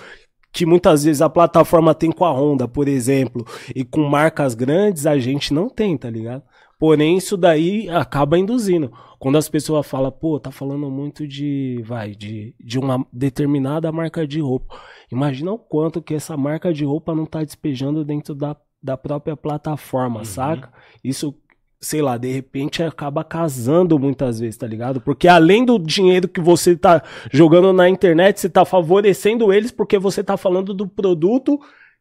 que 0.53 0.67
muitas 0.67 1.05
vezes 1.05 1.23
a 1.23 1.29
plataforma 1.29 1.95
tem 1.95 2.11
com 2.11 2.25
a 2.25 2.33
Honda, 2.33 2.67
por 2.67 2.89
exemplo, 2.89 3.45
e 3.75 3.85
com 3.85 4.03
marcas 4.03 4.55
grandes, 4.55 5.07
a 5.07 5.19
gente 5.19 5.53
não 5.53 5.69
tem, 5.69 5.97
tá 5.97 6.11
ligado? 6.11 6.43
Porém, 6.79 7.17
isso 7.17 7.37
daí 7.37 7.89
acaba 7.91 8.39
induzindo. 8.39 8.93
Quando 9.19 9.37
as 9.37 9.49
pessoas 9.49 9.85
falam, 9.85 10.13
pô, 10.13 10.39
tá 10.39 10.53
falando 10.53 10.89
muito 10.89 11.27
de, 11.27 11.83
vai, 11.85 12.15
de, 12.15 12.55
de 12.61 12.79
uma 12.79 13.05
determinada 13.13 13.91
marca 13.91 14.25
de 14.27 14.41
roupa. 14.41 14.79
Imagina 15.11 15.53
o 15.53 15.59
quanto 15.59 16.01
que 16.01 16.15
essa 16.15 16.37
marca 16.37 16.73
de 16.73 16.85
roupa 16.85 17.15
não 17.15 17.27
tá 17.27 17.43
despejando 17.43 18.05
dentro 18.05 18.33
da, 18.33 18.57
da 18.81 18.97
própria 18.97 19.37
plataforma, 19.37 20.25
saca? 20.25 20.73
Isso, 21.03 21.35
sei 21.81 22.03
lá, 22.03 22.17
de 22.17 22.31
repente 22.33 22.83
acaba 22.83 23.23
casando 23.23 23.99
muitas 23.99 24.41
vezes, 24.41 24.57
tá 24.57 24.67
ligado? 24.67 25.01
Porque 25.01 25.29
além 25.29 25.65
do 25.65 25.79
dinheiro 25.79 26.27
que 26.29 26.41
você 26.41 26.77
tá 26.77 27.03
jogando 27.33 27.73
na 27.73 27.89
internet, 27.89 28.41
você 28.41 28.49
tá 28.49 28.65
favorecendo 28.65 29.53
eles 29.53 29.71
porque 29.71 29.99
você 29.99 30.23
tá 30.25 30.37
falando 30.37 30.75
do 30.75 30.87
produto 30.89 31.59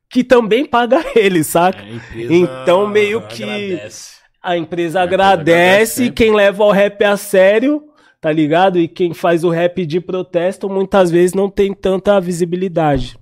que 0.10 0.24
também 0.24 0.66
paga 0.66 1.04
ele, 1.16 1.44
saca? 1.44 1.80
É, 1.84 2.34
Então, 2.34 2.88
meio 2.88 3.22
que- 3.28 3.44
agradece. 3.44 4.18
A 4.42 4.58
empresa 4.58 5.00
A 5.02 5.04
agradece 5.04 5.42
agradece, 5.42 5.96
sempre. 6.06 6.14
quem 6.26 6.34
leva 6.36 6.64
o 6.64 6.72
rap 6.72 7.04
a 7.04 7.18
sério, 7.18 7.84
tá 8.22 8.32
ligado? 8.32 8.80
E 8.80 8.88
quem 8.88 9.14
faz 9.14 9.44
o 9.44 9.50
rap 9.50 9.86
de 9.86 10.00
protesto 10.00 10.70
muitas 10.70 11.12
vezes 11.12 11.34
não 11.34 11.50
tem 11.50 11.74
tanta 11.74 12.20
visibilidade. 12.22 13.18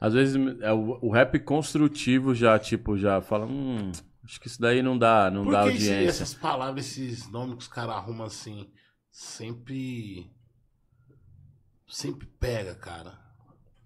Às 0.00 0.12
vezes 0.12 0.36
é, 0.60 0.72
o, 0.72 0.98
o 1.00 1.10
rap 1.10 1.38
construtivo 1.40 2.34
já, 2.34 2.58
tipo, 2.58 2.96
já 2.98 3.20
fala, 3.22 3.46
hum, 3.46 3.90
acho 4.28 4.40
que 4.40 4.46
isso 4.46 4.60
daí 4.60 4.82
não 4.82 4.96
dá, 4.98 5.30
não 5.30 5.44
Por 5.44 5.52
dá 5.52 5.62
que 5.64 5.70
esse- 5.70 5.88
audiência. 5.90 6.08
essas 6.22 6.34
palavras, 6.34 6.86
esses 6.86 7.28
nomes 7.30 7.54
que 7.56 7.62
os 7.62 7.68
caras 7.68 7.96
arrumam 7.96 8.26
assim, 8.26 8.70
sempre. 9.10 10.30
Sempre 11.86 12.26
pega, 12.38 12.74
cara. 12.74 13.18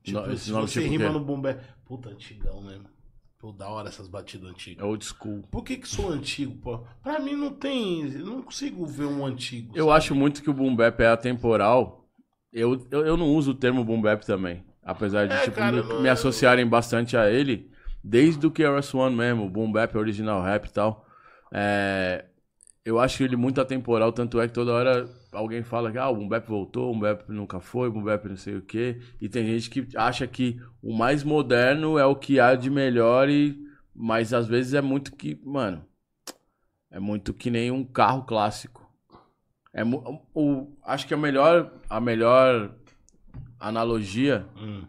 Tipo, 0.02 0.20
No- 0.20 0.32
esse 0.32 0.46
se 0.46 0.50
você 0.52 0.80
tipo 0.80 0.90
rima 0.92 1.10
no 1.10 1.20
bombé. 1.24 1.60
Puta, 1.86 2.08
antigão 2.08 2.60
mesmo. 2.60 2.90
Pô, 3.38 3.52
da 3.52 3.68
hora 3.68 3.88
essas 3.88 4.08
batidas 4.08 4.48
É 4.48 4.50
antigas. 4.52 4.84
old 4.84 5.04
school. 5.04 5.42
Por 5.50 5.62
que 5.64 5.76
que 5.76 5.88
sou 5.88 6.10
antigo, 6.10 6.56
pô? 6.58 6.78
Pra 7.02 7.18
mim 7.20 7.34
não 7.34 7.52
tem. 7.52 8.02
Eu 8.12 8.26
não 8.26 8.42
consigo 8.42 8.84
ver 8.86 9.06
um 9.06 9.24
antigo. 9.26 9.72
Eu 9.76 9.86
sabe? 9.86 9.96
acho 9.98 10.14
muito 10.14 10.42
que 10.42 10.50
o 10.50 10.54
boom 10.54 10.74
bap 10.74 11.00
é 11.00 11.08
atemporal. 11.08 12.08
Eu, 12.52 12.86
eu, 12.90 13.06
eu 13.06 13.16
não 13.16 13.28
uso 13.34 13.52
o 13.52 13.54
termo 13.54 13.84
boom 13.84 14.00
bap 14.00 14.24
também. 14.24 14.64
Apesar 14.82 15.26
de 15.26 15.34
É, 15.34 15.40
tipo, 15.44 15.56
cara, 15.56 15.82
me, 15.82 15.88
não- 15.88 16.02
me 16.02 16.08
associarem 16.08 16.66
bastante 16.66 17.16
a 17.16 17.30
ele. 17.30 17.70
Desde 18.02 18.46
o 18.46 18.50
KRS 18.50 18.96
One 18.96 19.14
mesmo, 19.14 19.46
o 19.46 19.50
boom 19.50 19.70
bap, 19.70 19.96
original 19.96 20.42
rap 20.42 20.66
e 20.66 20.72
tal. 20.72 21.06
É, 21.52 22.24
eu 22.84 22.98
acho 22.98 23.22
ele 23.22 23.36
muito 23.36 23.60
atemporal, 23.60 24.12
tanto 24.12 24.40
é 24.40 24.48
que 24.48 24.54
toda 24.54 24.72
hora 24.72 25.08
alguém 25.30 25.62
fala 25.62 25.90
que 25.92 25.98
ah, 25.98 26.08
o 26.08 26.16
boom 26.16 26.28
bap 26.28 26.48
voltou, 26.48 26.90
o 26.90 26.92
boom 26.92 27.00
bap 27.00 27.24
nunca 27.28 27.60
foi, 27.60 27.88
o 27.88 27.92
boom 27.92 28.02
bap 28.02 28.28
não 28.28 28.36
sei 28.36 28.56
o 28.56 28.62
quê. 28.62 29.00
E 29.20 29.28
tem 29.28 29.46
gente 29.46 29.70
que 29.70 29.96
acha 29.96 30.26
que 30.26 30.60
o 30.82 30.92
mais 30.96 31.22
moderno 31.22 31.96
é 31.98 32.04
o 32.04 32.16
que 32.16 32.40
há 32.40 32.54
de 32.56 32.68
melhor, 32.68 33.28
e, 33.28 33.56
mas 33.94 34.32
às 34.34 34.48
vezes 34.48 34.74
é 34.74 34.80
muito 34.80 35.14
que, 35.14 35.40
mano, 35.44 35.84
é 36.90 36.98
muito 36.98 37.32
que 37.32 37.50
nem 37.50 37.70
um 37.70 37.84
carro 37.84 38.24
clássico. 38.24 38.82
É, 39.72 39.82
o, 40.34 40.76
acho 40.84 41.06
que 41.06 41.14
a 41.14 41.16
melhor, 41.16 41.72
a 41.88 42.00
melhor 42.00 42.74
analogia 43.58 44.46
Hum. 44.56 44.84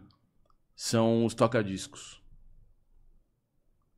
são 0.74 1.24
os 1.24 1.32
toca-discos. 1.32 2.23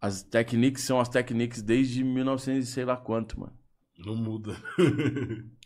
As 0.00 0.22
techniques 0.22 0.82
são 0.82 1.00
as 1.00 1.08
techniques 1.08 1.62
desde 1.62 2.04
1900 2.04 2.68
e 2.68 2.72
sei 2.72 2.84
lá 2.84 2.96
quanto, 2.96 3.40
mano. 3.40 3.56
Não 3.98 4.14
muda. 4.14 4.56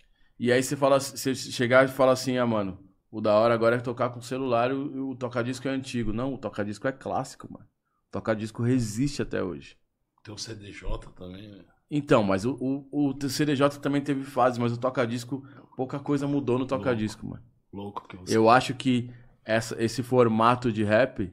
E 0.43 0.51
aí 0.51 0.63
você 0.63 0.75
fala, 0.75 0.99
você 0.99 1.35
chegar 1.35 1.85
e 1.85 1.89
fala 1.89 2.13
assim, 2.13 2.39
ah, 2.39 2.47
mano, 2.47 2.83
o 3.11 3.21
da 3.21 3.35
hora 3.35 3.53
agora 3.53 3.77
é 3.77 3.79
tocar 3.79 4.09
com 4.09 4.23
celular 4.23 4.71
e 4.71 4.73
o, 4.73 5.11
o 5.11 5.15
toca-disco 5.15 5.69
é 5.69 5.71
antigo. 5.71 6.15
Não, 6.15 6.33
o 6.33 6.39
toca-disco 6.39 6.89
é 6.89 6.93
clássico, 6.93 7.47
mano. 7.53 7.67
O 8.09 8.11
toca-disco 8.11 8.63
resiste 8.63 9.21
até 9.21 9.43
hoje. 9.43 9.77
Tem 10.25 10.33
o 10.33 10.39
CDJ 10.39 10.83
também, 11.15 11.47
né? 11.47 11.63
Então, 11.91 12.23
mas 12.23 12.47
o, 12.47 12.57
o, 12.59 13.11
o 13.11 13.29
CDJ 13.29 13.81
também 13.83 14.01
teve 14.01 14.25
fases, 14.25 14.59
mas 14.59 14.73
o 14.73 14.79
toca-disco, 14.79 15.47
pouca 15.77 15.99
coisa 15.99 16.27
mudou 16.27 16.59
no 16.59 16.65
toca-disco, 16.67 17.27
mano. 17.27 17.43
Louco 17.71 18.09
que 18.09 18.17
você. 18.17 18.35
Eu 18.35 18.49
acho 18.49 18.75
que 18.75 19.11
essa, 19.45 19.77
esse 19.83 20.03
formato 20.03 20.73
de 20.73 20.83
rap, 20.85 21.31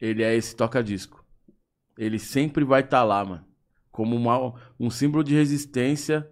ele 0.00 0.22
é 0.22 0.32
esse 0.32 0.54
toca-disco. 0.54 1.23
Ele 1.96 2.18
sempre 2.18 2.64
vai 2.64 2.80
estar 2.80 3.02
lá, 3.04 3.24
mano. 3.24 3.44
Como 3.92 4.16
uma, 4.16 4.54
um 4.78 4.90
símbolo 4.90 5.22
de 5.22 5.34
resistência 5.34 6.28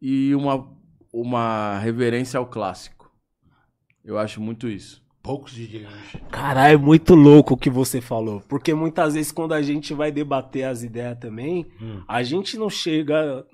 e 0.00 0.34
uma, 0.34 0.68
uma 1.12 1.78
reverência 1.78 2.38
ao 2.38 2.46
clássico. 2.46 3.10
Eu 4.04 4.18
acho 4.18 4.40
muito 4.40 4.68
isso. 4.68 5.02
Poucos 5.22 5.52
DJs 5.52 5.86
hoje. 5.86 6.22
Caralho, 6.30 6.74
é 6.74 6.76
muito 6.76 7.14
louco 7.14 7.54
o 7.54 7.56
que 7.56 7.68
você 7.68 8.00
falou. 8.00 8.40
Porque 8.48 8.72
muitas 8.72 9.14
vezes 9.14 9.32
quando 9.32 9.52
a 9.52 9.60
gente 9.60 9.92
vai 9.92 10.10
debater 10.12 10.64
as 10.64 10.82
ideias 10.82 11.18
também, 11.18 11.66
Hum. 11.80 12.02
a 12.06 12.22
gente 12.22 12.56
não 12.56 12.70
chega 12.70 13.44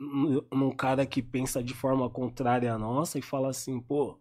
num 0.52 0.70
cara 0.70 1.04
que 1.06 1.22
pensa 1.22 1.62
de 1.62 1.74
forma 1.74 2.08
contrária 2.10 2.72
à 2.72 2.78
nossa 2.78 3.18
e 3.18 3.22
fala 3.22 3.48
assim, 3.48 3.80
pô, 3.80 4.18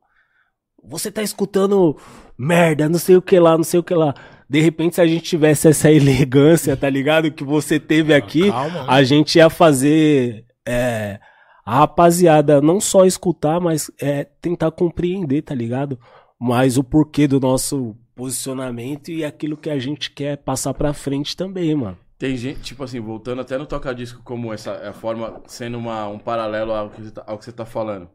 você 0.84 1.12
tá 1.12 1.22
escutando 1.22 1.98
merda, 2.38 2.90
não 2.90 3.00
sei 3.00 3.16
o 3.16 3.22
que 3.22 3.40
lá, 3.40 3.58
não 3.58 3.64
sei 3.64 3.80
o 3.80 3.84
que 3.84 3.94
lá. 3.94 4.14
De 4.50 4.60
repente, 4.60 4.96
se 4.96 5.02
a 5.02 5.08
gente 5.08 5.24
tivesse 5.24 5.68
essa 5.68 5.90
elegância, 5.92 6.76
tá 6.76 6.90
ligado? 6.90 7.32
Que 7.32 7.44
você 7.44 7.80
teve 7.80 8.14
aqui, 8.14 8.50
Calma, 8.50 8.82
né? 8.82 8.86
a 8.88 9.04
gente 9.04 9.38
ia 9.38 9.50
fazer 9.50 10.46
é, 10.66 11.20
a 11.66 11.80
rapaziada 11.80 12.62
não 12.62 12.80
só 12.80 13.06
escutar, 13.06 13.60
mas 13.60 13.90
é, 14.00 14.26
tentar 14.42 14.72
compreender, 14.72 15.42
tá 15.42 15.56
ligado? 15.56 15.98
Mas 16.40 16.78
o 16.78 16.84
porquê 16.84 17.28
do 17.28 17.40
nosso 17.40 17.96
posicionamento 18.16 19.10
e 19.10 19.24
aquilo 19.24 19.58
que 19.58 19.70
a 19.70 19.80
gente 19.80 20.12
quer 20.12 20.38
passar 20.38 20.74
pra 20.74 20.94
frente 20.94 21.36
também, 21.36 21.74
mano. 21.74 21.98
Tem 22.18 22.38
gente, 22.38 22.62
tipo 22.62 22.84
assim, 22.84 23.00
voltando 23.00 23.42
até 23.42 23.58
no 23.58 23.66
toca-disco 23.66 24.22
como 24.24 24.54
essa 24.54 24.90
a 24.90 24.94
forma, 24.94 25.42
sendo 25.48 25.78
uma, 25.78 26.08
um 26.08 26.20
paralelo 26.20 26.72
ao 26.72 26.90
que, 26.90 27.02
você 27.02 27.12
tá, 27.12 27.24
ao 27.26 27.38
que 27.38 27.46
você 27.46 27.52
tá 27.52 27.66
falando. 27.66 28.10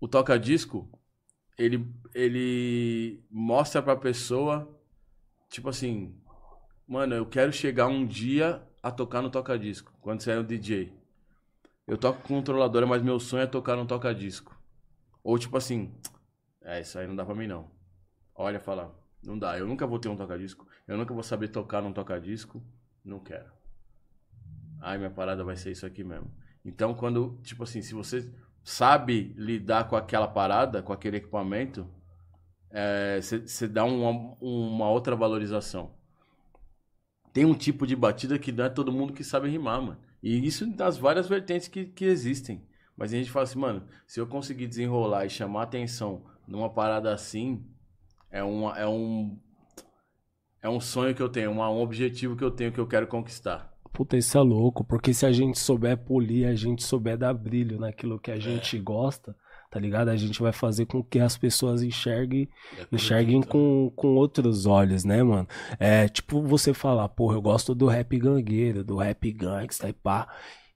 O 0.00 0.06
toca-disco, 0.06 0.88
ele, 1.58 1.92
ele 2.14 3.24
mostra 3.30 3.82
pra 3.82 3.96
pessoa, 3.96 4.68
tipo 5.48 5.68
assim, 5.68 6.14
mano, 6.86 7.14
eu 7.14 7.26
quero 7.26 7.52
chegar 7.52 7.86
um 7.86 8.06
dia 8.06 8.62
a 8.82 8.90
tocar 8.90 9.22
no 9.22 9.30
toca-disco, 9.30 9.92
quando 10.00 10.20
você 10.20 10.32
é 10.32 10.38
um 10.38 10.44
DJ. 10.44 10.92
Eu 11.86 11.96
toco 11.96 12.20
com 12.22 12.34
controladora, 12.34 12.86
mas 12.86 13.02
meu 13.02 13.18
sonho 13.18 13.42
é 13.42 13.46
tocar 13.46 13.76
no 13.76 13.86
toca-disco. 13.86 14.56
Ou 15.22 15.38
tipo 15.38 15.56
assim, 15.56 15.92
é, 16.62 16.80
isso 16.80 16.98
aí 16.98 17.06
não 17.06 17.16
dá 17.16 17.24
pra 17.24 17.34
mim 17.34 17.46
não. 17.46 17.70
Olha, 18.34 18.60
fala, 18.60 18.94
não 19.22 19.38
dá, 19.38 19.58
eu 19.58 19.66
nunca 19.66 19.86
vou 19.86 19.98
ter 19.98 20.08
um 20.08 20.16
toca-disco, 20.16 20.66
eu 20.86 20.96
nunca 20.96 21.14
vou 21.14 21.22
saber 21.22 21.48
tocar 21.48 21.80
num 21.80 21.92
toca-disco, 21.92 22.62
não 23.04 23.18
quero. 23.18 23.50
Ai, 24.80 24.98
minha 24.98 25.10
parada 25.10 25.42
vai 25.42 25.56
ser 25.56 25.72
isso 25.72 25.86
aqui 25.86 26.04
mesmo. 26.04 26.30
Então, 26.64 26.94
quando, 26.94 27.40
tipo 27.42 27.62
assim, 27.62 27.80
se 27.80 27.94
você 27.94 28.32
sabe 28.66 29.32
lidar 29.38 29.88
com 29.88 29.96
aquela 29.96 30.28
parada, 30.28 30.82
com 30.82 30.92
aquele 30.92 31.18
equipamento, 31.18 31.88
você 33.20 33.68
dá 33.68 33.84
uma, 33.84 34.36
uma 34.40 34.88
outra 34.90 35.14
valorização. 35.16 35.94
Tem 37.32 37.44
um 37.44 37.54
tipo 37.54 37.86
de 37.86 37.94
batida 37.94 38.38
que 38.38 38.50
não 38.50 38.64
é 38.64 38.68
todo 38.68 38.90
mundo 38.92 39.12
que 39.12 39.22
sabe 39.22 39.48
rimar, 39.48 39.80
mano. 39.82 39.98
E 40.22 40.44
isso 40.46 40.66
das 40.66 40.96
várias 40.96 41.28
vertentes 41.28 41.68
que, 41.68 41.84
que 41.84 42.04
existem. 42.04 42.66
Mas 42.96 43.12
a 43.12 43.16
gente 43.16 43.30
fala 43.30 43.44
assim, 43.44 43.58
mano, 43.58 43.86
se 44.06 44.18
eu 44.18 44.26
conseguir 44.26 44.66
desenrolar 44.66 45.26
e 45.26 45.30
chamar 45.30 45.64
atenção 45.64 46.24
numa 46.48 46.70
parada 46.70 47.12
assim, 47.12 47.64
é, 48.30 48.42
uma, 48.44 48.78
é 48.78 48.86
um. 48.88 49.38
É 50.60 50.68
um 50.68 50.80
sonho 50.80 51.14
que 51.14 51.22
eu 51.22 51.30
tenho, 51.30 51.50
uma- 51.50 51.70
um 51.70 51.80
objetivo 51.80 52.36
que 52.36 52.44
eu 52.44 52.50
tenho 52.50 52.70
que 52.70 52.78
eu 52.78 52.86
quero 52.86 53.06
conquistar. 53.06 53.74
Puta, 53.96 54.14
isso 54.14 54.36
é 54.36 54.40
louco, 54.42 54.84
porque 54.84 55.14
se 55.14 55.24
a 55.24 55.32
gente 55.32 55.58
souber 55.58 55.96
polir, 55.96 56.46
a 56.46 56.54
gente 56.54 56.84
souber 56.84 57.16
dar 57.16 57.32
brilho 57.32 57.78
naquilo 57.80 58.18
que 58.20 58.30
a 58.30 58.38
gente 58.38 58.78
gosta, 58.78 59.34
tá 59.70 59.80
ligado? 59.80 60.10
A 60.10 60.16
gente 60.16 60.42
vai 60.42 60.52
fazer 60.52 60.84
com 60.84 61.02
que 61.02 61.18
as 61.18 61.38
pessoas 61.38 61.82
enxerguem, 61.82 62.46
enxerguem 62.92 63.40
com, 63.42 63.90
com 63.96 64.08
outros 64.14 64.66
olhos, 64.66 65.02
né, 65.02 65.22
mano? 65.22 65.48
É 65.80 66.08
tipo 66.08 66.42
você 66.42 66.74
falar, 66.74 67.08
porra, 67.08 67.36
eu 67.36 67.42
gosto 67.42 67.74
do 67.74 67.86
rap 67.86 68.18
gangueiro, 68.18 68.84
do 68.84 68.96
rap 68.98 69.32
gangsta 69.32 69.88
e 69.88 69.94
pá. 69.94 70.28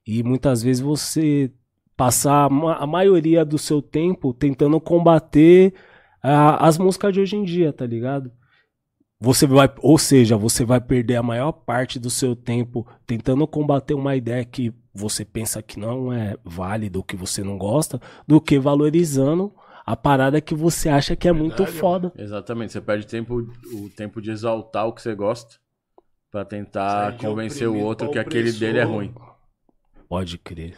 E 0.06 0.22
muitas 0.22 0.62
vezes 0.62 0.80
você 0.80 1.52
passar 1.94 2.46
a 2.46 2.48
ma- 2.48 2.76
a 2.76 2.86
maioria 2.86 3.44
do 3.44 3.58
seu 3.58 3.82
tempo 3.82 4.32
tentando 4.32 4.80
combater 4.80 5.74
ah, 6.22 6.66
as 6.66 6.78
músicas 6.78 7.12
de 7.12 7.20
hoje 7.20 7.36
em 7.36 7.44
dia, 7.44 7.70
tá 7.70 7.84
ligado? 7.86 8.32
Você 9.20 9.46
vai, 9.46 9.70
ou 9.82 9.98
seja, 9.98 10.34
você 10.36 10.64
vai 10.64 10.80
perder 10.80 11.16
a 11.16 11.22
maior 11.22 11.52
parte 11.52 11.98
do 11.98 12.08
seu 12.08 12.34
tempo 12.34 12.86
tentando 13.06 13.46
combater 13.46 13.92
uma 13.92 14.16
ideia 14.16 14.42
que 14.44 14.72
você 14.94 15.26
pensa 15.26 15.62
que 15.62 15.78
não 15.78 16.10
é 16.10 16.36
válida 16.42 16.98
ou 16.98 17.04
que 17.04 17.16
você 17.16 17.44
não 17.44 17.58
gosta, 17.58 18.00
do 18.26 18.40
que 18.40 18.58
valorizando 18.58 19.52
a 19.84 19.94
parada 19.94 20.40
que 20.40 20.54
você 20.54 20.88
acha 20.88 21.14
que 21.14 21.28
é 21.28 21.32
muito 21.32 21.64
Verdade, 21.64 21.78
foda. 21.78 22.12
Exatamente, 22.16 22.72
você 22.72 22.80
perde 22.80 23.06
tempo, 23.06 23.46
o 23.72 23.90
tempo 23.90 24.22
de 24.22 24.30
exaltar 24.30 24.86
o 24.86 24.92
que 24.92 25.02
você 25.02 25.14
gosta 25.14 25.56
pra 26.30 26.44
tentar 26.44 27.10
Sai 27.10 27.12
de 27.12 27.26
convencer 27.26 27.68
o 27.68 27.78
outro 27.78 28.10
que 28.10 28.18
aquele 28.18 28.50
dele 28.52 28.78
é 28.78 28.86
opressor. 28.86 28.94
ruim. 28.94 29.14
Pode 30.08 30.38
crer. 30.38 30.76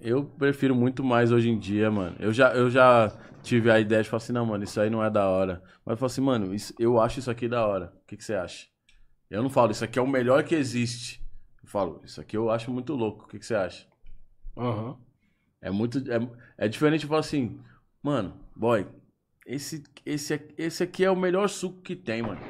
Eu 0.00 0.24
prefiro 0.24 0.74
muito 0.74 1.04
mais 1.04 1.30
hoje 1.30 1.50
em 1.50 1.58
dia, 1.58 1.90
mano. 1.90 2.16
Eu 2.18 2.32
já, 2.32 2.52
eu 2.54 2.70
já 2.70 3.12
tive 3.46 3.70
a 3.70 3.78
ideia 3.80 4.02
de 4.02 4.08
falar 4.08 4.18
assim, 4.22 4.32
não, 4.32 4.44
mano, 4.44 4.64
isso 4.64 4.80
aí 4.80 4.90
não 4.90 5.02
é 5.04 5.10
da 5.10 5.28
hora. 5.28 5.62
Mas 5.84 5.92
eu 5.92 5.96
falo 5.96 6.06
assim, 6.06 6.20
mano, 6.20 6.54
isso- 6.54 6.74
eu 6.78 7.00
acho 7.00 7.20
isso 7.20 7.30
aqui 7.30 7.48
da 7.48 7.66
hora. 7.66 7.92
O 8.02 8.06
que, 8.06 8.16
que 8.16 8.24
você 8.24 8.34
acha? 8.34 8.66
Eu 9.30 9.42
não 9.42 9.50
falo, 9.50 9.72
isso 9.72 9.84
aqui 9.84 9.98
é 9.98 10.02
o 10.02 10.06
melhor 10.08 10.44
que 10.44 10.54
existe. 10.54 11.22
Eu 11.62 11.68
falo, 11.68 12.00
isso 12.04 12.20
aqui 12.20 12.36
eu 12.36 12.50
acho 12.50 12.70
muito 12.70 12.94
louco. 12.94 13.24
O 13.24 13.28
que, 13.28 13.38
que 13.38 13.46
você 13.46 13.54
acha? 13.54 13.86
Aham. 14.56 14.96
É 15.60 15.70
muito. 15.70 15.98
É, 16.10 16.66
é 16.66 16.68
diferente 16.68 17.02
de 17.02 17.06
falar 17.06 17.20
assim, 17.20 17.58
mano, 18.02 18.34
boy, 18.54 18.86
esse, 19.46 19.82
esse, 20.04 20.40
esse 20.58 20.82
aqui 20.82 21.04
é 21.04 21.10
o 21.10 21.16
melhor 21.16 21.48
suco 21.48 21.80
que 21.82 21.96
tem, 21.96 22.22
mano. 22.22 22.40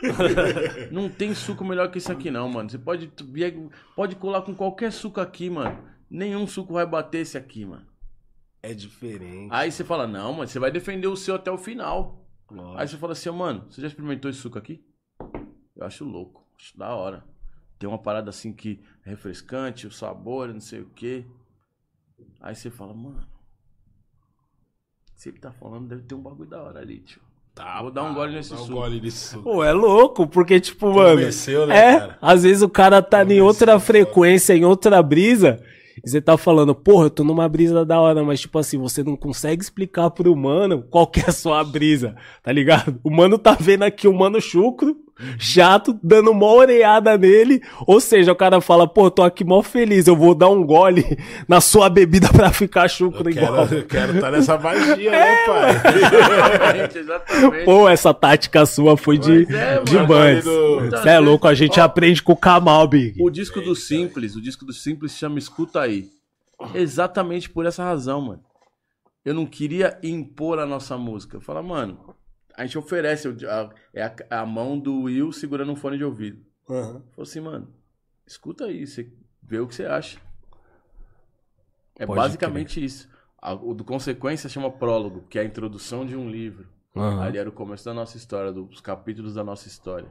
não 0.92 1.08
tem 1.08 1.34
suco 1.34 1.64
melhor 1.64 1.90
que 1.90 1.98
esse 1.98 2.10
aqui, 2.12 2.30
não, 2.30 2.48
mano. 2.48 2.70
Você 2.70 2.78
pode, 2.78 3.10
pode 3.96 4.16
colar 4.16 4.42
com 4.42 4.54
qualquer 4.54 4.92
suco 4.92 5.20
aqui, 5.20 5.50
mano. 5.50 5.82
Nenhum 6.10 6.46
suco 6.46 6.72
vai 6.72 6.86
bater 6.86 7.18
esse 7.20 7.36
aqui, 7.36 7.64
mano. 7.64 7.86
É 8.62 8.74
diferente. 8.74 9.48
Aí 9.52 9.70
você 9.70 9.84
fala, 9.84 10.06
não, 10.06 10.32
mano, 10.32 10.48
você 10.48 10.58
vai 10.58 10.70
defender 10.70 11.06
o 11.06 11.16
seu 11.16 11.34
até 11.36 11.50
o 11.50 11.58
final. 11.58 12.26
lógico. 12.50 12.78
Aí 12.78 12.88
você 12.88 12.96
fala 12.96 13.12
assim, 13.12 13.30
mano, 13.30 13.66
você 13.70 13.80
já 13.80 13.86
experimentou 13.86 14.30
esse 14.30 14.40
suco 14.40 14.58
aqui? 14.58 14.84
Eu 15.76 15.86
acho 15.86 16.04
louco. 16.04 16.44
Acho 16.58 16.76
da 16.76 16.94
hora. 16.94 17.24
Tem 17.78 17.88
uma 17.88 17.98
parada 17.98 18.30
assim 18.30 18.52
que 18.52 18.82
é 19.06 19.10
refrescante, 19.10 19.86
o 19.86 19.90
sabor, 19.92 20.48
não 20.52 20.60
sei 20.60 20.80
o 20.80 20.90
quê. 20.90 21.24
Aí 22.40 22.54
você 22.54 22.68
fala, 22.70 22.92
mano. 22.92 23.24
Se 25.14 25.28
ele 25.28 25.38
tá 25.38 25.52
falando, 25.52 25.88
deve 25.88 26.02
ter 26.02 26.14
um 26.14 26.20
bagulho 26.22 26.48
da 26.48 26.62
hora 26.62 26.80
ali, 26.80 27.00
tio. 27.00 27.20
Tá, 27.54 27.82
Vou 27.82 27.90
dar 27.90 28.04
um 28.04 28.14
gole 28.14 28.34
nesse 28.34 28.50
dá 28.50 28.56
um 28.56 28.58
suco. 28.66 28.72
gole 28.74 29.00
nesse 29.00 29.30
suco. 29.30 29.42
Pô, 29.42 29.64
é 29.64 29.72
louco, 29.72 30.26
porque, 30.28 30.60
tipo, 30.60 30.92
mano. 30.94 31.16
Convenceu, 31.18 31.66
né, 31.66 31.76
é, 31.76 31.98
cara? 31.98 32.18
às 32.22 32.44
vezes 32.44 32.62
o 32.62 32.68
cara 32.68 33.02
tá 33.02 33.18
em 33.18 33.24
Convenceu, 33.24 33.44
outra 33.46 33.72
foda. 33.72 33.84
frequência, 33.84 34.54
em 34.54 34.64
outra 34.64 35.02
brisa, 35.02 35.60
e 36.04 36.08
você 36.08 36.20
tá 36.20 36.36
falando, 36.36 36.74
porra, 36.74 37.06
eu 37.06 37.10
tô 37.10 37.24
numa 37.24 37.48
brisa 37.48 37.84
da 37.84 38.00
hora, 38.00 38.22
mas, 38.24 38.40
tipo 38.40 38.58
assim, 38.58 38.78
você 38.78 39.02
não 39.02 39.16
consegue 39.16 39.62
explicar 39.62 40.10
pro 40.10 40.34
mano 40.36 40.82
qual 40.82 41.06
que 41.06 41.20
é 41.20 41.24
a 41.28 41.32
sua 41.32 41.62
brisa, 41.64 42.14
tá 42.42 42.52
ligado? 42.52 43.00
O 43.02 43.10
mano 43.10 43.38
tá 43.38 43.56
vendo 43.58 43.82
aqui 43.82 44.06
o 44.06 44.14
mano 44.14 44.40
chucro, 44.40 44.96
chato, 45.38 45.98
dando 46.02 46.32
mó 46.32 46.54
oreada 46.56 47.16
nele, 47.18 47.60
ou 47.86 48.00
seja, 48.00 48.32
o 48.32 48.36
cara 48.36 48.60
fala, 48.60 48.86
pô, 48.86 49.10
tô 49.10 49.22
aqui 49.22 49.44
mó 49.44 49.62
feliz, 49.62 50.06
eu 50.06 50.14
vou 50.16 50.34
dar 50.34 50.48
um 50.48 50.64
gole 50.64 51.04
na 51.48 51.60
sua 51.60 51.88
bebida 51.88 52.28
pra 52.28 52.52
ficar 52.52 52.88
chucro 52.88 53.28
Eu 53.28 53.32
igual. 53.32 53.66
quero, 53.68 53.80
eu 53.80 53.86
quero 53.86 54.14
estar 54.14 54.30
nessa 54.30 54.58
magia, 54.58 55.10
né, 55.10 55.36
pai? 55.46 55.70
Exatamente, 55.94 56.98
exatamente. 56.98 57.64
Pô, 57.64 57.88
essa 57.88 58.14
tática 58.14 58.64
sua 58.66 58.96
foi 58.96 59.18
de, 59.18 59.44
Pois 59.46 59.50
é, 59.58 59.80
de 59.82 59.98
bands. 60.06 60.44
Do- 60.44 60.90
Você 60.90 61.08
é 61.08 61.18
louco, 61.18 61.46
a 61.48 61.54
gente 61.54 61.80
aprende 61.80 62.22
com 62.22 62.32
o 62.32 62.36
Kamal, 62.36 62.86
Big. 62.86 63.22
O 63.22 63.30
disco 63.30 63.60
do 63.60 63.74
Simples, 63.74 64.36
o 64.36 64.40
disco 64.40 64.64
do 64.64 64.72
Simples 64.72 65.12
se 65.12 65.18
chama 65.18 65.38
Escuta 65.38 65.80
Aí. 65.80 66.06
Exatamente 66.74 67.48
por 67.48 67.66
essa 67.66 67.84
razão, 67.84 68.20
mano. 68.20 68.40
Eu 69.24 69.34
não 69.34 69.46
queria 69.46 69.98
impor 70.02 70.58
a 70.58 70.66
nossa 70.66 70.96
música. 70.96 71.36
Eu 71.36 71.40
falo, 71.40 71.62
mano, 71.62 71.98
a 72.58 72.66
gente 72.66 72.76
oferece, 72.78 73.28
o- 73.28 73.36
a, 73.50 73.70
é 73.94 74.02
a, 74.02 74.40
a 74.42 74.46
mão 74.46 74.78
do 74.78 75.02
Will 75.02 75.32
segurando 75.32 75.72
um 75.72 75.76
fone 75.76 75.96
de 75.96 76.04
ouvido. 76.04 76.44
Uhum. 76.68 77.00
Falou 77.12 77.22
assim, 77.22 77.40
mano, 77.40 77.72
escuta 78.26 78.64
aí, 78.66 78.86
você 78.86 79.12
vê 79.42 79.58
o 79.60 79.66
que 79.66 79.74
você 79.74 79.86
acha. 79.86 80.20
É 81.96 82.06
Pode 82.06 82.20
basicamente 82.20 82.84
isso. 82.84 83.08
A- 83.40 83.54
o 83.54 83.72
do 83.74 83.84
Consequência 83.84 84.48
chama 84.48 84.70
Prólogo, 84.70 85.22
que 85.28 85.38
é 85.38 85.42
a 85.42 85.44
introdução 85.44 86.04
de 86.04 86.16
um 86.16 86.28
livro. 86.28 86.68
Uhum. 86.94 87.20
Ali 87.20 87.38
era 87.38 87.48
o 87.48 87.52
começo 87.52 87.84
da 87.84 87.94
nossa 87.94 88.16
história, 88.16 88.52
dos 88.52 88.80
capítulos 88.80 89.34
da 89.34 89.44
nossa 89.44 89.68
história. 89.68 90.08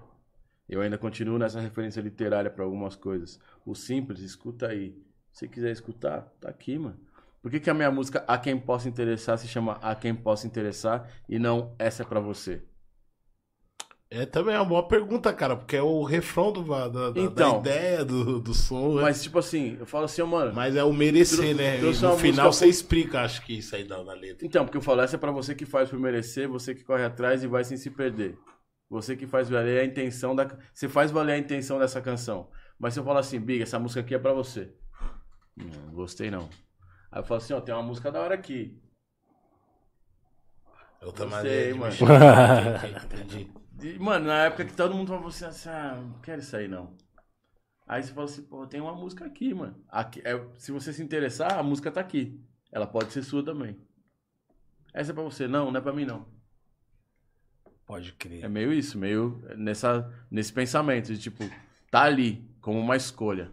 Eu 0.69 0.81
ainda 0.81 0.97
continuo 0.97 1.37
nessa 1.37 1.59
referência 1.59 2.01
literária 2.01 2.49
para 2.51 2.63
algumas 2.63 2.95
coisas. 2.95 3.39
O 3.65 3.73
simples, 3.75 4.19
escuta 4.21 4.67
aí. 4.67 4.97
Se 5.31 5.47
quiser 5.47 5.71
escutar, 5.71 6.21
tá 6.41 6.49
aqui, 6.49 6.77
mano. 6.77 6.99
Por 7.47 7.51
que, 7.51 7.61
que 7.61 7.69
a 7.69 7.73
minha 7.73 7.89
música 7.89 8.25
A 8.27 8.37
Quem 8.37 8.59
Possa 8.59 8.89
Interessar 8.89 9.37
se 9.37 9.47
chama 9.47 9.79
A 9.81 9.95
Quem 9.95 10.13
Possa 10.13 10.45
Interessar 10.45 11.09
e 11.29 11.39
não 11.39 11.73
Essa 11.79 12.03
é 12.03 12.05
pra 12.05 12.19
você? 12.19 12.61
É 14.11 14.25
também 14.25 14.53
uma 14.53 14.65
boa 14.65 14.85
pergunta, 14.85 15.31
cara, 15.31 15.55
porque 15.55 15.77
é 15.77 15.81
o 15.81 16.03
refrão 16.03 16.51
do, 16.51 16.61
da, 16.61 16.89
da- 16.89 17.09
da 17.11 17.21
Então. 17.21 17.59
ideia 17.59 18.03
do, 18.03 18.41
do 18.41 18.53
som. 18.53 18.95
né? 18.95 19.01
Mas, 19.03 19.23
tipo 19.23 19.39
assim, 19.39 19.77
eu 19.79 19.85
falo 19.85 20.03
assim, 20.03 20.21
mano. 20.23 20.53
Mas 20.53 20.75
é 20.75 20.83
o 20.83 20.91
merecer, 20.91 21.55
né? 21.55 21.77
No 21.77 21.93
final 21.93 22.17
música- 22.17 22.51
você 22.51 22.67
explica, 22.67 23.21
acho 23.21 23.41
que 23.45 23.57
isso 23.59 23.73
aí 23.77 23.85
da, 23.85 24.03
da 24.03 24.13
letra. 24.13 24.45
Então, 24.45 24.65
porque 24.65 24.77
eu 24.77 24.81
falo, 24.81 24.99
essa 24.99 25.15
é 25.15 25.19
pra 25.19 25.31
você 25.31 25.55
que 25.55 25.65
faz 25.65 25.89
por 25.89 25.97
merecer, 25.99 26.49
você 26.49 26.75
que 26.75 26.83
corre 26.83 27.05
atrás 27.05 27.43
e 27.45 27.47
vai 27.47 27.63
sem 27.63 27.77
se 27.77 27.89
perder. 27.89 28.37
Você 28.89 29.15
que 29.15 29.25
faz 29.25 29.49
valer 29.49 29.79
a 29.79 29.85
intenção 29.85 30.35
da. 30.35 30.49
Você 30.73 30.89
faz 30.89 31.11
valer 31.11 31.31
a 31.33 31.37
intenção 31.37 31.79
dessa 31.79 32.01
canção. 32.01 32.49
Mas 32.77 32.93
se 32.93 32.99
eu 32.99 33.05
falar 33.05 33.21
assim, 33.21 33.39
Big, 33.39 33.61
essa 33.63 33.79
música 33.79 34.01
aqui 34.01 34.13
é 34.15 34.19
pra 34.19 34.33
você. 34.33 34.73
Não, 35.55 35.93
gostei 35.93 36.29
não. 36.29 36.49
Aí 37.11 37.19
eu 37.19 37.23
falo 37.23 37.37
assim, 37.37 37.53
ó, 37.53 37.61
tem 37.61 37.73
uma 37.73 37.83
música 37.83 38.11
da 38.11 38.21
hora 38.21 38.35
aqui. 38.35 38.81
Não 41.01 41.29
maneira 41.29 41.41
sei, 41.41 41.73
de 41.73 41.79
mano. 41.79 41.95
Entendi. 43.05 43.51
E, 43.81 43.99
mano, 43.99 44.25
na 44.25 44.45
época 44.45 44.65
que 44.65 44.73
todo 44.73 44.95
mundo 44.95 45.09
falava 45.09 45.27
assim, 45.27 45.45
assim, 45.45 45.69
ah, 45.69 45.95
não 45.95 46.19
quero 46.19 46.41
isso 46.41 46.55
aí 46.55 46.67
não. 46.67 46.95
Aí 47.87 48.03
você 48.03 48.11
fala 48.11 48.25
assim, 48.25 48.43
pô, 48.43 48.65
tem 48.65 48.81
uma 48.81 48.93
música 48.93 49.25
aqui, 49.25 49.53
mano. 49.53 49.81
Aqui, 49.87 50.21
é, 50.25 50.45
se 50.57 50.71
você 50.71 50.91
se 50.91 51.01
interessar, 51.01 51.57
a 51.57 51.63
música 51.63 51.91
tá 51.91 52.01
aqui. 52.01 52.43
Ela 52.71 52.87
pode 52.87 53.13
ser 53.13 53.23
sua 53.23 53.43
também. 53.45 53.79
Essa 54.93 55.11
é 55.11 55.13
pra 55.13 55.23
você? 55.23 55.47
Não, 55.47 55.71
não 55.71 55.79
é 55.79 55.81
pra 55.81 55.93
mim 55.93 56.05
não. 56.05 56.25
Pode 57.85 58.11
crer. 58.13 58.43
É 58.43 58.49
meio 58.49 58.73
isso, 58.73 58.97
meio 58.97 59.41
nessa, 59.55 60.11
nesse 60.29 60.51
pensamento 60.51 61.13
de 61.13 61.17
tipo, 61.17 61.43
tá 61.89 62.01
ali, 62.01 62.45
como 62.59 62.79
uma 62.79 62.97
escolha. 62.97 63.51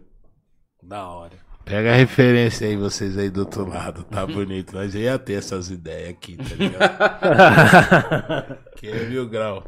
Da 0.83 1.07
hora. 1.07 1.37
Pega 1.65 1.93
a 1.93 1.95
referência 1.95 2.67
aí, 2.67 2.77
vocês 2.77 3.17
aí 3.17 3.27
do 3.29 3.39
outro 3.39 3.67
lado, 3.67 4.03
tá 4.03 4.23
bonito. 4.25 4.75
Nós 4.75 4.93
ia 4.93 5.17
ter 5.17 5.33
essas 5.33 5.71
ideias 5.71 6.09
aqui, 6.11 6.37
tá 6.37 6.43
ligado? 6.55 8.57
que 8.75 8.87
é 8.87 9.05
mil 9.09 9.27
grau. 9.27 9.63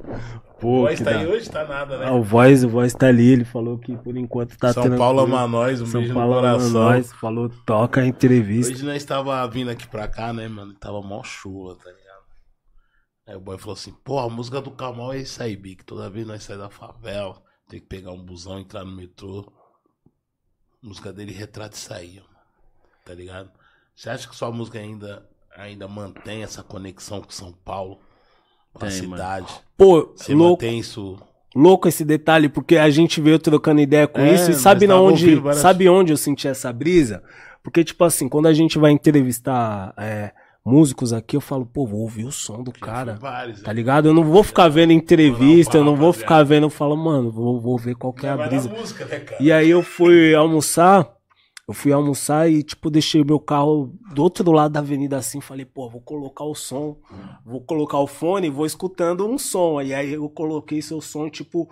Pô, 0.59 0.81
Voz 0.81 0.99
que 0.99 1.05
tá 1.05 1.11
da- 1.11 1.19
aí 1.19 1.27
hoje? 1.27 1.49
Tá 1.49 1.65
nada, 1.65 1.97
né? 1.97 2.05
Ah, 2.07 2.13
o 2.13 2.21
voz, 2.23 2.63
o 2.63 2.69
voz 2.69 2.93
tá 2.93 3.07
ali, 3.07 3.27
ele 3.31 3.45
falou 3.45 3.79
que 3.79 3.95
por 3.97 4.15
enquanto 4.15 4.55
tá 4.57 4.71
São 4.73 4.83
tranquilo. 4.83 5.03
Paulo 5.03 5.19
ama 5.21 5.47
nós, 5.47 5.81
um 5.81 5.85
São 5.87 6.01
beijo 6.01 6.13
Paulo 6.13 6.33
no 6.33 6.37
ama 6.39 6.49
coração. 6.51 6.71
nós, 6.71 7.11
falou, 7.13 7.49
toca 7.65 8.01
a 8.01 8.05
entrevista. 8.05 8.73
Hoje 8.73 8.85
nós 8.85 9.03
tava 9.03 9.45
vindo 9.47 9.69
aqui 9.71 9.87
pra 9.87 10.07
cá, 10.07 10.31
né, 10.31 10.47
mano? 10.47 10.73
Tava 10.75 11.01
mó 11.01 11.23
chuva, 11.23 11.75
tá 11.75 11.89
ligado? 11.89 12.07
Aí 13.27 13.35
o 13.35 13.39
boy 13.39 13.57
falou 13.57 13.73
assim, 13.73 13.93
pô, 14.05 14.19
a 14.19 14.29
música 14.29 14.61
do 14.61 14.69
Kamal 14.71 15.13
é 15.13 15.19
isso 15.19 15.41
aí, 15.41 15.55
Bic. 15.55 15.83
Toda 15.83 16.09
vez 16.09 16.27
nós 16.27 16.43
saímos 16.43 16.65
da 16.65 16.69
favela, 16.69 17.41
tem 17.67 17.79
que 17.79 17.87
pegar 17.87 18.11
um 18.11 18.23
busão, 18.23 18.59
entrar 18.59 18.85
no 18.85 18.95
metrô. 18.95 19.51
A 20.87 20.89
música 20.89 21.11
dele 21.11 21.33
retrata 21.33 21.75
isso 21.75 21.93
aí, 21.93 22.15
mano. 22.15 22.27
Tá 23.03 23.13
ligado? 23.13 23.51
Você 23.93 24.09
acha 24.09 24.25
que 24.25 24.33
sua 24.33 24.49
música 24.53 24.79
ainda, 24.79 25.21
ainda 25.53 25.85
mantém 25.85 26.43
essa 26.43 26.63
conexão 26.63 27.21
com 27.21 27.29
São 27.29 27.51
Paulo? 27.51 27.99
Com 28.73 28.85
a 28.85 28.87
Tem, 28.87 29.01
mano. 29.01 29.17
cidade? 29.17 29.53
Pô, 29.75 30.13
Você 30.15 30.33
louco, 30.33 30.63
mantém 30.63 30.79
isso? 30.79 31.19
louco 31.53 31.89
esse 31.89 32.05
detalhe, 32.05 32.47
porque 32.47 32.77
a 32.77 32.89
gente 32.89 33.19
veio 33.19 33.37
trocando 33.37 33.81
ideia 33.81 34.07
com 34.07 34.21
É, 34.21 34.33
isso 34.33 34.51
e 34.51 34.53
sabe 34.53 34.87
na 34.87 34.97
onde, 34.97 35.41
sabe 35.55 35.89
onde 35.89 36.13
eu 36.13 36.17
senti 36.17 36.47
essa 36.47 36.71
brisa? 36.71 37.21
Porque, 37.61 37.83
tipo 37.83 38.05
assim, 38.05 38.29
quando 38.29 38.45
a 38.45 38.53
gente 38.53 38.79
vai 38.79 38.91
entrevistar 38.91 39.93
é, 39.97 40.31
músicos 40.67 41.13
aqui, 41.13 41.35
eu 41.37 41.41
falo, 41.41 41.65
pô, 41.65 41.87
vou 41.87 42.01
ouvir 42.01 42.25
o 42.25 42.31
som 42.31 42.61
do 42.61 42.71
cara. 42.71 43.13
vários, 43.15 43.61
Tá 43.61 43.69
né? 43.69 43.75
ligado? 43.75 44.07
Eu 44.09 44.13
não 44.13 44.23
vou 44.23 44.43
ficar 44.43 44.67
vendo 44.67 44.91
entrevista, 44.91 45.77
eu 45.77 45.83
não 45.85 45.95
vou 45.95 46.11
ficar 46.11 46.43
vendo, 46.43 46.63
eu 46.65 46.69
falo, 46.69 46.95
mano, 46.97 47.31
vou, 47.31 47.59
vou 47.59 47.77
ver 47.77 47.95
qual 47.95 48.11
que 48.13 48.25
é 48.27 48.29
a 48.29 48.37
brisa. 48.37 48.69
música, 48.69 49.05
né? 49.05 49.25
E 49.39 49.51
aí 49.51 49.69
eu 49.69 49.81
fui 49.81 50.35
almoçar, 50.35 51.09
eu 51.67 51.73
fui 51.73 51.91
almoçar 51.91 52.49
e, 52.51 52.63
tipo, 52.63 52.89
deixei 52.89 53.23
meu 53.23 53.39
carro 53.39 53.93
do 54.13 54.21
outro 54.23 54.51
lado 54.51 54.71
da 54.73 54.79
avenida 54.79 55.17
assim, 55.17 55.39
falei, 55.41 55.65
pô, 55.65 55.89
vou 55.89 56.01
colocar 56.01 56.43
o 56.43 56.53
som, 56.55 56.97
vou 57.45 57.61
colocar 57.61 57.97
o 57.99 58.07
fone 58.07 58.47
e 58.47 58.51
vou 58.51 58.65
escutando 58.65 59.25
um 59.27 59.37
som. 59.37 59.81
E 59.81 59.93
aí 59.93 60.13
eu 60.13 60.29
coloquei 60.29 60.81
seu 60.81 60.99
som, 61.01 61.29
tipo, 61.29 61.69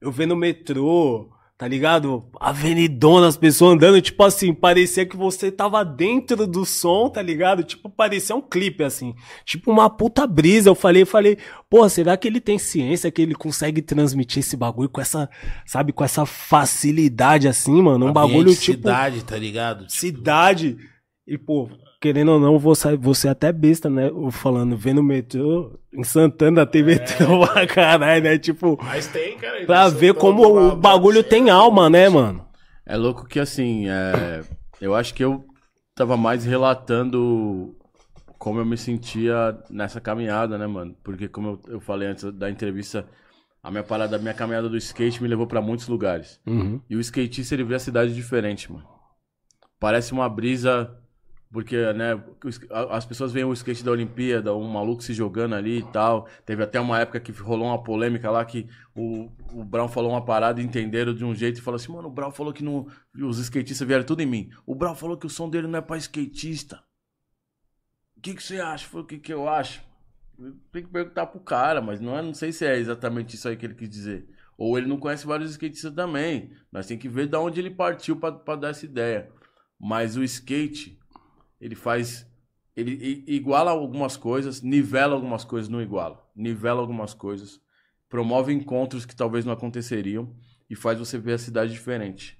eu 0.00 0.10
vendo 0.12 0.32
o 0.32 0.36
metrô, 0.36 1.28
tá 1.58 1.66
ligado? 1.66 2.28
Avenidona, 2.38 3.28
as 3.28 3.36
pessoas 3.36 3.74
andando, 3.74 4.00
tipo 4.02 4.22
assim, 4.22 4.52
parecia 4.52 5.06
que 5.06 5.16
você 5.16 5.50
tava 5.50 5.82
dentro 5.84 6.46
do 6.46 6.66
som, 6.66 7.08
tá 7.08 7.22
ligado? 7.22 7.64
Tipo, 7.64 7.88
parecia 7.88 8.36
um 8.36 8.42
clipe, 8.42 8.84
assim. 8.84 9.14
Tipo 9.44 9.70
uma 9.70 9.88
puta 9.88 10.26
brisa. 10.26 10.68
Eu 10.68 10.74
falei, 10.74 11.06
falei, 11.06 11.38
pô, 11.70 11.88
será 11.88 12.16
que 12.16 12.28
ele 12.28 12.40
tem 12.40 12.58
ciência 12.58 13.10
que 13.10 13.22
ele 13.22 13.34
consegue 13.34 13.80
transmitir 13.80 14.40
esse 14.40 14.56
bagulho 14.56 14.90
com 14.90 15.00
essa, 15.00 15.30
sabe, 15.64 15.92
com 15.92 16.04
essa 16.04 16.26
facilidade 16.26 17.48
assim, 17.48 17.80
mano? 17.80 18.06
Um 18.06 18.12
bagulho 18.12 18.54
tipo 18.54 18.78
cidade, 18.78 19.24
tá 19.24 19.36
ligado? 19.38 19.86
Tipo, 19.86 19.92
cidade. 19.92 20.76
E, 21.26 21.38
pô, 21.38 21.70
querendo 22.00 22.32
ou 22.32 22.40
não, 22.40 22.58
vou 22.58 22.74
sair, 22.74 22.96
vou 22.96 23.14
ser 23.14 23.28
até 23.28 23.52
besta, 23.52 23.88
né? 23.90 24.10
Falando, 24.30 24.76
vendo 24.76 25.00
o 25.00 25.04
metrô, 25.04 25.78
em 25.92 26.04
Santana 26.04 26.66
tem 26.66 26.82
metrô 26.82 27.46
pra 27.46 27.66
caralho, 27.66 28.24
né? 28.24 28.38
Tipo, 28.38 28.78
Mas 28.82 29.06
tem, 29.06 29.36
cara. 29.38 29.64
pra 29.66 29.88
ver 29.88 30.14
como 30.14 30.72
o 30.72 30.76
bagulho 30.76 31.18
mano. 31.18 31.28
tem 31.28 31.50
alma, 31.50 31.88
né, 31.90 32.08
mano? 32.08 32.46
É 32.84 32.96
louco 32.96 33.26
que 33.26 33.40
assim, 33.40 33.88
é, 33.88 34.42
eu 34.80 34.94
acho 34.94 35.12
que 35.14 35.24
eu 35.24 35.44
tava 35.94 36.16
mais 36.16 36.44
relatando 36.44 37.74
como 38.38 38.60
eu 38.60 38.66
me 38.66 38.76
sentia 38.76 39.58
nessa 39.70 40.00
caminhada, 40.00 40.56
né, 40.58 40.66
mano? 40.66 40.94
Porque 41.02 41.26
como 41.26 41.60
eu, 41.66 41.74
eu 41.74 41.80
falei 41.80 42.08
antes 42.08 42.24
da 42.32 42.50
entrevista, 42.50 43.08
a 43.62 43.70
minha 43.70 43.82
parada, 43.82 44.16
a 44.16 44.18
minha 44.18 44.34
caminhada 44.34 44.68
do 44.68 44.76
skate 44.76 45.20
me 45.22 45.28
levou 45.28 45.46
pra 45.46 45.60
muitos 45.60 45.88
lugares. 45.88 46.40
Uhum. 46.46 46.80
E 46.88 46.94
o 46.94 47.00
skatista, 47.00 47.54
ele 47.54 47.64
vê 47.64 47.74
a 47.74 47.80
cidade 47.80 48.14
diferente, 48.14 48.70
mano. 48.70 48.86
Parece 49.80 50.12
uma 50.12 50.28
brisa, 50.28 50.96
porque, 51.56 51.90
né, 51.94 52.22
as 52.90 53.06
pessoas 53.06 53.32
veem 53.32 53.46
o 53.46 53.52
skate 53.54 53.82
da 53.82 53.90
Olimpíada, 53.90 54.54
um 54.54 54.68
maluco 54.68 55.02
se 55.02 55.14
jogando 55.14 55.54
ali 55.54 55.78
e 55.78 55.82
tal. 55.90 56.28
Teve 56.44 56.62
até 56.62 56.78
uma 56.78 57.00
época 57.00 57.18
que 57.18 57.32
rolou 57.32 57.68
uma 57.68 57.82
polêmica 57.82 58.30
lá 58.30 58.44
que 58.44 58.68
o, 58.94 59.30
o 59.54 59.64
Brown 59.64 59.88
falou 59.88 60.10
uma 60.10 60.22
parada 60.22 60.60
e 60.60 60.64
entenderam 60.66 61.14
de 61.14 61.24
um 61.24 61.34
jeito 61.34 61.56
e 61.56 61.62
falou 61.62 61.76
assim, 61.76 61.90
mano, 61.90 62.08
o 62.08 62.10
Brown 62.10 62.30
falou 62.30 62.52
que 62.52 62.62
não, 62.62 62.86
os 63.18 63.38
skatistas 63.38 63.88
vieram 63.88 64.04
tudo 64.04 64.20
em 64.20 64.26
mim. 64.26 64.50
O 64.66 64.74
Brown 64.74 64.94
falou 64.94 65.16
que 65.16 65.24
o 65.24 65.30
som 65.30 65.48
dele 65.48 65.66
não 65.66 65.78
é 65.78 65.80
pra 65.80 65.96
skatista. 65.96 66.84
O 68.18 68.20
que, 68.20 68.34
que 68.34 68.42
você 68.42 68.60
acha? 68.60 68.86
Foi 68.86 69.00
o 69.00 69.06
que, 69.06 69.18
que 69.18 69.32
eu 69.32 69.48
acho. 69.48 69.82
Tem 70.70 70.82
que 70.82 70.92
perguntar 70.92 71.24
pro 71.24 71.40
cara, 71.40 71.80
mas 71.80 72.02
não, 72.02 72.18
é, 72.18 72.20
não 72.20 72.34
sei 72.34 72.52
se 72.52 72.66
é 72.66 72.76
exatamente 72.76 73.34
isso 73.34 73.48
aí 73.48 73.56
que 73.56 73.64
ele 73.64 73.74
quis 73.74 73.88
dizer. 73.88 74.28
Ou 74.58 74.76
ele 74.76 74.88
não 74.88 74.98
conhece 74.98 75.26
vários 75.26 75.52
skatistas 75.52 75.94
também. 75.94 76.52
Nós 76.70 76.86
tem 76.86 76.98
que 76.98 77.08
ver 77.08 77.26
de 77.28 77.36
onde 77.38 77.60
ele 77.60 77.70
partiu 77.70 78.14
pra 78.16 78.56
dar 78.56 78.68
essa 78.68 78.84
ideia. 78.84 79.30
Mas 79.80 80.18
o 80.18 80.22
skate, 80.22 80.98
ele 81.60 81.74
faz. 81.74 82.26
Ele 82.74 83.24
iguala 83.26 83.70
algumas 83.70 84.16
coisas, 84.16 84.60
nivela 84.60 85.14
algumas 85.14 85.44
coisas, 85.44 85.68
não 85.68 85.80
iguala. 85.80 86.22
Nivela 86.34 86.80
algumas 86.80 87.14
coisas, 87.14 87.60
promove 88.08 88.52
encontros 88.52 89.06
que 89.06 89.16
talvez 89.16 89.44
não 89.44 89.52
aconteceriam. 89.52 90.34
e 90.68 90.74
faz 90.74 90.98
você 90.98 91.16
ver 91.16 91.34
a 91.34 91.38
cidade 91.38 91.72
diferente. 91.72 92.36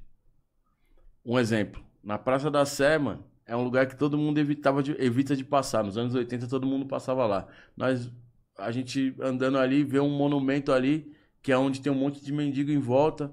Um 1.24 1.38
exemplo, 1.38 1.82
na 2.02 2.18
Praça 2.18 2.50
da 2.50 2.64
Sé, 2.66 2.98
mano, 2.98 3.24
é 3.46 3.56
um 3.56 3.62
lugar 3.62 3.86
que 3.86 3.96
todo 3.96 4.18
mundo 4.18 4.38
evitava 4.38 4.82
de, 4.82 4.92
evita 5.00 5.36
de 5.36 5.44
passar. 5.44 5.84
Nos 5.84 5.96
anos 5.96 6.14
80 6.14 6.48
todo 6.48 6.66
mundo 6.66 6.86
passava 6.86 7.24
lá. 7.26 7.46
Nós, 7.76 8.12
a 8.58 8.70
gente 8.72 9.14
andando 9.20 9.58
ali, 9.58 9.84
vê 9.84 10.00
um 10.00 10.10
monumento 10.10 10.72
ali, 10.72 11.12
que 11.40 11.52
é 11.52 11.56
onde 11.56 11.80
tem 11.80 11.92
um 11.92 11.96
monte 11.96 12.24
de 12.24 12.32
mendigo 12.32 12.72
em 12.72 12.78
volta. 12.78 13.32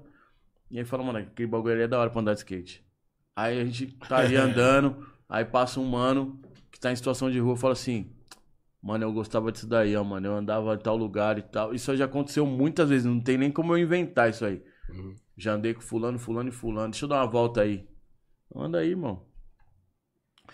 E 0.70 0.78
aí 0.78 0.84
fala, 0.84 1.02
mano, 1.02 1.18
aquele 1.18 1.48
bagulho 1.48 1.74
ali 1.74 1.82
é 1.82 1.88
da 1.88 1.98
hora 1.98 2.10
pra 2.10 2.20
andar 2.20 2.34
de 2.34 2.38
skate. 2.38 2.84
Aí 3.34 3.60
a 3.60 3.64
gente 3.64 3.88
tá 4.08 4.18
ali 4.18 4.34
andando, 4.38 5.04
aí 5.28 5.44
passa 5.44 5.80
um 5.80 5.84
mano 5.84 6.40
que 6.70 6.80
tá 6.80 6.92
em 6.92 6.96
situação 6.96 7.30
de 7.30 7.38
rua 7.38 7.54
e 7.54 7.58
fala 7.58 7.72
assim, 7.72 8.10
mano, 8.82 9.04
eu 9.04 9.12
gostava 9.12 9.50
disso 9.50 9.66
daí, 9.66 9.96
ó, 9.96 10.04
mano. 10.04 10.26
Eu 10.26 10.34
andava 10.36 10.74
em 10.74 10.78
tal 10.78 10.96
lugar 10.96 11.38
e 11.38 11.42
tal. 11.42 11.74
Isso 11.74 11.96
já 11.96 12.04
aconteceu 12.04 12.44
muitas 12.44 12.88
vezes, 12.88 13.04
não 13.04 13.20
tem 13.20 13.38
nem 13.38 13.50
como 13.50 13.72
eu 13.72 13.78
inventar 13.78 14.28
isso 14.30 14.44
aí. 14.44 14.62
Uhum. 14.90 15.14
Já 15.36 15.54
andei 15.54 15.72
com 15.74 15.80
fulano, 15.80 16.18
fulano 16.18 16.48
e 16.48 16.52
fulano. 16.52 16.90
Deixa 16.90 17.04
eu 17.04 17.08
dar 17.08 17.16
uma 17.16 17.30
volta 17.30 17.62
aí. 17.62 17.88
Anda 18.54 18.78
aí, 18.78 18.90
irmão. 18.90 19.26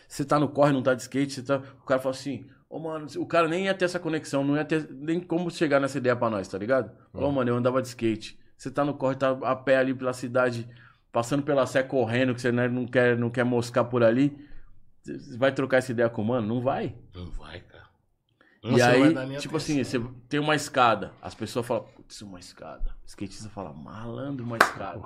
Você 0.07 0.25
tá 0.25 0.39
no 0.39 0.49
corre, 0.49 0.73
não 0.73 0.83
tá 0.83 0.95
de 0.95 1.03
skate, 1.03 1.35
você 1.35 1.43
tá... 1.43 1.57
o 1.57 1.85
cara 1.85 2.01
fala 2.01 2.15
assim, 2.15 2.47
ô 2.69 2.79
mano, 2.79 3.07
o 3.19 3.27
cara 3.27 3.49
nem 3.49 3.65
ia 3.65 3.75
ter 3.75 3.85
essa 3.85 3.99
conexão, 3.99 4.45
não 4.45 4.57
ia 4.57 4.65
ter 4.65 4.89
nem 4.91 5.21
como 5.21 5.51
chegar 5.51 5.81
nessa 5.81 5.99
ideia 5.99 6.17
pra 6.17 6.31
nós, 6.31 6.49
tá 6.49 6.57
ligado? 6.57 6.91
Ô 7.13 7.31
mano, 7.31 7.51
eu 7.51 7.57
andava 7.57 7.83
de 7.83 7.89
skate. 7.89 8.39
Você 8.57 8.71
tá 8.71 8.85
no 8.85 8.95
corre, 8.95 9.17
tá 9.17 9.31
a 9.43 9.57
pé 9.57 9.79
ali 9.79 9.95
pela 9.95 10.13
cidade, 10.13 10.69
passando 11.11 11.43
pela 11.43 11.67
Sé 11.67 11.83
correndo, 11.83 12.35
que 12.35 12.41
você 12.41 12.53
não 12.53 12.87
quer, 12.87 13.17
não 13.17 13.31
quer 13.31 13.45
moscar 13.45 13.85
por 13.85 14.03
ali. 14.03 14.37
Você 15.03 15.37
vai 15.39 15.53
trocar 15.53 15.79
essa 15.79 15.93
ideia 15.93 16.09
com 16.11 16.23
o 16.23 16.25
mano? 16.25 16.47
Não 16.47 16.61
vai. 16.61 16.95
Não 17.15 17.31
vai, 17.31 17.61
cara. 17.61 17.89
E 18.63 18.71
não 18.71 18.79
vai 18.79 19.03
aí, 19.03 19.39
tipo 19.39 19.57
atenção. 19.57 19.57
assim, 19.57 19.85
você 19.85 20.01
tem 20.29 20.39
uma 20.41 20.55
escada. 20.55 21.13
As 21.23 21.35
pessoas 21.35 21.67
falam, 21.67 21.85
putz, 21.97 22.21
uma 22.23 22.39
escada. 22.39 22.95
O 23.03 23.07
skatista 23.07 23.49
fala, 23.49 23.73
malandro, 23.73 24.45
uma 24.45 24.59
escada. 24.59 25.01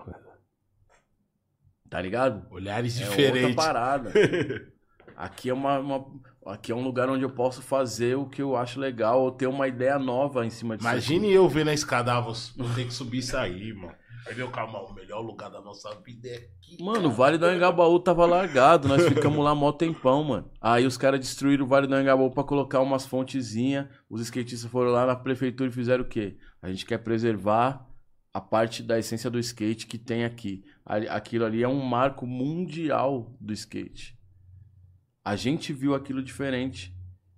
Tá 1.88 2.00
ligado? 2.00 2.46
Olhares 2.50 3.00
É 3.00 3.04
outra 3.04 3.16
diferentes. 3.16 3.54
parada. 3.56 4.12
Aqui 5.16 5.48
é 5.50 5.54
uma, 5.54 5.78
uma- 5.78 6.04
aqui 6.44 6.72
é 6.72 6.74
um 6.74 6.82
lugar 6.82 7.08
onde 7.08 7.22
eu 7.22 7.30
posso 7.30 7.62
fazer 7.62 8.16
o 8.16 8.26
que 8.28 8.42
eu 8.42 8.56
acho 8.56 8.80
legal 8.80 9.22
ou 9.22 9.30
ter 9.30 9.46
uma 9.46 9.68
ideia 9.68 9.96
nova 9.96 10.44
em 10.44 10.50
cima 10.50 10.76
disso. 10.76 10.88
Imagine 10.88 11.30
eu 11.32 11.48
vendo 11.48 11.68
a 11.68 11.72
escada, 11.74 12.14
ah, 12.14 12.20
você 12.20 12.52
vou 12.56 12.68
ter 12.74 12.84
que 12.86 12.92
subir 12.92 13.18
isso 13.18 13.36
aí, 13.36 13.72
mano. 13.72 13.94
Aí 14.26 14.34
meu 14.34 14.50
calma, 14.50 14.80
o 14.80 14.94
melhor 14.94 15.20
lugar 15.20 15.50
da 15.50 15.60
nossa 15.60 15.94
vida 16.00 16.28
é 16.28 16.36
aqui. 16.36 16.82
Mano, 16.82 17.00
o 17.00 17.02
cara. 17.02 17.14
Vale 17.14 17.38
do 17.38 17.46
Anhangabaú 17.46 18.00
tava 18.00 18.24
largado, 18.24 18.88
nós 18.88 19.06
ficamos 19.06 19.44
lá 19.44 19.54
mó 19.54 19.70
tempão, 19.70 20.24
mano. 20.24 20.50
Aí 20.60 20.86
os 20.86 20.96
caras 20.96 21.20
destruíram 21.20 21.64
o 21.64 21.68
Vale 21.68 21.86
do 21.86 21.94
Anhangabaú 21.94 22.30
pra 22.30 22.42
colocar 22.42 22.80
umas 22.80 23.04
fontezinhas. 23.04 23.86
Os 24.08 24.22
skatistas 24.22 24.70
foram 24.70 24.90
lá 24.90 25.04
na 25.04 25.14
prefeitura 25.14 25.68
e 25.68 25.72
fizeram 25.72 26.04
o 26.04 26.08
quê? 26.08 26.38
A 26.62 26.70
gente 26.70 26.86
quer 26.86 26.98
preservar 26.98 27.86
a 28.32 28.40
parte 28.40 28.82
da 28.82 28.98
essência 28.98 29.30
do 29.30 29.38
skate 29.38 29.86
que 29.86 29.98
tem 29.98 30.24
aqui. 30.24 30.64
Aquilo 31.10 31.44
ali 31.44 31.62
é 31.62 31.68
um 31.68 31.80
marco 31.84 32.26
mundial 32.26 33.36
do 33.38 33.52
skate. 33.52 34.18
A 35.22 35.36
gente 35.36 35.72
viu 35.72 35.94
aquilo 35.94 36.22
diferente. 36.22 36.92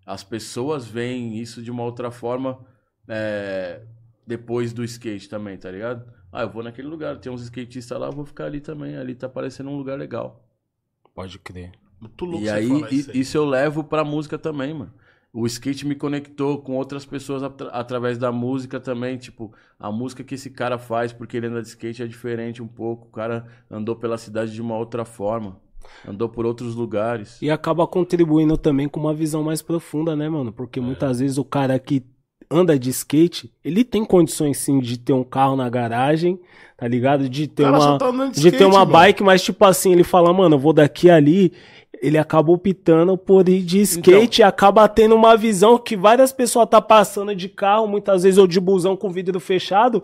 As 0.06 0.22
pessoas 0.22 0.86
veem 0.86 1.36
isso 1.36 1.60
de 1.60 1.70
uma 1.70 1.82
outra 1.82 2.12
forma 2.12 2.64
é, 3.08 3.82
depois 4.26 4.72
do 4.72 4.84
skate 4.84 5.28
também, 5.28 5.58
tá 5.58 5.70
ligado? 5.70 6.15
Ah, 6.32 6.42
eu 6.42 6.50
vou 6.50 6.62
naquele 6.62 6.88
lugar, 6.88 7.18
tem 7.18 7.32
uns 7.32 7.42
skatistas 7.42 7.98
lá, 7.98 8.06
eu 8.08 8.12
vou 8.12 8.24
ficar 8.24 8.44
ali 8.46 8.60
também. 8.60 8.96
Ali 8.96 9.14
tá 9.14 9.28
parecendo 9.28 9.70
um 9.70 9.76
lugar 9.76 9.98
legal. 9.98 10.42
Pode 11.14 11.38
crer. 11.38 11.72
Muito 12.00 12.24
louco 12.24 12.44
E 12.44 12.48
você 12.48 12.50
aí, 12.50 12.86
isso 12.90 13.10
aí. 13.10 13.20
isso 13.20 13.36
eu 13.36 13.44
levo 13.44 13.82
pra 13.84 14.04
música 14.04 14.38
também, 14.38 14.74
mano. 14.74 14.92
O 15.32 15.46
skate 15.46 15.86
me 15.86 15.94
conectou 15.94 16.62
com 16.62 16.76
outras 16.76 17.04
pessoas 17.04 17.42
atra- 17.42 17.68
através 17.68 18.16
da 18.18 18.32
música 18.32 18.80
também. 18.80 19.18
Tipo, 19.18 19.52
a 19.78 19.90
música 19.92 20.24
que 20.24 20.34
esse 20.34 20.50
cara 20.50 20.78
faz, 20.78 21.12
porque 21.12 21.36
ele 21.36 21.46
anda 21.46 21.60
de 21.62 21.68
skate, 21.68 22.02
é 22.02 22.06
diferente 22.06 22.62
um 22.62 22.68
pouco. 22.68 23.08
O 23.08 23.10
cara 23.10 23.46
andou 23.70 23.96
pela 23.96 24.16
cidade 24.18 24.52
de 24.52 24.62
uma 24.62 24.76
outra 24.76 25.04
forma. 25.04 25.60
Andou 26.06 26.28
por 26.28 26.46
outros 26.46 26.74
lugares. 26.74 27.40
E 27.40 27.50
acaba 27.50 27.86
contribuindo 27.86 28.56
também 28.56 28.88
com 28.88 28.98
uma 29.00 29.14
visão 29.14 29.42
mais 29.42 29.60
profunda, 29.62 30.16
né, 30.16 30.28
mano? 30.28 30.50
É. 30.50 30.52
Porque 30.52 30.80
muitas 30.80 31.20
vezes 31.20 31.38
o 31.38 31.44
cara 31.44 31.78
que 31.78 32.04
anda 32.50 32.78
de 32.78 32.90
skate, 32.90 33.52
ele 33.64 33.84
tem 33.84 34.04
condições 34.04 34.58
sim 34.58 34.78
de 34.78 34.98
ter 34.98 35.12
um 35.12 35.24
carro 35.24 35.56
na 35.56 35.68
garagem, 35.68 36.38
tá 36.76 36.86
ligado? 36.86 37.28
De 37.28 37.46
ter 37.46 37.64
cara 37.64 37.78
uma 37.78 37.98
tá 37.98 38.10
de 38.10 38.38
skate, 38.38 38.58
ter 38.58 38.64
uma 38.64 38.80
mano. 38.80 38.92
bike, 38.92 39.22
mas 39.22 39.42
tipo 39.42 39.64
assim, 39.64 39.92
ele 39.92 40.04
fala, 40.04 40.32
mano, 40.32 40.56
eu 40.56 40.58
vou 40.58 40.72
daqui 40.72 41.10
ali. 41.10 41.52
Ele 42.02 42.18
acaba 42.18 42.52
optando 42.52 43.16
por 43.16 43.48
ir 43.48 43.62
de 43.62 43.80
skate 43.80 44.42
e 44.42 44.44
acaba 44.44 44.86
tendo 44.86 45.14
uma 45.14 45.34
visão 45.34 45.78
que 45.78 45.96
várias 45.96 46.30
pessoas 46.30 46.68
tá 46.68 46.78
passando 46.78 47.34
de 47.34 47.48
carro, 47.48 47.88
muitas 47.88 48.22
vezes 48.22 48.36
ou 48.36 48.46
de 48.46 48.60
busão 48.60 48.94
com 48.94 49.08
vidro 49.08 49.40
fechado, 49.40 50.02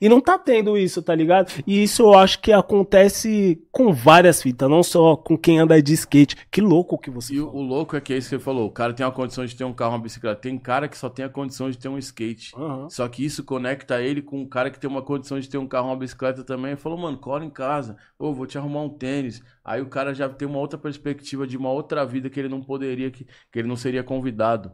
e 0.00 0.08
não 0.08 0.20
tá 0.20 0.38
tendo 0.38 0.76
isso, 0.76 1.02
tá 1.02 1.14
ligado? 1.14 1.52
E 1.66 1.82
isso 1.82 2.02
eu 2.02 2.14
acho 2.14 2.40
que 2.40 2.52
acontece 2.52 3.62
com 3.70 3.92
várias 3.92 4.42
fitas, 4.42 4.68
não 4.68 4.82
só 4.82 5.16
com 5.16 5.36
quem 5.38 5.58
anda 5.58 5.80
de 5.82 5.92
skate. 5.94 6.36
Que 6.50 6.60
louco 6.60 6.98
que 6.98 7.10
você 7.10 7.34
E 7.34 7.40
o, 7.40 7.46
falou. 7.46 7.60
o 7.62 7.66
louco 7.66 7.96
é 7.96 8.00
que 8.00 8.12
é 8.12 8.18
isso 8.18 8.28
que 8.30 8.36
você 8.36 8.42
falou. 8.42 8.66
O 8.66 8.70
cara 8.70 8.92
tem 8.92 9.04
a 9.06 9.10
condição 9.10 9.44
de 9.46 9.54
ter 9.56 9.64
um 9.64 9.72
carro, 9.72 9.92
uma 9.92 9.98
bicicleta. 10.00 10.40
Tem 10.40 10.58
cara 10.58 10.88
que 10.88 10.96
só 10.98 11.08
tem 11.08 11.24
a 11.24 11.28
condição 11.28 11.70
de 11.70 11.78
ter 11.78 11.88
um 11.88 11.98
skate. 11.98 12.52
Aham. 12.56 12.88
Só 12.90 13.08
que 13.08 13.24
isso 13.24 13.44
conecta 13.44 14.00
ele 14.02 14.20
com 14.22 14.40
um 14.40 14.46
cara 14.48 14.70
que 14.70 14.78
tem 14.78 14.88
uma 14.90 15.02
condição 15.02 15.38
de 15.38 15.48
ter 15.48 15.58
um 15.58 15.66
carro, 15.66 15.88
uma 15.88 15.96
bicicleta 15.96 16.44
também. 16.44 16.72
Ele 16.72 16.80
falou, 16.80 16.98
mano, 16.98 17.18
cola 17.18 17.44
em 17.44 17.50
casa. 17.50 17.96
Ô, 18.18 18.32
vou 18.32 18.46
te 18.46 18.58
arrumar 18.58 18.82
um 18.82 18.88
tênis. 18.90 19.42
Aí 19.64 19.80
o 19.80 19.86
cara 19.88 20.14
já 20.14 20.28
tem 20.28 20.46
uma 20.46 20.58
outra 20.58 20.78
perspectiva 20.78 21.46
de 21.46 21.56
uma 21.56 21.70
outra 21.70 22.04
vida 22.04 22.28
que 22.28 22.38
ele 22.38 22.48
não 22.48 22.62
poderia, 22.62 23.10
que, 23.10 23.24
que 23.24 23.58
ele 23.58 23.68
não 23.68 23.76
seria 23.76 24.02
convidado. 24.04 24.72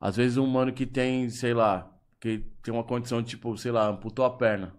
Às 0.00 0.16
vezes 0.16 0.36
um 0.38 0.46
mano 0.46 0.72
que 0.72 0.86
tem, 0.86 1.28
sei 1.28 1.52
lá, 1.52 1.90
que 2.20 2.44
tem 2.62 2.72
uma 2.72 2.84
condição 2.84 3.22
de, 3.22 3.30
tipo, 3.30 3.56
sei 3.56 3.72
lá, 3.72 3.88
amputou 3.88 4.24
a 4.24 4.30
perna. 4.30 4.74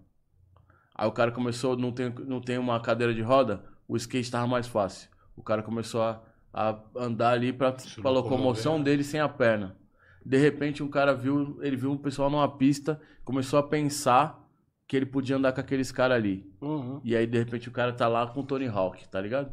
Aí 0.95 1.07
o 1.07 1.11
cara 1.11 1.31
começou, 1.31 1.75
não 1.75 1.91
tem, 1.91 2.13
não 2.27 2.39
tem 2.39 2.57
uma 2.57 2.79
cadeira 2.79 3.13
de 3.13 3.21
roda, 3.21 3.65
o 3.87 3.97
skate 3.97 4.29
tava 4.29 4.45
mais 4.45 4.67
fácil. 4.67 5.09
O 5.35 5.41
cara 5.41 5.63
começou 5.63 6.03
a, 6.03 6.21
a 6.53 6.79
andar 6.95 7.31
ali 7.31 7.51
pra 7.51 7.69
locomover, 7.69 8.11
locomoção 8.11 8.81
dele 8.81 9.03
sem 9.03 9.19
a 9.19 9.27
perna. 9.27 9.75
De 10.23 10.37
repente 10.37 10.83
um 10.83 10.87
cara 10.87 11.15
viu, 11.15 11.57
ele 11.63 11.75
viu 11.75 11.91
um 11.91 11.97
pessoal 11.97 12.29
numa 12.29 12.47
pista, 12.47 13.01
começou 13.23 13.57
a 13.57 13.63
pensar 13.63 14.39
que 14.87 14.95
ele 14.95 15.05
podia 15.05 15.37
andar 15.37 15.53
com 15.53 15.61
aqueles 15.61 15.91
caras 15.91 16.17
ali. 16.17 16.53
Uhum. 16.61 17.01
E 17.03 17.15
aí 17.15 17.25
de 17.25 17.37
repente 17.37 17.67
o 17.67 17.71
cara 17.71 17.91
tá 17.91 18.07
lá 18.07 18.27
com 18.27 18.41
o 18.41 18.43
Tony 18.43 18.67
Hawk, 18.67 19.09
tá 19.09 19.19
ligado? 19.19 19.51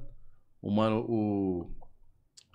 O 0.60 0.70
mano, 0.70 1.06
o 1.08 1.70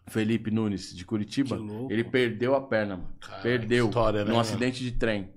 Felipe 0.07 0.51
Nunes 0.51 0.93
de 0.93 1.05
Curitiba, 1.05 1.57
ele 1.89 2.03
perdeu 2.03 2.55
a 2.55 2.61
perna, 2.61 2.97
mano. 2.97 3.15
Cara, 3.19 3.41
perdeu 3.41 3.87
história, 3.87 4.25
né, 4.25 4.31
num 4.31 4.39
acidente 4.39 4.83
de 4.83 4.91
trem. 4.91 5.33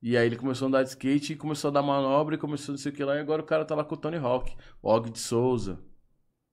E 0.00 0.16
aí 0.16 0.26
ele 0.26 0.36
começou 0.36 0.66
a 0.66 0.68
andar 0.68 0.82
de 0.84 0.90
skate 0.90 1.32
e 1.32 1.36
começou 1.36 1.68
a 1.68 1.72
dar 1.72 1.82
manobra 1.82 2.36
e 2.36 2.38
começou 2.38 2.72
não 2.72 2.78
sei 2.78 2.92
o 2.92 2.94
que 2.94 3.02
lá. 3.02 3.16
E 3.16 3.20
agora 3.20 3.42
o 3.42 3.44
cara 3.44 3.64
tá 3.64 3.74
lá 3.74 3.84
com 3.84 3.94
o 3.94 3.98
Tony 3.98 4.16
Hawk. 4.16 4.54
O 4.80 4.88
Og 4.88 5.10
de 5.10 5.18
Souza. 5.18 5.80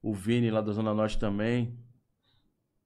O 0.02 0.14
Vini 0.14 0.50
lá 0.50 0.62
da 0.62 0.72
Zona 0.72 0.94
Norte 0.94 1.20
também. 1.20 1.78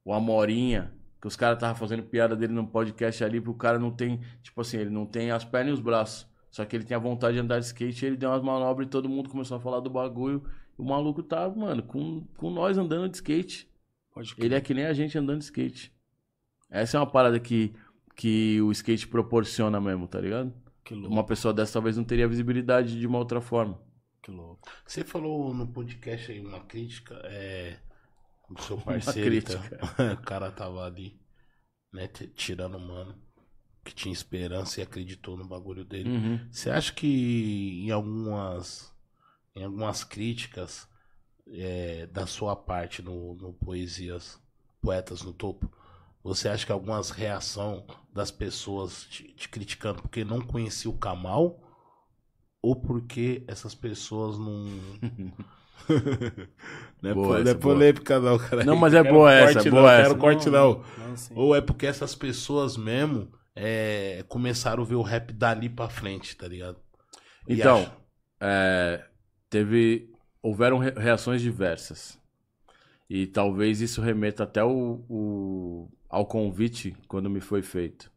O 0.03 0.13
Amorinha. 0.13 0.93
Que 1.21 1.27
os 1.27 1.35
caras 1.35 1.57
estavam 1.57 1.75
fazendo 1.75 2.03
piada 2.03 2.35
dele 2.35 2.53
no 2.53 2.67
podcast 2.67 3.23
ali. 3.23 3.39
Porque 3.39 3.51
o 3.51 3.57
cara 3.57 3.79
não 3.79 3.91
tem. 3.91 4.19
Tipo 4.41 4.59
assim, 4.59 4.77
ele 4.77 4.89
não 4.89 5.05
tem 5.05 5.31
as 5.31 5.45
pernas 5.45 5.71
e 5.71 5.73
os 5.75 5.79
braços. 5.79 6.27
Só 6.51 6.65
que 6.65 6.75
ele 6.75 6.83
tem 6.83 6.95
a 6.95 6.99
vontade 6.99 7.35
de 7.35 7.39
andar 7.39 7.59
de 7.59 7.65
skate. 7.65 8.03
E 8.03 8.07
ele 8.07 8.17
deu 8.17 8.29
umas 8.29 8.41
manobras 8.41 8.85
e 8.85 8.89
todo 8.89 9.07
mundo 9.07 9.29
começou 9.29 9.55
a 9.55 9.61
falar 9.61 9.79
do 9.79 9.89
bagulho. 9.89 10.43
E 10.77 10.81
o 10.81 10.85
maluco 10.85 11.23
tá, 11.23 11.49
mano, 11.49 11.83
com, 11.83 12.25
com 12.35 12.49
nós 12.49 12.77
andando 12.77 13.07
de 13.07 13.15
skate. 13.15 13.68
Ele 14.37 14.55
é 14.55 14.61
que 14.61 14.73
nem 14.73 14.85
a 14.85 14.93
gente 14.93 15.17
andando 15.17 15.39
de 15.39 15.45
skate. 15.45 15.93
Essa 16.69 16.97
é 16.97 16.99
uma 16.99 17.09
parada 17.09 17.39
que, 17.39 17.73
que 18.15 18.61
o 18.61 18.71
skate 18.71 19.07
proporciona 19.07 19.79
mesmo, 19.79 20.07
tá 20.07 20.19
ligado? 20.19 20.53
Que 20.83 20.93
louco, 20.93 21.11
Uma 21.13 21.23
pessoa 21.25 21.53
dessa 21.53 21.73
talvez 21.73 21.97
não 21.97 22.03
teria 22.03 22.27
visibilidade 22.27 22.99
de 22.99 23.07
uma 23.07 23.17
outra 23.17 23.41
forma. 23.41 23.81
que 24.21 24.31
louco. 24.31 24.67
Você 24.85 25.03
falou 25.03 25.53
no 25.53 25.67
podcast 25.67 26.31
aí 26.31 26.39
uma 26.39 26.59
crítica, 26.61 27.15
é, 27.25 27.79
do 28.49 28.61
seu 28.61 28.77
parceiro. 28.81 29.29
crítica. 29.29 29.61
então. 29.65 30.13
o 30.13 30.21
cara 30.21 30.51
tava 30.51 30.85
ali, 30.85 31.19
né, 31.93 32.07
tirando 32.35 32.75
o 32.77 32.79
mano, 32.79 33.15
que 33.83 33.93
tinha 33.95 34.11
esperança 34.13 34.79
e 34.79 34.83
acreditou 34.83 35.37
no 35.37 35.47
bagulho 35.47 35.85
dele. 35.85 36.09
Uhum. 36.09 36.47
Você 36.51 36.69
acha 36.69 36.93
que 36.93 37.81
em 37.85 37.91
algumas, 37.91 38.93
em 39.55 39.63
algumas 39.63 40.03
críticas 40.03 40.87
é, 41.53 42.07
da 42.07 42.25
sua 42.27 42.55
parte 42.55 43.01
no, 43.01 43.35
no 43.35 43.53
Poesias 43.53 44.39
Poetas 44.81 45.21
no 45.21 45.33
Topo, 45.33 45.69
você 46.23 46.47
acha 46.49 46.65
que 46.65 46.71
algumas 46.71 47.09
reação 47.09 47.85
das 48.13 48.31
pessoas 48.31 49.03
te, 49.05 49.23
te 49.33 49.49
criticando 49.49 50.01
porque 50.01 50.23
não 50.23 50.41
conhecia 50.41 50.89
o 50.89 50.97
Kamal 50.97 51.59
ou 52.61 52.75
porque 52.75 53.43
essas 53.47 53.73
pessoas 53.75 54.37
não. 54.37 54.65
não 57.01 57.11
é, 57.11 57.13
Boa, 57.13 57.13
po- 57.13 57.39
não 57.39 57.39
essa 57.39 57.51
é 57.51 57.55
é 57.55 57.57
boa. 57.57 57.57
polêmica, 57.57 58.19
não, 58.19 58.37
cara. 58.37 58.63
Não, 58.63 58.75
mas 58.75 58.93
é 58.93 59.01
Quero 59.01 59.03
boa 59.03 59.31
corte, 59.31 59.57
essa, 59.57 59.69
não, 59.69 59.69
boa 59.69 59.95
Quero 59.95 59.97
essa. 59.97 60.15
corte, 60.15 60.49
não. 60.49 60.83
Não. 60.97 61.15
Ou 61.35 61.55
é 61.55 61.61
porque 61.61 61.85
essas 61.87 62.15
pessoas 62.15 62.77
mesmo 62.77 63.31
é, 63.55 64.23
começaram 64.27 64.83
a 64.83 64.85
ver 64.85 64.95
o 64.95 65.01
rap 65.01 65.33
dali 65.33 65.69
pra 65.69 65.89
frente, 65.89 66.35
tá 66.35 66.47
ligado? 66.47 66.77
E 67.47 67.55
Então, 67.55 67.61
acho- 67.61 67.91
é, 68.41 69.05
teve. 69.49 70.08
Houveram 70.41 70.77
re- 70.79 70.91
reações 70.91 71.41
diversas. 71.41 72.19
E 73.09 73.27
talvez 73.27 73.81
isso 73.81 74.01
remeta 74.01 74.43
até 74.43 74.63
o, 74.63 75.03
o- 75.09 75.89
ao 76.09 76.25
convite 76.27 76.95
quando 77.07 77.29
me 77.29 77.41
foi 77.41 77.61
feito. 77.63 78.11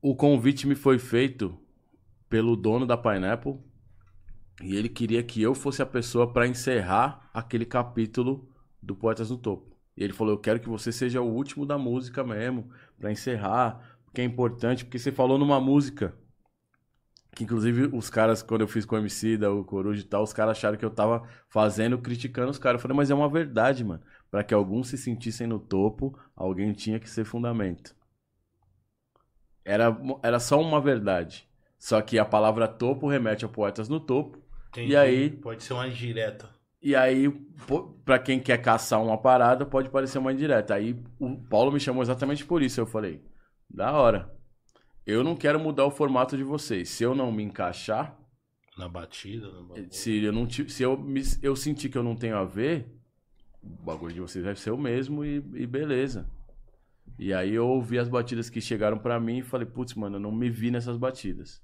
O 0.00 0.14
convite 0.14 0.68
me 0.68 0.76
foi 0.76 1.00
feito 1.00 1.58
pelo 2.28 2.56
dono 2.56 2.86
da 2.86 2.96
Pineapple, 2.96 3.58
E 4.62 4.76
ele 4.76 4.88
queria 4.88 5.22
que 5.22 5.42
eu 5.42 5.54
fosse 5.54 5.82
a 5.82 5.86
pessoa 5.86 6.32
para 6.32 6.46
encerrar 6.46 7.28
aquele 7.32 7.64
capítulo 7.66 8.48
do 8.82 8.94
Poetas 8.94 9.30
no 9.30 9.36
Topo. 9.38 9.76
E 9.96 10.02
ele 10.04 10.12
falou: 10.12 10.34
Eu 10.34 10.38
quero 10.38 10.60
que 10.60 10.68
você 10.68 10.92
seja 10.92 11.20
o 11.20 11.32
último 11.32 11.66
da 11.66 11.76
música 11.78 12.22
mesmo, 12.24 12.70
para 12.98 13.10
encerrar, 13.12 13.98
porque 14.04 14.20
é 14.20 14.24
importante, 14.24 14.84
porque 14.84 14.98
você 14.98 15.12
falou 15.12 15.38
numa 15.38 15.60
música. 15.60 16.14
Que 17.34 17.42
inclusive 17.44 17.90
os 17.92 18.08
caras, 18.08 18.42
quando 18.42 18.60
eu 18.60 18.68
fiz 18.68 18.84
com 18.84 18.94
o 18.94 18.98
MC 18.98 19.36
da 19.36 19.50
o 19.50 19.64
Coruja 19.64 20.00
e 20.00 20.04
tal, 20.04 20.22
os 20.22 20.32
caras 20.32 20.56
acharam 20.56 20.76
que 20.78 20.84
eu 20.84 20.90
tava 20.90 21.26
fazendo, 21.48 21.98
criticando 21.98 22.50
os 22.50 22.58
caras. 22.58 22.78
Eu 22.78 22.82
falei, 22.82 22.96
mas 22.96 23.10
é 23.10 23.14
uma 23.14 23.28
verdade, 23.28 23.82
mano. 23.84 24.02
Para 24.30 24.44
que 24.44 24.54
alguns 24.54 24.88
se 24.88 24.96
sentissem 24.98 25.46
no 25.46 25.58
topo, 25.58 26.16
alguém 26.36 26.72
tinha 26.72 27.00
que 27.00 27.10
ser 27.10 27.24
fundamento. 27.24 27.94
Era, 29.64 29.96
era 30.22 30.38
só 30.38 30.60
uma 30.60 30.80
verdade. 30.80 31.48
Só 31.78 32.00
que 32.00 32.18
a 32.18 32.24
palavra 32.24 32.68
topo 32.68 33.08
remete 33.08 33.44
a 33.44 33.48
poetas 33.48 33.88
no 33.88 33.98
topo. 34.00 34.38
Entendi. 34.68 34.92
E 34.92 34.96
aí- 34.96 35.30
Pode 35.30 35.62
ser 35.62 35.72
uma 35.74 35.88
direta. 35.88 36.48
E 36.82 36.94
aí, 36.94 37.30
pô, 37.66 37.84
pra 38.04 38.18
quem 38.18 38.38
quer 38.38 38.58
caçar 38.58 39.02
uma 39.02 39.16
parada, 39.16 39.64
pode 39.64 39.88
parecer 39.88 40.18
uma 40.18 40.32
indireta. 40.32 40.74
Aí 40.74 41.02
o 41.18 41.36
Paulo 41.48 41.72
me 41.72 41.80
chamou 41.80 42.02
exatamente 42.02 42.44
por 42.44 42.62
isso. 42.62 42.78
Eu 42.78 42.86
falei, 42.86 43.22
da 43.70 43.92
hora. 43.92 44.30
Eu 45.06 45.22
não 45.22 45.36
quero 45.36 45.60
mudar 45.60 45.84
o 45.84 45.90
formato 45.90 46.36
de 46.36 46.42
vocês. 46.42 46.88
Se 46.88 47.04
eu 47.04 47.14
não 47.14 47.30
me 47.30 47.42
encaixar, 47.42 48.18
Na 48.76 48.88
batida, 48.88 49.46
se 49.90 50.22
eu 50.22 50.32
não 50.32 50.48
se 50.50 50.82
eu, 50.82 50.98
me, 50.98 51.22
eu 51.42 51.54
sentir 51.56 51.88
que 51.88 51.98
eu 51.98 52.02
não 52.02 52.16
tenho 52.16 52.36
a 52.36 52.44
ver, 52.44 52.86
o 53.62 53.68
bagulho 53.84 54.14
de 54.14 54.20
vocês 54.20 54.44
vai 54.44 54.56
ser 54.56 54.70
o 54.72 54.78
mesmo 54.78 55.24
e, 55.24 55.36
e 55.54 55.66
beleza. 55.66 56.28
E 57.18 57.32
aí 57.32 57.54
eu 57.54 57.66
ouvi 57.68 57.98
as 57.98 58.08
batidas 58.08 58.50
que 58.50 58.60
chegaram 58.60 58.98
pra 58.98 59.20
mim 59.20 59.38
e 59.38 59.42
falei, 59.42 59.66
putz, 59.66 59.94
mano, 59.94 60.16
eu 60.16 60.20
não 60.20 60.32
me 60.32 60.50
vi 60.50 60.70
nessas 60.70 60.96
batidas. 60.96 61.62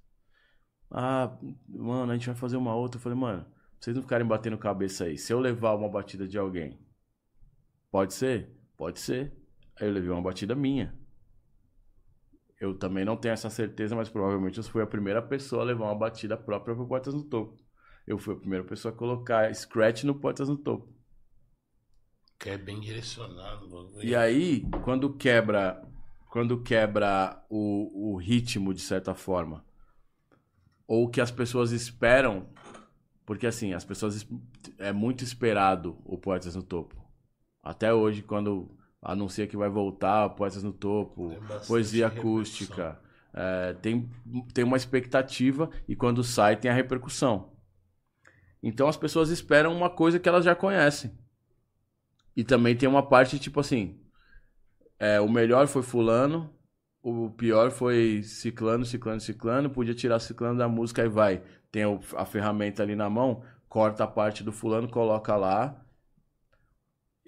Ah, 0.91 1.37
mano, 1.69 2.13
a 2.13 2.15
gente 2.17 2.27
vai 2.27 2.35
fazer 2.37 2.57
uma 2.57 2.75
outra. 2.75 2.99
Eu 2.99 3.03
falei, 3.03 3.19
mano, 3.19 3.45
pra 3.45 3.53
vocês 3.81 3.97
não 3.97 4.03
ficarem 4.03 4.27
batendo 4.27 4.59
cabeça 4.59 5.05
aí. 5.05 5.17
Se 5.19 5.33
eu 5.33 5.41
levar 5.41 5.75
uma 5.75 5.89
batida 5.89 6.27
de 6.29 6.39
alguém, 6.39 6.79
pode 7.91 8.15
ser? 8.15 8.51
Pode 8.77 9.01
ser. 9.01 9.33
Aí 9.81 9.89
eu 9.89 9.93
levei 9.93 10.11
uma 10.11 10.23
batida 10.23 10.55
minha. 10.55 10.95
Eu 12.61 12.79
também 12.79 13.05
não 13.05 13.17
tenho 13.17 13.33
essa 13.33 13.51
certeza, 13.51 13.97
mas 13.97 14.09
provavelmente 14.09 14.59
eu 14.59 14.65
fui 14.65 14.83
a 14.83 14.87
primeira 14.87 15.21
pessoa 15.23 15.63
a 15.63 15.65
levar 15.67 15.87
uma 15.87 15.95
batida 15.97 16.37
própria 16.37 16.75
pro 16.77 16.87
Portas 16.87 17.15
no 17.15 17.25
Topo. 17.25 17.57
Eu 18.07 18.19
fui 18.19 18.35
a 18.35 18.39
primeira 18.39 18.65
pessoa 18.65 18.93
a 18.95 18.97
colocar 18.97 19.53
scratch 19.55 20.05
no 20.05 20.15
Portas 20.21 20.49
no 20.49 20.57
Topo. 20.59 20.89
Que 22.41 22.51
é 22.51 22.59
bem 22.59 22.81
direcionado. 22.81 23.69
E 24.03 24.15
aí, 24.15 24.63
quando 24.85 25.15
quebra, 25.17 25.83
quando 26.31 26.63
quebra 26.63 27.43
o, 27.49 28.13
o 28.15 28.17
ritmo 28.17 28.75
de 28.75 28.81
certa 28.81 29.15
forma, 29.15 29.65
ou 30.87 31.09
que 31.09 31.21
as 31.21 31.31
pessoas 31.31 31.73
esperam, 31.73 32.49
porque 33.27 33.47
assim, 33.47 33.75
as 33.75 33.85
pessoas 33.85 34.17
es- 34.17 34.29
é 34.79 34.93
muito 34.93 35.25
esperado 35.25 35.99
o 36.05 36.19
Poetas 36.19 36.57
no 36.57 36.63
Topo. 36.63 36.97
Até 37.63 37.93
hoje, 37.95 38.23
quando 38.23 38.71
anuncia 39.03 39.47
que 39.47 39.57
vai 39.57 39.69
voltar 39.69 40.31
Poetas 40.31 40.63
no 40.63 40.73
Topo, 40.73 41.29
bastante 41.41 41.67
poesia 41.67 42.07
acústica, 42.09 43.01
é, 43.33 43.75
tem, 43.75 44.11
tem 44.53 44.65
uma 44.65 44.77
expectativa 44.77 45.71
e 45.89 45.95
quando 45.95 46.23
sai 46.23 46.57
tem 46.57 46.71
a 46.71 46.75
repercussão. 46.75 47.53
Então 48.63 48.89
as 48.89 48.97
pessoas 48.97 49.31
esperam 49.31 49.75
uma 49.75 49.89
coisa 49.89 50.19
que 50.19 50.29
elas 50.29 50.45
já 50.45 50.55
conhecem. 50.55 51.19
E 52.37 52.45
também 52.45 52.77
tem 52.77 52.89
uma 52.89 53.03
parte 53.03 53.39
tipo 53.39 53.61
assim, 53.61 54.01
é, 54.99 55.21
o 55.21 55.29
melhor 55.29 55.67
foi 55.67 55.83
fulano, 55.83 56.55
o 57.03 57.31
pior 57.31 57.71
foi 57.71 58.23
ciclano, 58.23 58.85
ciclano, 58.85 59.21
ciclano, 59.21 59.71
podia 59.71 59.95
tirar 59.95 60.19
ciclano 60.19 60.59
da 60.59 60.69
música 60.69 61.03
e 61.05 61.09
vai. 61.09 61.43
Tem 61.73 61.85
a 62.17 62.27
ferramenta 62.27 62.83
ali 62.83 62.95
na 62.95 63.09
mão, 63.09 63.43
corta 63.69 64.05
a 64.05 64.07
parte 64.07 64.45
do 64.45 64.53
fulano, 64.53 64.89
coloca 64.89 65.35
lá. 65.37 65.83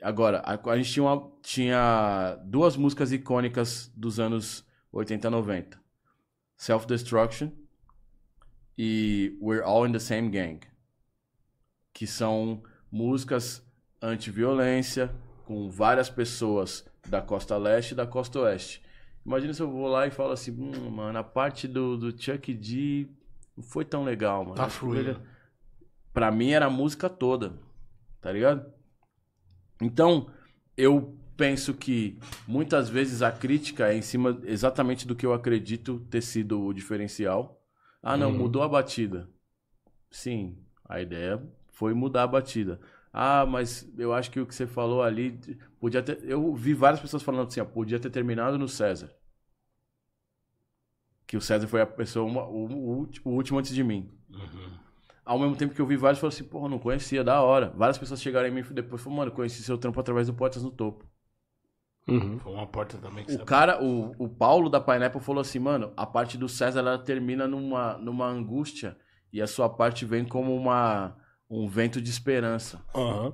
Agora, 0.03 0.39
a, 0.45 0.71
a 0.71 0.77
gente 0.77 0.93
tinha, 0.93 1.05
uma- 1.05 1.31
tinha 1.43 2.39
duas 2.45 2.77
músicas 2.77 3.13
icônicas 3.13 3.91
dos 3.97 4.19
anos 4.19 4.65
80 4.93 5.31
90. 5.31 5.81
Self-Destruction 6.57 7.51
e 8.77 9.37
We're 9.41 9.63
All 9.63 9.87
in 9.87 9.93
the 9.93 9.99
Same 9.99 10.29
Gang. 10.31 10.61
Que 11.93 12.07
são 12.07 12.63
músicas 12.91 13.65
anti-violência, 14.01 15.15
com 15.45 15.71
várias 15.71 16.09
pessoas 16.09 16.85
da 17.09 17.21
costa 17.21 17.57
leste 17.57 17.93
e 17.93 17.95
da 17.95 18.07
costa 18.07 18.41
oeste. 18.41 18.83
Imagina 19.25 19.53
se 19.55 19.61
eu 19.63 19.71
vou 19.71 19.87
lá 19.89 20.07
e 20.07 20.11
falo 20.11 20.33
assim, 20.33 20.51
hum, 20.53 20.91
mano, 20.91 21.19
a 21.19 21.25
parte 21.25 21.69
do, 21.69 21.97
do 21.97 22.11
Chuck 22.21 22.53
D 22.55 23.09
não 23.57 23.63
foi 23.63 23.85
tão 23.85 24.03
legal, 24.05 24.43
mano. 24.45 24.57
Tá 24.57 24.69
fluindo. 24.69 25.21
Pra 26.13 26.31
mim 26.31 26.51
era 26.51 26.67
a 26.67 26.71
música 26.71 27.09
toda, 27.09 27.55
tá 28.21 28.33
ligado? 28.33 28.73
Então, 29.85 30.31
eu 30.77 31.17
penso 31.37 31.75
que 31.75 32.19
muitas 32.47 32.89
vezes 32.89 33.23
a 33.23 33.33
crítica 33.33 33.89
é 33.93 33.97
em 33.97 34.03
cima 34.03 34.41
exatamente 34.45 35.07
do 35.07 35.17
que 35.17 35.27
eu 35.27 35.33
acredito 35.35 36.01
ter 36.11 36.23
sido 36.23 36.61
o 36.63 36.73
diferencial. 36.73 37.61
Ah, 38.03 38.17
não, 38.17 38.31
Uhum. 38.31 38.39
mudou 38.39 38.63
a 38.63 38.69
batida. 38.69 39.29
Sim, 40.11 40.59
a 40.89 41.01
ideia 41.01 41.43
foi 41.73 41.95
mudar 41.95 42.25
a 42.25 42.27
batida. 42.27 42.81
Ah, 43.13 43.45
mas 43.47 43.89
eu 43.99 44.13
acho 44.15 44.31
que 44.31 44.41
o 44.41 44.47
que 44.47 44.55
você 44.55 44.67
falou 44.67 45.03
ali 45.03 45.39
podia 45.81 46.03
ter. 46.03 46.21
Eu 46.25 46.55
vi 46.55 46.75
várias 46.75 47.01
pessoas 47.01 47.23
falando 47.23 47.49
assim, 47.49 47.61
ó, 47.61 47.65
podia 47.65 48.01
ter 48.01 48.11
terminado 48.11 48.59
no 48.59 48.69
César. 48.69 49.11
Que 51.27 51.37
o 51.37 51.41
César 51.41 51.67
foi 51.67 51.81
a 51.81 51.87
pessoa, 51.87 52.25
uma- 52.25 52.47
o, 52.47 52.65
o 53.03 53.09
o 53.25 53.31
último 53.31 53.59
antes 53.59 53.75
de 53.75 53.83
mim. 53.83 54.09
Uhum. 54.31 54.82
Ao 55.25 55.39
mesmo 55.39 55.57
tempo 55.57 55.75
que 55.75 55.81
eu 55.81 55.87
vi 55.87 55.97
vários, 55.97 56.19
falaram 56.19 56.35
assim, 56.35 56.45
porra, 56.45 56.69
não 56.69 56.79
conhecia, 56.79 57.23
da 57.23 57.41
hora. 57.43 57.73
Várias 57.77 57.97
pessoas 57.97 58.21
chegaram 58.21 58.49
em 58.49 58.51
mim 58.51 58.63
depois 58.71 59.01
e 59.01 59.05
falaram, 59.05 59.19
mano, 59.19 59.33
conheci 59.33 59.63
seu 59.63 59.79
trampo 59.79 60.01
através 60.01 60.27
do 60.27 60.35
Poetas 60.35 60.63
no 60.63 60.71
Topo. 60.71 61.05
Uhum. 62.09 62.39
Foi 62.39 62.53
uma 62.53 62.67
porta 62.67 62.99
também 62.99 63.25
que 63.25 63.33
O 63.33 63.39
você 63.39 63.45
cara, 63.45 63.83
o, 63.83 64.13
o 64.19 64.29
Paulo 64.29 64.69
da 64.69 64.81
Pineapple 64.81 65.21
falou 65.21 65.41
assim, 65.41 65.61
mano, 65.61 65.93
a 65.97 66.05
parte 66.05 66.37
do 66.37 66.49
César 66.49 66.81
ela 66.81 66.99
termina 66.99 67.47
numa, 67.47 67.97
numa 67.99 68.27
angústia 68.27 68.97
e 69.33 69.41
a 69.41 69.47
sua 69.47 69.69
parte 69.69 70.05
vem 70.05 70.25
como 70.25 70.55
uma, 70.55 71.17
um 71.49 71.69
vento 71.69 72.01
de 72.01 72.11
esperança. 72.11 72.85
Aham. 72.95 73.33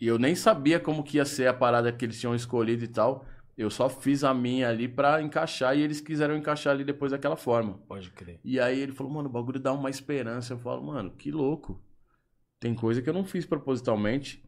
E 0.00 0.06
eu 0.06 0.18
nem 0.18 0.34
sabia 0.34 0.80
como 0.80 1.02
que 1.02 1.18
ia 1.18 1.24
ser 1.24 1.46
a 1.46 1.54
parada 1.54 1.92
que 1.92 2.04
eles 2.04 2.18
tinham 2.18 2.34
escolhido 2.34 2.84
e 2.84 2.88
tal. 2.88 3.24
Eu 3.60 3.68
só 3.68 3.90
fiz 3.90 4.24
a 4.24 4.32
minha 4.32 4.70
ali 4.70 4.88
pra 4.88 5.20
encaixar 5.20 5.76
e 5.76 5.82
eles 5.82 6.00
quiseram 6.00 6.34
encaixar 6.34 6.72
ali 6.72 6.82
depois 6.82 7.12
daquela 7.12 7.36
forma. 7.36 7.74
Pode 7.86 8.10
crer. 8.10 8.40
E 8.42 8.58
aí 8.58 8.80
ele 8.80 8.92
falou, 8.92 9.12
mano, 9.12 9.28
o 9.28 9.32
bagulho 9.32 9.60
dá 9.60 9.70
uma 9.70 9.90
esperança. 9.90 10.54
Eu 10.54 10.58
falo, 10.58 10.82
mano, 10.82 11.10
que 11.10 11.30
louco. 11.30 11.78
Tem 12.58 12.74
coisa 12.74 13.02
que 13.02 13.10
eu 13.10 13.12
não 13.12 13.22
fiz 13.22 13.44
propositalmente. 13.44 14.42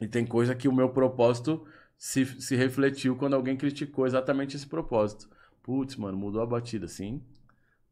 E 0.00 0.08
tem 0.08 0.24
coisa 0.24 0.54
que 0.54 0.66
o 0.66 0.72
meu 0.72 0.88
propósito 0.88 1.66
se, 1.98 2.24
se 2.40 2.56
refletiu 2.56 3.16
quando 3.16 3.34
alguém 3.34 3.54
criticou 3.54 4.06
exatamente 4.06 4.56
esse 4.56 4.66
propósito. 4.66 5.28
Putz, 5.62 5.94
mano, 5.96 6.16
mudou 6.16 6.40
a 6.40 6.46
batida, 6.46 6.88
sim. 6.88 7.22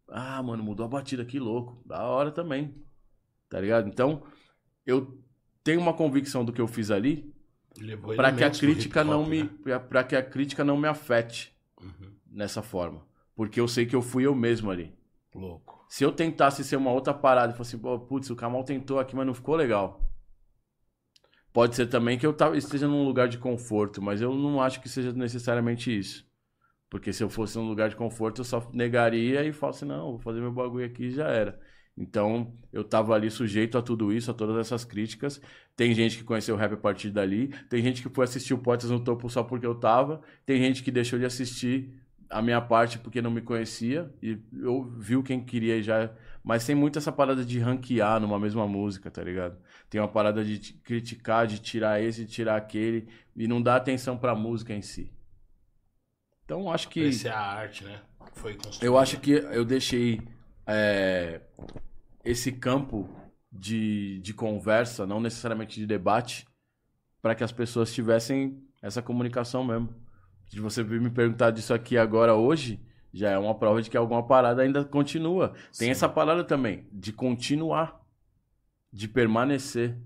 Ah, 0.09 0.43
mano, 0.43 0.65
mudou 0.65 0.87
a 0.87 0.89
batida, 0.89 1.23
que 1.27 1.39
louco. 1.39 1.83
Da 1.85 2.03
hora 2.03 2.31
também. 2.31 2.75
Tá 3.51 3.61
ligado? 3.61 3.89
Então, 3.89 4.23
eu 4.87 5.23
tenho 5.63 5.83
uma 5.83 5.93
convicção 5.93 6.47
do 6.47 6.53
que 6.53 6.63
eu 6.63 6.67
fiz 6.67 6.91
ali 6.91 7.34
para 8.17 8.33
que 8.33 8.45
a 8.45 8.51
crítica 8.51 9.05
não 9.05 9.27
me 9.27 9.45
né? 9.45 9.79
para 9.79 10.05
que 10.05 10.17
a 10.17 10.23
crítica 10.23 10.65
não 10.65 10.77
me 10.77 10.89
afete 10.89 11.53
Uhum. 11.81 12.13
nessa 12.31 12.63
forma, 12.63 13.07
porque 13.37 13.61
eu 13.61 13.69
sei 13.69 13.85
que 13.85 13.95
eu 13.95 14.01
fui 14.03 14.25
eu 14.27 14.35
mesmo 14.35 14.71
ali. 14.71 14.95
Louco. 15.35 15.85
Se 15.89 16.03
eu 16.05 16.13
tentasse 16.13 16.65
ser 16.65 16.77
uma 16.77 16.91
outra 16.93 17.13
parada 17.13 17.53
e 17.53 17.57
fosse, 17.57 17.77
pô, 17.77 17.99
putz, 17.99 18.31
o 18.31 18.37
Kamal 18.37 18.65
tentou 18.65 18.99
aqui, 18.99 19.15
mas 19.15 19.27
não 19.27 19.35
ficou 19.35 19.55
legal. 19.57 20.01
Pode 21.53 21.77
ser 21.77 21.87
também 21.87 22.19
que 22.19 22.27
eu 22.27 22.35
esteja 22.57 22.89
num 22.89 23.05
lugar 23.05 23.29
de 23.29 23.39
conforto, 23.39 24.03
mas 24.03 24.21
eu 24.21 24.35
não 24.35 24.61
acho 24.61 24.81
que 24.81 24.89
seja 24.89 25.13
necessariamente 25.13 25.97
isso. 25.97 26.27
Porque 26.91 27.13
se 27.13 27.23
eu 27.23 27.29
fosse 27.29 27.57
num 27.59 27.69
lugar 27.69 27.89
de 27.89 27.97
conforto, 27.97 28.41
eu 28.41 28.45
só 28.45 28.69
negaria 28.73 29.45
e 29.45 29.53
falasse, 29.53 29.85
assim, 29.85 29.93
não, 29.93 30.13
vou 30.13 30.19
fazer 30.19 30.41
meu 30.41 30.53
bagulho 30.53 30.85
aqui 30.87 31.05
e 31.05 31.11
já 31.11 31.29
era. 31.29 31.61
Então, 31.97 32.53
eu 32.73 32.83
tava 32.83 33.15
ali 33.15 33.31
sujeito 33.31 33.79
a 33.79 33.83
tudo 33.83 34.12
isso, 34.12 34.31
a 34.31 34.35
todas 34.35 34.57
essas 34.57 34.85
críticas. 34.85 35.41
Tem 35.77 35.95
gente 35.95 36.19
que 36.19 36.25
conheceu 36.25 36.55
o 36.55 36.59
rap 36.59 36.75
a 36.75 36.77
partir 36.77 37.11
dali, 37.11 37.49
tem 37.69 37.83
gente 37.83 38.03
que 38.03 38.09
foi 38.09 38.25
assistir 38.25 38.53
o 38.53 38.59
Poetas 38.59 38.91
no 38.91 38.99
Topo 39.01 39.29
só 39.29 39.43
porque 39.43 39.66
eu 39.66 39.75
tava, 39.75 40.21
tem 40.45 40.61
gente 40.61 40.83
que 40.83 40.91
deixou 40.91 41.19
de 41.19 41.25
assistir 41.25 41.93
a 42.29 42.43
minha 42.43 42.61
parte 42.61 42.99
porque 42.99 43.23
não 43.23 43.31
me 43.31 43.41
conhecia 43.41 44.12
e 44.21 44.39
eu 44.61 44.85
viu 44.99 45.23
quem 45.23 45.45
queria 45.45 45.77
e 45.77 45.83
já. 45.83 46.11
Mas 46.43 46.66
tem 46.66 46.75
muito 46.75 46.99
essa 46.99 47.12
parada 47.12 47.45
de 47.45 47.59
ranquear 47.59 48.21
numa 48.21 48.39
mesma 48.39 48.66
música, 48.66 49.11
tá 49.11 49.23
ligado? 49.23 49.57
Tem 49.89 50.01
uma 50.01 50.09
parada 50.09 50.45
de 50.45 50.59
criticar, 50.59 51.47
de 51.47 51.59
tirar 51.61 52.03
esse, 52.03 52.25
de 52.25 52.31
tirar 52.31 52.57
aquele 52.57 53.09
e 53.37 53.47
não 53.47 53.62
dar 53.62 53.77
atenção 53.77 54.16
pra 54.19 54.35
música 54.35 54.75
em 54.75 54.83
si. 54.83 55.12
Então 56.45 56.71
acho 56.71 56.89
que 56.89 57.09
Essa 57.09 57.29
é 57.29 57.33
a 57.33 57.41
arte, 57.41 57.85
né? 57.85 58.01
Foi 58.35 58.55
construída. 58.55 58.85
eu 58.85 58.99
acho 58.99 59.21
que 59.21 59.31
eu 59.31 59.65
deixei 59.65 60.21
é, 60.66 61.41
esse 62.24 62.53
campo 62.53 63.09
de, 63.51 64.19
de 64.20 64.35
conversa, 64.35 65.07
não 65.07 65.20
necessariamente 65.20 65.78
de 65.78 65.86
debate, 65.86 66.47
para 67.23 67.35
que 67.35 67.45
as 67.45 67.53
pessoas 67.53 67.93
tivessem 67.93 68.62
essa 68.82 69.01
comunicação 69.01 69.65
mesmo. 69.65 69.95
De 70.51 70.61
você 70.61 70.82
vir 70.82 71.01
me 71.01 71.11
perguntar 71.11 71.51
disso 71.51 71.73
aqui 71.73 71.97
agora 71.97 72.35
hoje, 72.35 72.81
já 73.12 73.31
é 73.31 73.39
uma 73.39 73.55
prova 73.55 73.81
de 73.81 73.89
que 73.89 73.97
alguma 73.97 74.27
parada 74.27 74.62
ainda 74.62 74.85
continua. 74.85 75.55
Tem 75.78 75.91
essa 75.91 76.09
parada 76.09 76.45
também, 76.45 76.86
de 76.93 77.12
continuar, 77.12 78.01
de 78.93 79.09
permanecer. 79.09 79.97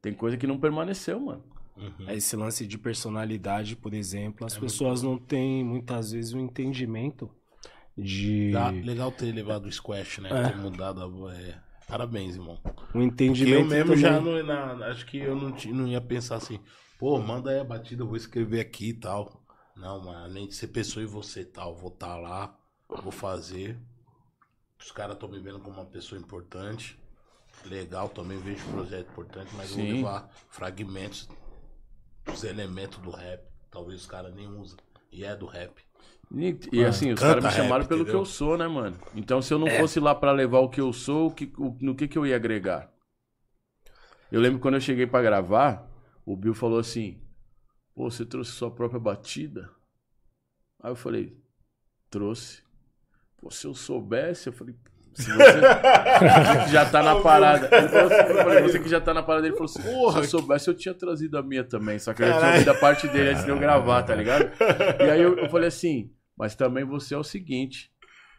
Tem 0.00 0.12
coisa 0.12 0.36
que 0.36 0.46
não 0.46 0.58
permaneceu, 0.58 1.20
mano. 1.20 1.44
Uhum. 1.76 2.10
Esse 2.10 2.36
lance 2.36 2.66
de 2.66 2.76
personalidade, 2.76 3.76
por 3.76 3.94
exemplo, 3.94 4.44
as 4.46 4.56
É 4.56 4.60
pessoas 4.60 5.02
não 5.02 5.16
têm 5.16 5.64
muitas 5.64 6.12
vezes 6.12 6.32
o 6.34 6.38
entendimento 6.38 7.30
de. 7.96 8.50
Tá, 8.52 8.70
legal 8.70 9.10
ter 9.12 9.32
levado 9.32 9.66
o 9.66 9.72
squash, 9.72 10.18
né? 10.20 10.28
É. 10.30 10.48
Ter 10.50 10.56
mudado 10.56 11.02
a. 11.28 11.34
É. 11.34 11.58
Parabéns, 11.88 12.34
irmão. 12.36 12.58
O 12.64 12.70
Porque 12.72 12.98
entendimento. 12.98 13.54
eu 13.54 13.64
mesmo 13.66 13.84
também. 13.90 14.00
já 14.00 14.20
não, 14.20 14.42
na- 14.42 14.86
acho 14.86 15.04
que 15.06 15.18
eu 15.18 15.34
não, 15.36 15.50
não 15.74 15.86
ia 15.88 16.00
pensar 16.00 16.36
assim, 16.36 16.58
pô, 16.98 17.18
manda 17.18 17.50
aí 17.50 17.60
a 17.60 17.64
batida, 17.64 18.02
eu 18.02 18.06
vou 18.06 18.16
escrever 18.16 18.60
aqui 18.60 18.90
e 18.90 18.94
tal. 18.94 19.42
Não, 19.76 20.02
mas 20.04 20.16
além 20.24 20.48
de 20.48 20.54
ser 20.54 20.68
pessoa 20.68 21.02
e 21.02 21.06
você 21.06 21.44
tal, 21.44 21.74
vou 21.76 21.90
estar 21.92 22.16
lá, 22.16 22.56
vou 22.88 23.12
fazer. 23.12 23.78
Os 24.78 24.90
caras 24.90 25.14
estão 25.14 25.28
me 25.28 25.38
vendo 25.38 25.60
como 25.60 25.76
uma 25.80 25.86
pessoa 25.86 26.20
importante. 26.20 26.98
Legal, 27.66 28.08
também 28.08 28.38
vejo 28.38 28.64
projeto 28.70 29.10
importante, 29.10 29.50
mas 29.54 29.70
eu 29.70 29.76
vou 29.76 29.86
Sim. 29.86 29.92
levar 29.94 30.30
fragmentos 30.48 31.28
dos 32.24 32.42
elementos 32.44 32.98
do 32.98 33.10
rap. 33.10 33.42
Talvez 33.70 34.00
os 34.00 34.06
caras 34.06 34.34
nem 34.34 34.48
usam. 34.48 34.78
E 35.10 35.24
é 35.24 35.36
do 35.36 35.46
rap. 35.46 35.74
E, 36.34 36.58
e 36.72 36.84
assim, 36.84 37.12
os 37.12 37.20
caras 37.20 37.44
me 37.44 37.50
chamaram 37.50 37.82
rap, 37.82 37.88
pelo 37.88 38.00
que 38.04 38.10
entendeu? 38.10 38.20
eu 38.20 38.24
sou, 38.26 38.56
né, 38.56 38.66
mano? 38.66 38.96
Então, 39.14 39.42
se 39.42 39.52
eu 39.52 39.58
não 39.58 39.68
fosse 39.68 40.00
lá 40.00 40.14
pra 40.14 40.32
levar 40.32 40.60
o 40.60 40.68
que 40.68 40.80
eu 40.80 40.92
sou, 40.92 41.28
o 41.28 41.30
que, 41.34 41.52
o- 41.58 41.76
no 41.80 41.94
que 41.94 42.08
que 42.08 42.16
eu 42.16 42.26
ia 42.26 42.36
agregar? 42.36 42.90
Eu 44.30 44.40
lembro 44.40 44.58
quando 44.58 44.74
eu 44.74 44.80
cheguei 44.80 45.06
pra 45.06 45.20
gravar, 45.20 45.86
o 46.24 46.34
Bill 46.36 46.54
falou 46.54 46.78
assim: 46.78 47.20
Pô, 47.94 48.10
você 48.10 48.24
trouxe 48.24 48.52
sua 48.52 48.70
própria 48.70 48.98
batida? 48.98 49.68
Aí 50.82 50.90
eu 50.90 50.96
falei: 50.96 51.36
Trouxe. 52.08 52.62
Pô, 53.38 53.50
se 53.50 53.66
eu 53.66 53.74
soubesse, 53.74 54.46
eu 54.48 54.52
falei. 54.52 54.74
Se 55.14 55.30
você 55.30 55.60
que 56.64 56.72
já 56.72 56.88
tá 56.88 57.02
na 57.02 57.20
parada. 57.20 57.68
Ele 57.76 57.88
falou 57.88 58.06
assim, 58.06 58.30
eu 58.32 58.36
falei, 58.44 58.62
você 58.62 58.78
que 58.78 58.88
já 58.88 58.98
tá 59.02 59.12
na 59.12 59.22
parada, 59.22 59.46
ele 59.46 59.56
falou 59.56 59.70
assim: 59.70 59.82
Porra, 59.82 60.20
se 60.24 60.34
eu 60.34 60.40
soubesse, 60.40 60.68
eu 60.68 60.74
tinha 60.74 60.94
trazido 60.94 61.36
a 61.36 61.42
minha 61.42 61.62
também. 61.62 61.98
Só 61.98 62.14
que 62.14 62.22
eu 62.22 62.28
já 62.28 62.38
tinha 62.38 62.52
ouvido 62.52 62.70
a 62.70 62.74
parte 62.74 63.06
dele 63.08 63.30
antes 63.30 63.44
de 63.44 63.50
eu 63.50 63.58
gravar, 63.58 64.02
tá 64.04 64.14
ligado? 64.14 64.50
E 65.04 65.10
aí 65.10 65.20
eu, 65.20 65.36
eu 65.36 65.50
falei 65.50 65.68
assim, 65.68 66.10
mas 66.42 66.56
também 66.56 66.84
você 66.84 67.14
é 67.14 67.16
o 67.16 67.22
seguinte. 67.22 67.88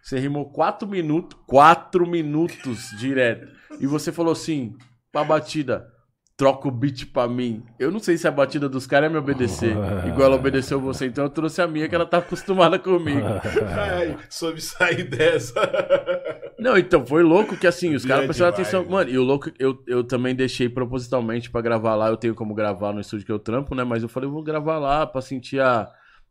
Você 0.03 0.19
rimou 0.19 0.51
quatro 0.51 0.85
minutos, 0.85 1.39
quatro 1.47 2.05
minutos 2.05 2.89
direto. 2.99 3.47
E 3.79 3.87
você 3.87 4.11
falou 4.11 4.33
assim, 4.33 4.75
pra 5.09 5.23
batida, 5.23 5.87
troca 6.35 6.67
o 6.67 6.71
beat 6.71 7.05
pra 7.13 7.29
mim. 7.29 7.63
Eu 7.79 7.91
não 7.91 7.99
sei 7.99 8.17
se 8.17 8.27
a 8.27 8.31
batida 8.31 8.67
dos 8.67 8.85
caras 8.85 9.09
é 9.09 9.13
me 9.13 9.17
obedecer, 9.17 9.73
igual 10.05 10.23
ela 10.23 10.35
obedeceu 10.35 10.81
você. 10.81 11.05
Então 11.05 11.23
eu 11.23 11.29
trouxe 11.29 11.61
a 11.61 11.67
minha, 11.67 11.87
que 11.87 11.95
ela 11.95 12.05
tá 12.05 12.17
acostumada 12.17 12.77
comigo. 12.77 13.25
Ai, 13.71 14.17
soube 14.29 14.59
sair 14.59 15.03
dessa. 15.05 15.61
Não, 16.59 16.77
então 16.77 17.05
foi 17.05 17.23
louco 17.23 17.55
que 17.55 17.67
assim, 17.67 17.95
os 17.95 18.03
caras 18.03 18.25
prestaram 18.25 18.51
atenção. 18.51 18.83
Mano, 18.83 19.09
e 19.09 19.17
o 19.17 19.23
louco, 19.23 19.49
eu, 19.57 19.81
eu 19.87 20.03
também 20.03 20.35
deixei 20.35 20.67
propositalmente 20.67 21.49
pra 21.49 21.61
gravar 21.61 21.95
lá. 21.95 22.09
Eu 22.09 22.17
tenho 22.17 22.35
como 22.35 22.53
gravar 22.53 22.91
no 22.91 22.99
estúdio 22.99 23.25
que 23.25 23.31
eu 23.31 23.39
trampo, 23.39 23.73
né? 23.73 23.85
Mas 23.85 24.03
eu 24.03 24.09
falei, 24.09 24.27
eu 24.27 24.33
vou 24.33 24.43
gravar 24.43 24.77
lá 24.77 25.07
pra 25.07 25.21
sentir 25.21 25.61
a, 25.61 25.89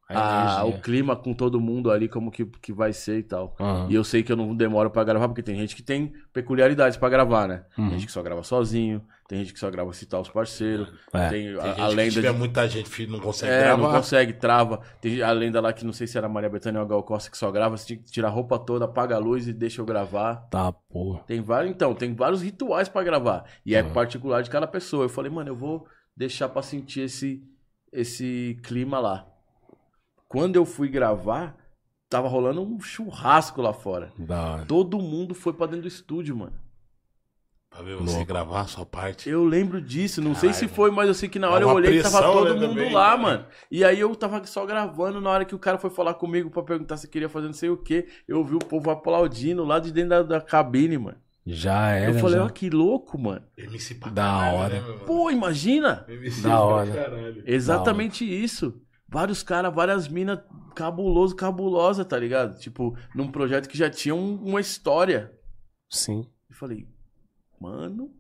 a- 0.08 0.62
energia. 0.62 0.78
o 0.78 0.82
clima 0.82 1.16
com 1.16 1.32
todo 1.32 1.60
mundo 1.60 1.90
ali, 1.90 2.08
como 2.08 2.30
que, 2.30 2.44
que 2.44 2.72
vai 2.72 2.92
ser 2.92 3.18
e 3.18 3.22
tal. 3.22 3.56
Aham. 3.58 3.86
E 3.90 3.94
eu 3.94 4.04
sei 4.04 4.22
que 4.22 4.30
eu 4.32 4.36
não 4.36 4.54
demoro 4.54 4.90
pra 4.90 5.04
gravar, 5.04 5.28
porque 5.28 5.42
tem 5.42 5.56
gente 5.56 5.74
que 5.76 5.82
tem 5.82 6.12
peculiaridades 6.32 6.96
pra 6.96 7.08
gravar, 7.08 7.46
né? 7.48 7.64
Uhum. 7.78 7.88
Tem 7.88 7.98
gente 7.98 8.06
que 8.06 8.12
só 8.12 8.22
grava 8.22 8.42
sozinho, 8.42 9.02
tem 9.28 9.38
gente 9.38 9.52
que 9.54 9.58
só 9.58 9.70
grava 9.70 9.92
citar 9.94 10.20
os 10.20 10.28
parceiros, 10.28 10.88
É. 11.14 11.28
tem, 11.30 11.46
Tem 11.46 11.58
a, 11.58 11.66
gente 11.68 11.80
a 11.80 11.88
que 11.88 11.94
lenda 11.94 12.10
tiver 12.12 12.32
de 12.32 12.38
muita 12.38 12.68
gente, 12.68 12.88
filho, 12.90 13.12
não 13.12 13.20
consegue 13.20 13.52
é, 13.52 13.60
gravar. 13.62 13.82
não 13.82 13.90
consegue, 13.92 14.32
trava. 14.34 14.80
Tem 15.00 15.22
a 15.22 15.30
lenda 15.32 15.60
lá 15.60 15.72
que 15.72 15.84
não 15.84 15.92
sei 15.92 16.06
se 16.06 16.18
era 16.18 16.28
Maria 16.28 16.50
Bethânia 16.50 16.80
ou 16.80 16.84
a 16.84 16.88
Gal 16.88 17.02
Costa 17.02 17.30
que 17.30 17.38
só 17.38 17.50
grava, 17.50 17.76
você 17.76 17.96
que 17.96 18.04
tirar 18.10 18.28
a 18.28 18.30
roupa 18.30 18.58
toda, 18.58 18.84
apaga 18.84 19.14
a 19.16 19.18
luz 19.18 19.48
e 19.48 19.52
deixa 19.54 19.80
eu 19.80 19.86
gravar. 19.86 20.36
Tá, 20.50 20.70
porra. 20.72 21.20
Tem 21.26 21.40
vários, 21.40 21.70
então, 21.70 21.94
tem 21.94 22.14
vários 22.14 22.42
rituais 22.42 22.88
pra 22.88 23.02
gravar. 23.02 23.44
E 23.64 23.74
é 23.74 23.82
Uhum. 23.82 23.92
particular 23.94 24.42
de 24.42 24.50
cada 24.50 24.66
pessoa. 24.66 25.04
Eu 25.04 25.08
falei, 25.08 25.30
mano, 25.30 25.48
eu 25.50 25.56
vou 25.56 25.86
deixar 26.14 26.48
pra 26.50 26.60
sentir 26.60 27.00
esse, 27.02 27.42
esse 27.92 28.58
clima 28.62 28.98
lá. 28.98 29.26
Quando 30.32 30.56
eu 30.56 30.64
fui 30.64 30.88
gravar, 30.88 31.56
tava 32.08 32.26
rolando 32.28 32.62
um 32.62 32.80
churrasco 32.80 33.60
lá 33.62 33.72
fora. 33.72 34.12
Da 34.18 34.40
hora. 34.54 34.64
Todo 34.66 34.98
mundo 34.98 35.34
foi 35.34 35.52
pra 35.52 35.66
dentro 35.66 35.82
do 35.82 35.88
estúdio, 35.88 36.36
mano. 36.36 36.54
Pra 37.70 37.80
ver 37.82 37.96
você 37.96 38.16
Louco. 38.16 38.26
gravar 38.26 38.60
a 38.60 38.66
sua 38.66 38.84
parte. 38.84 39.30
Eu 39.30 39.44
lembro 39.44 39.80
disso, 39.80 40.20
não 40.20 40.34
sei 40.34 40.52
se 40.52 40.60
Caralho. 40.60 40.74
foi, 40.76 40.90
mas 40.90 41.08
eu 41.08 41.14
sei 41.14 41.26
que 41.28 41.38
na 41.38 41.48
hora 41.48 41.64
eu 41.64 41.68
uma 41.68 41.74
olhei 41.76 41.98
e 41.98 42.02
tava 42.02 42.18
pressão, 42.18 42.32
todo 42.34 42.54
né, 42.54 42.60
mundo 42.66 42.76
também, 42.76 42.92
lá, 42.92 43.16
né? 43.16 43.22
mano. 43.22 43.46
E 43.70 43.82
aí 43.82 43.98
eu 43.98 44.14
tava 44.14 44.44
só 44.46 44.66
gravando, 44.66 45.22
na 45.22 45.30
hora 45.30 45.44
que 45.46 45.54
o 45.54 45.58
cara 45.58 45.78
foi 45.78 45.88
falar 45.88 46.12
comigo 46.14 46.50
pra 46.50 46.62
perguntar 46.62 46.98
se 46.98 47.08
queria 47.08 47.30
fazer 47.30 47.46
não 47.46 47.54
sei 47.54 47.70
o 47.70 47.76
que, 47.78 48.06
eu 48.28 48.38
ouvi 48.38 48.54
o 48.56 48.58
povo 48.58 48.90
aplaudindo 48.90 49.64
lá 49.64 49.78
de 49.78 49.90
dentro 49.90 50.10
da, 50.10 50.22
da 50.22 50.40
cabine, 50.42 50.98
mano. 50.98 51.16
Já 51.46 51.88
era. 51.92 52.12
eu 52.12 52.18
falei, 52.20 52.38
ó, 52.40 52.48
que 52.50 52.68
louco, 52.68 53.18
mano. 53.18 53.42
MC 53.56 53.94
pra 53.94 54.10
Da 54.10 54.22
caralho, 54.22 54.56
hora. 54.58 54.80
né? 54.80 54.98
Pô, 55.06 55.30
imagina! 55.30 56.04
MC 56.08 56.42
Da 56.42 56.48
pra 56.50 56.60
hora. 56.60 56.92
caralho. 56.92 57.42
Exatamente 57.46 58.22
isso. 58.24 58.80
Vários 59.12 59.42
caras, 59.42 59.74
várias 59.74 60.08
minas 60.08 60.40
cabuloso, 60.74 61.36
cabulosa, 61.36 62.02
tá 62.04 62.18
ligado? 62.18 62.58
Tipo, 62.58 62.96
num 63.14 63.30
projeto 63.30 63.68
que 63.68 63.76
já 63.76 63.90
tinha 63.90 64.14
um- 64.14 64.36
uma 64.42 64.58
história. 64.60 65.30
Sim. 65.90 66.26
Eu 66.48 66.56
falei, 66.56 66.86
mano, 67.60 68.10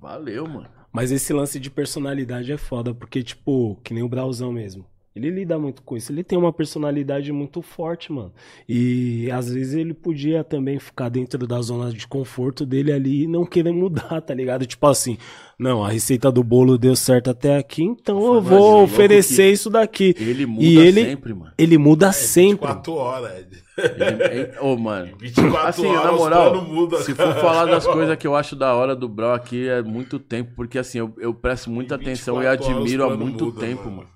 valeu, 0.00 0.46
mano. 0.48 0.70
Mas 0.90 1.10
esse 1.12 1.32
lance 1.32 1.60
de 1.60 1.70
personalidade 1.70 2.50
é 2.52 2.56
foda, 2.56 2.94
porque, 2.94 3.22
tipo, 3.22 3.76
que 3.84 3.92
nem 3.94 4.02
o 4.02 4.08
Brauzão 4.08 4.50
mesmo. 4.52 4.86
Ele 5.14 5.28
lida 5.30 5.58
muito 5.58 5.82
com 5.82 5.94
isso. 5.96 6.10
Ele 6.10 6.24
tem 6.24 6.38
uma 6.38 6.52
personalidade 6.52 7.30
muito 7.32 7.60
forte, 7.60 8.10
mano. 8.10 8.32
E 8.68 9.30
às 9.30 9.52
vezes 9.52 9.74
ele 9.74 9.92
podia 9.92 10.42
também 10.42 10.78
ficar 10.78 11.10
dentro 11.10 11.46
da 11.46 11.60
zona 11.60 11.92
de 11.92 12.08
conforto 12.08 12.64
dele 12.64 12.90
ali 12.92 13.24
e 13.24 13.26
não 13.26 13.44
querer 13.44 13.72
mudar, 13.76 14.22
tá 14.22 14.32
ligado? 14.32 14.64
Tipo 14.66 14.86
assim, 14.86 15.18
não, 15.58 15.84
a 15.84 15.90
receita 15.90 16.32
do 16.32 16.42
bolo 16.42 16.78
deu 16.78 16.96
certo 16.96 17.28
até 17.30 17.58
aqui, 17.58 17.82
então 17.84 18.16
eu 18.34 18.40
vou 18.40 18.58
louco 18.58 18.84
oferecer 18.84 19.52
isso 19.52 19.68
daqui. 19.68 20.14
Ele 20.18 20.46
muda 20.46 20.64
E 20.64 20.78
ele- 20.78 21.04
sempre, 21.04 21.34
mano. 21.34 21.52
Ele 21.58 21.76
muda 21.76 22.06
É, 22.08 22.12
sempre. 22.12 22.66
24 22.68 22.94
horas. 22.94 23.46
Ele- 23.78 24.22
é- 24.22 24.58
Ô, 24.62 24.76
mano. 24.78 25.14
24 25.20 25.68
Assim, 25.68 25.86
horas, 25.88 26.04
na 26.04 26.12
moral, 26.12 26.64
mudam, 26.64 27.00
se 27.02 27.14
for 27.14 27.34
falar 27.34 27.66
das 27.66 27.84
coisas 27.86 28.16
que 28.16 28.26
eu 28.26 28.34
acho 28.34 28.56
da 28.56 28.74
hora 28.74 28.96
do 28.96 29.08
Brau 29.10 29.34
aqui, 29.34 29.68
é 29.68 29.82
muito 29.82 30.18
tempo, 30.18 30.52
porque 30.56 30.78
assim, 30.78 30.98
eu, 30.98 31.12
eu 31.18 31.34
presto 31.34 31.70
muita 31.70 31.96
atenção 31.96 32.36
e 32.36 32.46
24 32.46 32.64
horas, 32.64 32.76
admiro 32.82 33.04
há 33.04 33.14
muito 33.16 33.44
mudam, 33.44 33.60
tempo, 33.60 33.84
mano. 33.84 33.96
mano. 33.98 34.08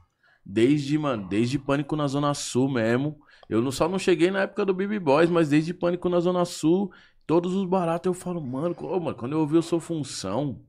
Desde, 0.48 0.96
mano, 0.96 1.26
desde 1.28 1.58
Pânico 1.58 1.96
na 1.96 2.06
Zona 2.06 2.32
Sul 2.32 2.68
mesmo. 2.70 3.20
Eu 3.48 3.60
não, 3.60 3.72
só 3.72 3.88
não 3.88 3.98
cheguei 3.98 4.30
na 4.30 4.42
época 4.42 4.64
do 4.64 4.74
BB 4.74 5.00
Boys, 5.00 5.30
mas 5.30 5.48
desde 5.48 5.74
Pânico 5.74 6.08
na 6.08 6.20
Zona 6.20 6.44
Sul, 6.44 6.92
todos 7.26 7.52
os 7.54 7.64
baratos 7.68 8.06
eu 8.06 8.14
falo, 8.14 8.40
mano, 8.40 8.74
ô, 8.80 9.00
mano 9.00 9.16
quando 9.16 9.32
eu 9.32 9.40
ouvi 9.40 9.56
o 9.56 9.62
Sou 9.62 9.80
Função, 9.80 10.64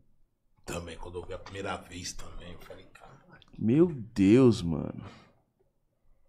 Também, 0.66 0.98
quando 0.98 1.18
eu 1.20 1.26
vi 1.26 1.34
a 1.34 1.40
primeira 1.40 1.78
vez 1.78 2.14
também, 2.14 2.54
eu 2.54 2.60
falei, 2.60 2.86
cara. 2.88 3.12
meu 3.58 3.88
Deus, 3.94 4.62
mano. 4.62 5.04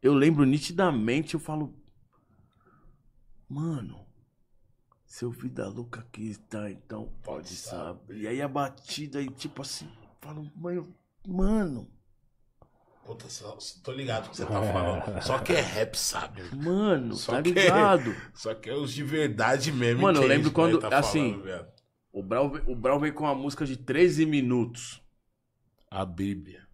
Eu 0.02 0.14
lembro 0.14 0.44
nitidamente, 0.44 1.34
eu 1.34 1.40
falo, 1.40 1.74
mano, 3.48 4.06
seu 5.06 5.30
vida 5.30 5.68
louca 5.68 6.00
aqui 6.00 6.28
está, 6.30 6.70
então 6.70 7.12
pode 7.22 7.48
saber. 7.56 8.16
E 8.18 8.26
aí 8.28 8.40
a 8.42 8.48
batida 8.48 9.20
e 9.22 9.30
tipo 9.30 9.62
assim, 9.62 9.90
falo, 10.20 10.50
mano, 10.54 10.94
mano, 11.26 11.90
Puta, 13.08 13.26
só, 13.30 13.56
tô 13.82 13.90
ligado 13.90 14.26
o 14.26 14.30
que 14.30 14.36
você 14.36 14.44
tá 14.44 14.60
falando. 14.60 15.22
Só 15.22 15.38
que 15.38 15.54
é 15.54 15.60
rap, 15.62 15.94
sabe? 15.96 16.42
mano, 16.54 17.14
Só 17.14 17.32
tá 17.32 17.42
que- 17.42 17.52
ligado? 17.52 18.14
Só 18.34 18.52
que 18.54 18.68
é 18.68 18.74
os 18.74 18.92
de 18.92 19.02
verdade 19.02 19.72
mesmo. 19.72 20.02
Mano, 20.02 20.18
eu 20.18 20.24
é 20.24 20.26
lembro 20.26 20.52
quando, 20.52 20.78
tá 20.78 20.98
assim, 20.98 21.40
falando. 21.40 21.66
O 22.12 22.22
Brau, 22.22 22.52
o 22.66 22.74
Brau 22.76 23.00
veio 23.00 23.14
com 23.14 23.24
uma 23.24 23.34
música 23.34 23.64
de 23.64 23.78
13 23.78 24.26
minutos. 24.26 25.02
A 25.90 26.04
Bíblia. 26.04 26.66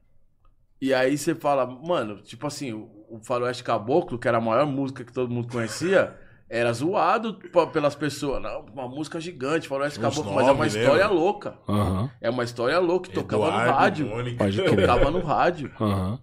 E 0.80 0.92
aí 0.92 1.16
você 1.16 1.36
fala, 1.36 1.64
mano, 1.66 2.20
tipo 2.20 2.48
assim, 2.48 2.72
o 2.72 3.20
Faroeste 3.22 3.62
Caboclo, 3.62 4.18
que 4.18 4.26
era 4.26 4.38
a 4.38 4.40
maior 4.40 4.66
música 4.66 5.04
que 5.04 5.12
todo 5.12 5.32
mundo 5.32 5.46
conhecia, 5.52 6.18
era 6.56 6.72
zoado 6.72 7.34
pelas 7.72 7.96
pessoas. 7.96 8.40
Não, 8.40 8.60
uma 8.66 8.88
música 8.88 9.20
gigante, 9.20 9.66
Faroeste 9.66 9.98
Caboclo, 9.98 10.32
mas 10.32 10.46
é 10.46 10.52
uma 10.52 10.64
nove, 10.64 10.78
história 10.78 11.08
né? 11.08 11.12
louca. 11.12 11.58
Aham, 11.68 12.10
É 12.20 12.30
uma 12.30 12.44
história 12.44 12.78
louca, 12.78 13.08
que 13.08 13.14
tocava 13.14 13.42
no 13.42 13.48
Eduardo, 13.50 13.72
rádio. 13.72 14.06
Mônica. 14.06 14.38
pode 14.38 14.56
crer. 14.62 14.86
Tocava 14.86 15.10
no 15.10 15.20
rádio. 15.20 15.72
Aham. 15.80 16.20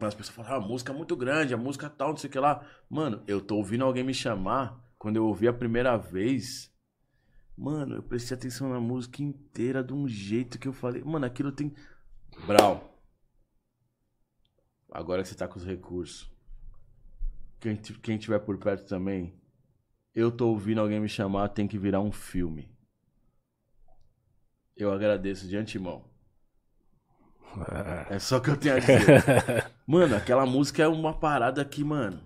Mas 0.00 0.08
as 0.08 0.14
pessoas 0.14 0.36
falam, 0.36 0.52
ah, 0.52 0.56
a 0.64 0.66
música 0.66 0.90
é 0.90 0.96
muito 0.96 1.14
grande, 1.14 1.52
a 1.52 1.56
música 1.58 1.90
tal, 1.90 2.10
não 2.10 2.16
sei 2.16 2.28
o 2.28 2.32
que 2.32 2.38
lá. 2.38 2.64
Mano, 2.88 3.22
eu 3.26 3.38
tô 3.40 3.56
ouvindo 3.56 3.84
alguém 3.84 4.02
me 4.02 4.14
chamar, 4.14 4.78
quando 4.98 5.16
eu 5.16 5.26
ouvi 5.26 5.46
a 5.48 5.52
primeira 5.52 5.98
vez, 5.98 6.70
mano, 7.56 7.96
eu 7.96 8.02
prestei 8.02 8.36
atenção 8.38 8.70
na 8.70 8.80
música 8.80 9.22
inteira 9.22 9.84
de 9.84 9.92
um 9.92 10.08
jeito 10.08 10.58
que 10.58 10.66
eu 10.68 10.72
falei, 10.72 11.02
mano, 11.04 11.26
aquilo 11.26 11.52
tem. 11.52 11.74
Brau. 12.46 12.98
Agora 14.90 15.22
que 15.22 15.28
você 15.28 15.34
tá 15.34 15.46
com 15.46 15.58
os 15.58 15.64
recursos. 15.66 16.30
Quem, 17.60 17.76
quem 17.76 18.18
tiver 18.18 18.38
por 18.40 18.58
perto 18.58 18.86
também, 18.86 19.34
eu 20.14 20.30
tô 20.30 20.48
ouvindo 20.48 20.80
alguém 20.80 21.00
me 21.00 21.08
chamar, 21.08 21.48
tem 21.48 21.66
que 21.66 21.78
virar 21.78 22.00
um 22.00 22.12
filme. 22.12 22.68
Eu 24.76 24.92
agradeço 24.92 25.48
de 25.48 25.56
antemão. 25.56 26.04
É 28.10 28.18
só 28.18 28.36
o 28.36 28.40
que 28.40 28.50
eu 28.50 28.56
tenho 28.56 28.76
a 28.76 28.78
dizer. 28.78 29.24
Mano, 29.86 30.14
aquela 30.16 30.44
música 30.44 30.82
é 30.82 30.88
uma 30.88 31.14
parada 31.14 31.64
que, 31.64 31.82
mano. 31.82 32.20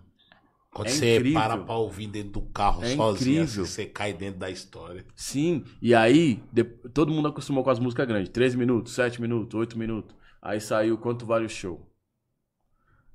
Quando 0.73 0.89
É 0.89 0.90
você 0.90 1.16
incrível. 1.16 1.40
para 1.40 1.59
pra 1.59 1.74
ouvir 1.74 2.07
dentro 2.07 2.31
do 2.32 2.43
carro 2.43 2.82
É 2.82 2.94
sozinho, 2.94 3.43
assim, 3.43 3.61
você 3.61 3.86
cai 3.86 4.12
dentro 4.12 4.39
da 4.40 4.51
história. 4.51 5.05
Sim, 5.16 5.65
e 5.82 5.94
aí 5.94 6.43
de- 6.52 6.65
todo 6.65 7.12
mundo 7.12 7.28
acostumou 7.28 7.62
com 7.65 7.70
as 7.70 7.78
músicas 7.78 8.07
grandes. 8.07 8.31
3 8.31 8.55
minutos, 8.55 8.93
7 8.94 9.20
minutos, 9.20 9.59
8 9.59 9.77
minutos. 9.78 10.15
Aí 10.40 10.61
saiu 10.61 10.97
Quanto 10.97 11.27
Vale 11.27 11.44
o 11.47 11.48
Show. 11.48 11.89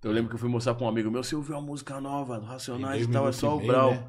Eu 0.06 0.11
lembro 0.11 0.30
que 0.30 0.36
eu 0.36 0.40
fui 0.40 0.49
mostrar 0.49 0.76
pra 0.76 0.86
um 0.86 0.90
amigo 0.90 1.10
meu, 1.10 1.23
você 1.23 1.36
ouviu 1.36 1.56
a 1.57 1.61
música 1.61 1.99
nova, 1.99 2.40
do 2.40 2.45
Racionais 2.45 3.06
e 3.06 3.10
tal, 3.10 3.27
é 3.27 3.32
só 3.32 3.56
o 3.56 3.57
meio, 3.57 3.72
Brau. 3.72 3.91
né? 3.91 4.06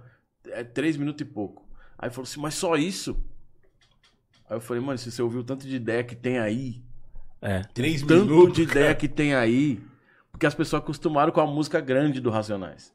É 0.49 0.63
3 0.65 0.97
minutos 0.97 1.23
e 1.23 1.25
pouco. 1.25 1.67
Aí 1.99 2.11
falou 2.11 2.25
assim, 2.25 2.39
mas 2.41 2.55
só 2.55 2.77
isso? 2.77 3.17
Aí 4.49 4.57
eu 4.57 4.61
falei, 4.61 4.83
mano, 4.83 4.99
se 4.99 5.11
você 5.11 5.23
ouviu 5.23 5.41
o 5.41 5.45
tanto 5.45 5.67
de 5.67 5.75
ideia 5.75 6.05
que 6.05 6.15
tem 6.15 6.39
aí, 6.39 6.83
É. 7.41 7.63
Três 7.75 8.03
tanto 8.03 8.27
minutos. 8.27 8.55
de 8.55 8.63
ideia 8.63 8.87
cara. 8.87 8.95
que 8.95 9.09
tem 9.09 9.35
aí, 9.35 9.81
porque 10.31 10.47
as 10.47 10.55
pessoas 10.55 10.83
acostumaram 10.83 11.33
com 11.33 11.41
a 11.41 11.47
música 11.47 11.81
grande 11.81 12.21
do 12.21 12.31
Racionais. 12.31 12.93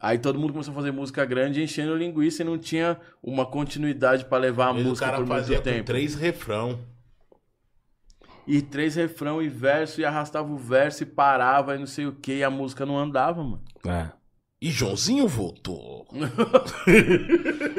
Aí 0.00 0.18
todo 0.18 0.38
mundo 0.38 0.52
começou 0.52 0.72
a 0.72 0.74
fazer 0.74 0.90
música 0.90 1.24
grande 1.24 1.62
enchendo 1.62 1.94
linguiça 1.94 2.42
e 2.42 2.44
não 2.44 2.58
tinha 2.58 2.98
uma 3.22 3.46
continuidade 3.46 4.24
pra 4.24 4.36
levar 4.38 4.66
a 4.68 4.70
o 4.72 4.74
música 4.82 5.06
cara 5.06 5.18
por 5.18 5.26
fazia 5.28 5.56
muito 5.56 5.68
com 5.68 5.70
tempo. 5.74 5.84
três 5.86 6.14
refrão. 6.16 6.80
E 8.48 8.62
três 8.62 8.94
refrão 8.94 9.42
e 9.42 9.48
verso, 9.48 10.00
e 10.00 10.04
arrastava 10.04 10.50
o 10.50 10.56
verso 10.56 11.02
e 11.02 11.06
parava 11.06 11.76
e 11.76 11.78
não 11.78 11.86
sei 11.86 12.06
o 12.06 12.12
que, 12.14 12.38
e 12.38 12.44
a 12.44 12.50
música 12.50 12.86
não 12.86 12.98
andava, 12.98 13.44
mano. 13.44 13.62
É. 13.86 14.10
E 14.60 14.70
Joãozinho 14.70 15.28
voltou. 15.28 16.06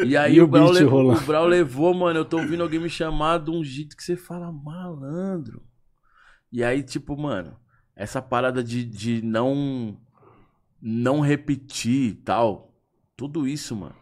E 0.05 0.15
aí 0.15 0.35
E 0.35 0.41
o, 0.41 0.45
o 0.45 0.47
Brau 0.47 0.69
levou, 0.71 1.11
o 1.11 1.19
Brau 1.21 1.45
levou, 1.45 1.93
mano, 1.93 2.19
eu 2.19 2.25
tô 2.25 2.37
ouvindo 2.37 2.63
alguém 2.63 2.79
me 2.79 2.89
chamar 2.89 3.39
de 3.39 3.51
um 3.51 3.63
jeito 3.63 3.97
que 3.97 4.03
você 4.03 4.15
fala 4.15 4.51
malandro. 4.51 5.61
E 6.51 6.63
aí, 6.63 6.81
tipo, 6.83 7.17
mano, 7.17 7.57
essa 7.95 8.21
parada 8.21 8.63
de, 8.63 8.85
de 8.85 9.21
não 9.21 9.97
não 10.81 11.19
repetir 11.19 12.11
e 12.11 12.13
tal, 12.13 12.73
tudo 13.17 13.45
isso, 13.47 13.75
mano. 13.75 13.95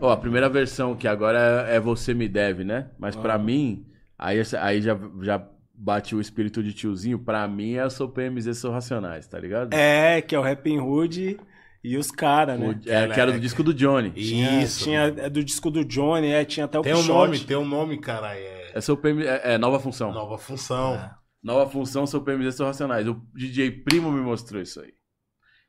Ó, 0.00 0.10
a 0.10 0.16
primeira 0.16 0.48
versão 0.48 0.94
que 0.96 1.08
agora 1.08 1.66
é, 1.68 1.76
é 1.76 1.80
Você 1.80 2.12
Me 2.12 2.28
Deve, 2.28 2.64
né? 2.64 2.90
Mas 2.98 3.16
pra 3.16 3.34
Ah. 3.34 3.38
mim, 3.38 3.86
aí, 4.18 4.38
aí 4.60 4.82
já, 4.82 4.98
já 5.22 5.38
bate 5.84 6.14
o 6.14 6.20
espírito 6.20 6.62
de 6.62 6.72
tiozinho, 6.72 7.18
pra 7.18 7.46
mim 7.48 7.74
é 7.74 7.88
sou 7.90 8.08
PMZ, 8.08 8.56
sou 8.56 8.70
Racionais, 8.70 9.26
tá 9.26 9.38
ligado? 9.38 9.72
É, 9.74 10.22
que 10.22 10.34
é 10.34 10.38
o 10.38 10.42
Rapping 10.42 10.78
Hood 10.78 11.40
e 11.82 11.96
os 11.96 12.10
caras, 12.12 12.58
né? 12.60 12.68
O- 12.68 12.88
é, 12.88 13.08
que 13.08 13.20
era 13.20 13.32
do 13.32 13.40
disco 13.40 13.62
do 13.64 13.74
Johnny. 13.74 14.10
Tinha, 14.12 14.62
Isso. 14.62 14.84
Tinha 14.84 15.00
é 15.00 15.28
do 15.28 15.42
disco 15.42 15.70
do 15.70 15.84
Johnny, 15.84 16.28
é, 16.28 16.44
tinha 16.44 16.66
até 16.66 16.78
o 16.78 16.82
Tem 16.82 16.92
um 16.94 16.98
Quixote. 16.98 17.18
nome, 17.32 17.40
tem 17.40 17.56
um 17.56 17.66
nome, 17.66 17.98
cara. 17.98 18.34
É 18.36 18.70
É 18.74 18.80
seu 18.80 18.96
PM, 18.96 19.24
é, 19.26 19.54
é 19.54 19.58
nova 19.58 19.80
função. 19.80 20.12
nova 20.12 20.38
função. 20.38 20.94
É. 20.94 21.10
Nova 21.42 21.68
função, 21.68 22.06
sou 22.06 22.20
PMZ, 22.20 22.54
sou 22.54 22.66
Racionais. 22.66 23.08
O 23.08 23.20
DJ 23.34 23.70
Primo 23.82 24.12
me 24.12 24.20
mostrou 24.20 24.62
isso 24.62 24.80
aí. 24.80 24.92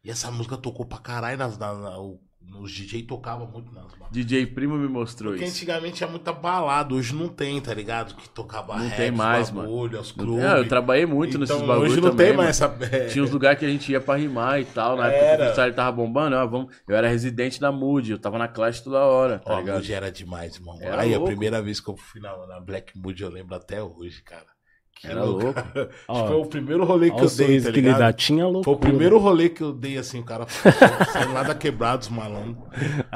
E 0.03 0.11
essa 0.11 0.29
música 0.29 0.55
tocou 0.55 0.85
pra 0.85 0.99
caralho 0.99 1.37
nas, 1.39 1.57
na, 1.57 1.73
na- 1.73 1.97
o- 1.99 2.19
os 2.59 2.71
DJ 2.71 3.03
tocavam 3.03 3.47
muito 3.47 3.73
nas 3.73 3.83
bandas. 3.85 4.07
DJ 4.11 4.45
Primo 4.45 4.77
me 4.77 4.87
mostrou 4.87 5.31
Porque 5.33 5.43
isso. 5.45 5.55
antigamente 5.57 5.95
tinha 5.97 6.09
muita 6.09 6.31
balada, 6.31 6.93
hoje 6.93 7.13
não 7.15 7.27
tem, 7.27 7.59
tá 7.59 7.73
ligado? 7.73 8.15
Que 8.15 8.29
tocava 8.29 8.77
Não 8.77 8.87
rap, 8.87 8.95
tem 8.95 9.11
mais, 9.11 9.49
bagulho, 9.49 9.99
os 9.99 10.11
clubes. 10.11 10.43
É, 10.43 10.59
eu 10.59 10.67
trabalhei 10.67 11.05
muito 11.05 11.29
então, 11.31 11.41
nesses 11.41 11.61
bagulhos 11.61 11.93
Hoje 11.93 12.01
não 12.01 12.09
também, 12.11 12.27
tem 12.27 12.35
mano. 12.37 12.43
mais 12.45 12.61
essa... 12.61 12.77
é, 12.95 13.07
Tinha 13.07 13.23
uns 13.23 13.31
lugares 13.31 13.59
que 13.59 13.65
a 13.65 13.69
gente 13.69 13.91
ia 13.91 13.99
pra 13.99 14.15
rimar 14.15 14.61
e 14.61 14.65
tal. 14.65 14.95
Na 14.95 15.07
época 15.07 15.19
que 15.19 15.25
Era. 15.25 15.33
o 15.41 15.45
freestyle 15.45 15.73
tava 15.75 15.91
bombando, 15.91 16.35
ó, 16.35 16.45
vamos... 16.45 16.73
eu 16.87 16.95
era 16.95 17.07
residente 17.07 17.59
da 17.59 17.71
Mood, 17.71 18.11
eu 18.11 18.19
tava 18.19 18.37
na 18.37 18.47
classe 18.47 18.83
toda 18.83 18.99
hora, 18.99 19.39
tá 19.39 19.51
Ó, 19.51 19.57
a 19.57 19.59
ligado? 19.59 19.75
Mood 19.77 19.93
era 19.93 20.11
demais, 20.11 20.55
irmão. 20.55 20.77
Era 20.79 21.01
Aí 21.01 21.09
louco. 21.11 21.25
a 21.25 21.27
primeira 21.27 21.61
vez 21.61 21.79
que 21.81 21.89
eu 21.89 21.97
fui 21.97 22.21
na, 22.21 22.35
na 22.47 22.59
Black 22.59 22.97
Mood, 22.97 23.21
eu 23.21 23.29
lembro 23.29 23.55
até 23.55 23.81
hoje, 23.83 24.21
cara. 24.21 24.52
Que 24.95 25.07
Era 25.07 25.23
louco. 25.23 25.47
Acho 25.59 25.89
Ó, 26.07 26.21
que 26.23 26.27
foi 26.29 26.37
o 26.37 26.45
primeiro 26.45 26.85
rolê 26.85 27.11
que 27.11 27.21
eu 27.21 27.29
dei, 27.29 27.61
tá 27.61 27.71
que 27.71 27.81
ligado? 27.81 27.99
dá. 27.99 28.13
Tinha 28.13 28.45
loucura. 28.45 28.63
Foi 28.63 28.73
o 28.73 28.77
primeiro 28.77 29.17
rolê 29.17 29.49
que 29.49 29.61
eu 29.61 29.73
dei, 29.73 29.97
assim, 29.97 30.19
o 30.19 30.23
cara 30.23 30.45
saindo 30.47 31.33
lá 31.33 31.43
da 31.43 31.53
Quebrados, 31.55 32.07
malandro. 32.09 32.57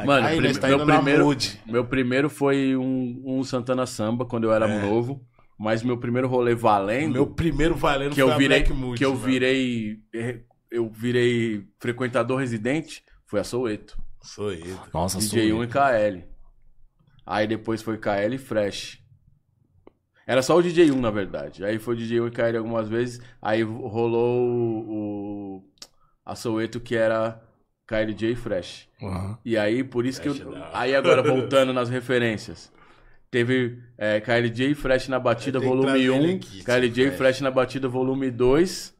Mano, 0.06 0.28
Aí, 0.28 0.38
prim- 0.38 0.54
tá 0.54 0.68
meu, 0.68 0.86
primeiro, 0.86 1.24
Mood. 1.26 1.62
meu 1.66 1.86
primeiro 1.86 2.30
foi 2.30 2.76
um, 2.76 3.22
um 3.26 3.44
Santana 3.44 3.86
Samba, 3.86 4.26
quando 4.26 4.44
eu 4.45 4.54
era 4.54 4.68
É. 4.68 4.82
novo. 4.82 5.22
Mas 5.60 5.82
meu 5.82 5.98
primeiro 5.98 6.28
rolê 6.28 6.54
valendo... 6.54 7.14
Meu 7.14 7.26
primeiro 7.28 7.74
valendo 7.76 8.10
que 8.14 8.22
foi 8.22 8.30
eu 8.30 8.34
a 8.34 8.38
virei 8.38 8.60
Black 8.60 8.74
Mood. 8.74 8.98
que 8.98 9.04
eu 9.06 9.16
velho. 9.16 9.26
virei 9.34 9.98
eu 10.70 10.90
virei 10.90 11.64
frequentador 11.80 12.38
residente 12.38 13.02
foi 13.26 13.40
a 13.40 13.44
Soueto 13.44 13.98
Sou 14.22 14.52
ele. 14.52 14.76
Nossa, 14.94 15.18
DJ1 15.18 15.49
sou 15.49 15.64
e 15.64 15.68
KL 15.68 16.24
aí 17.26 17.48
depois 17.48 17.82
foi 17.82 17.98
KL 17.98 18.36
e 18.36 18.38
Fresh 18.38 18.99
era 20.28 20.41
só 20.44 20.56
o 20.58 20.62
DJ1 20.62 20.99
na 20.99 21.10
verdade 21.10 21.66
aí 21.66 21.80
foi 21.80 21.95
DJ1 21.95 22.28
e 22.28 22.32
KL 22.32 22.58
algumas 22.58 22.88
vezes 22.88 23.20
aí 23.41 23.64
rolou 23.64 24.40
o, 24.44 25.58
o 25.58 25.64
a 26.26 26.36
Soueto 26.36 26.80
que 26.80 26.95
era 26.95 27.41
KLJ 27.88 28.36
Fresh 28.36 28.88
Aham. 29.02 29.38
e 29.45 29.58
aí, 29.58 29.84
por 29.84 30.06
isso 30.06 30.22
que 30.22 30.28
eu. 30.28 30.36
Fresh 30.36 30.48
não. 30.48 30.68
Aí 30.74 30.94
agora, 30.95 31.22
voltando 31.24 31.72
nas 31.74 31.90
referências. 31.90 32.72
Teve 33.30 33.80
é, 33.98 34.20
KLJ 34.22 34.72
e 34.72 34.76
Fresh 34.76 35.08
na 35.08 35.20
batida, 35.20 35.60
volume 35.60 35.86
trazer 35.86 36.14
ele 36.14 36.34
1. 36.34 36.36
aqui, 36.38 36.64
KLJ 36.64 36.88
e 36.88 37.08
Fresh. 37.08 37.18
Fresh 37.18 37.41
na 37.41 37.52
batida, 37.52 37.88
volume 37.88 38.32
2. 38.32 38.95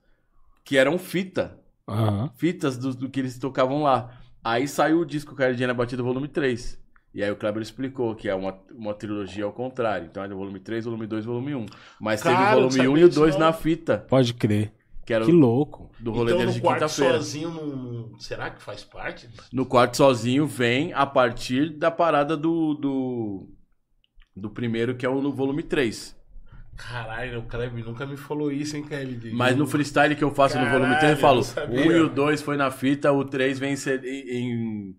Que 0.64 0.78
eram 0.78 0.98
fita. 0.98 1.58
Aham. 1.88 2.30
Fitas 2.36 2.78
do, 2.78 2.94
do 2.94 3.10
que 3.10 3.20
eles 3.20 3.38
tocavam 3.40 3.84
lá. 3.84 4.12
Aí 4.44 4.68
saiu 4.68 5.00
o 5.00 5.06
disco 5.06 5.36
KLJ 5.36 5.68
na 5.68 5.74
batida, 5.74 6.04
volume 6.04 6.28
3. 6.28 6.78
E 7.18 7.24
aí 7.24 7.32
o 7.32 7.36
Kleber 7.36 7.64
explicou 7.64 8.14
que 8.14 8.30
é 8.30 8.36
uma, 8.36 8.56
uma 8.72 8.94
trilogia 8.94 9.44
ao 9.44 9.52
contrário. 9.52 10.06
Então 10.06 10.24
é 10.24 10.28
volume 10.28 10.60
3, 10.60 10.86
volume 10.86 11.08
2, 11.08 11.26
volume 11.26 11.56
1. 11.56 11.66
Mas 12.00 12.22
Cara, 12.22 12.36
teve 12.38 12.48
o 12.50 12.54
volume 12.54 12.70
1 12.70 12.84
sabia 12.84 13.02
e 13.02 13.04
o 13.06 13.10
disso 13.10 13.20
2 13.20 13.34
não. 13.34 13.40
na 13.40 13.54
fita. 13.54 13.98
Pode 14.08 14.36
crer. 14.36 14.72
Que 15.04 15.14
era 15.16 15.26
Que 15.26 15.32
louco. 15.32 15.90
do 16.00 16.12
rolê 16.12 16.34
então, 16.34 16.38
deles 16.38 16.54
no 16.54 16.54
de 16.54 16.62
quarto 16.62 16.82
quinta-feira. 16.82 17.14
sozinho, 17.16 17.50
não, 17.50 18.20
será 18.20 18.52
que 18.52 18.62
faz 18.62 18.84
parte? 18.84 19.28
No 19.52 19.66
quarto 19.66 19.98
sozinho 19.98 20.46
vem 20.46 20.94
a 20.94 21.08
partir 21.08 21.72
da 21.72 21.90
parada 21.90 22.38
do, 22.38 22.76
do, 22.76 23.50
do 24.36 24.52
primeiro, 24.52 24.96
que 24.96 25.04
é 25.04 25.10
o 25.10 25.20
no 25.20 25.34
volume 25.34 25.64
3. 25.64 26.16
Caralho, 26.76 27.40
o 27.40 27.44
Kleber 27.48 27.84
nunca 27.84 28.06
me 28.06 28.16
falou 28.16 28.52
isso, 28.52 28.78
hein, 28.78 28.84
Kleber? 28.84 29.34
Mas 29.34 29.56
no 29.58 29.66
freestyle 29.66 30.16
que 30.16 30.24
eu 30.24 30.30
faço 30.30 30.56
no 30.60 30.66
Caralho, 30.66 30.82
volume 30.84 31.00
3, 31.00 31.14
eu 31.14 31.18
falo: 31.18 31.40
o 31.40 31.42
não 31.42 31.42
1 31.42 31.46
sabia. 31.46 31.86
e 31.98 32.00
o 32.02 32.10
2 32.10 32.42
foi 32.44 32.58
na 32.58 32.70
fita, 32.70 33.12
o 33.12 33.26
3 33.26 33.58
vem 33.58 33.74
em 34.06 34.96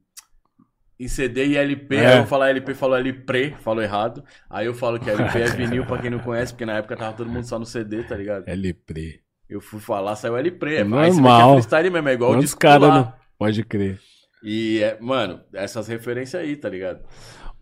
em, 0.98 1.08
CD 1.08 1.46
e 1.46 1.56
LP. 1.56 1.96
É. 1.96 2.06
Aí 2.06 2.12
eu 2.12 2.18
vou 2.18 2.26
falar 2.26 2.50
LP, 2.50 2.74
falo 2.74 2.96
LP, 2.96 3.54
falo 3.60 3.82
errado. 3.82 4.24
Aí 4.48 4.66
eu 4.66 4.74
falo 4.74 4.98
que 4.98 5.08
LP 5.10 5.38
é 5.38 5.46
vinil 5.56 5.86
pra 5.86 5.98
quem 5.98 6.10
não 6.10 6.18
conhece, 6.18 6.52
porque 6.52 6.66
na 6.66 6.74
época 6.74 6.96
tava 6.96 7.16
todo 7.16 7.30
mundo 7.30 7.44
só 7.44 7.58
no 7.58 7.66
CD, 7.66 8.02
tá 8.02 8.16
ligado? 8.16 8.48
LP. 8.48 9.20
Eu 9.48 9.60
fui 9.60 9.80
falar, 9.80 10.14
saiu 10.16 10.36
LP. 10.36 10.84
Normal. 10.84 11.10
você 11.10 11.20
vê 11.20 11.26
que 11.26 11.30
é 11.30 11.52
freestyle 11.52 11.90
mesmo, 11.90 12.08
é 12.08 12.12
igual 12.12 12.30
o 12.30 12.34
Quantos 12.34 12.44
disco 12.44 12.60
caras 12.60 12.88
lá. 12.88 12.94
não... 12.94 13.12
Pode 13.38 13.62
crer. 13.64 14.00
E, 14.42 14.82
é, 14.82 14.98
mano, 15.00 15.40
essas 15.52 15.88
referências 15.88 16.42
aí, 16.42 16.56
tá 16.56 16.68
ligado? 16.68 17.04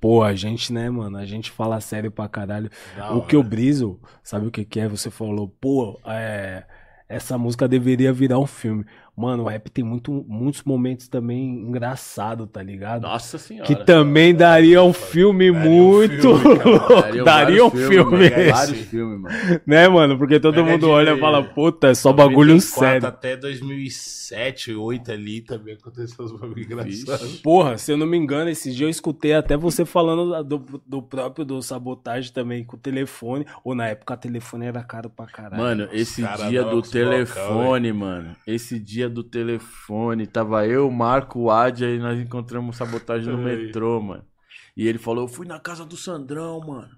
Pô, 0.01 0.23
a 0.23 0.35
gente, 0.35 0.73
né, 0.73 0.91
mano? 0.91 1.17
A 1.17 1.25
gente 1.25 1.51
fala 1.51 1.81
sério 1.81 2.11
pra 2.11 2.29
caralho. 2.29 2.71
Da 2.97 3.13
o 3.13 3.23
que 3.23 3.35
eu 3.37 3.43
briso, 3.43 4.01
sabe 4.23 4.47
o 4.47 4.51
que 4.51 4.65
que 4.65 4.81
é? 4.81 4.89
Você 4.89 5.11
falou, 5.11 5.49
pô, 5.49 5.99
é, 6.07 6.65
essa 7.09 7.39
música 7.39 7.67
deveria 7.67 8.13
virar 8.13 8.39
um 8.39 8.47
filme. 8.47 8.85
Mano, 9.17 9.45
o 9.45 9.47
rap 9.49 9.71
tem 9.71 9.83
muito, 9.83 10.25
muitos 10.29 10.63
momentos 10.63 11.09
também 11.09 11.49
engraçados, 11.49 12.47
tá 12.53 12.63
ligado? 12.63 13.03
Nossa 13.03 13.39
senhora. 13.39 13.67
que 13.67 13.75
também 13.85 14.35
daria 14.35 14.83
um 14.83 14.93
filme 14.93 15.51
Daria 15.53 15.71
um 15.71 15.73
muito 15.73 16.39
filme, 16.39 16.59
cara. 16.59 16.71
louco. 16.71 17.25
Daria 17.25 17.65
um 17.65 17.71
filme, 17.71 17.89
filmes, 17.89 18.33
esse. 18.33 18.51
Vários 18.53 18.79
filmes, 18.89 19.21
mano. 19.21 19.61
né, 19.67 19.89
mano? 19.89 20.19
Porque 20.19 20.39
todo 20.39 20.57
Mas 20.61 20.69
é 20.69 20.73
mundo 20.73 20.87
de- 20.87 20.93
olha 20.93 21.15
e 21.15 21.19
fala, 21.19 21.43
puta, 21.43 21.89
é 21.89 21.95
só 21.95 22.13
bagulho 22.13 22.55
94 22.55 22.81
sério. 22.91 23.09
Até 23.09 23.37
2007, 23.37 24.67
2008 24.73 25.13
ali 25.13 25.41
também 25.41 25.75
aconteceu 25.75 26.25
os 26.25 26.33
bagulho 26.33 26.61
engraçados. 26.63 27.37
Porra, 27.41 27.79
se 27.79 27.93
eu 27.93 27.97
não 27.97 28.07
me 28.07 28.17
engano, 28.17 28.51
esse 28.51 28.73
dia 28.73 28.87
eu 28.87 28.91
escutei 28.91 29.33
até 29.35 29.57
você 29.57 29.85
falando 29.85 30.43
do, 30.45 30.83
do 30.87 31.03
próprio 31.03 31.45
do 31.45 31.63
sabotagem 31.63 32.33
também 32.33 32.65
com 32.65 32.77
o 32.77 32.79
telefone. 32.79 33.47
Ou 33.65 33.75
na 33.75 33.87
época 33.89 34.15
o 34.15 34.17
telefone 34.17 34.67
era 34.67 34.83
caro 34.83 35.09
pra 35.09 35.27
caralho. 35.27 35.63
Mano, 35.63 35.89
esse 35.93 36.23
cara 36.23 36.49
dia 36.49 36.63
do 36.65 36.83
telefone, 36.83 37.93
mano. 37.93 38.37
Esse 38.47 38.79
dia 38.79 39.06
do 39.09 39.23
telefone. 39.25 40.27
Tava 40.27 40.67
eu, 40.67 40.91
Marco, 40.91 41.41
o 41.41 41.51
Adia 41.51 41.89
e 41.95 41.99
nós 41.99 42.19
encontramos 42.19 42.77
sabotagem 42.77 43.33
no 43.33 43.39
metrô, 43.39 44.01
mano. 44.01 44.25
E 44.77 44.87
ele 44.87 44.99
falou: 44.99 45.25
Eu 45.25 45.29
fui 45.29 45.47
na 45.47 45.59
casa 45.59 45.85
do 45.85 45.97
Sandrão, 45.97 46.61
mano. 46.61 46.91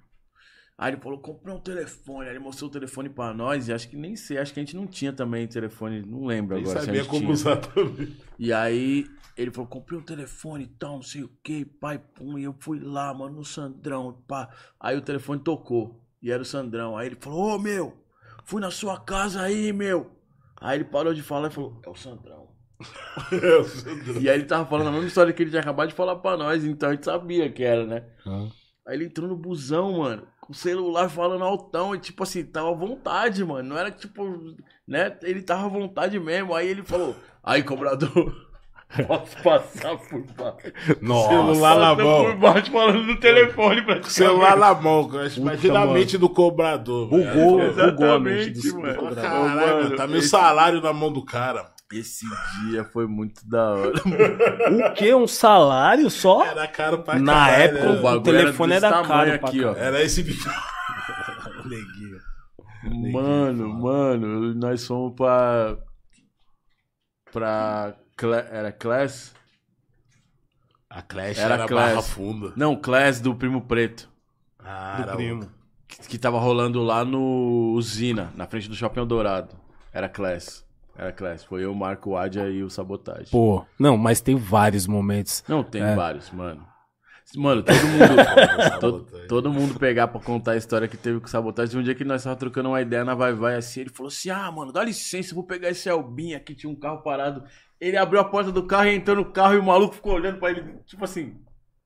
Aí 0.77 0.93
ele 0.93 1.01
falou: 1.01 1.19
Comprei 1.19 1.55
um 1.55 1.61
telefone. 1.61 2.27
Aí 2.29 2.33
ele 2.33 2.39
mostrou 2.39 2.69
o 2.69 2.73
telefone 2.73 3.09
pra 3.09 3.33
nós. 3.35 3.69
E 3.69 3.73
acho 3.73 3.89
que 3.89 3.97
nem 3.97 4.17
sei, 4.17 4.39
acho 4.39 4.53
que 4.53 4.61
a 4.61 4.63
gente 4.63 4.77
não 4.77 4.87
tinha 4.87 5.13
também 5.13 5.47
telefone. 5.47 6.03
Não 6.03 6.25
lembro 6.27 6.57
Nem 6.57 6.65
agora. 6.65 6.81
sabia 6.85 7.05
como 7.05 7.21
tinha. 7.21 7.33
usar 7.33 7.57
também. 7.57 8.17
E 8.39 8.53
aí 8.53 9.07
ele 9.37 9.53
falou, 9.53 9.69
comprei 9.69 9.97
um 9.97 10.03
telefone 10.03 10.65
e 10.65 10.67
tal, 10.67 10.97
não 10.97 11.03
sei 11.03 11.23
o 11.23 11.31
que, 11.45 11.65
pai, 11.65 11.97
pum, 11.99 12.37
e 12.37 12.43
eu 12.43 12.57
fui 12.59 12.81
lá, 12.81 13.15
mano, 13.15 13.37
no 13.37 13.45
Sandrão, 13.45 14.21
pá. 14.27 14.49
Aí 14.81 14.97
o 14.97 15.01
telefone 15.01 15.41
tocou, 15.41 16.05
e 16.21 16.33
era 16.33 16.43
o 16.43 16.45
Sandrão. 16.45 16.97
Aí 16.97 17.07
ele 17.07 17.17
falou, 17.21 17.55
ô 17.55 17.59
meu, 17.59 17.97
fui 18.45 18.61
na 18.61 18.73
sua 18.73 18.99
casa 18.99 19.43
aí, 19.43 19.73
meu. 19.73 20.18
Aí 20.61 20.79
ele 20.79 20.85
parou 20.85 21.15
de 21.15 21.23
falar 21.23 21.49
e 21.49 21.51
falou, 21.51 21.81
é 21.85 21.89
o 21.89 21.95
Sandrão. 21.95 22.49
E 24.21 24.29
aí 24.29 24.39
ele 24.39 24.45
tava 24.45 24.65
falando 24.67 24.89
a 24.89 24.93
mesma 24.93 25.09
história 25.09 25.33
que 25.33 25.43
ele 25.43 25.51
tinha 25.51 25.61
acabado 25.61 25.89
de 25.89 25.95
falar 25.95 26.17
pra 26.17 26.37
nós, 26.37 26.65
então 26.65 26.91
a 26.91 26.93
gente 26.93 27.05
sabia 27.05 27.51
que 27.51 27.65
era, 27.65 27.85
né? 27.85 28.05
Ah. 28.27 28.47
Aí 28.87 28.97
ele 28.97 29.07
entrou 29.07 29.29
no 29.29 29.37
busão, 29.37 29.99
mano, 29.99 30.27
com 30.41 30.53
o 30.53 30.57
celular 30.57 31.11
falando 31.11 31.45
altão, 31.45 31.95
e 31.95 31.99
tipo 31.99 32.23
assim, 32.23 32.45
tava 32.45 32.71
à 32.71 32.75
vontade, 32.75 33.45
mano. 33.45 33.69
Não 33.69 33.77
era 33.77 33.91
tipo, 33.91 34.25
né? 34.87 35.19
Ele 35.23 35.43
tava 35.43 35.67
à 35.67 35.69
vontade 35.69 36.19
mesmo. 36.19 36.55
Aí 36.55 36.69
ele 36.69 36.83
falou, 36.83 37.15
aí 37.43 37.63
cobrador. 37.63 38.48
Posso 39.07 39.37
passar 39.43 39.97
por 39.99 40.23
baixo. 40.35 40.73
Nossa, 41.03 41.29
Celular 41.29 41.79
na 41.79 41.95
mão. 41.95 42.25
por 42.25 42.37
baixo 42.37 42.73
falando 42.73 43.03
no 43.05 43.21
telefone 43.21 43.83
pra 43.85 44.03
Celular 44.05 44.57
na 44.57 44.75
mão, 44.75 45.07
cara. 45.09 45.29
Imagina 45.37 45.81
a 45.81 45.87
mente 45.87 46.17
do 46.17 46.29
cobrador. 46.29 47.07
Bugou, 47.09 47.61
bugou 47.75 48.13
a 48.15 48.19
mente 48.19 48.51
do 48.51 48.81
mano. 48.81 48.93
do 48.95 48.99
cobrador. 48.99 49.23
Caralho, 49.23 49.83
Mano, 49.85 49.97
tá 49.97 50.07
meu 50.07 50.19
esse- 50.19 50.29
salário 50.29 50.81
na 50.81 50.93
mão 50.93 51.13
do 51.13 51.23
cara. 51.25 51.71
Esse 51.93 52.25
dia 52.69 52.83
foi 52.85 53.07
muito 53.07 53.47
da 53.49 53.71
hora. 53.75 53.93
O 54.91 54.95
quê? 54.95 55.15
Um 55.15 55.27
salário 55.27 56.09
só? 56.11 56.45
Era 56.45 56.67
caro 56.67 56.99
pra 57.03 57.19
Na 57.19 57.33
caralho, 57.47 57.63
época, 57.63 57.85
né? 57.93 57.99
O 57.99 58.03
bagulho 58.03 58.21
o 58.21 58.23
telefone 58.23 58.73
era 58.75 58.87
era, 58.89 59.03
caro 59.03 59.33
aqui, 59.35 59.65
ó. 59.65 59.75
Era 59.75 60.03
esse 60.03 60.23
bicho. 60.23 60.49
Neguinho. 61.65 63.13
Mano, 63.13 63.69
mano, 63.69 64.55
nós 64.55 64.87
fomos 64.87 65.15
pra. 65.15 65.77
Pra. 67.33 67.95
Cla- 68.19 68.47
Era 68.51 68.71
Class? 68.73 69.33
A 70.91 71.01
Clash 71.03 71.39
Era 71.39 71.55
era, 71.55 71.67
Clash. 71.67 71.89
barra 71.91 72.03
funda. 72.03 72.53
Não, 72.57 72.75
Class 72.77 73.21
do 73.21 73.35
Primo 73.35 73.61
Preto. 73.63 74.09
Ah, 74.59 74.97
Do 74.97 75.03
era 75.05 75.17
primo. 75.17 75.51
Que, 75.87 75.99
que 76.09 76.19
tava 76.19 76.39
rolando 76.39 76.83
lá 76.83 77.05
no 77.05 77.73
Usina, 77.75 78.31
na 78.35 78.47
frente 78.47 78.69
do 78.69 78.75
Shopping 78.75 79.07
Dourado. 79.07 79.55
Era 79.93 80.09
Class. 80.09 80.65
Era 80.97 81.13
Class. 81.13 81.45
Foi 81.45 81.65
eu, 81.65 81.75
Marco 81.75 82.17
Adia 82.17 82.49
e 82.49 82.63
o 82.63 82.69
Sabotagem. 82.71 83.29
Pô, 83.31 83.65
não, 83.79 83.97
mas 83.97 84.21
tem 84.21 84.35
vários 84.37 84.87
momentos. 84.87 85.45
Não, 85.49 85.63
tem 85.63 85.83
É. 85.83 85.95
vários, 85.95 86.31
mano. 86.31 86.67
Mano, 87.37 87.63
todo 87.63 87.77
mundo. 87.77 88.17
Sabotagem. 88.25 88.81
todo, 88.81 89.05
todo 89.29 89.53
mundo 89.53 89.79
pegar 89.79 90.09
pra 90.09 90.19
contar 90.21 90.53
a 90.53 90.57
história 90.57 90.89
que 90.89 90.97
teve 90.97 91.21
com 91.21 91.27
o 91.27 91.31
sabotagem. 91.31 91.79
Um 91.79 91.83
dia 91.83 91.95
que 91.95 92.03
nós 92.05 92.25
tava 92.25 92.35
trocando 92.37 92.71
uma 92.71 92.81
ideia 92.81 93.05
na 93.05 93.15
Vai 93.15 93.35
Vai 93.35 93.57
assim, 93.57 93.81
ele 93.83 93.91
falou 93.91 94.09
assim: 94.09 94.31
Ah, 94.31 94.51
mano, 94.51 94.73
dá 94.73 94.83
licença, 94.83 95.33
eu 95.33 95.35
vou 95.37 95.45
pegar 95.45 95.69
esse 95.69 95.89
Albinha 95.91 96.39
aqui, 96.39 96.55
tinha 96.55 96.73
um 96.73 96.75
carro 96.75 97.03
parado. 97.03 97.45
Ele 97.81 97.97
abriu 97.97 98.21
a 98.21 98.25
porta 98.25 98.51
do 98.51 98.65
carro 98.67 98.87
e 98.89 98.95
entrou 98.97 99.17
no 99.17 99.25
carro 99.27 99.55
e 99.55 99.59
o 99.59 99.63
maluco 99.63 99.95
ficou 99.95 100.15
olhando 100.15 100.39
pra 100.39 100.51
ele, 100.51 100.63
tipo 100.87 101.05
assim. 101.05 101.35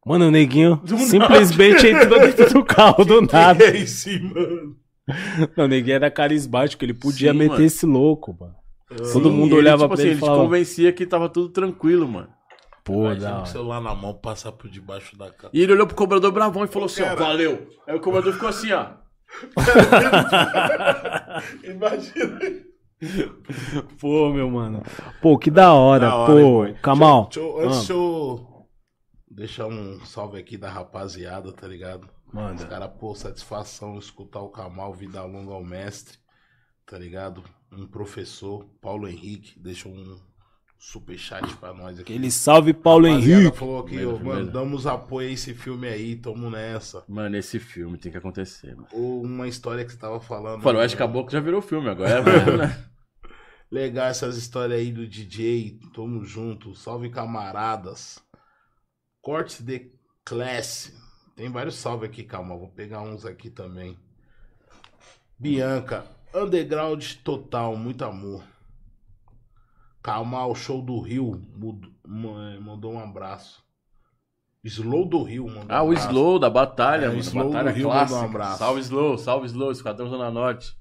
Mano, 0.04 0.26
o 0.28 0.30
neguinho 0.30 0.76
Do 0.84 0.98
simplesmente 0.98 1.86
entrou 1.86 2.18
dentro 2.20 2.52
do 2.54 2.64
carro 2.64 3.04
do 3.04 3.20
nada. 3.30 3.64
É 3.64 3.76
isso, 3.76 4.08
mano. 4.22 4.76
Não, 5.56 5.64
o 5.64 5.68
neguinho 5.68 5.96
era 5.96 6.10
carismático, 6.10 6.84
ele 6.84 6.94
podia 6.94 7.32
Sim, 7.32 7.38
meter 7.38 7.52
mano. 7.52 7.64
esse 7.64 7.84
louco, 7.86 8.36
mano. 8.38 8.54
Todo 9.12 9.30
Sim, 9.30 9.36
mundo 9.36 9.52
ele, 9.54 9.62
olhava 9.62 9.84
tipo 9.84 9.88
pra 9.88 9.94
assim, 9.94 10.02
ele 10.04 10.12
e 10.12 10.16
te 10.16 10.20
falava, 10.20 10.42
convencia 10.42 10.92
que 10.92 11.06
tava 11.06 11.28
tudo 11.28 11.48
tranquilo, 11.48 12.06
mano. 12.08 12.28
pô, 12.84 13.04
Imagina 13.06 13.36
com 13.36 13.42
o 13.42 13.46
celular 13.46 13.80
na 13.80 13.94
mão 13.94 14.14
passar 14.14 14.52
por 14.52 14.68
debaixo 14.70 15.16
da 15.16 15.30
cara. 15.30 15.50
E 15.52 15.60
ele 15.62 15.72
olhou 15.72 15.86
pro 15.86 15.96
cobrador 15.96 16.30
bravão 16.32 16.64
e 16.64 16.68
falou 16.68 16.86
assim: 16.86 17.02
ó, 17.02 17.14
valeu. 17.16 17.68
Aí 17.86 17.94
o 17.96 18.00
cobrador 18.00 18.32
ficou 18.32 18.48
assim, 18.48 18.72
ó. 18.72 18.86
Imagina. 21.64 22.38
Pô, 24.00 24.32
meu 24.32 24.50
mano. 24.50 24.82
Pô, 25.20 25.38
que 25.38 25.50
da 25.50 25.72
hora. 25.72 26.06
Da 26.06 26.14
hora, 26.16 26.32
Pô, 26.42 26.66
hein? 26.66 26.76
Kamal. 26.82 27.24
Deixa 27.24 27.40
eu- 27.40 27.58
antes 27.60 27.66
Ah. 27.66 27.78
deixa 27.78 27.92
eu 27.92 28.66
deixar 29.30 29.66
um 29.66 30.00
salve 30.04 30.38
aqui 30.38 30.56
da 30.56 30.70
rapaziada, 30.70 31.52
tá 31.52 31.66
ligado? 31.66 32.08
Os 32.28 32.34
Manda. 32.34 32.66
caras, 32.66 32.90
pô, 32.98 33.14
satisfação 33.14 33.98
escutar 33.98 34.40
o 34.40 34.48
Kamal, 34.48 34.92
vida 34.94 35.22
longa 35.22 35.52
ao 35.52 35.62
mestre, 35.64 36.18
tá 36.86 36.98
ligado? 36.98 37.42
Um 37.70 37.86
professor, 37.86 38.66
Paulo 38.80 39.08
Henrique, 39.08 39.58
deixou 39.58 39.92
um 39.92 40.16
superchat 40.78 41.56
pra 41.56 41.72
nós 41.72 41.98
aqui. 42.00 42.12
Aquele 42.12 42.30
salve, 42.30 42.72
Paulo 42.74 43.06
Henrique. 43.06 43.56
falou 43.56 43.78
aqui, 43.80 43.96
Primeiro, 43.96 44.16
ó, 44.16 44.18
mano, 44.24 44.50
damos 44.50 44.86
apoio 44.86 45.28
a 45.28 45.32
esse 45.32 45.54
filme 45.54 45.86
aí, 45.88 46.16
tamo 46.16 46.50
nessa. 46.50 47.04
Mano, 47.08 47.36
esse 47.36 47.58
filme 47.58 47.96
tem 47.98 48.10
que 48.10 48.18
acontecer, 48.18 48.74
mano. 48.74 48.88
Ou 48.92 49.22
uma 49.22 49.46
história 49.46 49.84
que 49.84 49.92
você 49.92 49.98
tava 49.98 50.20
falando. 50.20 50.60
Faroeste 50.62 50.96
né? 50.96 50.98
Caboclo 50.98 51.30
já 51.30 51.40
virou 51.40 51.62
filme 51.62 51.88
agora, 51.88 52.10
é 52.10 52.20
mesmo, 52.22 52.56
né? 52.58 52.84
Legal 53.72 54.06
essas 54.08 54.36
histórias 54.36 54.78
aí 54.78 54.92
do 54.92 55.06
DJ, 55.08 55.80
tamo 55.94 56.22
junto, 56.26 56.74
salve 56.74 57.08
camaradas. 57.08 58.22
Cortes 59.22 59.62
de 59.62 59.90
classe. 60.22 60.94
Tem 61.34 61.50
vários 61.50 61.76
salve 61.76 62.04
aqui, 62.04 62.22
calma, 62.22 62.54
vou 62.54 62.68
pegar 62.68 63.00
uns 63.00 63.24
aqui 63.24 63.48
também. 63.48 63.98
Bianca, 65.38 66.04
underground 66.34 67.02
total, 67.24 67.74
muito 67.74 68.04
amor. 68.04 68.44
Calma, 70.02 70.44
o 70.46 70.54
show 70.54 70.82
do 70.82 71.00
Rio 71.00 71.40
mandou 72.04 72.92
um 72.92 72.98
abraço. 73.00 73.62
Slow 74.62 75.06
do 75.08 75.22
Rio 75.22 75.46
mandou 75.48 75.64
Ah, 75.70 75.82
um 75.82 75.88
o. 75.88 75.94
Slow 75.94 76.38
da 76.38 76.50
batalha, 76.50 77.06
É, 77.06 77.08
o. 77.08 77.16
Slow 77.18 77.44
do 77.46 77.52
batalha 77.52 77.70
Rio 77.70 77.84
clássica. 77.88 78.20
mandou 78.20 78.28
um 78.28 78.30
abraço. 78.30 78.58
Salve 78.58 78.80
Slow, 78.82 79.16
salve 79.18 79.46
Slow, 79.46 79.72
Esquadrão 79.72 80.10
Zona 80.10 80.30
Norte. 80.30 80.76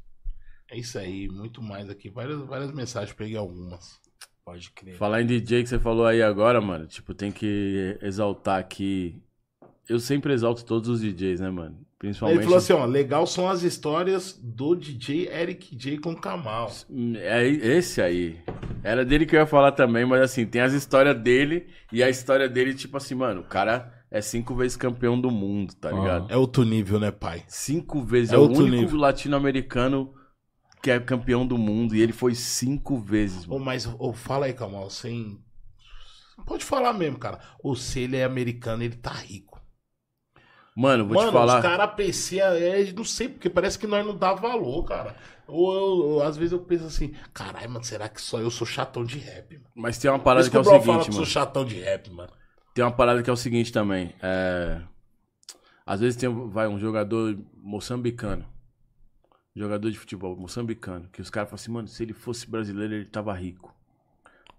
É 0.71 0.77
isso 0.77 0.97
aí, 0.97 1.27
muito 1.27 1.61
mais 1.61 1.89
aqui. 1.89 2.09
Várias, 2.09 2.39
várias 2.45 2.71
mensagens, 2.71 3.11
peguei 3.11 3.35
algumas. 3.35 3.99
Pode 4.45 4.71
crer. 4.71 4.95
Falar 4.95 5.21
em 5.21 5.25
DJ 5.25 5.63
que 5.63 5.69
você 5.69 5.77
falou 5.77 6.05
aí 6.05 6.23
agora, 6.23 6.61
mano, 6.61 6.87
tipo, 6.87 7.13
tem 7.13 7.29
que 7.29 7.97
exaltar 8.01 8.57
aqui. 8.57 9.21
Eu 9.89 9.99
sempre 9.99 10.31
exalto 10.31 10.63
todos 10.63 10.87
os 10.87 11.01
DJs, 11.01 11.41
né, 11.41 11.49
mano? 11.49 11.77
Principalmente. 11.99 12.37
Ele 12.37 12.45
falou 12.45 12.57
assim, 12.57 12.71
ó, 12.71 12.85
legal 12.85 13.27
são 13.27 13.49
as 13.49 13.63
histórias 13.63 14.39
do 14.41 14.73
DJ 14.73 15.27
Eric 15.27 15.75
J 15.75 15.97
com 15.97 16.15
Kamal. 16.15 16.71
É 17.17 17.45
esse 17.45 18.01
aí. 18.01 18.39
Era 18.81 19.03
dele 19.03 19.25
que 19.25 19.35
eu 19.35 19.41
ia 19.41 19.45
falar 19.45 19.73
também, 19.73 20.05
mas 20.05 20.21
assim, 20.21 20.45
tem 20.45 20.61
as 20.61 20.71
histórias 20.71 21.19
dele 21.19 21.67
e 21.91 22.01
a 22.01 22.09
história 22.09 22.47
dele, 22.47 22.73
tipo 22.73 22.95
assim, 22.95 23.13
mano, 23.13 23.41
o 23.41 23.43
cara 23.43 23.93
é 24.09 24.21
cinco 24.21 24.55
vezes 24.55 24.77
campeão 24.77 25.19
do 25.19 25.29
mundo, 25.29 25.75
tá 25.75 25.91
ligado? 25.91 26.31
É 26.31 26.37
outro 26.37 26.63
nível, 26.63 26.97
né, 26.97 27.11
pai? 27.11 27.43
Cinco 27.45 28.01
vezes. 28.01 28.31
É 28.31 28.35
É, 28.35 28.39
o 28.39 28.79
único 28.79 28.95
latino-americano 28.95 30.13
que 30.81 30.89
é 30.91 30.99
campeão 30.99 31.45
do 31.45 31.57
mundo 31.57 31.95
e 31.95 32.01
ele 32.01 32.13
foi 32.13 32.33
cinco 32.35 32.97
vezes, 32.97 33.45
mano. 33.45 33.63
mas 33.63 33.85
ô, 33.99 34.13
fala 34.13 34.47
aí, 34.47 34.53
Kamal, 34.53 34.89
sem... 34.89 35.39
Pode 36.45 36.65
falar 36.65 36.93
mesmo, 36.93 37.19
cara. 37.19 37.39
Ou 37.63 37.75
se 37.75 37.99
ele 37.99 38.17
é 38.17 38.23
americano, 38.23 38.81
ele 38.81 38.95
tá 38.95 39.11
rico. 39.11 39.61
Mano, 40.75 41.05
vou 41.05 41.15
Mano, 41.15 41.29
te 41.29 41.33
falar. 41.33 41.57
os 41.57 41.61
caras 41.61 41.79
apreciam, 41.81 42.47
é, 42.53 42.91
não 42.93 43.03
sei, 43.03 43.27
porque 43.27 43.49
parece 43.49 43.77
que 43.77 43.85
nós 43.85 44.05
não 44.05 44.17
dá 44.17 44.33
valor, 44.33 44.83
cara. 44.85 45.15
Ou 45.47 45.73
eu, 45.73 45.83
ou 45.83 46.23
às 46.23 46.37
vezes 46.37 46.53
eu 46.53 46.59
penso 46.61 46.85
assim, 46.85 47.13
caralho, 47.33 47.69
mano, 47.69 47.83
será 47.83 48.07
que 48.07 48.21
só 48.21 48.39
eu 48.39 48.49
sou 48.49 48.65
chatão 48.65 49.03
de 49.03 49.19
rap, 49.19 49.53
mano? 49.57 49.69
Mas 49.75 49.97
tem 49.97 50.09
uma 50.09 50.17
parada 50.17 50.41
isso 50.41 50.49
que 50.51 50.57
é 50.57 50.59
o 50.59 50.63
Bro 50.63 50.71
fala 50.81 50.81
seguinte, 50.81 51.03
que 51.03 51.09
eu 51.09 51.13
mano. 51.13 51.25
sou 51.25 51.25
chatão 51.25 51.65
de 51.65 51.79
rap, 51.79 52.09
mano. 52.09 52.31
Tem 52.73 52.85
uma 52.85 52.91
parada 52.91 53.21
que 53.21 53.29
é 53.29 53.33
o 53.33 53.37
seguinte 53.37 53.71
também. 53.71 54.15
É... 54.21 54.81
Às 55.85 55.99
vezes 55.99 56.15
tem 56.15 56.29
vai, 56.49 56.67
um 56.69 56.79
jogador 56.79 57.37
moçambicano. 57.57 58.45
Jogador 59.55 59.91
de 59.91 59.99
futebol 59.99 60.35
moçambicano. 60.35 61.09
Que 61.11 61.21
os 61.21 61.29
caras 61.29 61.49
falam 61.49 61.61
assim, 61.61 61.71
mano, 61.71 61.87
se 61.87 62.01
ele 62.03 62.13
fosse 62.13 62.49
brasileiro, 62.49 62.93
ele 62.93 63.05
tava 63.05 63.33
rico. 63.33 63.75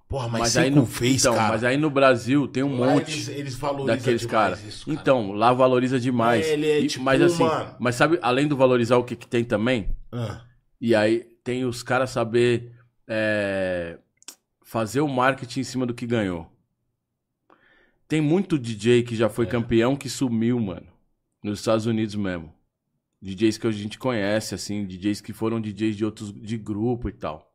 Porra, 0.08 0.28
mas, 0.28 0.40
Mas 0.40 0.56
aí 0.58 0.68
no 0.70 0.84
vezes, 0.84 1.22
então, 1.22 1.34
cara. 1.34 1.48
mas 1.48 1.64
aí 1.64 1.76
no 1.78 1.88
Brasil 1.88 2.46
tem 2.46 2.62
um 2.62 2.78
Lá 2.78 2.86
monte 2.94 3.12
Eles, 3.12 3.28
eles 3.28 3.58
daqueles 3.86 4.26
caras. 4.26 4.60
cara. 4.60 4.94
Então, 4.94 5.32
lá 5.32 5.54
valoriza 5.54 5.98
demais. 5.98 6.44
É, 6.46 6.52
ele 6.52 6.66
é 6.66 6.80
E- 6.80 6.86
tipo, 6.86 7.02
mas 7.02 7.22
assim, 7.22 7.42
mano. 7.44 7.74
mas 7.80 7.94
sabe, 7.94 8.18
além 8.20 8.46
do 8.46 8.54
valorizar 8.54 8.98
o 8.98 9.04
que, 9.04 9.16
que 9.16 9.26
tem 9.26 9.42
também, 9.42 9.96
Ah, 10.12 10.44
e 10.78 10.94
aí 10.94 11.20
tem 11.42 11.64
os 11.64 11.82
caras 11.82 12.10
saber 12.10 12.72
é, 13.08 13.98
fazer 14.62 15.00
o 15.00 15.08
marketing 15.08 15.60
em 15.60 15.64
cima 15.64 15.86
do 15.86 15.94
que 15.94 16.06
ganhou. 16.06 16.46
Tem 18.06 18.20
muito 18.20 18.58
DJ 18.58 19.02
que 19.04 19.16
já 19.16 19.26
É. 19.26 19.30
foi 19.30 19.46
campeão 19.46 19.96
que 19.96 20.10
sumiu, 20.10 20.60
mano. 20.60 20.86
Nos 21.42 21.60
Estados 21.60 21.86
Unidos 21.86 22.14
mesmo. 22.14 22.52
DJs 23.22 23.56
que 23.56 23.66
a 23.66 23.70
gente 23.70 23.98
conhece, 23.98 24.54
assim, 24.54 24.84
DJs 24.84 25.20
que 25.20 25.32
foram 25.32 25.60
DJs 25.60 25.96
de 25.96 26.04
outros 26.04 26.32
de 26.32 26.58
grupo 26.58 27.08
e 27.08 27.12
tal. 27.12 27.48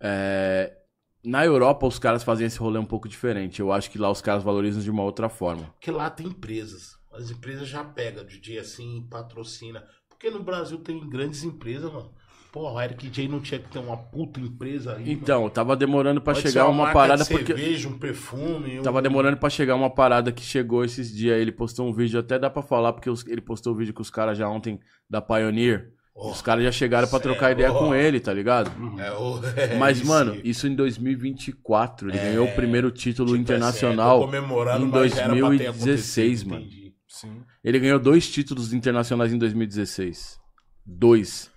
É, 0.00 0.76
na 1.24 1.44
Europa 1.44 1.86
os 1.86 1.98
caras 1.98 2.24
fazem 2.24 2.46
esse 2.46 2.58
rolê 2.58 2.78
um 2.78 2.84
pouco 2.84 3.08
diferente. 3.08 3.60
Eu 3.60 3.70
acho 3.72 3.90
que 3.90 3.98
lá 3.98 4.10
os 4.10 4.20
caras 4.20 4.42
valorizam 4.42 4.82
de 4.82 4.90
uma 4.90 5.04
outra 5.04 5.28
forma. 5.28 5.66
porque 5.74 5.90
lá 5.90 6.10
tem 6.10 6.26
empresas. 6.26 6.98
As 7.12 7.30
empresas 7.30 7.68
já 7.68 7.84
pegam 7.84 8.24
dia 8.24 8.60
assim, 8.60 9.06
patrocina. 9.08 9.86
Porque 10.08 10.30
no 10.30 10.42
Brasil 10.42 10.78
tem 10.78 11.08
grandes 11.08 11.44
empresas, 11.44 11.92
mano. 11.92 12.12
Porra, 12.52 12.72
o 12.74 12.80
Eric 12.80 13.08
J 13.08 13.28
não 13.28 13.38
tinha 13.40 13.60
que 13.60 13.68
ter 13.70 13.78
uma 13.78 13.96
puta 13.96 14.40
empresa 14.40 14.96
aí. 14.96 15.12
Então, 15.12 15.48
tava 15.48 15.76
demorando 15.76 16.20
ser 16.34 16.34
chegar 16.48 16.66
uma 16.66 16.82
marca 16.84 16.92
parada 16.94 17.22
de 17.22 17.30
porque 17.30 17.46
cerveja, 17.56 17.88
um 17.88 17.96
perfume. 17.98 18.80
Tava 18.82 18.98
um... 18.98 19.02
demorando 19.02 19.36
pra 19.36 19.48
chegar 19.48 19.76
uma 19.76 19.88
parada 19.88 20.32
que 20.32 20.42
chegou 20.42 20.84
esses 20.84 21.14
dias. 21.14 21.40
Ele 21.40 21.52
postou 21.52 21.88
um 21.88 21.92
vídeo, 21.92 22.18
até 22.18 22.38
dá 22.40 22.50
pra 22.50 22.60
falar, 22.62 22.92
porque 22.92 23.08
os- 23.08 23.24
ele 23.26 23.40
postou 23.40 23.72
o 23.72 23.76
vídeo 23.76 23.94
com 23.94 24.02
os 24.02 24.10
caras 24.10 24.36
já 24.36 24.48
ontem 24.48 24.80
da 25.08 25.22
Pioneer. 25.22 25.92
Oh, 26.12 26.32
os 26.32 26.42
caras 26.42 26.64
já 26.64 26.72
chegaram 26.72 27.06
pra 27.06 27.18
cê 27.18 27.22
trocar 27.22 27.50
é 27.50 27.52
ideia 27.52 27.70
louco. 27.70 27.86
com 27.86 27.94
ele, 27.94 28.18
tá 28.18 28.32
ligado? 28.32 28.70
é 29.00 29.12
o- 29.12 29.40
é 29.56 29.76
Mas, 29.78 29.98
isso. 29.98 30.08
mano, 30.08 30.36
isso 30.42 30.66
em 30.66 30.74
2024. 30.74 32.10
Ele 32.10 32.18
É, 32.18 32.22
ganhou 32.30 32.46
o 32.48 32.52
primeiro 32.52 32.90
título 32.90 33.28
Tipo, 33.30 33.40
internacional. 33.42 34.22
é, 34.22 34.24
comemorando, 34.26 34.86
em 34.86 34.88
mas 34.88 35.16
era 35.16 35.28
pra 35.28 35.34
ter 35.34 35.40
2016, 35.72 36.40
acontecido, 36.42 36.50
mano. 36.50 37.44
Ele 37.62 37.78
ganhou 37.78 37.98
dois 38.00 38.28
títulos 38.28 38.72
internacionais 38.72 39.32
em 39.32 39.38
2016. 39.38 40.38
Dois. 40.84 41.48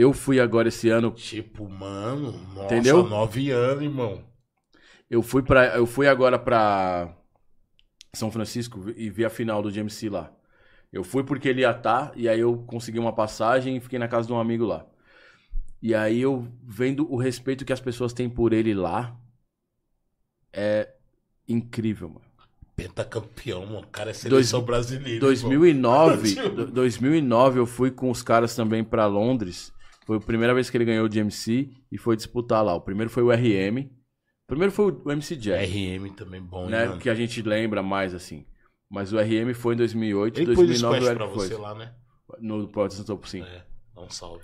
Eu 0.00 0.12
fui 0.14 0.40
agora 0.40 0.68
esse 0.68 0.88
ano. 0.88 1.10
Tipo, 1.10 1.68
mano, 1.68 2.32
nossa, 2.54 2.64
Entendeu? 2.74 3.02
nove 3.06 3.50
anos, 3.50 3.82
irmão. 3.82 4.24
Eu 5.10 5.22
fui 5.22 5.42
para, 5.42 5.76
eu 5.76 5.86
fui 5.86 6.06
agora 6.08 6.38
pra 6.38 7.14
São 8.14 8.30
Francisco 8.30 8.88
e 8.96 9.10
vi 9.10 9.24
a 9.24 9.30
final 9.30 9.60
do 9.62 9.70
GMC 9.70 10.08
lá. 10.08 10.32
Eu 10.92 11.04
fui 11.04 11.22
porque 11.22 11.48
ele 11.48 11.60
ia 11.60 11.70
estar 11.72 12.12
e 12.16 12.28
aí 12.28 12.40
eu 12.40 12.56
consegui 12.66 12.98
uma 12.98 13.12
passagem 13.12 13.76
e 13.76 13.80
fiquei 13.80 13.98
na 13.98 14.08
casa 14.08 14.26
de 14.26 14.32
um 14.32 14.40
amigo 14.40 14.64
lá. 14.64 14.86
E 15.82 15.94
aí 15.94 16.20
eu 16.20 16.48
vendo 16.62 17.10
o 17.12 17.16
respeito 17.16 17.64
que 17.64 17.72
as 17.72 17.80
pessoas 17.80 18.12
têm 18.12 18.28
por 18.28 18.52
ele 18.52 18.72
lá, 18.74 19.16
é 20.52 20.88
incrível, 21.48 22.08
mano. 22.08 22.24
Pentacampeão, 22.74 23.66
mano. 23.66 23.80
O 23.80 23.86
cara 23.88 24.10
é 24.10 24.14
seleção 24.14 24.62
brasileira. 24.62 25.20
2009, 25.20 26.34
do- 26.50 26.66
2009 26.70 27.58
eu 27.58 27.66
fui 27.66 27.90
com 27.90 28.10
os 28.10 28.22
caras 28.22 28.54
também 28.56 28.82
pra 28.82 29.06
Londres. 29.06 29.72
Foi 30.10 30.16
a 30.16 30.20
primeira 30.20 30.52
vez 30.52 30.68
que 30.68 30.76
ele 30.76 30.84
ganhou 30.84 31.06
o 31.06 31.08
GMC 31.08 31.70
e 31.92 31.96
foi 31.96 32.16
disputar 32.16 32.64
lá. 32.64 32.74
O 32.74 32.80
primeiro 32.80 33.08
foi 33.08 33.22
o 33.22 33.30
RM. 33.30 33.78
O 33.84 34.46
primeiro 34.48 34.72
foi 34.72 34.90
o 35.04 35.12
MC 35.12 35.36
Jack, 35.36 35.64
RM 35.64 36.12
também 36.14 36.42
bom, 36.42 36.68
né? 36.68 36.86
mano? 36.86 37.00
Que 37.00 37.08
a 37.08 37.14
gente 37.14 37.40
lembra 37.42 37.80
mais 37.80 38.12
assim. 38.12 38.44
Mas 38.90 39.12
o 39.12 39.18
RM 39.20 39.54
foi 39.54 39.74
em 39.74 39.76
2008, 39.76 40.40
Ele 40.40 40.46
pôs 40.56 40.66
2009 40.66 40.98
o 40.98 41.00
squash 41.02 41.16
pra 41.16 41.28
foi. 41.28 41.46
você 41.46 41.54
lá, 41.54 41.74
né? 41.76 41.94
No 42.40 42.66
Protestant 42.66 43.06
Topo, 43.06 43.28
sim. 43.28 43.42
É, 43.42 43.62
dá 43.94 44.02
um 44.02 44.10
salve. 44.10 44.42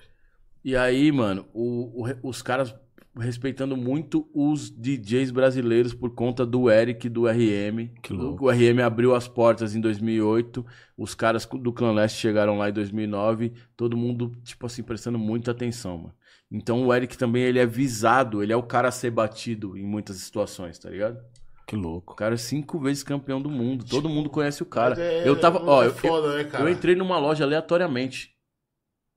E 0.65 0.77
aí, 0.77 1.11
mano, 1.11 1.45
o- 1.53 2.05
o- 2.05 2.29
os 2.29 2.43
caras 2.43 2.73
respeitando 3.19 3.77
muito 3.77 4.29
os 4.35 4.71
DJs 4.71 5.31
brasileiros 5.31 5.95
por 5.95 6.11
conta 6.15 6.45
do 6.45 6.71
Eric 6.71 7.09
do 7.09 7.27
RM. 7.27 7.89
Que 8.03 8.13
louco. 8.13 8.47
O 8.47 8.51
RM 8.51 8.81
abriu 8.85 9.15
as 9.15 9.27
portas 9.27 9.75
em 9.75 9.81
2008, 9.81 10.65
os 10.97 11.15
caras 11.15 11.47
do 11.47 11.73
Clan 11.73 11.93
Leste 11.93 12.19
chegaram 12.19 12.59
lá 12.59 12.69
em 12.69 12.73
2009, 12.73 13.53
todo 13.77 13.97
mundo, 13.97 14.33
tipo 14.45 14.67
assim, 14.67 14.83
prestando 14.83 15.19
muita 15.19 15.51
atenção, 15.51 15.97
mano. 15.99 16.15
Então 16.51 16.87
o 16.87 16.95
Eric 16.95 17.17
também, 17.19 17.43
ele 17.43 17.59
é 17.59 17.67
visado, 17.67 18.43
ele 18.43 18.53
é 18.53 18.57
o 18.57 18.63
cara 18.63 18.89
a 18.89 18.93
ser 18.93 19.11
batido 19.11 19.77
em 19.77 19.85
muitas 19.85 20.17
situações, 20.19 20.79
tá 20.79 20.89
ligado? 20.91 21.19
Que 21.67 21.75
louco. 21.75 22.13
O 22.13 22.17
cara 22.17 22.35
é 22.35 22.39
cinco 22.39 22.79
vezes 22.79 23.03
campeão 23.03 23.43
do 23.43 23.51
mundo, 23.51 23.85
todo 23.85 24.09
mundo 24.09 24.31
conhece 24.31 24.63
o 24.63 24.67
cara. 24.67 25.01
É- 25.01 25.29
eu 25.29 25.41
tava, 25.41 25.61
ó, 25.65 25.83
é 25.83 25.87
eu- 25.89 25.95
foda, 25.95 26.37
né, 26.37 26.45
cara? 26.45 26.63
eu 26.63 26.69
entrei 26.69 26.95
numa 26.95 27.19
loja 27.19 27.43
aleatoriamente 27.45 28.31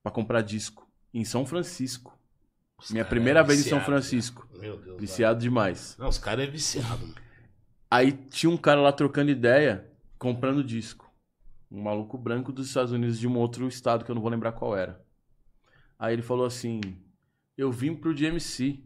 pra 0.01 0.11
comprar 0.11 0.41
disco 0.41 0.88
em 1.13 1.23
São 1.23 1.45
Francisco. 1.45 2.17
Os 2.80 2.91
Minha 2.91 3.03
cara 3.03 3.10
primeira 3.15 3.39
é 3.41 3.43
vez 3.43 3.60
em 3.60 3.64
São 3.69 3.80
viciado, 3.80 3.85
Francisco. 3.85 4.47
né? 4.53 4.60
Meu 4.60 4.77
Deus. 4.77 4.99
Viciado 4.99 5.39
demais. 5.39 5.95
Não, 5.99 6.07
os 6.07 6.18
caras 6.18 6.47
é 6.47 6.51
viciado. 6.51 6.99
mano. 7.06 7.15
Aí 7.91 8.11
tinha 8.11 8.49
um 8.49 8.57
cara 8.57 8.80
lá 8.81 8.91
trocando 8.91 9.31
ideia, 9.31 9.89
comprando 10.18 10.64
disco. 10.64 11.11
Um 11.72 11.81
maluco 11.81 12.18
branco 12.18 12.51
dos 12.51 12.68
Estados 12.68 12.91
Unidos 12.91 13.19
de 13.19 13.27
um 13.27 13.38
outro 13.38 13.68
estado 13.68 14.03
que 14.06 14.10
eu 14.10 14.15
não 14.15 14.22
vou 14.22 14.31
lembrar 14.31 14.53
qual 14.53 14.76
era. 14.77 15.03
Aí 15.97 16.14
ele 16.14 16.22
falou 16.22 16.45
assim: 16.45 16.81
Eu 17.57 17.72
vim 17.72 17.95
pro 17.95 18.14
GMC. 18.14 18.84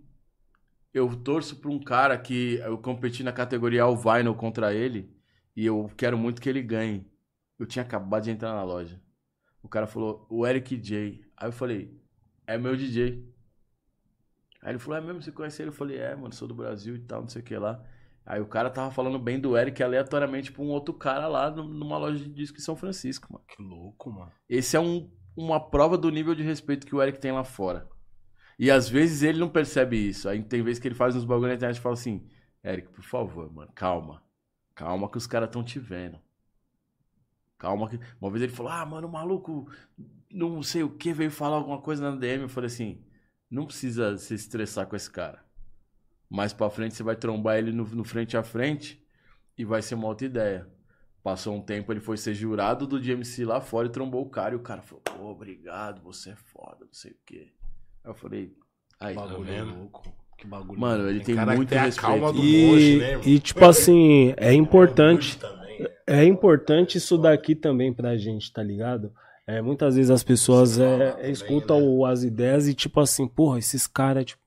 Eu 0.93 1.15
torço 1.15 1.55
pra 1.55 1.71
um 1.71 1.79
cara 1.79 2.17
que 2.17 2.55
eu 2.63 2.77
competi 2.77 3.23
na 3.23 3.31
categoria 3.31 3.83
All 3.83 3.97
Vinyl 3.97 4.35
contra 4.35 4.73
ele 4.73 5.11
e 5.55 5.65
eu 5.65 5.89
quero 5.97 6.17
muito 6.17 6.41
que 6.41 6.47
ele 6.47 6.61
ganhe. 6.61 7.05
Eu 7.57 7.65
tinha 7.65 7.83
acabado 7.83 8.23
de 8.23 8.31
entrar 8.31 8.53
na 8.53 8.63
loja. 8.63 9.01
O 9.61 9.67
cara 9.69 9.87
falou: 9.87 10.25
O 10.29 10.45
Eric 10.45 10.77
J. 10.77 11.21
Aí 11.37 11.47
eu 11.47 11.51
falei: 11.53 11.97
É 12.45 12.57
meu 12.57 12.75
DJ. 12.75 13.23
Aí 14.63 14.71
ele 14.71 14.79
falou: 14.79 14.97
É 14.97 15.01
mesmo? 15.01 15.21
Você 15.21 15.31
conhece 15.31 15.61
ele? 15.61 15.69
Eu 15.69 15.73
falei: 15.73 15.97
É, 15.97 16.15
mano, 16.15 16.33
sou 16.33 16.47
do 16.47 16.55
Brasil 16.55 16.95
e 16.95 16.99
tal, 16.99 17.21
não 17.21 17.27
sei 17.27 17.41
o 17.41 17.45
que 17.45 17.55
lá. 17.55 17.83
Aí 18.25 18.39
o 18.39 18.47
cara 18.47 18.69
tava 18.69 18.89
falando 18.89 19.19
bem 19.19 19.37
do 19.37 19.57
Eric 19.57 19.83
aleatoriamente 19.83 20.51
pra 20.51 20.63
um 20.63 20.69
outro 20.69 20.93
cara 20.93 21.27
lá 21.27 21.51
numa 21.51 21.97
loja 21.97 22.17
de 22.17 22.29
disco 22.29 22.57
em 22.57 22.61
São 22.61 22.75
Francisco, 22.75 23.27
mano. 23.31 23.43
Que 23.45 23.61
louco, 23.61 24.09
mano. 24.09 24.31
Esse 24.47 24.77
é 24.77 24.79
um, 24.79 25.11
uma 25.35 25.59
prova 25.59 25.97
do 25.97 26.09
nível 26.09 26.33
de 26.33 26.41
respeito 26.41 26.87
que 26.87 26.95
o 26.95 27.01
Eric 27.03 27.19
tem 27.19 27.33
lá 27.33 27.43
fora. 27.43 27.89
E 28.57 28.71
às 28.71 28.87
vezes 28.87 29.23
ele 29.23 29.39
não 29.39 29.49
percebe 29.49 29.97
isso. 29.97 30.29
Aí 30.29 30.41
tem 30.41 30.61
vezes 30.61 30.79
que 30.79 30.87
ele 30.87 30.95
faz 30.95 31.15
uns 31.15 31.25
bagulho 31.25 31.49
na 31.49 31.55
internet 31.55 31.77
e 31.77 31.81
fala 31.81 31.95
assim: 31.95 32.25
Eric, 32.63 32.87
por 32.87 33.03
favor, 33.03 33.51
mano, 33.51 33.71
calma. 33.75 34.23
Calma 34.73 35.09
que 35.09 35.17
os 35.17 35.27
caras 35.27 35.49
estão 35.49 35.63
te 35.63 35.77
vendo. 35.77 36.17
Calma 37.57 37.89
que. 37.89 37.99
Uma 38.21 38.31
vez 38.31 38.43
ele 38.43 38.53
falou: 38.53 38.71
Ah, 38.71 38.85
mano, 38.85 39.07
o 39.07 39.11
maluco, 39.11 39.69
não 40.31 40.63
sei 40.63 40.81
o 40.81 40.89
que, 40.89 41.11
veio 41.11 41.29
falar 41.29 41.57
alguma 41.57 41.81
coisa 41.81 42.09
na 42.09 42.15
DM. 42.15 42.43
Eu 42.43 42.49
falei 42.49 42.67
assim: 42.67 43.03
Não 43.53 43.65
precisa 43.65 44.17
se 44.17 44.33
estressar 44.33 44.87
com 44.87 44.95
esse 44.95 45.09
cara. 45.11 45.39
Mais 46.29 46.51
pra 46.53 46.69
frente 46.69 46.95
você 46.95 47.03
vai 47.03 47.15
trombar 47.15 47.57
ele 47.57 47.71
no, 47.71 47.83
no 47.85 48.03
frente 48.03 48.35
a 48.35 48.41
frente 48.43 48.99
e 49.57 49.63
vai 49.63 49.81
ser 49.81 49.93
uma 49.95 50.07
outra 50.07 50.25
ideia. 50.25 50.67
Passou 51.21 51.55
um 51.55 51.61
tempo, 51.61 51.93
ele 51.93 51.99
foi 51.99 52.17
ser 52.17 52.33
jurado 52.33 52.87
do 52.87 52.99
GMC 52.99 53.45
lá 53.45 53.61
fora 53.61 53.87
e 53.87 53.91
trombou 53.91 54.23
o 54.23 54.29
cara. 54.29 54.53
E 54.55 54.57
o 54.57 54.61
cara 54.61 54.81
falou, 54.81 55.01
pô, 55.03 55.25
obrigado, 55.29 56.01
você 56.01 56.31
é 56.31 56.35
foda, 56.35 56.79
não 56.81 56.91
sei 56.93 57.11
o 57.11 57.17
quê. 57.25 57.51
Aí 58.03 58.09
eu 58.11 58.15
falei, 58.15 58.53
aí, 58.99 59.13
Que 59.15 59.21
tá 59.21 59.27
bagulho 59.27 59.43
vendo? 59.45 59.75
louco. 59.77 60.15
Que 60.37 60.47
bagulho 60.47 60.79
Mano, 60.79 61.07
ele 61.09 61.19
Tem 61.19 61.25
tem 61.27 61.35
cara 61.35 61.51
que 61.51 61.57
muito 61.57 61.69
tem 61.69 61.77
a 61.77 61.83
respeito. 61.83 62.07
calma 62.07 62.33
do- 62.33 62.43
E, 62.43 62.65
monge, 62.67 62.97
né, 62.97 63.21
e 63.23 63.39
tipo 63.39 63.63
assim, 63.65 64.33
é 64.35 64.51
importante. 64.51 65.37
Também, 65.37 65.79
né? 65.81 65.89
É 66.07 66.23
importante 66.25 66.97
isso 66.97 67.17
daqui 67.19 67.53
também 67.55 67.93
pra 67.93 68.17
gente, 68.17 68.51
tá 68.51 68.63
ligado? 68.63 69.13
É, 69.45 69.61
muitas 69.61 69.95
vezes 69.95 70.09
as 70.09 70.23
pessoas 70.23 70.79
é, 70.79 71.11
também, 71.11 71.31
escutam 71.31 71.79
né? 71.99 72.11
as 72.11 72.23
ideias 72.23 72.67
e 72.67 72.73
tipo 72.73 72.99
assim, 72.99 73.27
porra, 73.27 73.59
esses 73.59 73.85
caras, 73.85 74.25
tipo, 74.25 74.41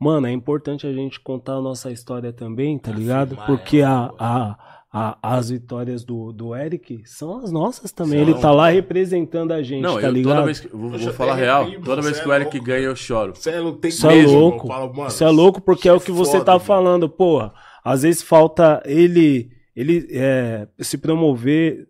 mano, 0.00 0.26
é 0.26 0.32
importante 0.32 0.84
a 0.86 0.92
gente 0.92 1.20
contar 1.20 1.52
a 1.54 1.60
nossa 1.60 1.92
história 1.92 2.32
também, 2.32 2.76
tá 2.78 2.90
ligado? 2.90 3.36
Porque 3.46 3.78
ela, 3.78 4.12
a, 4.18 4.56
a, 4.92 5.12
a- 5.22 5.36
as 5.36 5.50
vitórias 5.50 6.04
do, 6.04 6.32
do 6.32 6.56
Eric 6.56 7.02
são 7.04 7.38
as 7.38 7.52
nossas 7.52 7.92
também. 7.92 8.18
São. 8.18 8.28
Ele 8.28 8.40
tá 8.40 8.50
lá 8.50 8.68
representando 8.68 9.52
a 9.52 9.62
gente, 9.62 9.80
Não, 9.82 9.94
tá 9.94 10.08
eu 10.08 10.12
ligado? 10.12 10.34
toda 10.34 10.44
vez 10.44 10.58
que. 10.60 10.68
Vou, 10.68 10.90
vou 10.90 11.12
falar 11.12 11.34
até 11.34 11.42
real. 11.42 11.70
Toda 11.84 12.02
vez 12.02 12.18
que 12.20 12.26
é 12.26 12.28
o 12.28 12.34
Eric 12.34 12.50
louco. 12.56 12.66
ganha, 12.66 12.84
eu 12.84 12.96
choro. 12.96 13.32
Você 13.36 13.50
é 13.50 13.60
louco, 13.60 13.78
tem 13.78 13.88
Isso 13.90 14.10
é 14.10 14.26
louco. 14.26 14.68
Isso 15.06 15.22
é 15.22 15.30
louco 15.30 15.60
porque 15.60 15.88
é 15.88 15.92
o 15.92 16.00
que 16.00 16.10
você 16.10 16.32
foda, 16.38 16.44
tá 16.44 16.58
falando, 16.58 17.08
porra. 17.08 17.52
Às 17.84 18.02
vezes 18.02 18.22
falta 18.22 18.82
ele, 18.84 19.50
ele 19.74 20.08
é, 20.10 20.66
se 20.80 20.98
promover 20.98 21.88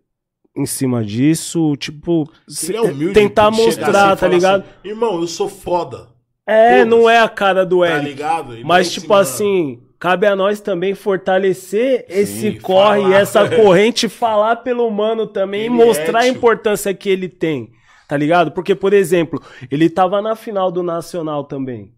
em 0.55 0.65
cima 0.65 1.03
disso, 1.03 1.75
tipo, 1.77 2.29
se- 2.47 2.75
é 2.75 2.81
humilde, 2.81 3.13
tentar 3.13 3.47
assim 3.49 3.61
e 3.61 3.65
mostrar, 3.65 4.09
tá 4.09 4.17
fala 4.17 4.33
ligado? 4.33 4.61
assim, 4.61 4.89
Irmão, 4.89 5.19
eu 5.19 5.27
sou 5.27 5.49
foda. 5.49 6.07
é, 6.47 6.79
foda-se. 6.79 6.89
não 6.89 7.09
é 7.09 7.19
a 7.19 7.27
cara 7.29 7.65
do 7.65 7.79
Tá 7.79 7.89
Eric. 7.89 8.05
ligado? 8.05 8.53
Ele 8.53 8.63
mas, 8.63 8.91
tipo 8.91 9.13
assim, 9.13 9.81
cabe 9.99 10.27
a 10.27 10.35
nós 10.35 10.59
também 10.61 10.93
fortalecer 10.93 12.05
esse 12.09 12.51
Sim, 12.51 12.59
corre, 12.59 13.01
falar. 13.01 13.15
essa 13.19 13.49
corrente, 13.55 14.07
falar 14.09 14.57
pelo 14.57 14.87
humano 14.87 15.25
também 15.25 15.61
e 15.61 15.65
Ele 15.65 15.69
mostrar 15.75 16.19
é, 16.19 16.21
a 16.23 16.31
tio. 16.31 16.37
importância 16.37 16.93
que 16.93 17.09
ele 17.09 17.27
tem, 17.29 17.71
tá 18.07 18.15
ligado? 18.17 18.51
Porque, 18.51 18.75
por 18.75 18.93
exemplo, 18.93 19.41
ele 19.71 19.89
tava 19.89 20.21
na 20.21 20.35
final 20.35 20.71
do 20.71 20.83
Nacional 20.83 21.45
também, 21.45 21.91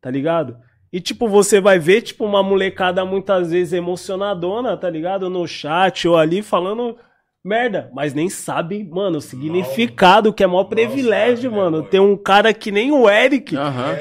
tá 0.00 0.10
ligado? 0.10 0.56
E, 0.92 1.00
tipo, 1.00 1.28
você 1.28 1.60
vai 1.60 1.78
ver, 1.78 2.02
tipo, 2.02 2.24
uma 2.24 2.42
molecada 2.42 3.04
muitas 3.04 3.52
vezes 3.52 3.72
emocionadona, 3.72 4.76
tá 4.76 4.90
ligado? 4.90 5.30
No 5.30 5.46
chat 5.46 6.08
ou 6.08 6.16
ali 6.16 6.42
falando 6.42 6.96
merda, 7.44 7.90
mas 7.94 8.12
nem 8.12 8.28
sabe, 8.28 8.84
mano, 8.84 9.18
o 9.18 9.20
significado, 9.20 10.32
que 10.32 10.44
é 10.44 10.46
maior 10.46 10.64
privilégio, 10.64 11.44
sabe, 11.50 11.54
né, 11.54 11.62
mano. 11.62 11.78
mano? 11.78 11.88
Ter 11.88 12.00
um 12.00 12.16
cara 12.16 12.52
que 12.52 12.70
nem 12.70 12.92
o 12.92 13.08
Eric 13.08 13.54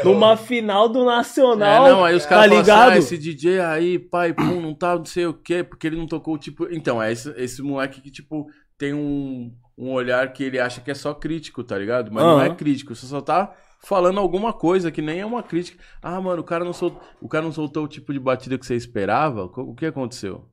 numa 0.04 0.36
final 0.36 0.90
do 0.90 1.06
Nacional, 1.06 1.88
É, 1.88 1.90
não, 1.90 2.04
aí 2.04 2.16
os 2.16 2.24
tá 2.24 2.30
caras 2.30 2.46
assim, 2.52 2.58
ligado? 2.58 2.92
ah, 2.92 2.98
esse 2.98 3.18
DJ 3.18 3.62
aí, 3.62 3.98
pai, 3.98 4.34
pum, 4.34 4.60
não 4.62 4.74
tá, 4.74 4.98
não 4.98 5.06
sei 5.06 5.26
o 5.26 5.34
quê, 5.34 5.64
porque 5.64 5.88
ele 5.88 5.96
não 5.96 6.06
tocou, 6.06 6.38
tipo... 6.38 6.68
Então, 6.70 7.02
é 7.02 7.12
esse, 7.12 7.34
esse 7.38 7.62
moleque 7.62 8.02
que, 8.02 8.12
tipo, 8.12 8.48
tem 8.78 8.94
um, 8.94 9.54
um 9.78 9.92
olhar 9.92 10.34
que 10.34 10.44
ele 10.44 10.60
acha 10.60 10.82
que 10.82 10.92
é 10.92 10.96
só 10.96 11.14
crítico, 11.14 11.64
tá 11.64 11.78
ligado? 11.78 12.12
Mas 12.12 12.24
não 12.24 12.42
é 12.42 12.54
crítico, 12.54 12.94
você 12.94 13.06
só 13.06 13.22
tá 13.22 13.56
falando 13.82 14.20
alguma 14.20 14.52
coisa 14.52 14.92
que 14.92 15.02
nem 15.02 15.22
é 15.22 15.26
uma 15.26 15.42
crítica. 15.42 15.82
Ah, 16.02 16.20
mano, 16.20 16.42
o 16.42 16.46
cara 16.46 16.66
não 16.66 16.74
soltou, 16.74 17.02
o 17.22 17.30
cara 17.30 17.46
não 17.46 17.52
soltou 17.54 17.86
o 17.86 17.88
tipo 17.88 18.12
de 18.12 18.20
batida 18.20 18.58
que 18.58 18.66
você 18.66 18.76
esperava? 18.76 19.46
O 19.46 19.74
que 19.74 19.86
aconteceu? 19.86 20.46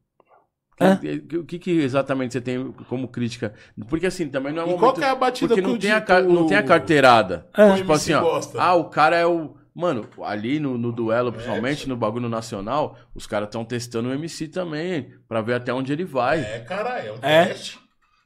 É. 0.78 1.36
O 1.39 1.44
que, 1.44 1.59
que 1.59 1.70
exatamente 1.70 2.32
você 2.32 2.40
tem 2.40 2.70
como 2.89 3.09
crítica? 3.09 3.55
Porque 3.89 4.07
assim, 4.07 4.28
também 4.28 4.53
não 4.53 4.62
é 4.62 4.65
um 4.65 4.69
E 4.69 4.70
momento... 4.73 4.81
qual 4.82 4.93
que 4.94 5.05
é 5.05 5.09
a 5.09 5.15
batida 5.15 5.48
Porque 5.48 5.62
que 5.62 5.66
não 5.66 5.74
o 5.74 5.78
tem, 5.78 5.90
a, 5.93 6.01
Dito- 6.01 6.28
não 6.32 6.47
tem 6.47 6.57
a 6.59 6.62
carteirada. 6.62 7.47
É. 7.57 7.74
Tipo 7.77 7.93
assim, 7.93 8.12
ó. 8.12 8.20
gosta. 8.20 8.61
Ah, 8.61 8.74
o 8.74 8.85
cara 8.90 9.16
é 9.16 9.27
o. 9.27 9.57
Mano, 9.74 10.07
ali 10.23 10.59
no, 10.59 10.78
no 10.78 10.90
duelo, 10.90 11.31
principalmente 11.32 11.86
no 11.89 11.97
bagulho 11.97 12.28
nacional, 12.31 12.97
os 13.15 13.27
caras 13.27 13.48
estão 13.48 13.62
testando 13.65 14.09
o 14.09 14.12
MC 14.12 14.48
também, 14.48 15.12
pra 15.28 15.43
ver 15.43 15.53
até 15.55 15.73
onde 15.73 15.93
ele 15.93 16.05
vai. 16.05 16.40
É, 16.40 16.61
cara, 16.61 16.98
é 16.98 17.12
um 17.12 17.19
É. 17.20 17.44
teste. 17.47 17.78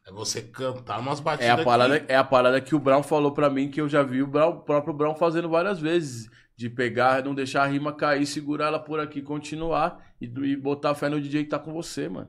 É 0.08 0.12
você 0.12 0.42
cantar 0.42 0.98
umas 1.00 1.18
É, 1.18 1.22
batidas 1.22 1.50
a 1.60 1.64
parada, 1.64 2.00
que- 2.00 2.12
é 2.12 2.16
a 2.16 2.24
parada 2.24 2.60
que 2.60 2.74
o 2.74 2.78
Brown 2.78 3.02
falou 3.02 3.32
pra 3.32 3.50
mim, 3.50 3.68
que 3.68 3.80
eu 3.80 3.88
já 3.88 4.02
vi 4.02 4.22
o, 4.22 4.26
Brown- 4.28 4.50
o 4.50 4.60
próprio 4.60 4.94
Brown 4.94 5.14
fazendo 5.14 5.48
várias 5.48 5.80
vezes. 5.80 6.28
De 6.56 6.68
pegar, 6.68 7.24
não 7.24 7.34
deixar 7.34 7.62
a 7.62 7.66
rima 7.66 7.90
cair, 7.90 8.26
segurar 8.26 8.66
ela 8.66 8.78
por 8.78 9.00
aqui, 9.00 9.22
continuar 9.22 9.98
e, 10.20 10.26
e 10.26 10.54
botar 10.56 10.94
fé 10.94 11.08
no 11.08 11.18
DJ 11.18 11.44
que 11.44 11.48
tá 11.50 11.58
com 11.58 11.72
você, 11.72 12.06
mano. 12.06 12.28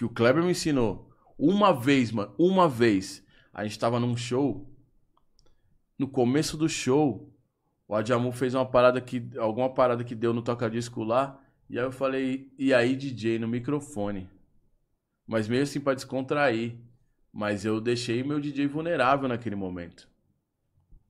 Que 0.00 0.04
o 0.06 0.08
Kleber 0.08 0.42
me 0.42 0.52
ensinou. 0.52 1.10
Uma 1.36 1.74
vez, 1.74 2.10
mano, 2.10 2.34
uma 2.38 2.66
vez. 2.66 3.22
A 3.52 3.64
gente 3.64 3.78
tava 3.78 4.00
num 4.00 4.16
show. 4.16 4.66
No 5.98 6.08
começo 6.08 6.56
do 6.56 6.70
show, 6.70 7.30
o 7.86 7.94
Adjamu 7.94 8.32
fez 8.32 8.54
uma 8.54 8.64
parada 8.64 8.98
que. 8.98 9.28
Alguma 9.36 9.68
parada 9.68 10.02
que 10.02 10.14
deu 10.14 10.32
no 10.32 10.40
toca-disco 10.40 11.04
lá. 11.04 11.38
E 11.68 11.78
aí 11.78 11.84
eu 11.84 11.92
falei, 11.92 12.50
e 12.58 12.72
aí, 12.72 12.96
DJ, 12.96 13.38
no 13.38 13.46
microfone. 13.46 14.26
Mas 15.26 15.46
meio 15.46 15.64
assim 15.64 15.78
pra 15.78 15.92
descontrair. 15.92 16.78
Mas 17.30 17.66
eu 17.66 17.78
deixei 17.78 18.22
meu 18.22 18.40
DJ 18.40 18.68
vulnerável 18.68 19.28
naquele 19.28 19.54
momento. 19.54 20.08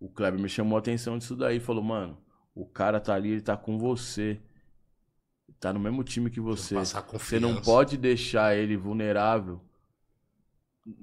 O 0.00 0.08
Kleber 0.08 0.40
me 0.40 0.48
chamou 0.48 0.74
a 0.74 0.80
atenção 0.80 1.16
disso 1.16 1.36
daí 1.36 1.60
falou, 1.60 1.84
mano, 1.84 2.18
o 2.52 2.66
cara 2.66 2.98
tá 2.98 3.14
ali, 3.14 3.30
ele 3.30 3.40
tá 3.40 3.56
com 3.56 3.78
você. 3.78 4.40
Tá 5.60 5.74
no 5.74 5.78
mesmo 5.78 6.02
time 6.02 6.30
que 6.30 6.40
você. 6.40 6.74
Você 6.74 7.38
não 7.38 7.60
pode 7.60 7.98
deixar 7.98 8.56
ele 8.56 8.78
vulnerável 8.78 9.60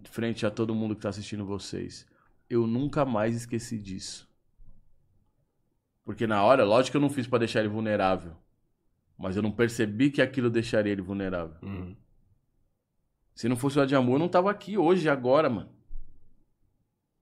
frente 0.05 0.45
a 0.45 0.51
todo 0.51 0.73
mundo 0.73 0.95
que 0.95 1.01
tá 1.01 1.09
assistindo 1.09 1.45
vocês. 1.45 2.07
Eu 2.49 2.65
nunca 2.65 3.05
mais 3.05 3.35
esqueci 3.35 3.77
disso. 3.77 4.27
Porque 6.03 6.25
na 6.25 6.43
hora, 6.43 6.63
lógico 6.63 6.91
que 6.91 6.97
eu 6.97 7.01
não 7.01 7.09
fiz 7.09 7.27
pra 7.27 7.37
deixar 7.37 7.59
ele 7.59 7.69
vulnerável. 7.69 8.35
Mas 9.15 9.35
eu 9.35 9.43
não 9.43 9.51
percebi 9.51 10.09
que 10.09 10.21
aquilo 10.21 10.49
deixaria 10.49 10.91
ele 10.91 11.01
vulnerável. 11.01 11.57
Uhum. 11.61 11.95
Se 13.35 13.47
não 13.47 13.55
fosse 13.55 13.77
o 13.77 13.81
Adjamu, 13.81 14.13
eu 14.13 14.19
não 14.19 14.29
tava 14.29 14.49
aqui 14.49 14.77
hoje, 14.77 15.07
agora, 15.07 15.49
mano. 15.49 15.69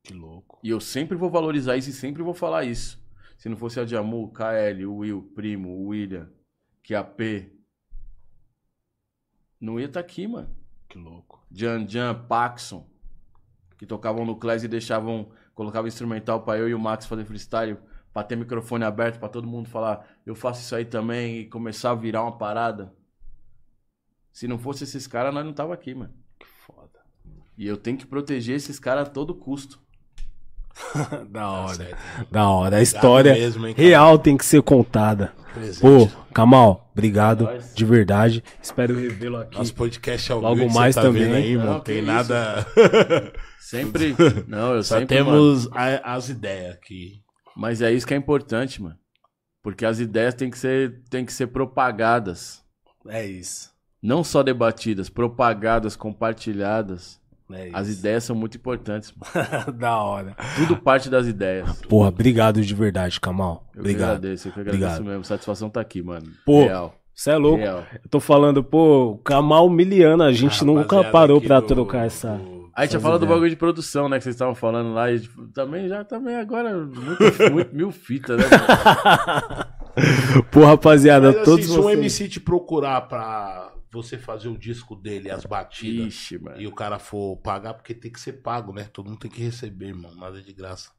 Que 0.03 0.13
louco. 0.13 0.59
E 0.63 0.69
eu 0.69 0.79
sempre 0.79 1.17
vou 1.17 1.29
valorizar 1.29 1.75
isso 1.75 1.89
e 1.89 1.93
sempre 1.93 2.23
vou 2.23 2.33
falar 2.33 2.63
isso. 2.63 3.03
Se 3.37 3.49
não 3.49 3.57
fosse 3.57 3.79
o 3.79 3.81
Adjamu, 3.81 4.23
o 4.23 4.31
KL, 4.31 4.85
o 4.85 4.97
Will, 4.97 5.17
o 5.17 5.23
Primo, 5.23 5.69
o 5.69 5.87
William, 5.87 6.29
QAP, 6.87 7.51
não 9.59 9.79
ia 9.79 9.87
estar 9.87 9.99
aqui, 9.99 10.27
mano. 10.27 10.55
Que 10.87 10.97
louco. 10.97 11.43
Jan 11.51 11.87
Jan, 11.87 12.13
Paxson, 12.27 12.87
que 13.77 13.85
tocavam 13.85 14.25
no 14.25 14.35
Class 14.35 14.63
e 14.63 14.67
deixavam, 14.67 15.31
colocavam 15.53 15.87
instrumental 15.87 16.43
pra 16.43 16.57
eu 16.57 16.69
e 16.69 16.73
o 16.75 16.79
Max 16.79 17.05
fazer 17.05 17.25
freestyle, 17.25 17.77
pra 18.13 18.23
ter 18.23 18.35
microfone 18.35 18.83
aberto, 18.83 19.19
pra 19.19 19.27
todo 19.27 19.47
mundo 19.47 19.67
falar, 19.67 20.07
eu 20.25 20.35
faço 20.35 20.61
isso 20.61 20.75
aí 20.75 20.85
também 20.85 21.39
e 21.39 21.49
começar 21.49 21.91
a 21.91 21.95
virar 21.95 22.21
uma 22.21 22.37
parada. 22.37 22.95
Se 24.31 24.47
não 24.47 24.59
fosse 24.59 24.83
esses 24.83 25.07
caras, 25.07 25.33
nós 25.33 25.45
não 25.45 25.53
tava 25.53 25.73
aqui, 25.73 25.95
mano. 25.95 26.13
Que 26.37 26.45
foda. 26.45 26.99
E 27.57 27.65
eu 27.65 27.77
tenho 27.77 27.97
que 27.97 28.05
proteger 28.05 28.55
esses 28.55 28.79
caras 28.79 29.07
a 29.07 29.11
todo 29.11 29.33
custo. 29.33 29.81
da 31.29 31.39
Tá 31.41 31.49
hora. 31.51 31.75
certo. 31.75 31.97
Da 32.31 32.49
hora. 32.49 32.77
A 32.77 32.81
história 32.81 33.33
mesmo, 33.33 33.67
hein, 33.67 33.73
real 33.77 34.17
tem 34.19 34.35
que 34.37 34.45
ser 34.45 34.61
contada. 34.61 35.33
Presente. 35.53 35.79
Pô, 35.81 36.09
Kamal, 36.33 36.89
obrigado. 36.91 37.45
Nós. 37.45 37.73
De 37.73 37.85
verdade. 37.85 38.43
Espero 38.61 38.93
revê-lo 38.99 39.37
aqui. 39.37 39.57
Nosso 39.57 39.73
podcast 39.73 40.31
é 40.31 40.35
o 40.35 40.39
Logo 40.39 40.69
mais 40.73 40.95
tá 40.95 41.01
também. 41.03 41.33
aí, 41.33 41.55
Não, 41.57 41.65
mano. 41.65 41.79
Tem 41.79 42.01
nada. 42.01 42.65
Sempre. 43.59 44.15
Não, 44.47 44.75
eu 44.75 44.83
Só 44.83 44.99
sempre. 44.99 45.23
mano, 45.23 45.31
temos 45.31 45.69
a- 45.71 46.13
as 46.15 46.29
ideias 46.29 46.75
aqui. 46.75 47.21
Mas 47.55 47.81
é 47.81 47.91
isso 47.91 48.05
que 48.05 48.13
é 48.13 48.17
importante, 48.17 48.81
mano. 48.81 48.97
Porque 49.63 49.85
as 49.85 49.99
ideias 49.99 50.33
têm 50.33 50.49
que 50.51 50.59
ser, 50.59 51.01
têm 51.09 51.25
que 51.25 51.31
ser 51.33 51.47
propagadas. 51.47 52.61
É 53.07 53.25
isso. 53.25 53.71
Não 54.03 54.23
só 54.23 54.43
debatidas, 54.43 55.09
propagadas, 55.09 55.95
compartilhadas. 55.95 57.19
É 57.51 57.67
isso. 57.67 57.77
As 57.77 57.89
ideias 57.89 58.23
são 58.23 58.35
muito 58.35 58.57
importantes. 58.57 59.13
mano. 59.15 59.71
da 59.77 59.97
hora. 60.01 60.35
Tudo 60.55 60.77
parte 60.77 61.09
das 61.09 61.27
ideias. 61.27 61.81
Porra, 61.83 62.09
obrigado 62.09 62.61
de 62.61 62.73
verdade, 62.73 63.19
Kamal. 63.19 63.65
Eu 63.67 63.73
que 63.73 63.79
obrigado. 63.81 64.09
agradeço, 64.17 64.47
eu 64.47 64.51
que 64.53 64.59
agradeço 64.61 64.83
Obrigado. 64.85 65.05
mesmo. 65.07 65.23
Satisfação 65.23 65.69
tá 65.69 65.79
aqui, 65.81 66.01
mano. 66.01 66.25
Pô, 66.45 66.63
Real. 66.65 66.95
Você 67.13 67.31
é 67.31 67.37
louco. 67.37 67.59
Real. 67.59 67.83
Eu 68.03 68.09
tô 68.09 68.19
falando, 68.19 68.63
pô, 68.63 69.21
Kamal 69.23 69.69
Miliano, 69.69 70.23
a 70.23 70.33
gente 70.33 70.63
A 70.63 70.65
nunca 70.65 71.03
parou 71.05 71.39
pra 71.39 71.59
do- 71.59 71.67
trocar 71.67 72.05
essa. 72.07 72.35
do- 72.35 72.55
Aí 72.75 72.89
tinha 72.89 72.97
Essas 72.97 73.03
falado 73.03 73.19
do 73.19 73.23
ideias. 73.23 73.35
bagulho 73.37 73.49
de 73.51 73.55
produção, 73.55 74.09
né? 74.09 74.17
Que 74.17 74.23
vocês 74.25 74.35
estavam 74.35 74.53
falando 74.53 74.93
lá. 74.93 75.09
E 75.09 75.21
tipo, 75.21 75.47
também 75.53 75.87
já 75.87 76.03
também 76.03 76.35
agora 76.35 76.73
muito, 76.75 77.23
muito 77.53 77.73
mil 77.73 77.89
fitas, 77.91 78.37
né? 78.37 78.43
Pô, 80.51 80.65
rapaziada, 80.65 81.27
Mas 81.27 81.35
assim, 81.37 81.45
todos 81.45 81.65
se 81.67 81.71
um 81.71 81.83
vocês... 81.83 81.97
MC 81.99 82.27
te 82.27 82.39
procurar 82.41 82.99
pra 83.07 83.71
você 83.95 84.17
fazer 84.17 84.47
o 84.49 84.57
disco 84.57 84.95
dele, 84.95 85.31
as 85.31 85.45
batidas, 85.45 86.07
Ixi, 86.13 86.37
mano. 86.39 86.61
e 86.61 86.67
o 86.67 86.71
cara 86.75 86.99
for 86.99 87.37
pagar, 87.37 87.73
porque 87.73 87.93
tem 87.93 88.11
que 88.11 88.19
ser 88.19 88.33
pago, 88.33 88.71
né? 88.73 88.83
Todo 88.85 89.09
mundo 89.09 89.19
tem 89.19 89.31
que 89.31 89.41
receber, 89.41 89.87
irmão. 89.87 90.13
Nada 90.15 90.41
de 90.41 90.53
graça. 90.53 90.91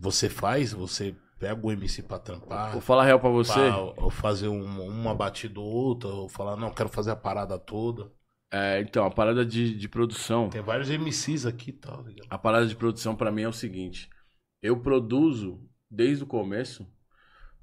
Você 0.00 0.28
faz, 0.28 0.72
você 0.72 1.14
pega 1.38 1.60
o 1.66 1.70
MC 1.70 2.02
pra 2.02 2.18
trampar. 2.18 2.72
Vou 2.72 2.80
falar 2.80 3.04
real 3.04 3.20
pra 3.20 3.28
você. 3.30 3.52
pra- 3.52 3.78
ou 3.78 4.10
fazer 4.10 4.48
um- 4.48 4.86
uma 4.88 5.14
batida 5.14 5.60
ou 5.60 5.66
outra, 5.66 6.08
ou 6.08 6.28
falar, 6.28 6.56
não, 6.56 6.70
quero 6.72 6.88
fazer 6.88 7.10
a 7.10 7.16
parada 7.16 7.58
toda. 7.58 8.10
É, 8.50 8.80
então, 8.80 9.04
a 9.04 9.10
parada 9.10 9.44
de, 9.44 9.74
de 9.76 9.88
produção. 9.88 10.48
Tem 10.50 10.62
vários 10.62 10.88
MCs 10.90 11.46
aqui 11.46 11.70
e 11.70 11.72
tal, 11.72 12.02
ligado? 12.02 12.26
A 12.30 12.38
parada 12.38 12.66
de 12.66 12.76
produção 12.76 13.16
pra 13.16 13.32
mim 13.32 13.42
é 13.42 13.48
o 13.48 13.52
seguinte: 13.52 14.08
eu 14.62 14.78
produzo 14.80 15.60
desde 15.90 16.24
o 16.24 16.26
começo 16.26 16.86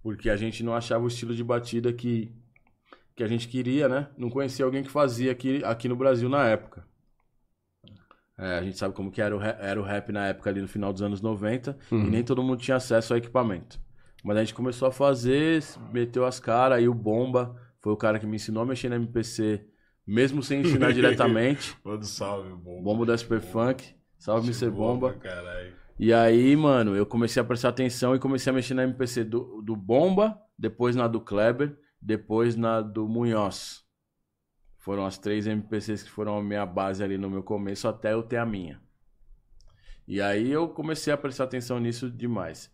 porque 0.01 0.29
a 0.29 0.35
gente 0.37 0.63
não 0.63 0.73
achava 0.73 1.03
o 1.03 1.07
estilo 1.07 1.35
de 1.35 1.43
batida 1.43 1.91
que, 1.93 2.33
que 3.19 3.23
a 3.23 3.27
gente 3.27 3.49
queria, 3.49 3.89
né? 3.89 4.07
Não 4.17 4.29
conhecia 4.29 4.63
alguém 4.63 4.81
que 4.81 4.89
fazia 4.89 5.33
aqui, 5.33 5.61
aqui 5.65 5.89
no 5.89 5.95
Brasil 5.97 6.29
na 6.29 6.45
época. 6.47 6.87
É, 8.37 8.57
a 8.57 8.63
gente 8.63 8.77
sabe 8.77 8.95
como 8.95 9.11
que 9.11 9.21
era 9.21 9.35
o, 9.35 9.39
ra- 9.39 9.57
era 9.59 9.77
o 9.79 9.83
rap 9.83 10.09
na 10.13 10.27
época 10.27 10.49
ali 10.49 10.61
no 10.61 10.67
final 10.69 10.93
dos 10.93 11.01
anos 11.01 11.21
90 11.21 11.77
Uhum. 11.91 12.05
e 12.07 12.09
nem 12.09 12.23
todo 12.23 12.41
mundo 12.41 12.61
tinha 12.61 12.77
acesso 12.77 13.11
ao 13.13 13.17
equipamento. 13.17 13.77
Mas 14.23 14.37
a 14.37 14.39
gente 14.39 14.53
começou 14.53 14.87
a 14.87 14.91
fazer, 14.91 15.61
meteu 15.91 16.25
as 16.25 16.39
caras, 16.39 16.77
aí 16.77 16.87
o 16.87 16.93
Bomba 16.93 17.55
foi 17.81 17.91
o 17.91 17.97
cara 17.97 18.19
que 18.19 18.25
me 18.25 18.37
ensinou 18.37 18.63
a 18.63 18.65
mexer 18.65 18.87
na 18.87 18.95
MPC, 18.95 19.65
mesmo 20.07 20.41
sem 20.41 20.61
ensinar 20.61 20.91
diretamente. 20.95 21.75
Manda 21.83 22.05
salve, 22.05 22.53
bom. 22.53 22.81
Bomba 22.81 23.05
do 23.05 23.17
Super 23.17 23.41
Funk. 23.41 23.93
Salve, 24.17 24.47
Mr. 24.47 24.69
Bomba. 24.69 25.17
E 25.97 26.13
aí, 26.13 26.55
mano, 26.55 26.95
eu 26.95 27.05
comecei 27.05 27.41
a 27.41 27.45
prestar 27.45 27.69
atenção 27.69 28.15
e 28.15 28.19
comecei 28.19 28.49
a 28.51 28.53
mexer 28.53 28.73
na 28.73 28.83
MPC 28.83 29.25
do, 29.25 29.61
do 29.61 29.75
Bomba, 29.75 30.37
depois 30.57 30.95
na 30.95 31.07
do 31.09 31.19
Kleber, 31.19 31.77
depois 32.01 32.55
na 32.55 32.81
do 32.81 33.07
Munhoz. 33.07 33.83
Foram 34.77 35.05
as 35.05 35.17
três 35.17 35.45
MPCs 35.45 36.03
que 36.03 36.09
foram 36.09 36.37
a 36.37 36.43
minha 36.43 36.65
base 36.65 37.03
ali 37.03 37.17
no 37.17 37.29
meu 37.29 37.43
começo 37.43 37.87
até 37.87 38.13
eu 38.13 38.23
ter 38.23 38.37
a 38.37 38.45
minha. 38.45 38.81
E 40.07 40.21
aí 40.21 40.49
eu 40.49 40.69
comecei 40.69 41.13
a 41.13 41.17
prestar 41.17 41.43
atenção 41.43 41.79
nisso 41.79 42.09
demais. 42.09 42.71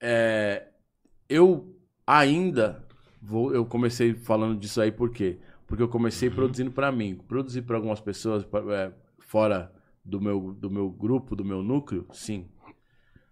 É, 0.00 0.68
eu 1.28 1.76
ainda 2.06 2.86
vou, 3.20 3.54
eu 3.54 3.64
comecei 3.64 4.14
falando 4.14 4.58
disso 4.58 4.80
aí 4.80 4.92
por 4.92 5.10
quê? 5.10 5.40
Porque 5.66 5.82
eu 5.82 5.88
comecei 5.88 6.28
produzindo 6.30 6.70
pra 6.70 6.92
mim, 6.92 7.16
produzir 7.16 7.62
pra 7.62 7.76
algumas 7.76 8.00
pessoas 8.00 8.44
pra- 8.44 8.60
é, 8.74 8.92
fora 9.18 9.72
do 10.04 10.20
meu, 10.20 10.52
do 10.52 10.70
meu 10.70 10.90
grupo, 10.90 11.34
do 11.34 11.44
meu 11.44 11.62
núcleo, 11.62 12.06
sim. 12.12 12.48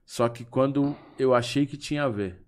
Só 0.05 0.29
que 0.29 0.45
quando 0.45 0.97
eu 1.19 1.35
achei 1.35 1.67
que 1.67 1.77
tinha 1.77 2.05
a 2.05 2.09
ver, 2.09 2.45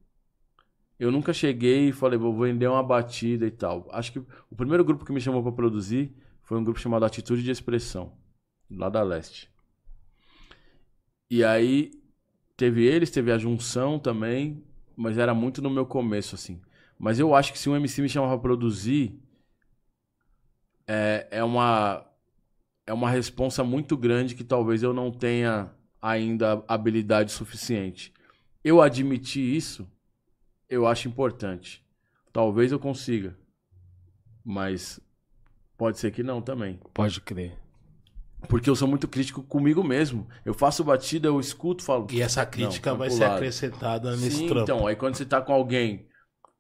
eu 0.98 1.10
nunca 1.10 1.32
cheguei 1.32 1.88
e 1.88 1.92
falei, 1.92 2.18
vou 2.18 2.36
vender 2.38 2.68
uma 2.68 2.82
batida 2.82 3.46
e 3.46 3.50
tal. 3.50 3.88
Acho 3.90 4.12
que 4.12 4.18
o 4.18 4.56
primeiro 4.56 4.84
grupo 4.84 5.04
que 5.04 5.12
me 5.12 5.20
chamou 5.20 5.42
pra 5.42 5.52
produzir 5.52 6.14
foi 6.42 6.58
um 6.58 6.64
grupo 6.64 6.78
chamado 6.80 7.04
Atitude 7.04 7.42
de 7.42 7.50
Expressão, 7.50 8.12
lá 8.70 8.88
da 8.88 9.02
Leste. 9.02 9.50
E 11.30 11.42
aí 11.42 11.90
teve 12.56 12.84
eles, 12.84 13.10
teve 13.10 13.32
a 13.32 13.38
junção 13.38 13.98
também, 13.98 14.62
mas 14.96 15.18
era 15.18 15.34
muito 15.34 15.62
no 15.62 15.70
meu 15.70 15.86
começo, 15.86 16.34
assim. 16.34 16.60
Mas 16.98 17.18
eu 17.18 17.34
acho 17.34 17.52
que 17.52 17.58
se 17.58 17.68
um 17.68 17.76
MC 17.76 18.02
me 18.02 18.08
chamava 18.08 18.34
pra 18.34 18.42
produzir, 18.42 19.18
é, 20.86 21.26
é 21.30 21.44
uma 21.44 22.06
é 22.86 22.92
uma 22.92 23.10
responsa 23.10 23.64
muito 23.64 23.96
grande 23.96 24.34
que 24.34 24.44
talvez 24.44 24.82
eu 24.82 24.92
não 24.92 25.10
tenha 25.10 25.70
ainda 26.00 26.64
habilidade 26.66 27.32
suficiente. 27.32 28.12
Eu 28.62 28.80
admitir 28.82 29.42
isso, 29.42 29.88
eu 30.72 30.86
acho 30.86 31.06
importante. 31.06 31.84
Talvez 32.32 32.72
eu 32.72 32.78
consiga, 32.78 33.36
mas 34.42 34.98
pode 35.76 35.98
ser 35.98 36.10
que 36.10 36.22
não 36.22 36.40
também. 36.40 36.80
Pode 36.94 37.20
crer. 37.20 37.58
Porque 38.48 38.70
eu 38.70 38.74
sou 38.74 38.88
muito 38.88 39.06
crítico 39.06 39.42
comigo 39.42 39.84
mesmo. 39.84 40.26
Eu 40.44 40.54
faço 40.54 40.82
batida, 40.82 41.28
eu 41.28 41.38
escuto, 41.38 41.84
falo. 41.84 42.06
E 42.10 42.22
essa 42.22 42.44
crítica 42.46 42.94
vai 42.94 43.10
ser 43.10 43.24
acrescentada 43.24 44.16
nesse 44.16 44.38
Sim, 44.38 44.46
trampo. 44.46 44.62
então, 44.62 44.86
aí 44.86 44.96
quando 44.96 45.14
você 45.14 45.26
tá 45.26 45.40
com 45.42 45.52
alguém 45.52 46.08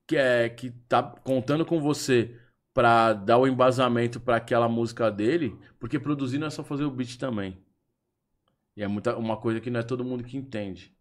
que 0.06 0.16
é 0.16 0.48
que 0.48 0.70
tá 0.70 1.02
contando 1.02 1.64
com 1.64 1.80
você 1.80 2.38
pra 2.74 3.14
dar 3.14 3.38
o 3.38 3.46
embasamento 3.46 4.20
pra 4.20 4.36
aquela 4.36 4.68
música 4.68 5.10
dele, 5.10 5.58
porque 5.80 5.98
produzir 5.98 6.38
não 6.38 6.46
é 6.46 6.50
só 6.50 6.62
fazer 6.62 6.84
o 6.84 6.90
beat 6.90 7.16
também. 7.16 7.58
E 8.76 8.82
é 8.82 8.86
muita, 8.86 9.16
uma 9.16 9.38
coisa 9.38 9.58
que 9.60 9.70
não 9.70 9.80
é 9.80 9.82
todo 9.82 10.04
mundo 10.04 10.22
que 10.22 10.36
entende. 10.36 10.94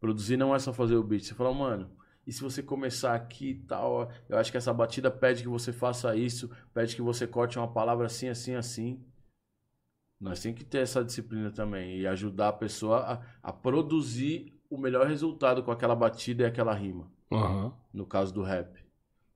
Produzir 0.00 0.36
não 0.36 0.54
é 0.54 0.58
só 0.58 0.72
fazer 0.72 0.96
o 0.96 1.02
beat. 1.02 1.24
Você 1.24 1.34
fala, 1.34 1.54
mano, 1.54 1.90
e 2.26 2.32
se 2.32 2.42
você 2.42 2.62
começar 2.62 3.14
aqui 3.14 3.50
e 3.50 3.54
tal, 3.62 4.10
eu 4.28 4.38
acho 4.38 4.50
que 4.50 4.56
essa 4.58 4.72
batida 4.72 5.10
pede 5.10 5.42
que 5.42 5.48
você 5.48 5.72
faça 5.72 6.14
isso, 6.14 6.50
pede 6.72 6.94
que 6.94 7.02
você 7.02 7.26
corte 7.26 7.58
uma 7.58 7.72
palavra 7.72 8.06
assim, 8.06 8.28
assim, 8.28 8.54
assim. 8.54 9.04
Nós 10.20 10.40
tem 10.40 10.52
que 10.52 10.64
ter 10.64 10.78
essa 10.78 11.02
disciplina 11.02 11.50
também 11.50 11.98
e 11.98 12.06
ajudar 12.06 12.48
a 12.48 12.52
pessoa 12.52 12.98
a, 13.42 13.48
a 13.48 13.52
produzir 13.52 14.54
o 14.68 14.76
melhor 14.76 15.06
resultado 15.06 15.62
com 15.62 15.72
aquela 15.72 15.96
batida 15.96 16.42
e 16.42 16.46
aquela 16.46 16.74
rima, 16.74 17.10
Aham. 17.32 17.72
no 17.92 18.06
caso 18.06 18.32
do 18.32 18.42
rap. 18.42 18.78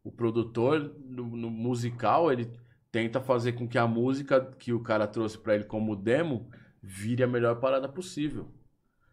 O 0.05 0.13
produtor, 0.13 0.95
no, 1.05 1.25
no 1.25 1.51
musical, 1.51 2.31
ele 2.31 2.53
tenta 2.93 3.21
fazer 3.21 3.55
com 3.55 3.67
que 3.67 3.79
a 3.79 3.87
música 3.87 4.41
que 4.59 4.73
o 4.73 4.81
cara 4.81 5.07
trouxe 5.07 5.39
pra 5.39 5.55
ele 5.55 5.65
como 5.65 5.97
demo 5.97 6.51
vire 6.83 7.23
a 7.23 7.27
melhor 7.27 7.59
parada 7.59 7.89
possível. 7.89 8.53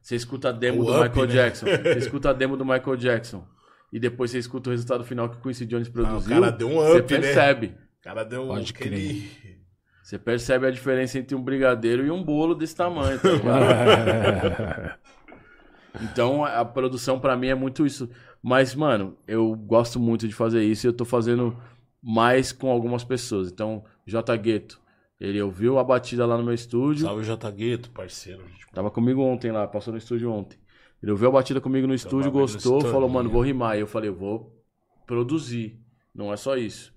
Você 0.01 0.15
escuta 0.15 0.49
a 0.49 0.51
demo 0.51 0.81
O 0.81 0.85
do 0.85 0.91
up, 0.93 1.09
Michael 1.09 1.27
né? 1.27 1.33
Jackson, 1.33 1.65
você 1.67 1.97
escuta 1.97 2.29
a 2.31 2.33
demo 2.33 2.57
do 2.57 2.65
Michael 2.65 2.97
Jackson 2.97 3.47
e 3.91 3.99
depois 3.99 4.31
você 4.31 4.37
escuta 4.39 4.69
o 4.69 4.71
resultado 4.71 5.03
final 5.03 5.29
que 5.29 5.37
o 5.37 5.41
Quincy 5.41 5.65
Jones 5.65 5.87
Ah, 5.87 5.89
o 5.89 5.93
produziu, 5.93 6.39
cara 6.41 6.51
deu 6.51 6.67
um 6.69 6.75
você 6.75 6.99
up, 6.99 7.13
né? 7.13 7.19
percebe. 7.19 7.67
O 7.99 8.03
cara 8.03 8.23
deu 8.23 8.43
um 8.43 8.47
Pode 8.47 8.71
aquele... 8.71 9.29
Você 10.03 10.17
percebe 10.19 10.67
a 10.67 10.71
diferença 10.71 11.17
entre 11.19 11.35
um 11.35 11.41
brigadeiro 11.41 12.05
e 12.05 12.11
um 12.11 12.21
bolo 12.23 12.53
desse 12.55 12.75
tamanho, 12.75 13.17
tá? 13.19 13.29
Então 16.01 16.43
a 16.45 16.63
produção 16.63 17.19
pra 17.19 17.35
mim 17.35 17.47
é 17.47 17.55
muito 17.55 17.85
isso. 17.85 18.09
Mas, 18.41 18.73
mano, 18.73 19.17
eu 19.27 19.53
gosto 19.55 19.99
muito 19.99 20.27
de 20.27 20.33
fazer 20.33 20.63
isso 20.63 20.85
e 20.85 20.89
eu 20.89 20.93
tô 20.93 21.05
fazendo 21.05 21.55
mais 22.01 22.51
com 22.51 22.71
algumas 22.71 23.03
pessoas. 23.03 23.51
Então, 23.51 23.83
J 24.05 24.35
Gueto, 24.37 24.79
ele 25.19 25.41
ouviu 25.41 25.77
a 25.77 25.83
batida 25.83 26.25
lá 26.25 26.37
no 26.37 26.43
meu 26.43 26.53
estúdio. 26.53 27.05
Salve 27.05 27.23
J 27.23 27.51
Gueto, 27.51 27.89
parceiro. 27.91 28.41
gente. 28.47 28.65
Tava 28.73 28.89
comigo 28.89 29.21
ontem 29.21 29.51
lá, 29.51 29.67
passou 29.67 29.91
no 29.91 29.97
estúdio 29.97 30.31
ontem. 30.31 30.57
Ele 31.01 31.11
ouviu 31.11 31.29
a 31.29 31.31
batida 31.31 31.59
comigo 31.59 31.87
no 31.87 31.93
estúdio, 31.93 32.31
bagulho 32.31 32.43
gostou, 32.43 32.59
estourinho. 32.59 32.91
falou, 32.91 33.09
mano, 33.09 33.29
vou 33.29 33.41
rimar. 33.41 33.77
E 33.77 33.81
eu 33.81 33.87
falei, 33.87 34.09
eu 34.09 34.15
vou 34.15 34.55
produzir. 35.05 35.79
Não 36.13 36.31
é 36.31 36.37
só 36.37 36.55
isso. 36.55 36.93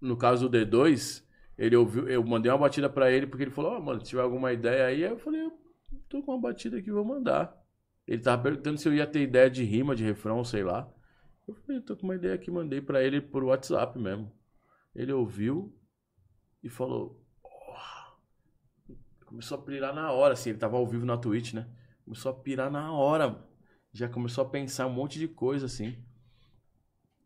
No 0.00 0.16
caso 0.16 0.48
do 0.48 0.58
D2, 0.58 1.22
ele 1.60 1.76
ouviu, 1.76 2.08
eu 2.08 2.24
mandei 2.24 2.50
uma 2.50 2.56
batida 2.56 2.88
pra 2.88 3.10
ele 3.10 3.26
porque 3.26 3.44
ele 3.44 3.50
falou: 3.50 3.72
Ó, 3.72 3.80
mano, 3.80 4.00
se 4.00 4.08
tiver 4.08 4.22
alguma 4.22 4.50
ideia 4.50 4.86
aí, 4.86 5.02
eu 5.02 5.18
falei: 5.18 5.42
eu 5.42 5.52
tô 6.08 6.22
com 6.22 6.32
uma 6.32 6.40
batida 6.40 6.78
aqui, 6.78 6.90
vou 6.90 7.04
mandar. 7.04 7.54
Ele 8.06 8.22
tava 8.22 8.42
perguntando 8.42 8.78
se 8.78 8.88
eu 8.88 8.94
ia 8.94 9.06
ter 9.06 9.20
ideia 9.20 9.50
de 9.50 9.62
rima, 9.62 9.94
de 9.94 10.02
refrão, 10.02 10.42
sei 10.42 10.64
lá. 10.64 10.90
Eu 11.46 11.54
falei: 11.54 11.82
tô 11.82 11.94
com 11.96 12.04
uma 12.04 12.14
ideia 12.14 12.34
aqui, 12.34 12.50
mandei 12.50 12.80
pra 12.80 13.02
ele 13.02 13.20
por 13.20 13.44
WhatsApp 13.44 13.98
mesmo. 13.98 14.32
Ele 14.94 15.12
ouviu 15.12 15.70
e 16.62 16.70
falou: 16.70 17.22
"Oh." 17.44 18.94
Começou 19.26 19.58
a 19.58 19.62
pirar 19.62 19.94
na 19.94 20.10
hora, 20.10 20.32
assim, 20.32 20.50
ele 20.50 20.58
tava 20.58 20.78
ao 20.78 20.86
vivo 20.86 21.04
na 21.04 21.18
Twitch, 21.18 21.52
né? 21.52 21.68
Começou 22.10 22.32
a 22.32 22.34
pirar 22.34 22.72
na 22.72 22.92
hora. 22.92 23.38
Já 23.92 24.08
começou 24.08 24.42
a 24.42 24.48
pensar 24.48 24.84
um 24.88 24.92
monte 24.92 25.16
de 25.16 25.28
coisa, 25.28 25.66
assim. 25.66 25.96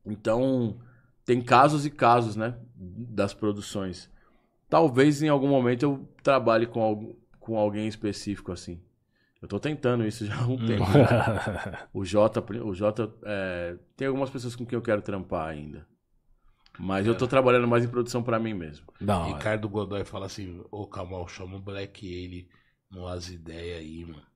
Então, 0.04 0.78
tem 1.24 1.40
casos 1.40 1.86
e 1.86 1.90
casos, 1.90 2.36
né? 2.36 2.58
Das 2.76 3.32
produções. 3.32 4.10
Talvez 4.68 5.22
em 5.22 5.28
algum 5.30 5.48
momento 5.48 5.84
eu 5.84 6.06
trabalhe 6.22 6.66
com, 6.66 6.82
algum, 6.82 7.14
com 7.40 7.58
alguém 7.58 7.88
específico, 7.88 8.52
assim. 8.52 8.78
Eu 9.40 9.48
tô 9.48 9.58
tentando 9.58 10.06
isso 10.06 10.26
já 10.26 10.38
há 10.38 10.46
um 10.46 10.58
tempo. 10.66 10.84
O 11.94 12.04
Jota, 12.04 12.44
o 12.62 12.74
Jota 12.74 13.10
é, 13.22 13.78
tem 13.96 14.06
algumas 14.06 14.28
pessoas 14.28 14.54
com 14.54 14.66
quem 14.66 14.76
eu 14.76 14.82
quero 14.82 15.00
trampar 15.00 15.48
ainda. 15.48 15.88
Mas 16.78 17.06
eu 17.06 17.16
tô 17.16 17.26
trabalhando 17.26 17.66
mais 17.66 17.86
em 17.86 17.88
produção 17.88 18.22
pra 18.22 18.38
mim 18.38 18.52
mesmo. 18.52 18.84
Hora. 19.00 19.32
Ricardo 19.32 19.66
Godoy 19.66 20.04
fala 20.04 20.26
assim, 20.26 20.62
ô 20.70 20.86
Kamal, 20.86 21.26
chama 21.26 21.56
o 21.56 21.62
Black 21.62 22.06
ele 22.06 22.50
no 22.90 23.06
As 23.06 23.30
Ideias 23.30 23.78
aí, 23.78 24.04
mano. 24.04 24.33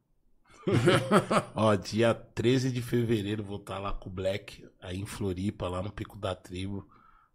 Ó, 1.55 1.75
dia 1.75 2.15
13 2.15 2.71
de 2.71 2.83
fevereiro 2.83 3.43
vou 3.43 3.59
estar 3.59 3.79
lá 3.79 3.93
com 3.93 4.09
o 4.09 4.13
Black, 4.13 4.65
aí 4.81 5.01
em 5.01 5.07
Floripa, 5.07 5.69
lá 5.69 5.83
no 5.83 5.91
Pico 5.91 6.17
da 6.17 6.35
Tribo. 6.35 6.87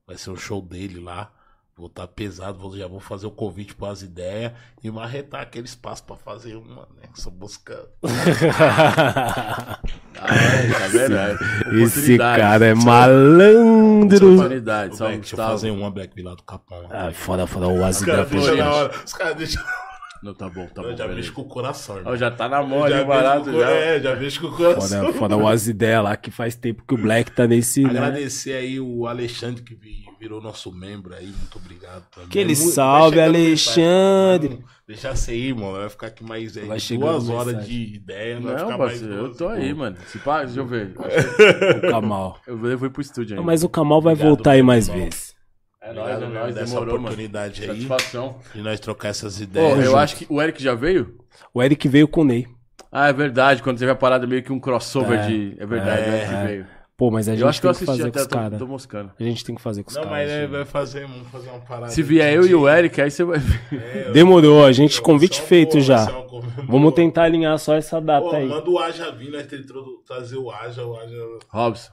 Vai 0.05 0.17
ser 0.17 0.31
o 0.31 0.35
show 0.35 0.61
dele 0.61 0.99
lá. 0.99 1.31
Vou 1.75 1.87
estar 1.87 2.07
pesado, 2.07 2.59
vou, 2.59 2.77
já 2.77 2.87
vou 2.87 2.99
fazer 2.99 3.25
o 3.25 3.31
convite 3.31 3.73
para 3.73 3.91
as 3.91 4.03
ideias 4.03 4.51
e 4.83 4.91
marretar 4.91 5.41
aquele 5.41 5.65
espaço 5.65 6.03
para 6.03 6.15
fazer 6.15 6.55
uma, 6.55 6.87
né? 6.95 7.09
Só 7.15 7.29
buscando. 7.29 7.89
Ah, 10.15 10.79
tá 10.79 10.87
vendo? 10.87 11.15
É, 11.17 11.33
Esse 11.83 12.13
oportunidade. 12.13 12.41
cara 12.41 12.65
é 12.67 12.73
malandro. 12.75 14.33
Oportunidade, 14.35 14.95
só 14.95 15.05
Black, 15.05 15.19
deixa 15.19 15.35
eu 15.35 15.37
fazer 15.37 15.71
uma 15.71 15.91
Black 15.91 16.15
Vila 16.15 16.35
do 16.35 16.43
Capão. 16.43 16.87
Ah, 16.89 17.11
foda, 17.11 17.45
foda. 17.45 17.67
O 17.67 17.83
As 17.83 18.01
Ideias. 18.01 18.29
Os 19.05 19.13
caras 19.13 19.35
deixam. 19.35 19.61
Não, 20.23 20.33
tá 20.33 20.49
bom, 20.49 20.65
tá 20.67 20.81
bom. 20.81 20.87
eu 20.87 20.91
já 20.97 21.03
beleza. 21.03 21.15
mexo 21.15 21.33
com 21.33 21.41
o 21.41 21.45
coração, 21.45 21.97
irmão. 21.97 22.13
Ó, 22.13 22.15
já 22.15 22.31
tá 22.31 22.47
na 22.47 22.61
ali, 22.61 22.89
já 22.89 23.03
barato 23.03 23.51
com- 23.51 23.59
já. 23.59 23.69
É, 23.69 23.99
já 23.99 24.15
mexo 24.15 24.39
com 24.41 24.47
o 24.47 24.55
coração. 24.55 25.05
Foda, 25.07 25.17
foda 25.19 25.37
o 25.37 25.47
lá, 26.01 26.15
que 26.15 26.31
faz 26.31 26.55
tempo 26.55 26.83
que 26.87 26.93
o 26.93 26.97
Black 26.97 27.31
tá 27.31 27.45
nesse. 27.45 27.83
Né? 27.83 27.89
Agradecer 27.89 28.53
aí 28.53 28.79
o 28.79 29.05
Alexandre 29.05 29.61
que 29.61 29.75
vi- 29.75 30.03
virou 30.19 30.41
nosso 30.41 30.71
membro 30.71 31.13
aí, 31.13 31.25
muito 31.27 31.57
obrigado 31.57 32.05
também. 32.09 32.27
Aquele 32.29 32.55
salve, 32.55 33.19
Alexandre. 33.19 34.49
mensagem, 34.49 34.73
Deixa 34.87 35.15
você 35.15 35.33
ir, 35.35 35.55
mano. 35.55 35.77
Vai 35.77 35.89
ficar 35.89 36.07
aqui 36.07 36.23
mais 36.23 36.57
aí, 36.57 36.65
duas 36.97 37.29
horas 37.29 37.53
mensagem. 37.55 37.85
de 37.87 37.95
ideia. 37.95 38.35
Não, 38.35 38.41
vai 38.43 38.51
Não, 38.53 38.59
ficar 38.59 38.77
mais 38.77 38.91
parceiro, 38.99 39.13
eu 39.25 39.35
tô 39.35 39.47
aí, 39.47 39.73
mano. 39.73 39.95
Se 40.07 40.19
pá, 40.19 40.43
deixa 40.43 40.59
eu 40.59 40.65
ver. 40.67 40.93
O 41.77 41.89
Kamal. 41.89 42.37
Eu 42.45 42.57
fui 42.77 42.89
pro 42.89 43.01
estúdio 43.01 43.35
Não, 43.35 43.41
ainda. 43.43 43.51
mas 43.51 43.63
o 43.63 43.69
Kamal 43.69 44.01
vai 44.01 44.13
Obrigado, 44.13 44.35
voltar 44.35 44.51
aí 44.51 44.61
mais 44.61 44.87
Kamal. 44.87 45.03
vezes. 45.05 45.32
É 45.85 45.89
Obrigado 45.91 46.07
nóis, 46.09 46.15
é 46.15 46.19
mesmo 46.27 46.33
nóis, 46.39 46.55
dessa 46.55 46.65
demorou, 46.73 46.93
mano. 46.93 47.05
oportunidade 47.07 47.61
aí. 47.61 47.67
Satisfação. 47.67 48.39
De 48.55 48.61
nós 48.61 48.79
trocar 48.79 49.09
essas 49.09 49.37
Pô, 49.37 49.43
ideias. 49.43 49.85
eu 49.85 49.97
acho 49.97 50.15
que 50.15 50.25
o 50.29 50.41
Eric 50.41 50.63
já 50.63 50.73
veio? 50.73 51.17
O 51.53 51.61
Eric 51.61 51.87
veio 51.89 52.07
com 52.07 52.21
o 52.21 52.23
Ney. 52.23 52.47
Ah, 52.91 53.09
é 53.09 53.13
verdade. 53.13 53.61
Quando 53.61 53.79
teve 53.79 53.91
a 53.91 53.95
parada 53.95 54.25
meio 54.25 54.41
que 54.43 54.53
um 54.53 54.59
crossover 54.59 55.19
É. 55.19 55.27
de. 55.27 55.55
É 55.59 55.65
verdade, 55.65 56.01
É. 56.01 56.09
o 56.09 56.13
Eric 56.15 56.47
veio. 56.47 56.67
Pô, 56.95 57.09
mas 57.11 57.27
a 57.27 57.31
Eu 57.33 57.37
gente 57.37 57.47
acho 57.49 57.59
que 57.59 57.67
eu 57.67 57.73
tem 57.73 57.77
que 57.85 57.91
assisti 57.91 58.01
fazer 58.03 58.11
com 58.11 58.17
até, 58.17 58.21
os 58.21 58.27
tô, 58.27 58.35
caras. 58.37 58.59
tô 58.59 58.67
moscando. 58.67 59.11
A 59.19 59.23
gente 59.23 59.43
tem 59.43 59.55
que 59.55 59.61
fazer 59.61 59.83
com 59.83 59.89
os 59.89 59.95
Não, 59.95 60.03
caras. 60.03 60.17
mas 60.19 60.29
é, 60.29 60.41
né? 60.41 60.47
vai 60.47 60.63
fazer, 60.65 61.07
vamos 61.07 61.27
fazer 61.27 61.49
uma 61.49 61.59
parada. 61.59 61.87
Se 61.91 62.01
vier 62.03 62.33
eu 62.33 62.45
e 62.45 62.53
o. 62.55 62.69
Eric, 62.69 63.01
aí 63.01 63.09
você 63.11 63.23
vai 63.23 63.39
ver. 63.39 63.59
É, 63.73 64.11
Demorou, 64.11 64.63
a 64.63 64.71
gente, 64.71 64.93
vai 64.97 65.01
convite 65.03 65.41
feito 65.41 65.71
boa, 65.71 65.81
já. 65.83 66.05
Vamos 66.67 66.93
tentar 66.93 67.23
alinhar 67.23 67.57
só 67.57 67.73
essa 67.75 67.99
data 67.99 68.29
Pô, 68.29 68.35
aí. 68.35 68.47
manda 68.47 68.69
o 68.69 68.77
Aja 68.79 69.11
vir, 69.11 69.31
nós 69.31 69.45
temos 69.47 69.65
que 69.65 69.73
trazer 70.05 70.37
o 70.37 70.49
Aja, 70.51 70.85
o 70.85 70.95
Aja. 70.95 71.17
Robson. 71.49 71.91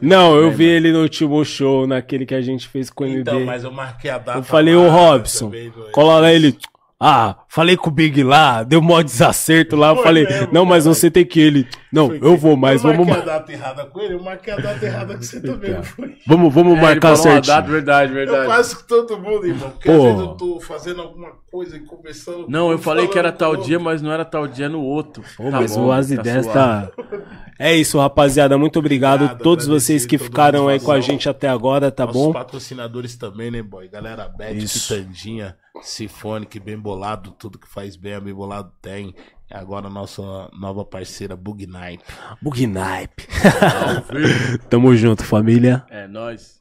Não- 0.00 0.36
eu 0.36 0.50
vi 0.50 0.64
ele 0.64 0.92
no 0.92 1.02
último 1.02 1.44
show, 1.44 1.86
naquele 1.86 2.24
que 2.26 2.34
a 2.34 2.40
gente 2.40 2.66
fez 2.68 2.90
com 2.90 3.04
o 3.04 3.06
MD. 3.06 3.20
Então, 3.20 3.44
mas 3.44 3.64
eu 3.64 3.70
marquei 3.72 4.10
a 4.10 4.18
data. 4.18 4.38
Eu 4.38 4.42
falei, 4.42 4.74
ô 4.74 4.88
Robson, 4.88 5.52
cola 5.92 6.20
lá 6.20 6.32
ele. 6.32 6.56
Ah, 7.00 7.44
falei 7.48 7.76
com 7.76 7.90
o 7.90 7.92
Big 7.92 8.24
lá, 8.24 8.64
deu 8.64 8.82
mó 8.82 9.00
desacerto 9.00 9.76
lá. 9.76 9.90
Eu 9.90 9.94
Foi 9.96 10.04
falei, 10.04 10.24
mesmo, 10.24 10.48
não, 10.52 10.64
mas 10.64 10.82
cara. 10.82 10.94
você 10.96 11.08
tem 11.08 11.24
que 11.24 11.38
ir. 11.38 11.44
ele. 11.44 11.68
Não, 11.92 12.12
eu 12.12 12.36
vou, 12.36 12.56
mas 12.56 12.82
eu 12.82 12.90
vamos, 12.90 13.06
marquei 13.06 13.24
mar- 13.24 13.34
a 13.34 13.38
data 13.38 13.52
errada 13.52 13.84
com 13.86 14.00
ele, 14.00 14.14
eu 14.14 14.22
marquei 14.22 14.52
a 14.52 14.56
data 14.56 14.84
errada 14.84 15.14
com 15.14 15.22
você 15.22 15.40
também, 15.40 15.70
não 15.74 15.82
foi? 15.84 16.16
vamos, 16.26 16.52
vamos 16.52 16.76
É, 16.76 16.80
marcar 16.82 17.14
certinho. 17.16 17.54
data, 17.54 17.68
verdade, 17.70 18.10
Eu 18.10 18.14
verdade. 18.16 18.46
faço 18.48 18.80
com 18.80 18.86
todo 18.88 19.16
mundo, 19.16 19.46
irmão. 19.46 19.70
Porque 19.70 19.88
Pô. 19.88 19.94
às 19.96 20.02
vezes 20.02 20.18
eu 20.20 20.28
tô 20.34 20.60
fazendo 20.60 21.00
alguma 21.02 21.30
coisa 21.50 21.76
e 21.76 21.80
conversando. 21.80 22.46
Não, 22.48 22.72
eu 22.72 22.78
falei 22.78 23.06
que 23.06 23.16
era 23.18 23.30
tal 23.30 23.54
com 23.56 23.62
dia, 23.62 23.76
outro. 23.76 23.84
mas 23.84 24.02
não 24.02 24.10
era 24.12 24.24
tal 24.24 24.48
dia 24.48 24.68
no 24.68 24.82
outro. 24.82 25.22
Pô, 25.36 25.44
Tá 25.44 25.50
mas 25.52 25.76
bom, 25.76 25.86
o 25.86 25.92
As 25.92 26.08
tá 26.08 26.14
Ideias 26.14 26.46
suave. 26.46 26.58
tá. 26.58 26.90
É 27.60 27.74
isso, 27.76 27.98
rapaziada. 27.98 28.58
Muito 28.58 28.78
obrigado. 28.80 29.22
Obrigado, 29.22 29.42
Todos 29.42 29.66
vocês 29.68 30.04
que 30.04 30.18
todo 30.18 30.26
ficaram 30.26 30.66
aí 30.68 30.80
com 30.80 30.90
a 30.92 31.00
gente 31.00 31.28
até 31.28 31.48
agora, 31.48 31.90
tá 31.92 32.06
Nossos 32.06 32.20
bom? 32.22 32.32
patrocinadores 32.32 33.16
também, 33.16 33.50
né, 33.52 33.62
boy? 33.62 33.88
Galera, 33.88 34.28
Beth, 34.28 34.52
Isso. 34.52 34.94
Sifonic, 35.82 36.58
Bem 36.60 36.78
Bolado, 36.78 37.30
tudo 37.32 37.58
que 37.58 37.68
faz 37.68 37.96
bem, 37.96 38.14
a 38.14 38.20
Bem 38.20 38.34
Bolado 38.34 38.72
tem. 38.80 39.14
E 39.50 39.54
agora 39.54 39.88
nossa 39.88 40.22
nova 40.52 40.84
parceira, 40.84 41.34
Bug 41.34 41.66
Night. 41.66 42.04
Bug 42.42 42.66
Naipe. 42.66 43.26
Tamo 44.68 44.94
junto, 44.94 45.24
família. 45.24 45.84
É, 45.88 46.06
nós. 46.06 46.57